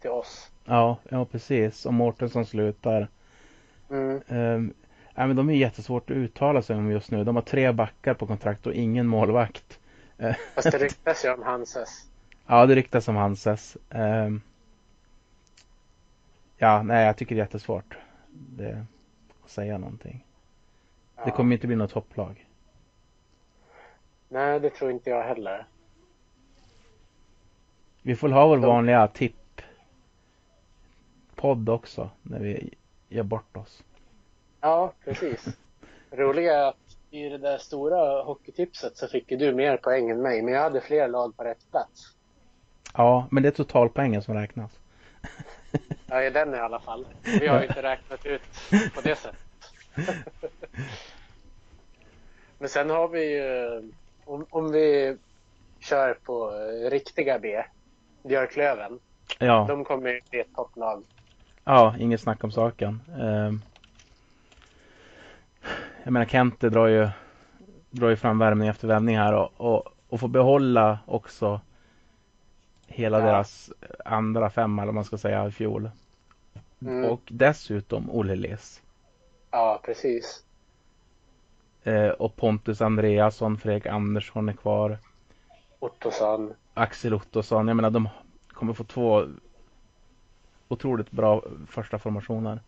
till 0.00 0.10
oss. 0.10 0.48
Ja, 0.64 0.96
ja 1.08 1.24
precis. 1.24 1.86
Och 1.86 1.94
Mårtensson 1.94 2.46
slutar. 2.46 3.08
Mm. 3.90 4.20
Um, 4.28 4.74
nej, 5.14 5.26
men 5.26 5.36
de 5.36 5.50
är 5.50 5.54
jättesvårt 5.54 6.10
att 6.10 6.16
uttala 6.16 6.62
sig 6.62 6.76
om 6.76 6.90
just 6.90 7.10
nu. 7.10 7.24
De 7.24 7.36
har 7.36 7.42
tre 7.42 7.72
backar 7.72 8.14
på 8.14 8.26
kontrakt 8.26 8.66
och 8.66 8.72
ingen 8.72 9.06
målvakt. 9.06 9.78
Fast 10.54 10.72
det 10.72 10.78
ryktas 10.78 11.24
ju 11.24 11.32
om 11.32 11.42
Hanses. 11.42 12.11
Ja, 12.46 12.66
det 12.66 12.74
ryktas 12.74 13.08
om 13.08 13.16
Hanses. 13.16 13.76
Ehm, 13.90 14.40
ja, 16.56 16.82
nej, 16.82 17.06
jag 17.06 17.16
tycker 17.16 17.34
det 17.34 17.40
är 17.40 17.44
jättesvårt 17.44 17.96
det, 18.30 18.84
att 19.44 19.50
säga 19.50 19.78
någonting. 19.78 20.24
Ja. 21.16 21.24
Det 21.24 21.30
kommer 21.30 21.54
inte 21.54 21.66
bli 21.66 21.76
något 21.76 21.90
topplag. 21.90 22.46
Nej, 24.28 24.60
det 24.60 24.70
tror 24.70 24.90
inte 24.90 25.10
jag 25.10 25.22
heller. 25.22 25.66
Vi 28.02 28.16
får 28.16 28.28
ha 28.28 28.46
vår 28.46 28.60
Så- 28.60 28.66
vanliga 28.66 29.08
tipp 29.08 29.36
podd 31.34 31.68
också 31.68 32.10
när 32.22 32.38
vi 32.40 32.74
gör 33.08 33.22
bort 33.22 33.56
oss. 33.56 33.82
Ja, 34.60 34.92
precis. 35.04 35.48
Roliga 36.10 36.54
är 36.58 36.68
att 36.68 36.96
i 37.10 37.28
det 37.28 37.38
där 37.38 37.58
stora 37.58 38.22
hockeytipset 38.22 38.96
så 38.96 39.08
fick 39.08 39.30
ju 39.30 39.36
du 39.36 39.54
mer 39.54 39.76
poäng 39.76 40.10
än 40.10 40.22
mig, 40.22 40.42
men 40.42 40.54
jag 40.54 40.62
hade 40.62 40.80
fler 40.80 41.08
lag 41.08 41.36
på 41.36 41.44
rätt 41.44 41.70
plats. 41.70 42.16
Ja, 42.92 43.26
men 43.30 43.42
det 43.42 43.48
är 43.48 43.50
totalpoängen 43.50 44.22
som 44.22 44.34
räknas. 44.34 44.70
Ja, 46.06 46.22
i 46.22 46.30
den 46.30 46.54
i 46.54 46.58
alla 46.58 46.80
fall. 46.80 47.06
Vi 47.40 47.46
har 47.46 47.60
ju 47.60 47.66
inte 47.66 47.82
räknat 47.82 48.26
ut 48.26 48.42
på 48.94 49.00
det 49.00 49.16
sättet. 49.16 49.38
Men 52.58 52.68
sen 52.68 52.90
har 52.90 53.08
vi 53.08 53.34
ju, 53.36 53.82
om, 54.24 54.46
om 54.50 54.72
vi 54.72 55.16
kör 55.80 56.14
på 56.14 56.50
riktiga 56.90 57.38
B, 57.38 57.62
Björklöven, 58.22 58.98
Ja, 59.38 59.64
de 59.68 59.84
kommer 59.84 60.10
ju 60.10 60.20
bli 60.30 60.40
ett 60.40 60.54
topplag. 60.56 61.02
ja, 61.64 61.94
inget 61.98 62.20
snack 62.20 62.44
om 62.44 62.52
saken. 62.52 63.00
Eh, 63.20 63.52
jag 66.04 66.12
menar 66.12 66.26
Kente 66.26 66.68
drar 66.70 66.86
ju, 66.86 67.08
drar 67.90 68.08
ju 68.08 68.16
fram 68.16 68.38
värvning 68.38 68.68
efter 68.68 68.88
värvning 68.88 69.18
här 69.18 69.32
och, 69.34 69.50
och, 69.56 69.84
och 70.08 70.20
får 70.20 70.28
behålla 70.28 70.98
också 71.06 71.60
hela 72.92 73.18
Ja. 73.20 73.24
deras 73.26 73.72
andra 74.04 74.50
femma 74.50 74.82
eller 74.82 74.86
vad 74.88 74.94
man 74.94 75.04
ska 75.04 75.18
säga 75.18 75.46
i 75.46 75.50
fjol. 75.50 75.90
Mm. 76.82 77.04
Och 77.04 77.20
dessutom 77.28 78.10
Olle 78.10 78.34
Les. 78.36 78.82
Ja, 79.50 79.80
precis. 79.84 80.44
Eh, 81.84 82.08
och 82.08 82.36
Pontus 82.36 82.80
Andreasson, 82.80 83.58
Fredrik 83.58 83.86
Andersson 83.86 84.48
är 84.48 84.52
kvar. 84.52 84.98
Ottosson. 85.78 86.54
Axel 86.74 87.14
Ottosson. 87.14 87.68
Jag 87.68 87.76
menar 87.76 87.90
de 87.90 88.08
kommer 88.48 88.72
få 88.72 88.84
två 88.84 89.26
otroligt 90.68 91.10
bra 91.10 91.42
första 91.68 91.98
formationer. 91.98 92.60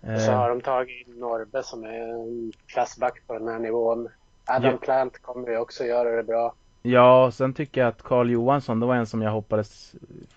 Och 0.00 0.20
så 0.20 0.32
har 0.32 0.50
Eh, 0.50 0.54
de 0.56 0.60
tagit 0.60 1.08
Norbe 1.08 1.62
som 1.62 1.84
är 1.84 2.08
en 2.08 2.52
klassback 2.66 3.22
på 3.26 3.38
den 3.38 3.48
här 3.48 3.58
nivån. 3.58 4.08
Adam 4.44 4.70
Ja. 4.72 4.76
Plant 4.78 5.22
kommer 5.22 5.48
ju 5.48 5.56
också 5.58 5.84
göra 5.84 6.16
det 6.16 6.22
bra. 6.22 6.54
Ja, 6.82 7.30
sen 7.30 7.54
tycker 7.54 7.80
jag 7.80 7.88
att 7.88 8.02
Karl 8.02 8.30
Johansson, 8.30 8.80
det 8.80 8.86
var 8.86 8.96
en 8.96 9.06
som 9.06 9.22
jag 9.22 9.30
hoppades 9.30 9.94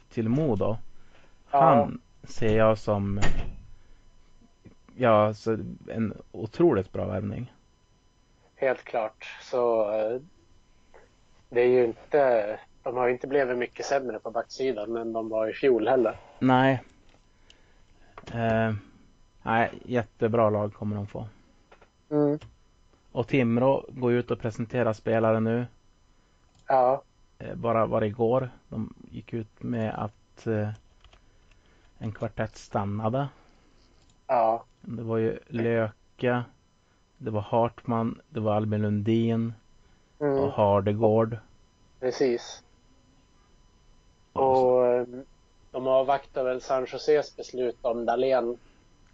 till 0.09 0.29
Modo. 0.29 0.77
Han 1.49 2.01
ser 2.23 2.57
jag 2.57 2.77
som 2.77 3.19
ja, 4.95 5.33
så 5.33 5.57
en 5.87 6.13
otroligt 6.31 6.91
bra 6.91 7.05
värvning. 7.05 7.53
Helt 8.55 8.83
klart. 8.83 9.37
Så 9.41 9.91
eh, 9.91 10.21
det 11.49 11.61
är 11.61 11.67
ju 11.67 11.85
inte, 11.85 12.59
de 12.83 12.97
har 12.97 13.07
ju 13.07 13.13
inte 13.13 13.27
blivit 13.27 13.57
mycket 13.57 13.85
sämre 13.85 14.19
på 14.19 14.31
backsidan 14.31 14.97
än 14.97 15.13
de 15.13 15.29
var 15.29 15.47
i 15.47 15.53
fjol 15.53 15.87
heller. 15.87 16.17
Nej. 16.39 16.83
Eh, 18.33 18.73
nej, 19.43 19.71
jättebra 19.85 20.49
lag 20.49 20.73
kommer 20.73 20.95
de 20.95 21.07
få. 21.07 21.27
Mm. 22.09 22.39
Och 23.11 23.27
Timrå 23.27 23.85
går 23.89 24.11
ut 24.11 24.31
och 24.31 24.39
presenterar 24.39 24.93
spelare 24.93 25.39
nu. 25.39 25.65
Ja, 26.73 27.03
Eh, 27.39 27.55
bara 27.55 27.85
var 27.85 28.01
det 28.01 28.07
igår. 28.07 28.49
De 28.69 28.93
gick 29.11 29.33
ut 29.33 29.63
med 29.63 29.93
att 29.95 30.47
eh, 30.47 30.69
en 31.97 32.11
kvartett 32.11 32.57
stannade. 32.57 33.27
ja, 34.27 34.63
Det 34.81 35.03
var 35.03 35.17
ju 35.17 35.39
Löke. 35.47 36.43
Det 37.17 37.31
var 37.31 37.41
Hartman. 37.41 38.21
Det 38.29 38.39
var 38.39 38.55
Albin 38.55 38.81
Lundin. 38.81 39.53
mm, 40.19 40.39
Och 40.39 40.51
Hardegård. 40.53 41.37
precis. 41.99 42.63
Och 44.33 44.85
eh, 44.87 45.05
de 45.71 45.87
avvaktar 45.87 46.43
väl 46.43 46.61
San 46.61 46.85
Joses 46.91 47.35
beslut 47.35 47.77
om 47.81 48.05
Dahlén. 48.05 48.57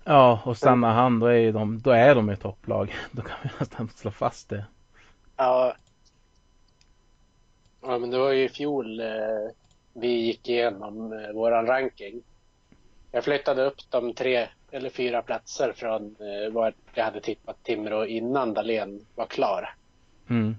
Ja, 0.03 0.41
och 0.45 0.57
stannar 0.57 0.93
han 0.93 1.19
då 1.19 1.25
är 1.25 1.33
ju 1.37 1.51
de, 1.51 1.79
då 1.81 1.91
är 1.91 2.15
de 2.15 2.29
ett 2.29 2.41
topplag. 2.41 2.95
Då 3.11 3.21
kan 3.21 3.37
vi 3.43 3.49
nästan 3.59 3.89
slå 3.89 4.11
fast 4.11 4.49
det. 4.49 4.65
Ja. 5.37 5.75
Ja, 7.81 7.97
men 7.97 8.09
det 8.09 8.17
var 8.17 8.31
ju 8.31 8.43
i 8.43 8.49
fjol 8.49 8.99
eh, 8.99 9.07
vi 9.93 10.07
gick 10.07 10.49
igenom 10.49 11.13
eh, 11.13 11.31
våran 11.33 11.67
ranking. 11.67 12.21
Jag 13.11 13.23
flyttade 13.23 13.65
upp 13.65 13.77
de 13.89 14.13
tre 14.13 14.47
eller 14.71 14.89
fyra 14.89 15.21
platser 15.21 15.73
från 15.75 16.15
eh, 16.19 16.53
vad 16.53 16.73
jag 16.93 17.03
hade 17.03 17.21
tippat 17.21 17.63
Timrå 17.63 18.05
innan 18.05 18.53
Dahlén 18.53 19.05
var 19.15 19.25
klar. 19.25 19.75
Mm. 20.29 20.55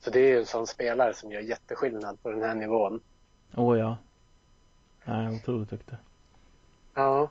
Så 0.00 0.10
det 0.10 0.20
är 0.20 0.28
ju 0.28 0.38
en 0.38 0.46
sån 0.46 0.66
spelare 0.66 1.14
som 1.14 1.32
gör 1.32 1.40
jätteskillnad 1.40 2.22
på 2.22 2.30
den 2.30 2.42
här 2.42 2.54
nivån. 2.54 3.00
Åh 3.54 3.78
ja. 3.78 3.96
Nej, 5.04 5.36
otroligt 5.36 5.70
duktig. 5.70 5.96
Ja. 6.94 7.30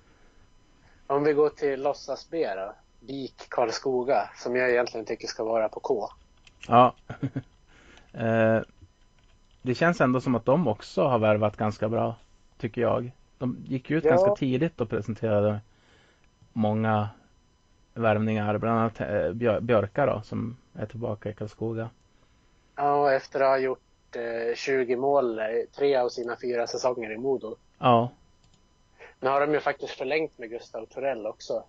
Om 1.08 1.24
vi 1.24 1.34
går 1.34 1.50
till 1.50 1.82
låtsas 1.82 2.30
B 2.30 2.56
då. 2.56 2.74
Vik 3.00 3.50
Karlskoga, 3.50 4.30
som 4.36 4.56
jag 4.56 4.70
egentligen 4.70 5.06
tycker 5.06 5.28
ska 5.28 5.44
vara 5.44 5.70
på 5.70 5.80
K. 5.80 6.10
Ja. 6.68 6.96
eh, 8.14 8.62
det 9.62 9.76
känns 9.76 10.02
ändå 10.02 10.22
som 10.22 10.36
att 10.36 10.46
de 10.46 10.68
också 10.68 11.04
har 11.04 11.20
värvat 11.20 11.58
ganska 11.58 11.90
bra. 11.90 12.16
Tycker 12.58 12.82
jag. 12.82 13.12
De 13.38 13.58
gick 13.66 13.92
ut 13.92 14.04
Ja. 14.04 14.10
ganska 14.10 14.36
tidigt 14.36 14.82
och 14.82 14.90
presenterade 14.90 15.60
många 16.54 17.10
värvningar. 17.94 18.58
Bland 18.58 18.80
annat 18.80 19.02
eh, 19.02 19.32
Björ- 19.34 19.60
Björka 19.62 20.06
då 20.06 20.22
som 20.22 20.58
är 20.74 20.86
tillbaka 20.86 21.30
i 21.30 21.34
Karlskoga. 21.34 21.90
Ja, 22.76 22.96
och 22.96 23.12
efter 23.12 23.40
att 23.40 23.48
ha 23.48 23.58
gjort 23.58 24.16
eh, 24.16 24.56
20 24.56 24.96
mål 24.96 25.40
eh, 25.40 25.46
tre 25.78 25.96
av 25.96 26.10
sina 26.10 26.36
fyra 26.42 26.68
säsonger 26.68 27.12
i 27.12 27.18
Modo. 27.18 27.56
Ja. 27.80 28.10
Nu 29.20 29.30
har 29.30 29.42
de 29.42 29.54
ju 29.54 29.60
faktiskt 29.60 29.92
förlängt 29.94 30.38
med 30.38 30.50
Gustav 30.50 30.86
Torell 30.86 31.28
också. 31.28 31.54
Som 31.54 31.64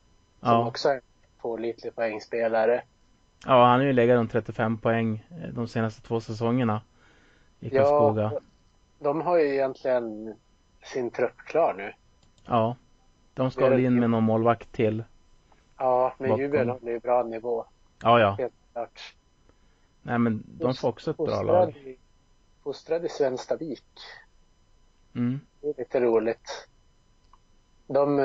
Ja. 0.50 0.66
också 0.68 0.88
är 0.88 0.94
en 0.94 1.00
pålitlig 1.40 1.94
poängspelare. 1.94 2.82
ja, 3.46 3.64
han 3.66 3.80
har 3.80 3.86
ju 3.86 3.92
legat 3.92 4.14
runt 4.16 4.32
35 4.32 4.78
poäng 4.78 5.24
eh, 5.30 5.48
de 5.48 5.68
senaste 5.68 6.02
två 6.02 6.20
säsongerna 6.20 6.80
i 7.62 7.70
Karlskoga. 7.70 8.22
Ja, 8.22 8.40
de 8.98 9.20
har 9.20 9.38
ju 9.38 9.54
egentligen 9.54 10.34
sin 10.84 11.10
trupp 11.10 11.36
klar 11.36 11.74
nu. 11.74 11.92
Ja. 12.46 12.76
De 13.34 13.50
ska 13.50 13.68
väl 13.68 13.84
in 13.84 14.00
med 14.00 14.10
någon 14.10 14.24
målvakt 14.24 14.72
till. 14.72 15.04
Ja, 15.78 16.14
men. 16.18 16.38
Jubel 16.38 16.68
håller 16.68 16.92
ju 16.92 16.98
bra 16.98 17.22
nivå. 17.22 17.64
Ja, 18.02 18.20
ja. 18.20 18.36
Helt 18.38 18.54
klart. 18.72 19.14
Nej, 20.02 20.18
men 20.18 20.42
de 20.46 20.74
får 20.74 20.88
också 20.88 21.10
ett 21.10 21.16
bra 21.16 21.42
lag. 21.42 21.98
Fostrad 22.62 23.04
i 23.04 23.08
Svenstavik. 23.08 23.84
Mm. 25.14 25.40
Det 25.60 25.68
är 25.68 25.74
lite 25.78 26.00
roligt. 26.00 26.68
De, 27.86 28.18
eh, 28.18 28.24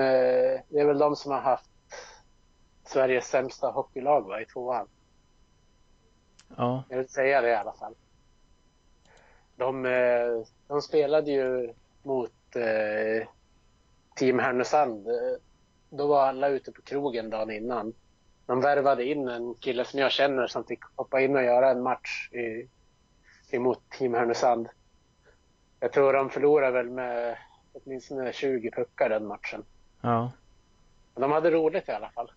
det 0.70 0.80
är 0.80 0.86
väl 0.86 0.98
de 0.98 1.16
som 1.16 1.32
har 1.32 1.42
haft 1.42 1.70
Sveriges 2.84 3.28
sämsta 3.28 3.68
hockeylag 3.68 4.22
va, 4.22 4.42
i 4.42 4.46
tvåan. 4.46 4.88
Ja. 6.58 6.84
Jag 6.90 6.98
vill 6.98 7.10
säga 7.10 7.42
det 7.42 7.50
i 7.50 7.56
alla 7.56 7.74
fall. 7.74 7.96
De, 9.58 9.86
eh, 9.86 10.46
de 10.68 10.82
spelade 10.82 11.32
ju 11.32 11.74
mot 12.04 12.56
eh, 12.56 13.28
Team 14.16 14.40
Härnösand. 14.40 15.08
Eh, 15.08 15.14
Då 15.90 16.08
var 16.08 16.28
alla 16.28 16.48
ute 16.50 16.72
på 16.72 16.82
krogen 16.82 17.30
dagen 17.30 17.52
innan. 17.52 17.94
De 18.46 18.62
värvade 18.62 19.06
in 19.06 19.28
en 19.28 19.54
kille 19.54 19.86
som 19.86 20.00
jag 20.00 20.12
känner 20.12 20.48
som 20.48 20.64
fick 20.64 20.80
hoppa 20.96 21.22
in 21.22 21.36
och 21.36 21.44
göra 21.44 21.72
en 21.72 21.82
match 21.82 22.30
i, 22.32 22.68
emot 23.56 23.82
Team 23.90 24.14
Härnösand. 24.14 24.68
Jag 25.80 25.94
tror 25.94 26.14
de 26.14 26.30
förlorade 26.30 26.72
väl 26.72 26.90
med 26.90 27.38
åtminstone 27.74 28.34
20 28.34 28.72
puckar 28.72 29.10
den 29.10 29.28
matchen. 29.28 29.64
Ja. 30.02 30.32
De 31.16 31.32
hade 31.32 31.52
roligt 31.52 31.90
i 31.90 31.92
alla 31.92 32.10
fall. 32.10 32.32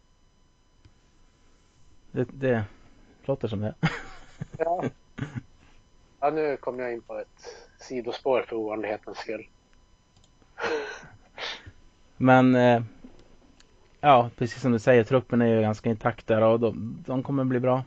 Det, 2.13 2.27
det 2.33 2.65
låter 3.25 3.49
som 3.49 3.61
det. 3.61 3.75
Ja. 4.59 4.85
ja, 6.21 6.31
nu 6.31 6.57
kom 6.57 6.79
jag 6.79 6.93
in 6.93 7.03
på 7.03 7.19
ett 7.19 7.55
sidospår 7.79 8.43
för 8.49 8.57
ovanlighetens 8.57 9.19
skull. 9.19 9.49
Men 12.17 12.55
eh, 12.55 12.83
ja, 14.01 14.31
precis 14.37 14.63
som 14.63 14.73
du 14.73 14.79
säger, 14.79 15.05
truppen 15.05 15.43
är 15.43 15.47
ju 15.47 15.61
ganska 15.61 15.91
intakt 15.91 16.27
där 16.27 16.43
och 16.43 16.61
de, 16.61 17.03
de 17.07 17.23
kommer 17.23 17.45
bli 17.45 17.61
bra. 17.61 17.85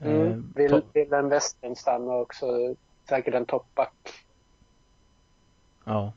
Eh, 0.00 0.10
Mm. 0.10 0.52
Vill, 0.56 0.72
to- 0.72 0.82
vill 0.92 1.12
en 1.12 1.28
Western 1.28 1.76
stanna 1.76 2.12
också. 2.14 2.74
Säkert 3.08 3.34
en 3.34 3.46
toppback. 3.46 3.94
ja. 5.84 6.12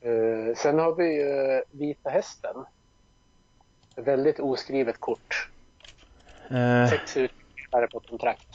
Eh, 0.00 0.54
sen 0.56 0.78
har 0.78 0.94
vi 0.94 1.14
ju 1.14 1.62
Vita 1.70 2.10
Hästen. 2.10 2.64
Väldigt 3.96 4.40
oskrivet 4.40 5.00
kort. 5.00 5.50
Eh, 6.50 6.88
Sex 6.90 7.16
utspelare 7.66 7.88
på 7.88 8.00
kontrakt. 8.00 8.48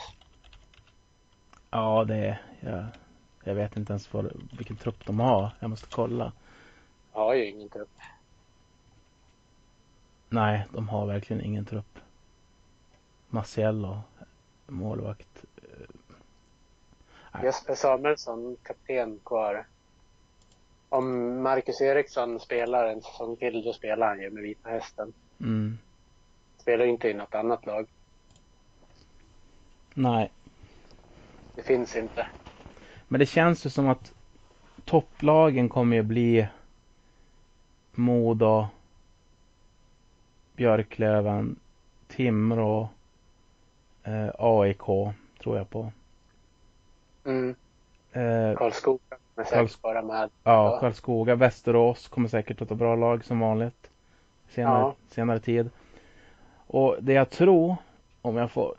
ja, 1.70 2.04
det 2.08 2.16
är, 2.16 2.42
jag, 2.60 2.86
jag 3.44 3.56
vet 3.56 3.78
inte 3.78 3.94
ens 3.94 4.14
vad, 4.14 4.32
vilken 4.58 4.78
trupp 4.78 5.06
de 5.06 5.20
har. 5.20 5.52
Jag 5.60 5.70
måste 5.70 5.88
kolla. 5.92 6.32
Har 7.12 7.34
ju 7.34 7.46
ingen 7.46 7.70
trupp. 7.70 7.90
Nej, 10.30 10.68
de 10.74 10.90
har 10.90 11.06
verkligen 11.06 11.42
ingen 11.42 11.66
trupp. 11.66 12.00
Maciello, 13.30 14.02
målvakt. 14.68 15.46
Nej. 17.34 17.44
Jesper 17.44 17.76
Samuelsson, 17.76 18.58
kapten 18.64 19.20
kvar. 19.26 19.66
Om 20.90 21.42
Marcus 21.42 21.82
Eriksson 21.82 22.40
spelar 22.40 22.86
en 22.86 23.02
säsong 23.02 23.36
till, 23.36 23.64
då 23.64 23.74
spelar 23.74 24.08
han 24.08 24.20
ju 24.20 24.30
med 24.30 24.44
Vita 24.44 24.70
Hästen. 24.70 25.14
Mm. 25.40 25.78
Spelar 26.58 26.86
inte 26.86 27.10
i 27.10 27.14
något 27.14 27.36
annat 27.36 27.66
lag. 27.66 27.88
Nej, 29.94 30.32
Det 31.56 31.62
finns 31.64 31.96
inte. 31.96 32.28
men 33.08 33.20
det 33.20 33.26
känns 33.26 33.66
ju 33.66 33.70
som 33.70 33.90
att 33.90 34.14
topplagen 34.86 35.70
kommer 35.70 35.96
ju 35.96 36.04
bli 36.04 36.48
Modo, 37.92 38.68
Björklöven, 40.56 41.56
Timrå, 42.08 42.90
Eh, 44.04 44.30
AIK 44.38 45.14
tror 45.44 45.58
jag 45.58 45.70
på. 45.70 45.92
Mm. 47.26 47.56
Eh, 48.12 48.58
Karlskoga 48.58 49.00
kommer 49.36 49.48
säkert 49.48 49.84
vara 49.84 50.02
med. 50.02 50.30
ja, 50.44 50.78
Karlskoga, 50.80 51.36
Västerås 51.36 52.08
kommer 52.08 52.28
säkert 52.30 52.62
att 52.62 52.70
ha 52.70 52.76
bra 52.76 52.96
lag 52.96 53.26
som 53.26 53.40
vanligt. 53.40 53.90
Senare, 54.50 54.80
Ja. 54.82 54.96
senare 55.10 55.40
tid. 55.40 55.70
Och 56.68 56.98
det 57.02 57.14
jag 57.14 57.30
tror, 57.30 57.76
om 58.22 58.38
jag 58.38 58.52
får 58.52 58.76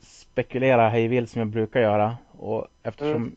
spekulera 0.00 0.88
hej 0.88 1.08
vilt 1.08 1.30
som 1.30 1.38
jag 1.38 1.48
brukar 1.48 1.80
göra 1.80 2.16
och 2.38 2.66
eftersom 2.82 3.16
Mm. 3.22 3.36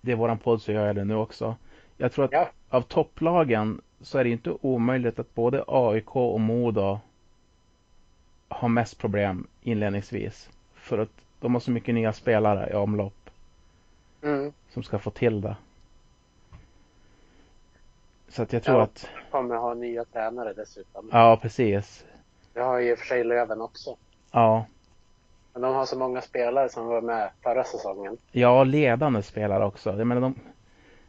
det 0.00 0.12
är 0.12 0.16
våran 0.16 0.38
podd 0.38 0.62
så 0.62 0.72
gör 0.72 0.86
jag 0.86 0.96
det 0.96 1.04
nu 1.04 1.14
också. 1.16 1.56
Jag 1.96 2.12
tror 2.12 2.24
att 2.24 2.32
Ja. 2.32 2.50
av 2.68 2.80
topplagen 2.82 3.80
så 4.00 4.18
är 4.18 4.24
det 4.24 4.30
inte 4.30 4.56
omöjligt 4.60 5.18
att 5.18 5.34
både 5.34 5.64
AIK 5.68 6.16
och 6.16 6.40
Modo 6.40 7.00
har 8.48 8.68
mest 8.68 8.98
problem 8.98 9.46
inledningsvis. 9.62 10.50
För 10.74 10.98
att 10.98 11.10
de 11.40 11.54
har 11.54 11.60
så 11.60 11.70
mycket 11.70 11.94
nya 11.94 12.12
spelare 12.12 12.70
i 12.70 12.74
omlopp 12.74 13.30
Mm. 14.22 14.52
som 14.70 14.82
ska 14.82 14.98
få 14.98 15.10
till 15.10 15.40
det. 15.40 15.56
Så 18.28 18.42
att 18.42 18.52
jag 18.52 18.62
tror 18.62 18.76
Ja. 18.76 18.82
att, 18.82 19.08
Kommer 19.30 19.54
ha 19.56 19.74
nya 19.74 20.04
tränare 20.04 20.52
dessutom. 20.52 21.08
ja 21.12 21.38
precis. 21.42 22.04
Det 22.52 22.60
har 22.60 22.80
i 22.80 22.94
och 22.94 22.98
för 22.98 23.06
sig 23.06 23.24
Löven 23.24 23.60
också. 23.60 23.96
Ja, 24.32 24.64
Men 25.54 25.62
de 25.62 25.74
har 25.74 25.86
så 25.86 25.98
många 25.98 26.20
spelare 26.20 26.68
som 26.68 26.86
var 26.86 27.00
med 27.00 27.30
förra 27.42 27.64
säsongen. 27.64 28.16
ja 28.32 28.64
ledande 28.64 29.22
spelare 29.22 29.64
också. 29.64 29.90
Jag 29.98 30.06
menar 30.06 30.20
de, 30.20 30.34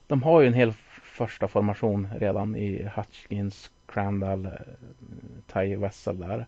de 0.08 0.24
har 0.24 0.42
ju 0.42 0.48
en 0.48 0.54
hel 0.54 0.74
första 1.04 1.48
formation 1.48 2.08
redan 2.20 2.56
i 2.56 2.90
Hutchkins, 2.96 3.72
Crandall, 3.86 4.46
eh, 4.46 4.52
Ty 5.54 5.76
Wessel 5.76 6.20
där. 6.20 6.46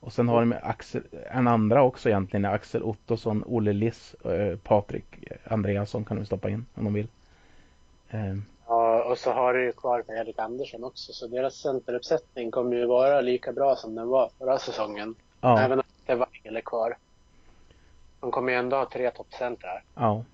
Och 0.00 0.12
sen 0.12 0.28
har 0.28 0.40
de 0.40 0.54
Axel, 0.62 1.02
en 1.30 1.48
andra 1.48 1.82
också 1.82 2.08
egentligen, 2.08 2.44
Axel 2.44 2.82
Ottosson, 2.82 3.44
Olle 3.46 3.72
Liss, 3.72 4.14
eh, 4.14 4.58
Patrik 4.58 5.04
Andreasson 5.44 6.04
kan 6.04 6.16
de 6.16 6.24
stoppa 6.26 6.50
in 6.50 6.66
om 6.74 6.84
de 6.84 6.94
vill. 6.94 7.08
Eh, 8.10 8.36
Ja, 8.66 9.02
och 9.04 9.18
så 9.18 9.32
har 9.32 9.54
du 9.54 9.64
ju 9.64 9.72
kvar 9.72 10.04
Erik 10.08 10.38
Andersson 10.38 10.84
också. 10.84 11.12
Så 11.12 11.26
deras 11.26 11.54
centeruppsättning 11.54 12.50
kommer 12.50 12.76
ju 12.76 12.86
vara 12.86 13.20
lika 13.20 13.52
bra 13.52 13.76
som 13.76 13.94
den 13.94 14.08
var 14.08 14.30
förra 14.38 14.58
säsongen. 14.58 15.14
ja, 15.40 15.58
Även 15.60 15.78
om 15.78 15.84
det 16.06 16.14
var 16.14 16.28
är 16.44 16.60
kvar. 16.60 16.96
De 18.20 18.30
kommer 18.30 18.52
ju 18.52 18.58
ändå 18.58 18.76
ha 18.76 18.90
tre 18.90 19.10
toppcentrar. 19.10 19.84
ja. 19.94 20.24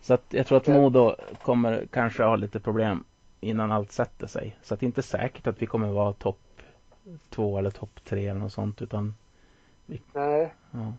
Så 0.00 0.14
att 0.14 0.24
jag 0.28 0.46
tror 0.46 0.58
att 0.58 0.66
Modo 0.66 1.16
kommer 1.42 1.86
kanske 1.92 2.22
ha 2.22 2.36
lite 2.36 2.60
problem 2.60 3.04
innan 3.40 3.72
allt 3.72 3.92
sätter 3.92 4.26
sig. 4.26 4.56
Så 4.62 4.74
att 4.74 4.80
det 4.80 4.84
är 4.84 4.88
inte 4.88 5.02
säkert 5.02 5.46
att 5.46 5.62
vi 5.62 5.66
kommer 5.66 5.88
vara 5.92 6.12
topp 6.12 6.38
två 7.30 7.58
eller 7.58 7.70
topp 7.70 8.04
tre 8.04 8.26
eller 8.28 8.40
något 8.40 8.52
sånt 8.52 8.82
utan 8.82 9.14
Nej, 9.86 10.54
ja, 10.70 10.92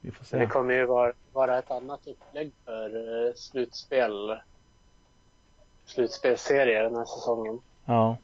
vi 0.00 0.10
får 0.10 0.26
men 0.30 0.40
det 0.40 0.46
se. 0.46 0.52
kommer 0.52 0.74
ju 0.74 0.84
vara, 0.86 1.12
vara 1.32 1.58
ett 1.58 1.70
annat 1.70 2.06
upplägg 2.06 2.52
för 2.64 2.96
eh, 3.28 3.34
slutspel. 3.34 4.36
Slutspelserie 5.84 6.82
den 6.82 6.96
här 6.96 7.04
säsongen. 7.04 7.60
Ja, 7.84 8.16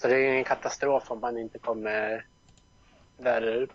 Så 0.00 0.08
det 0.08 0.14
är 0.16 0.32
ingen 0.32 0.44
katastrof 0.44 1.10
om 1.10 1.20
man 1.20 1.38
inte 1.38 1.58
kommer 1.58 2.24
där 3.18 3.68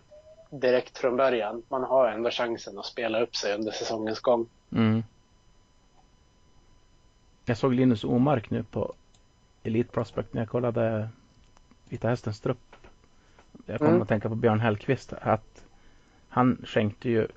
direkt 0.50 0.98
från 0.98 1.16
början. 1.16 1.62
Man 1.68 1.84
har 1.84 2.08
ändå 2.08 2.30
chansen 2.30 2.78
att 2.78 2.86
spela 2.86 3.20
upp 3.20 3.36
sig 3.36 3.54
under 3.54 3.72
säsongens 3.72 4.20
gång. 4.20 4.46
mm. 4.72 5.02
Jag 7.44 7.56
såg 7.58 7.74
Linus 7.74 8.04
Omark 8.04 8.50
nu 8.50 8.62
på 8.62 8.92
Elite 9.62 9.92
Prospect 9.92 10.34
när 10.34 10.42
jag 10.42 10.48
kollade 10.48 11.08
Vita 11.88 12.08
Hästens 12.08 12.40
trupp. 12.40 12.76
Jag 13.66 13.78
kom 13.78 13.86
Mm. 13.88 14.02
att 14.02 14.08
tänka 14.08 14.28
på 14.28 14.34
Björn 14.34 14.60
Hellkvist 14.60 15.12
att 15.12 15.64
han 16.28 16.62
skänkte 16.66 17.08
ju 17.10 17.28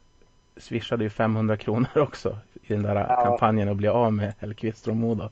swishade 0.57 1.03
ju 1.03 1.09
500 1.09 1.57
kronor 1.57 1.87
också 1.97 2.37
i 2.63 2.73
den 2.73 2.83
där 2.83 2.95
Ja. 2.95 3.23
kampanjen 3.25 3.69
att 3.69 3.77
bli 3.77 3.87
av 3.87 4.13
med 4.13 4.33
Hellkvist 4.39 4.83
från 4.85 4.99
Modo. 4.99 5.29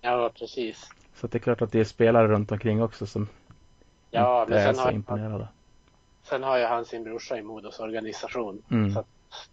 Ja, 0.00 0.30
precis. 0.38 0.90
Så 1.16 1.26
det 1.26 1.38
är 1.38 1.40
klart 1.40 1.62
att 1.62 1.72
det 1.72 1.80
är 1.80 1.84
spelare 1.84 2.28
runt 2.28 2.52
omkring 2.52 2.82
också 2.82 3.06
som 3.06 3.28
Ja, 4.10 4.40
inte 4.42 4.50
men 4.54 4.62
är 4.62 4.66
sen 4.66 4.74
så 4.74 4.82
har, 4.82 4.92
imponerade. 4.92 5.48
sen 6.22 6.42
har 6.42 6.58
ju 6.58 6.64
han 6.64 6.84
sin 6.84 7.04
brorsa 7.04 7.38
i 7.38 7.42
Modos 7.42 7.80
organisation. 7.80 8.62
Mm. 8.70 8.94
Så 8.94 9.04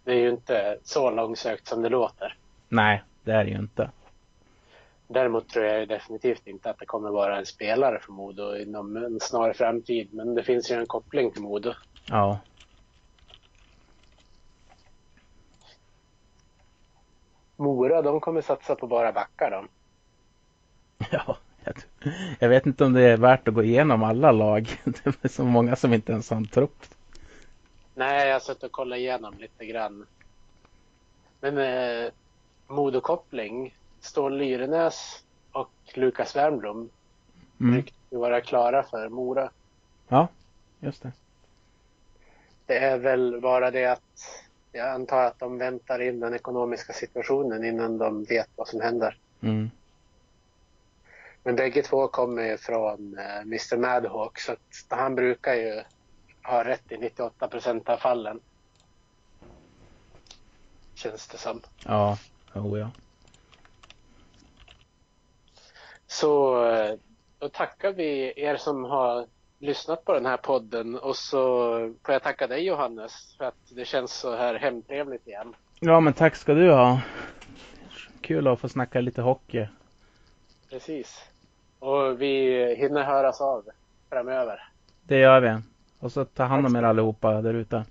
det 0.04 0.12
är 0.12 0.18
ju 0.18 0.30
inte 0.30 0.78
så 0.82 1.10
långsökt 1.10 1.66
som 1.66 1.82
det 1.82 1.88
låter. 1.88 2.36
Nej, 2.68 3.02
det 3.24 3.32
är 3.32 3.44
det 3.44 3.50
ju 3.50 3.58
inte. 3.58 3.90
Däremot 5.08 5.48
tror 5.48 5.64
jag 5.64 5.88
definitivt 5.88 6.46
inte 6.46 6.70
att 6.70 6.78
det 6.78 6.86
kommer 6.86 7.10
vara 7.10 7.38
en 7.38 7.46
spelare 7.46 7.98
för 8.00 8.12
Modo 8.12 8.56
inom 8.56 8.96
en 8.96 9.20
snar 9.20 9.52
framtid. 9.52 10.08
Men 10.12 10.34
det 10.34 10.42
finns 10.42 10.70
ju 10.70 10.74
en 10.74 10.86
koppling 10.86 11.30
till 11.30 11.42
Modo. 11.42 11.72
Ja, 12.06 12.38
Mora, 17.56 18.02
de 18.02 18.20
kommer 18.20 18.40
satsa 18.40 18.74
på 18.74 18.86
bara 18.86 19.12
backar 19.12 19.50
de. 19.50 19.68
ja. 21.10 21.36
Jag, 22.38 22.48
vet 22.48 22.66
inte 22.66 22.84
om 22.84 22.92
det 22.92 23.02
är 23.02 23.16
värt 23.16 23.48
att 23.48 23.54
gå 23.54 23.62
igenom 23.62 24.02
alla 24.02 24.32
lag. 24.32 24.80
Det 24.84 25.24
är 25.24 25.28
så 25.28 25.44
många 25.44 25.76
som 25.76 25.92
inte 25.92 26.12
ens 26.12 26.30
har 26.30 26.36
en 26.36 26.46
trupp. 26.46 26.84
Nej, 27.94 28.26
jag 28.26 28.34
har 28.34 28.40
suttit 28.40 28.62
och 28.62 28.72
kollat 28.72 28.98
igenom 28.98 29.34
lite 29.38 29.66
grann. 29.66 30.06
Men 31.40 31.58
eh, 31.58 32.10
Modokoppling, 32.66 33.74
Stål 34.00 34.38
Lyrenäs 34.38 35.24
och 35.52 35.70
Lukas 35.94 36.36
Wernbloom 36.36 36.90
Mm. 37.60 37.84
ju 38.10 38.18
vara 38.18 38.40
klara 38.40 38.82
för 38.82 39.08
Mora. 39.08 39.50
Ja, 40.08 40.28
just 40.80 41.02
det. 41.02 41.12
Det 42.66 42.78
är 42.78 42.98
väl 42.98 43.40
bara 43.40 43.70
det 43.70 43.86
att 43.86 44.44
jag 44.72 44.88
antar 44.88 45.24
att 45.24 45.38
de 45.38 45.58
väntar 45.58 46.02
in 46.02 46.20
den 46.20 46.34
ekonomiska 46.34 46.92
situationen 46.92 47.64
innan 47.64 47.98
de 47.98 48.24
vet 48.24 48.48
vad 48.56 48.68
som 48.68 48.80
händer. 48.80 49.18
Mm. 49.40 49.70
Men 51.44 51.56
bägge 51.56 51.82
två 51.82 52.08
kommer 52.08 52.42
ju 52.42 52.56
från 52.58 53.18
eh, 53.18 53.40
Mr 53.40 53.76
Madhawk 53.76 54.38
så 54.40 54.52
att 54.52 54.86
han 54.88 55.14
brukar 55.14 55.54
ju 55.54 55.82
ha 56.42 56.64
rätt 56.64 56.92
i 56.92 56.96
98 56.96 57.48
procent 57.48 57.88
av 57.88 57.96
fallen. 57.96 58.40
Känns 60.94 61.28
det 61.28 61.38
som. 61.38 61.60
Ja, 61.84 62.18
oh 62.54 62.78
ja. 62.78 62.90
Så 66.06 66.64
eh, 66.66 66.94
då 67.38 67.48
tackar 67.48 67.92
vi 67.92 68.32
er 68.36 68.56
som 68.56 68.84
har 68.84 69.26
lyssnat 69.58 70.04
på 70.04 70.12
den 70.12 70.26
här 70.26 70.36
podden 70.36 70.98
och 70.98 71.16
så 71.16 71.76
får 72.04 72.12
jag 72.12 72.22
tacka 72.22 72.46
dig 72.46 72.64
Johannes 72.64 73.34
för 73.38 73.44
att 73.44 73.54
det 73.68 73.84
känns 73.84 74.12
så 74.12 74.36
här 74.36 74.54
hemtrevligt 74.54 75.26
igen. 75.26 75.54
Ja, 75.80 76.00
men 76.00 76.12
tack 76.12 76.36
ska 76.36 76.54
du 76.54 76.72
ha. 76.72 77.00
Kul 78.20 78.46
att 78.46 78.60
få 78.60 78.68
snacka 78.68 79.00
lite 79.00 79.22
hockey. 79.22 79.66
Precis. 80.70 81.33
Och 81.90 82.20
vi 82.22 82.32
hinner 82.80 83.02
höras 83.12 83.40
av 83.40 83.60
framöver. 84.10 84.58
Det 85.10 85.18
gör 85.26 85.40
vi. 85.40 85.50
Och 86.00 86.12
så 86.12 86.24
ta 86.24 86.44
hand 86.52 86.66
om 86.66 86.76
er 86.76 86.82
allihopa 86.82 87.28
där 87.46 87.54
ute. 87.54 87.84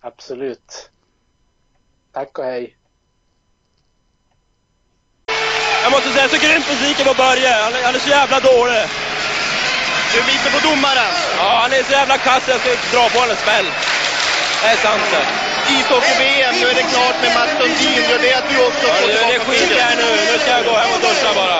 Absolut. 0.00 0.90
Tack 2.12 2.38
och 2.38 2.44
hej. 2.44 2.76
Jag 5.82 5.90
måste 5.94 6.08
säga, 6.16 6.28
så 6.28 6.38
grymt 6.46 6.66
besviken 6.72 7.06
på 7.10 7.14
Börje. 7.24 7.50
Han, 7.64 7.72
är- 7.78 7.84
han 7.88 7.94
är 7.98 8.02
så 8.06 8.10
jävla 8.18 8.38
dålig. 8.52 8.84
Du 10.12 10.16
är 10.22 10.26
lite 10.34 10.48
på 10.56 10.60
domaren. 10.68 11.12
Ja, 11.40 11.48
han 11.62 11.72
är 11.78 11.82
så 11.88 11.92
jävla 12.00 12.16
kass. 12.28 12.42
Jag 12.52 12.60
ska 12.60 12.70
dra 12.94 13.04
på 13.12 13.18
honom 13.22 13.34
en 13.36 13.42
smäll. 13.44 13.68
Det 14.62 14.68
är 14.74 14.76
sant 14.86 15.06
det. 15.14 15.24
Ishockey-VM, 15.74 16.54
nu 16.60 16.64
är 16.72 16.76
det 16.80 16.86
klart 16.94 17.16
med 17.22 17.30
Mats 17.38 17.52
Sundin. 17.58 18.02
Gör 18.10 18.20
det 18.26 18.32
att 18.40 18.48
du 18.50 18.56
också 18.68 18.86
Ja, 18.90 18.94
får 19.00 19.06
det, 19.08 19.12
det 19.12 19.28
tillbaka 19.28 19.50
skiter 19.50 19.76
jag 19.82 19.90
i 19.92 19.96
nu. 20.02 20.08
Nu 20.30 20.34
ska 20.42 20.50
jag 20.58 20.64
gå 20.70 20.74
hem 20.82 20.90
och 20.96 21.00
duscha 21.06 21.30
bara. 21.42 21.58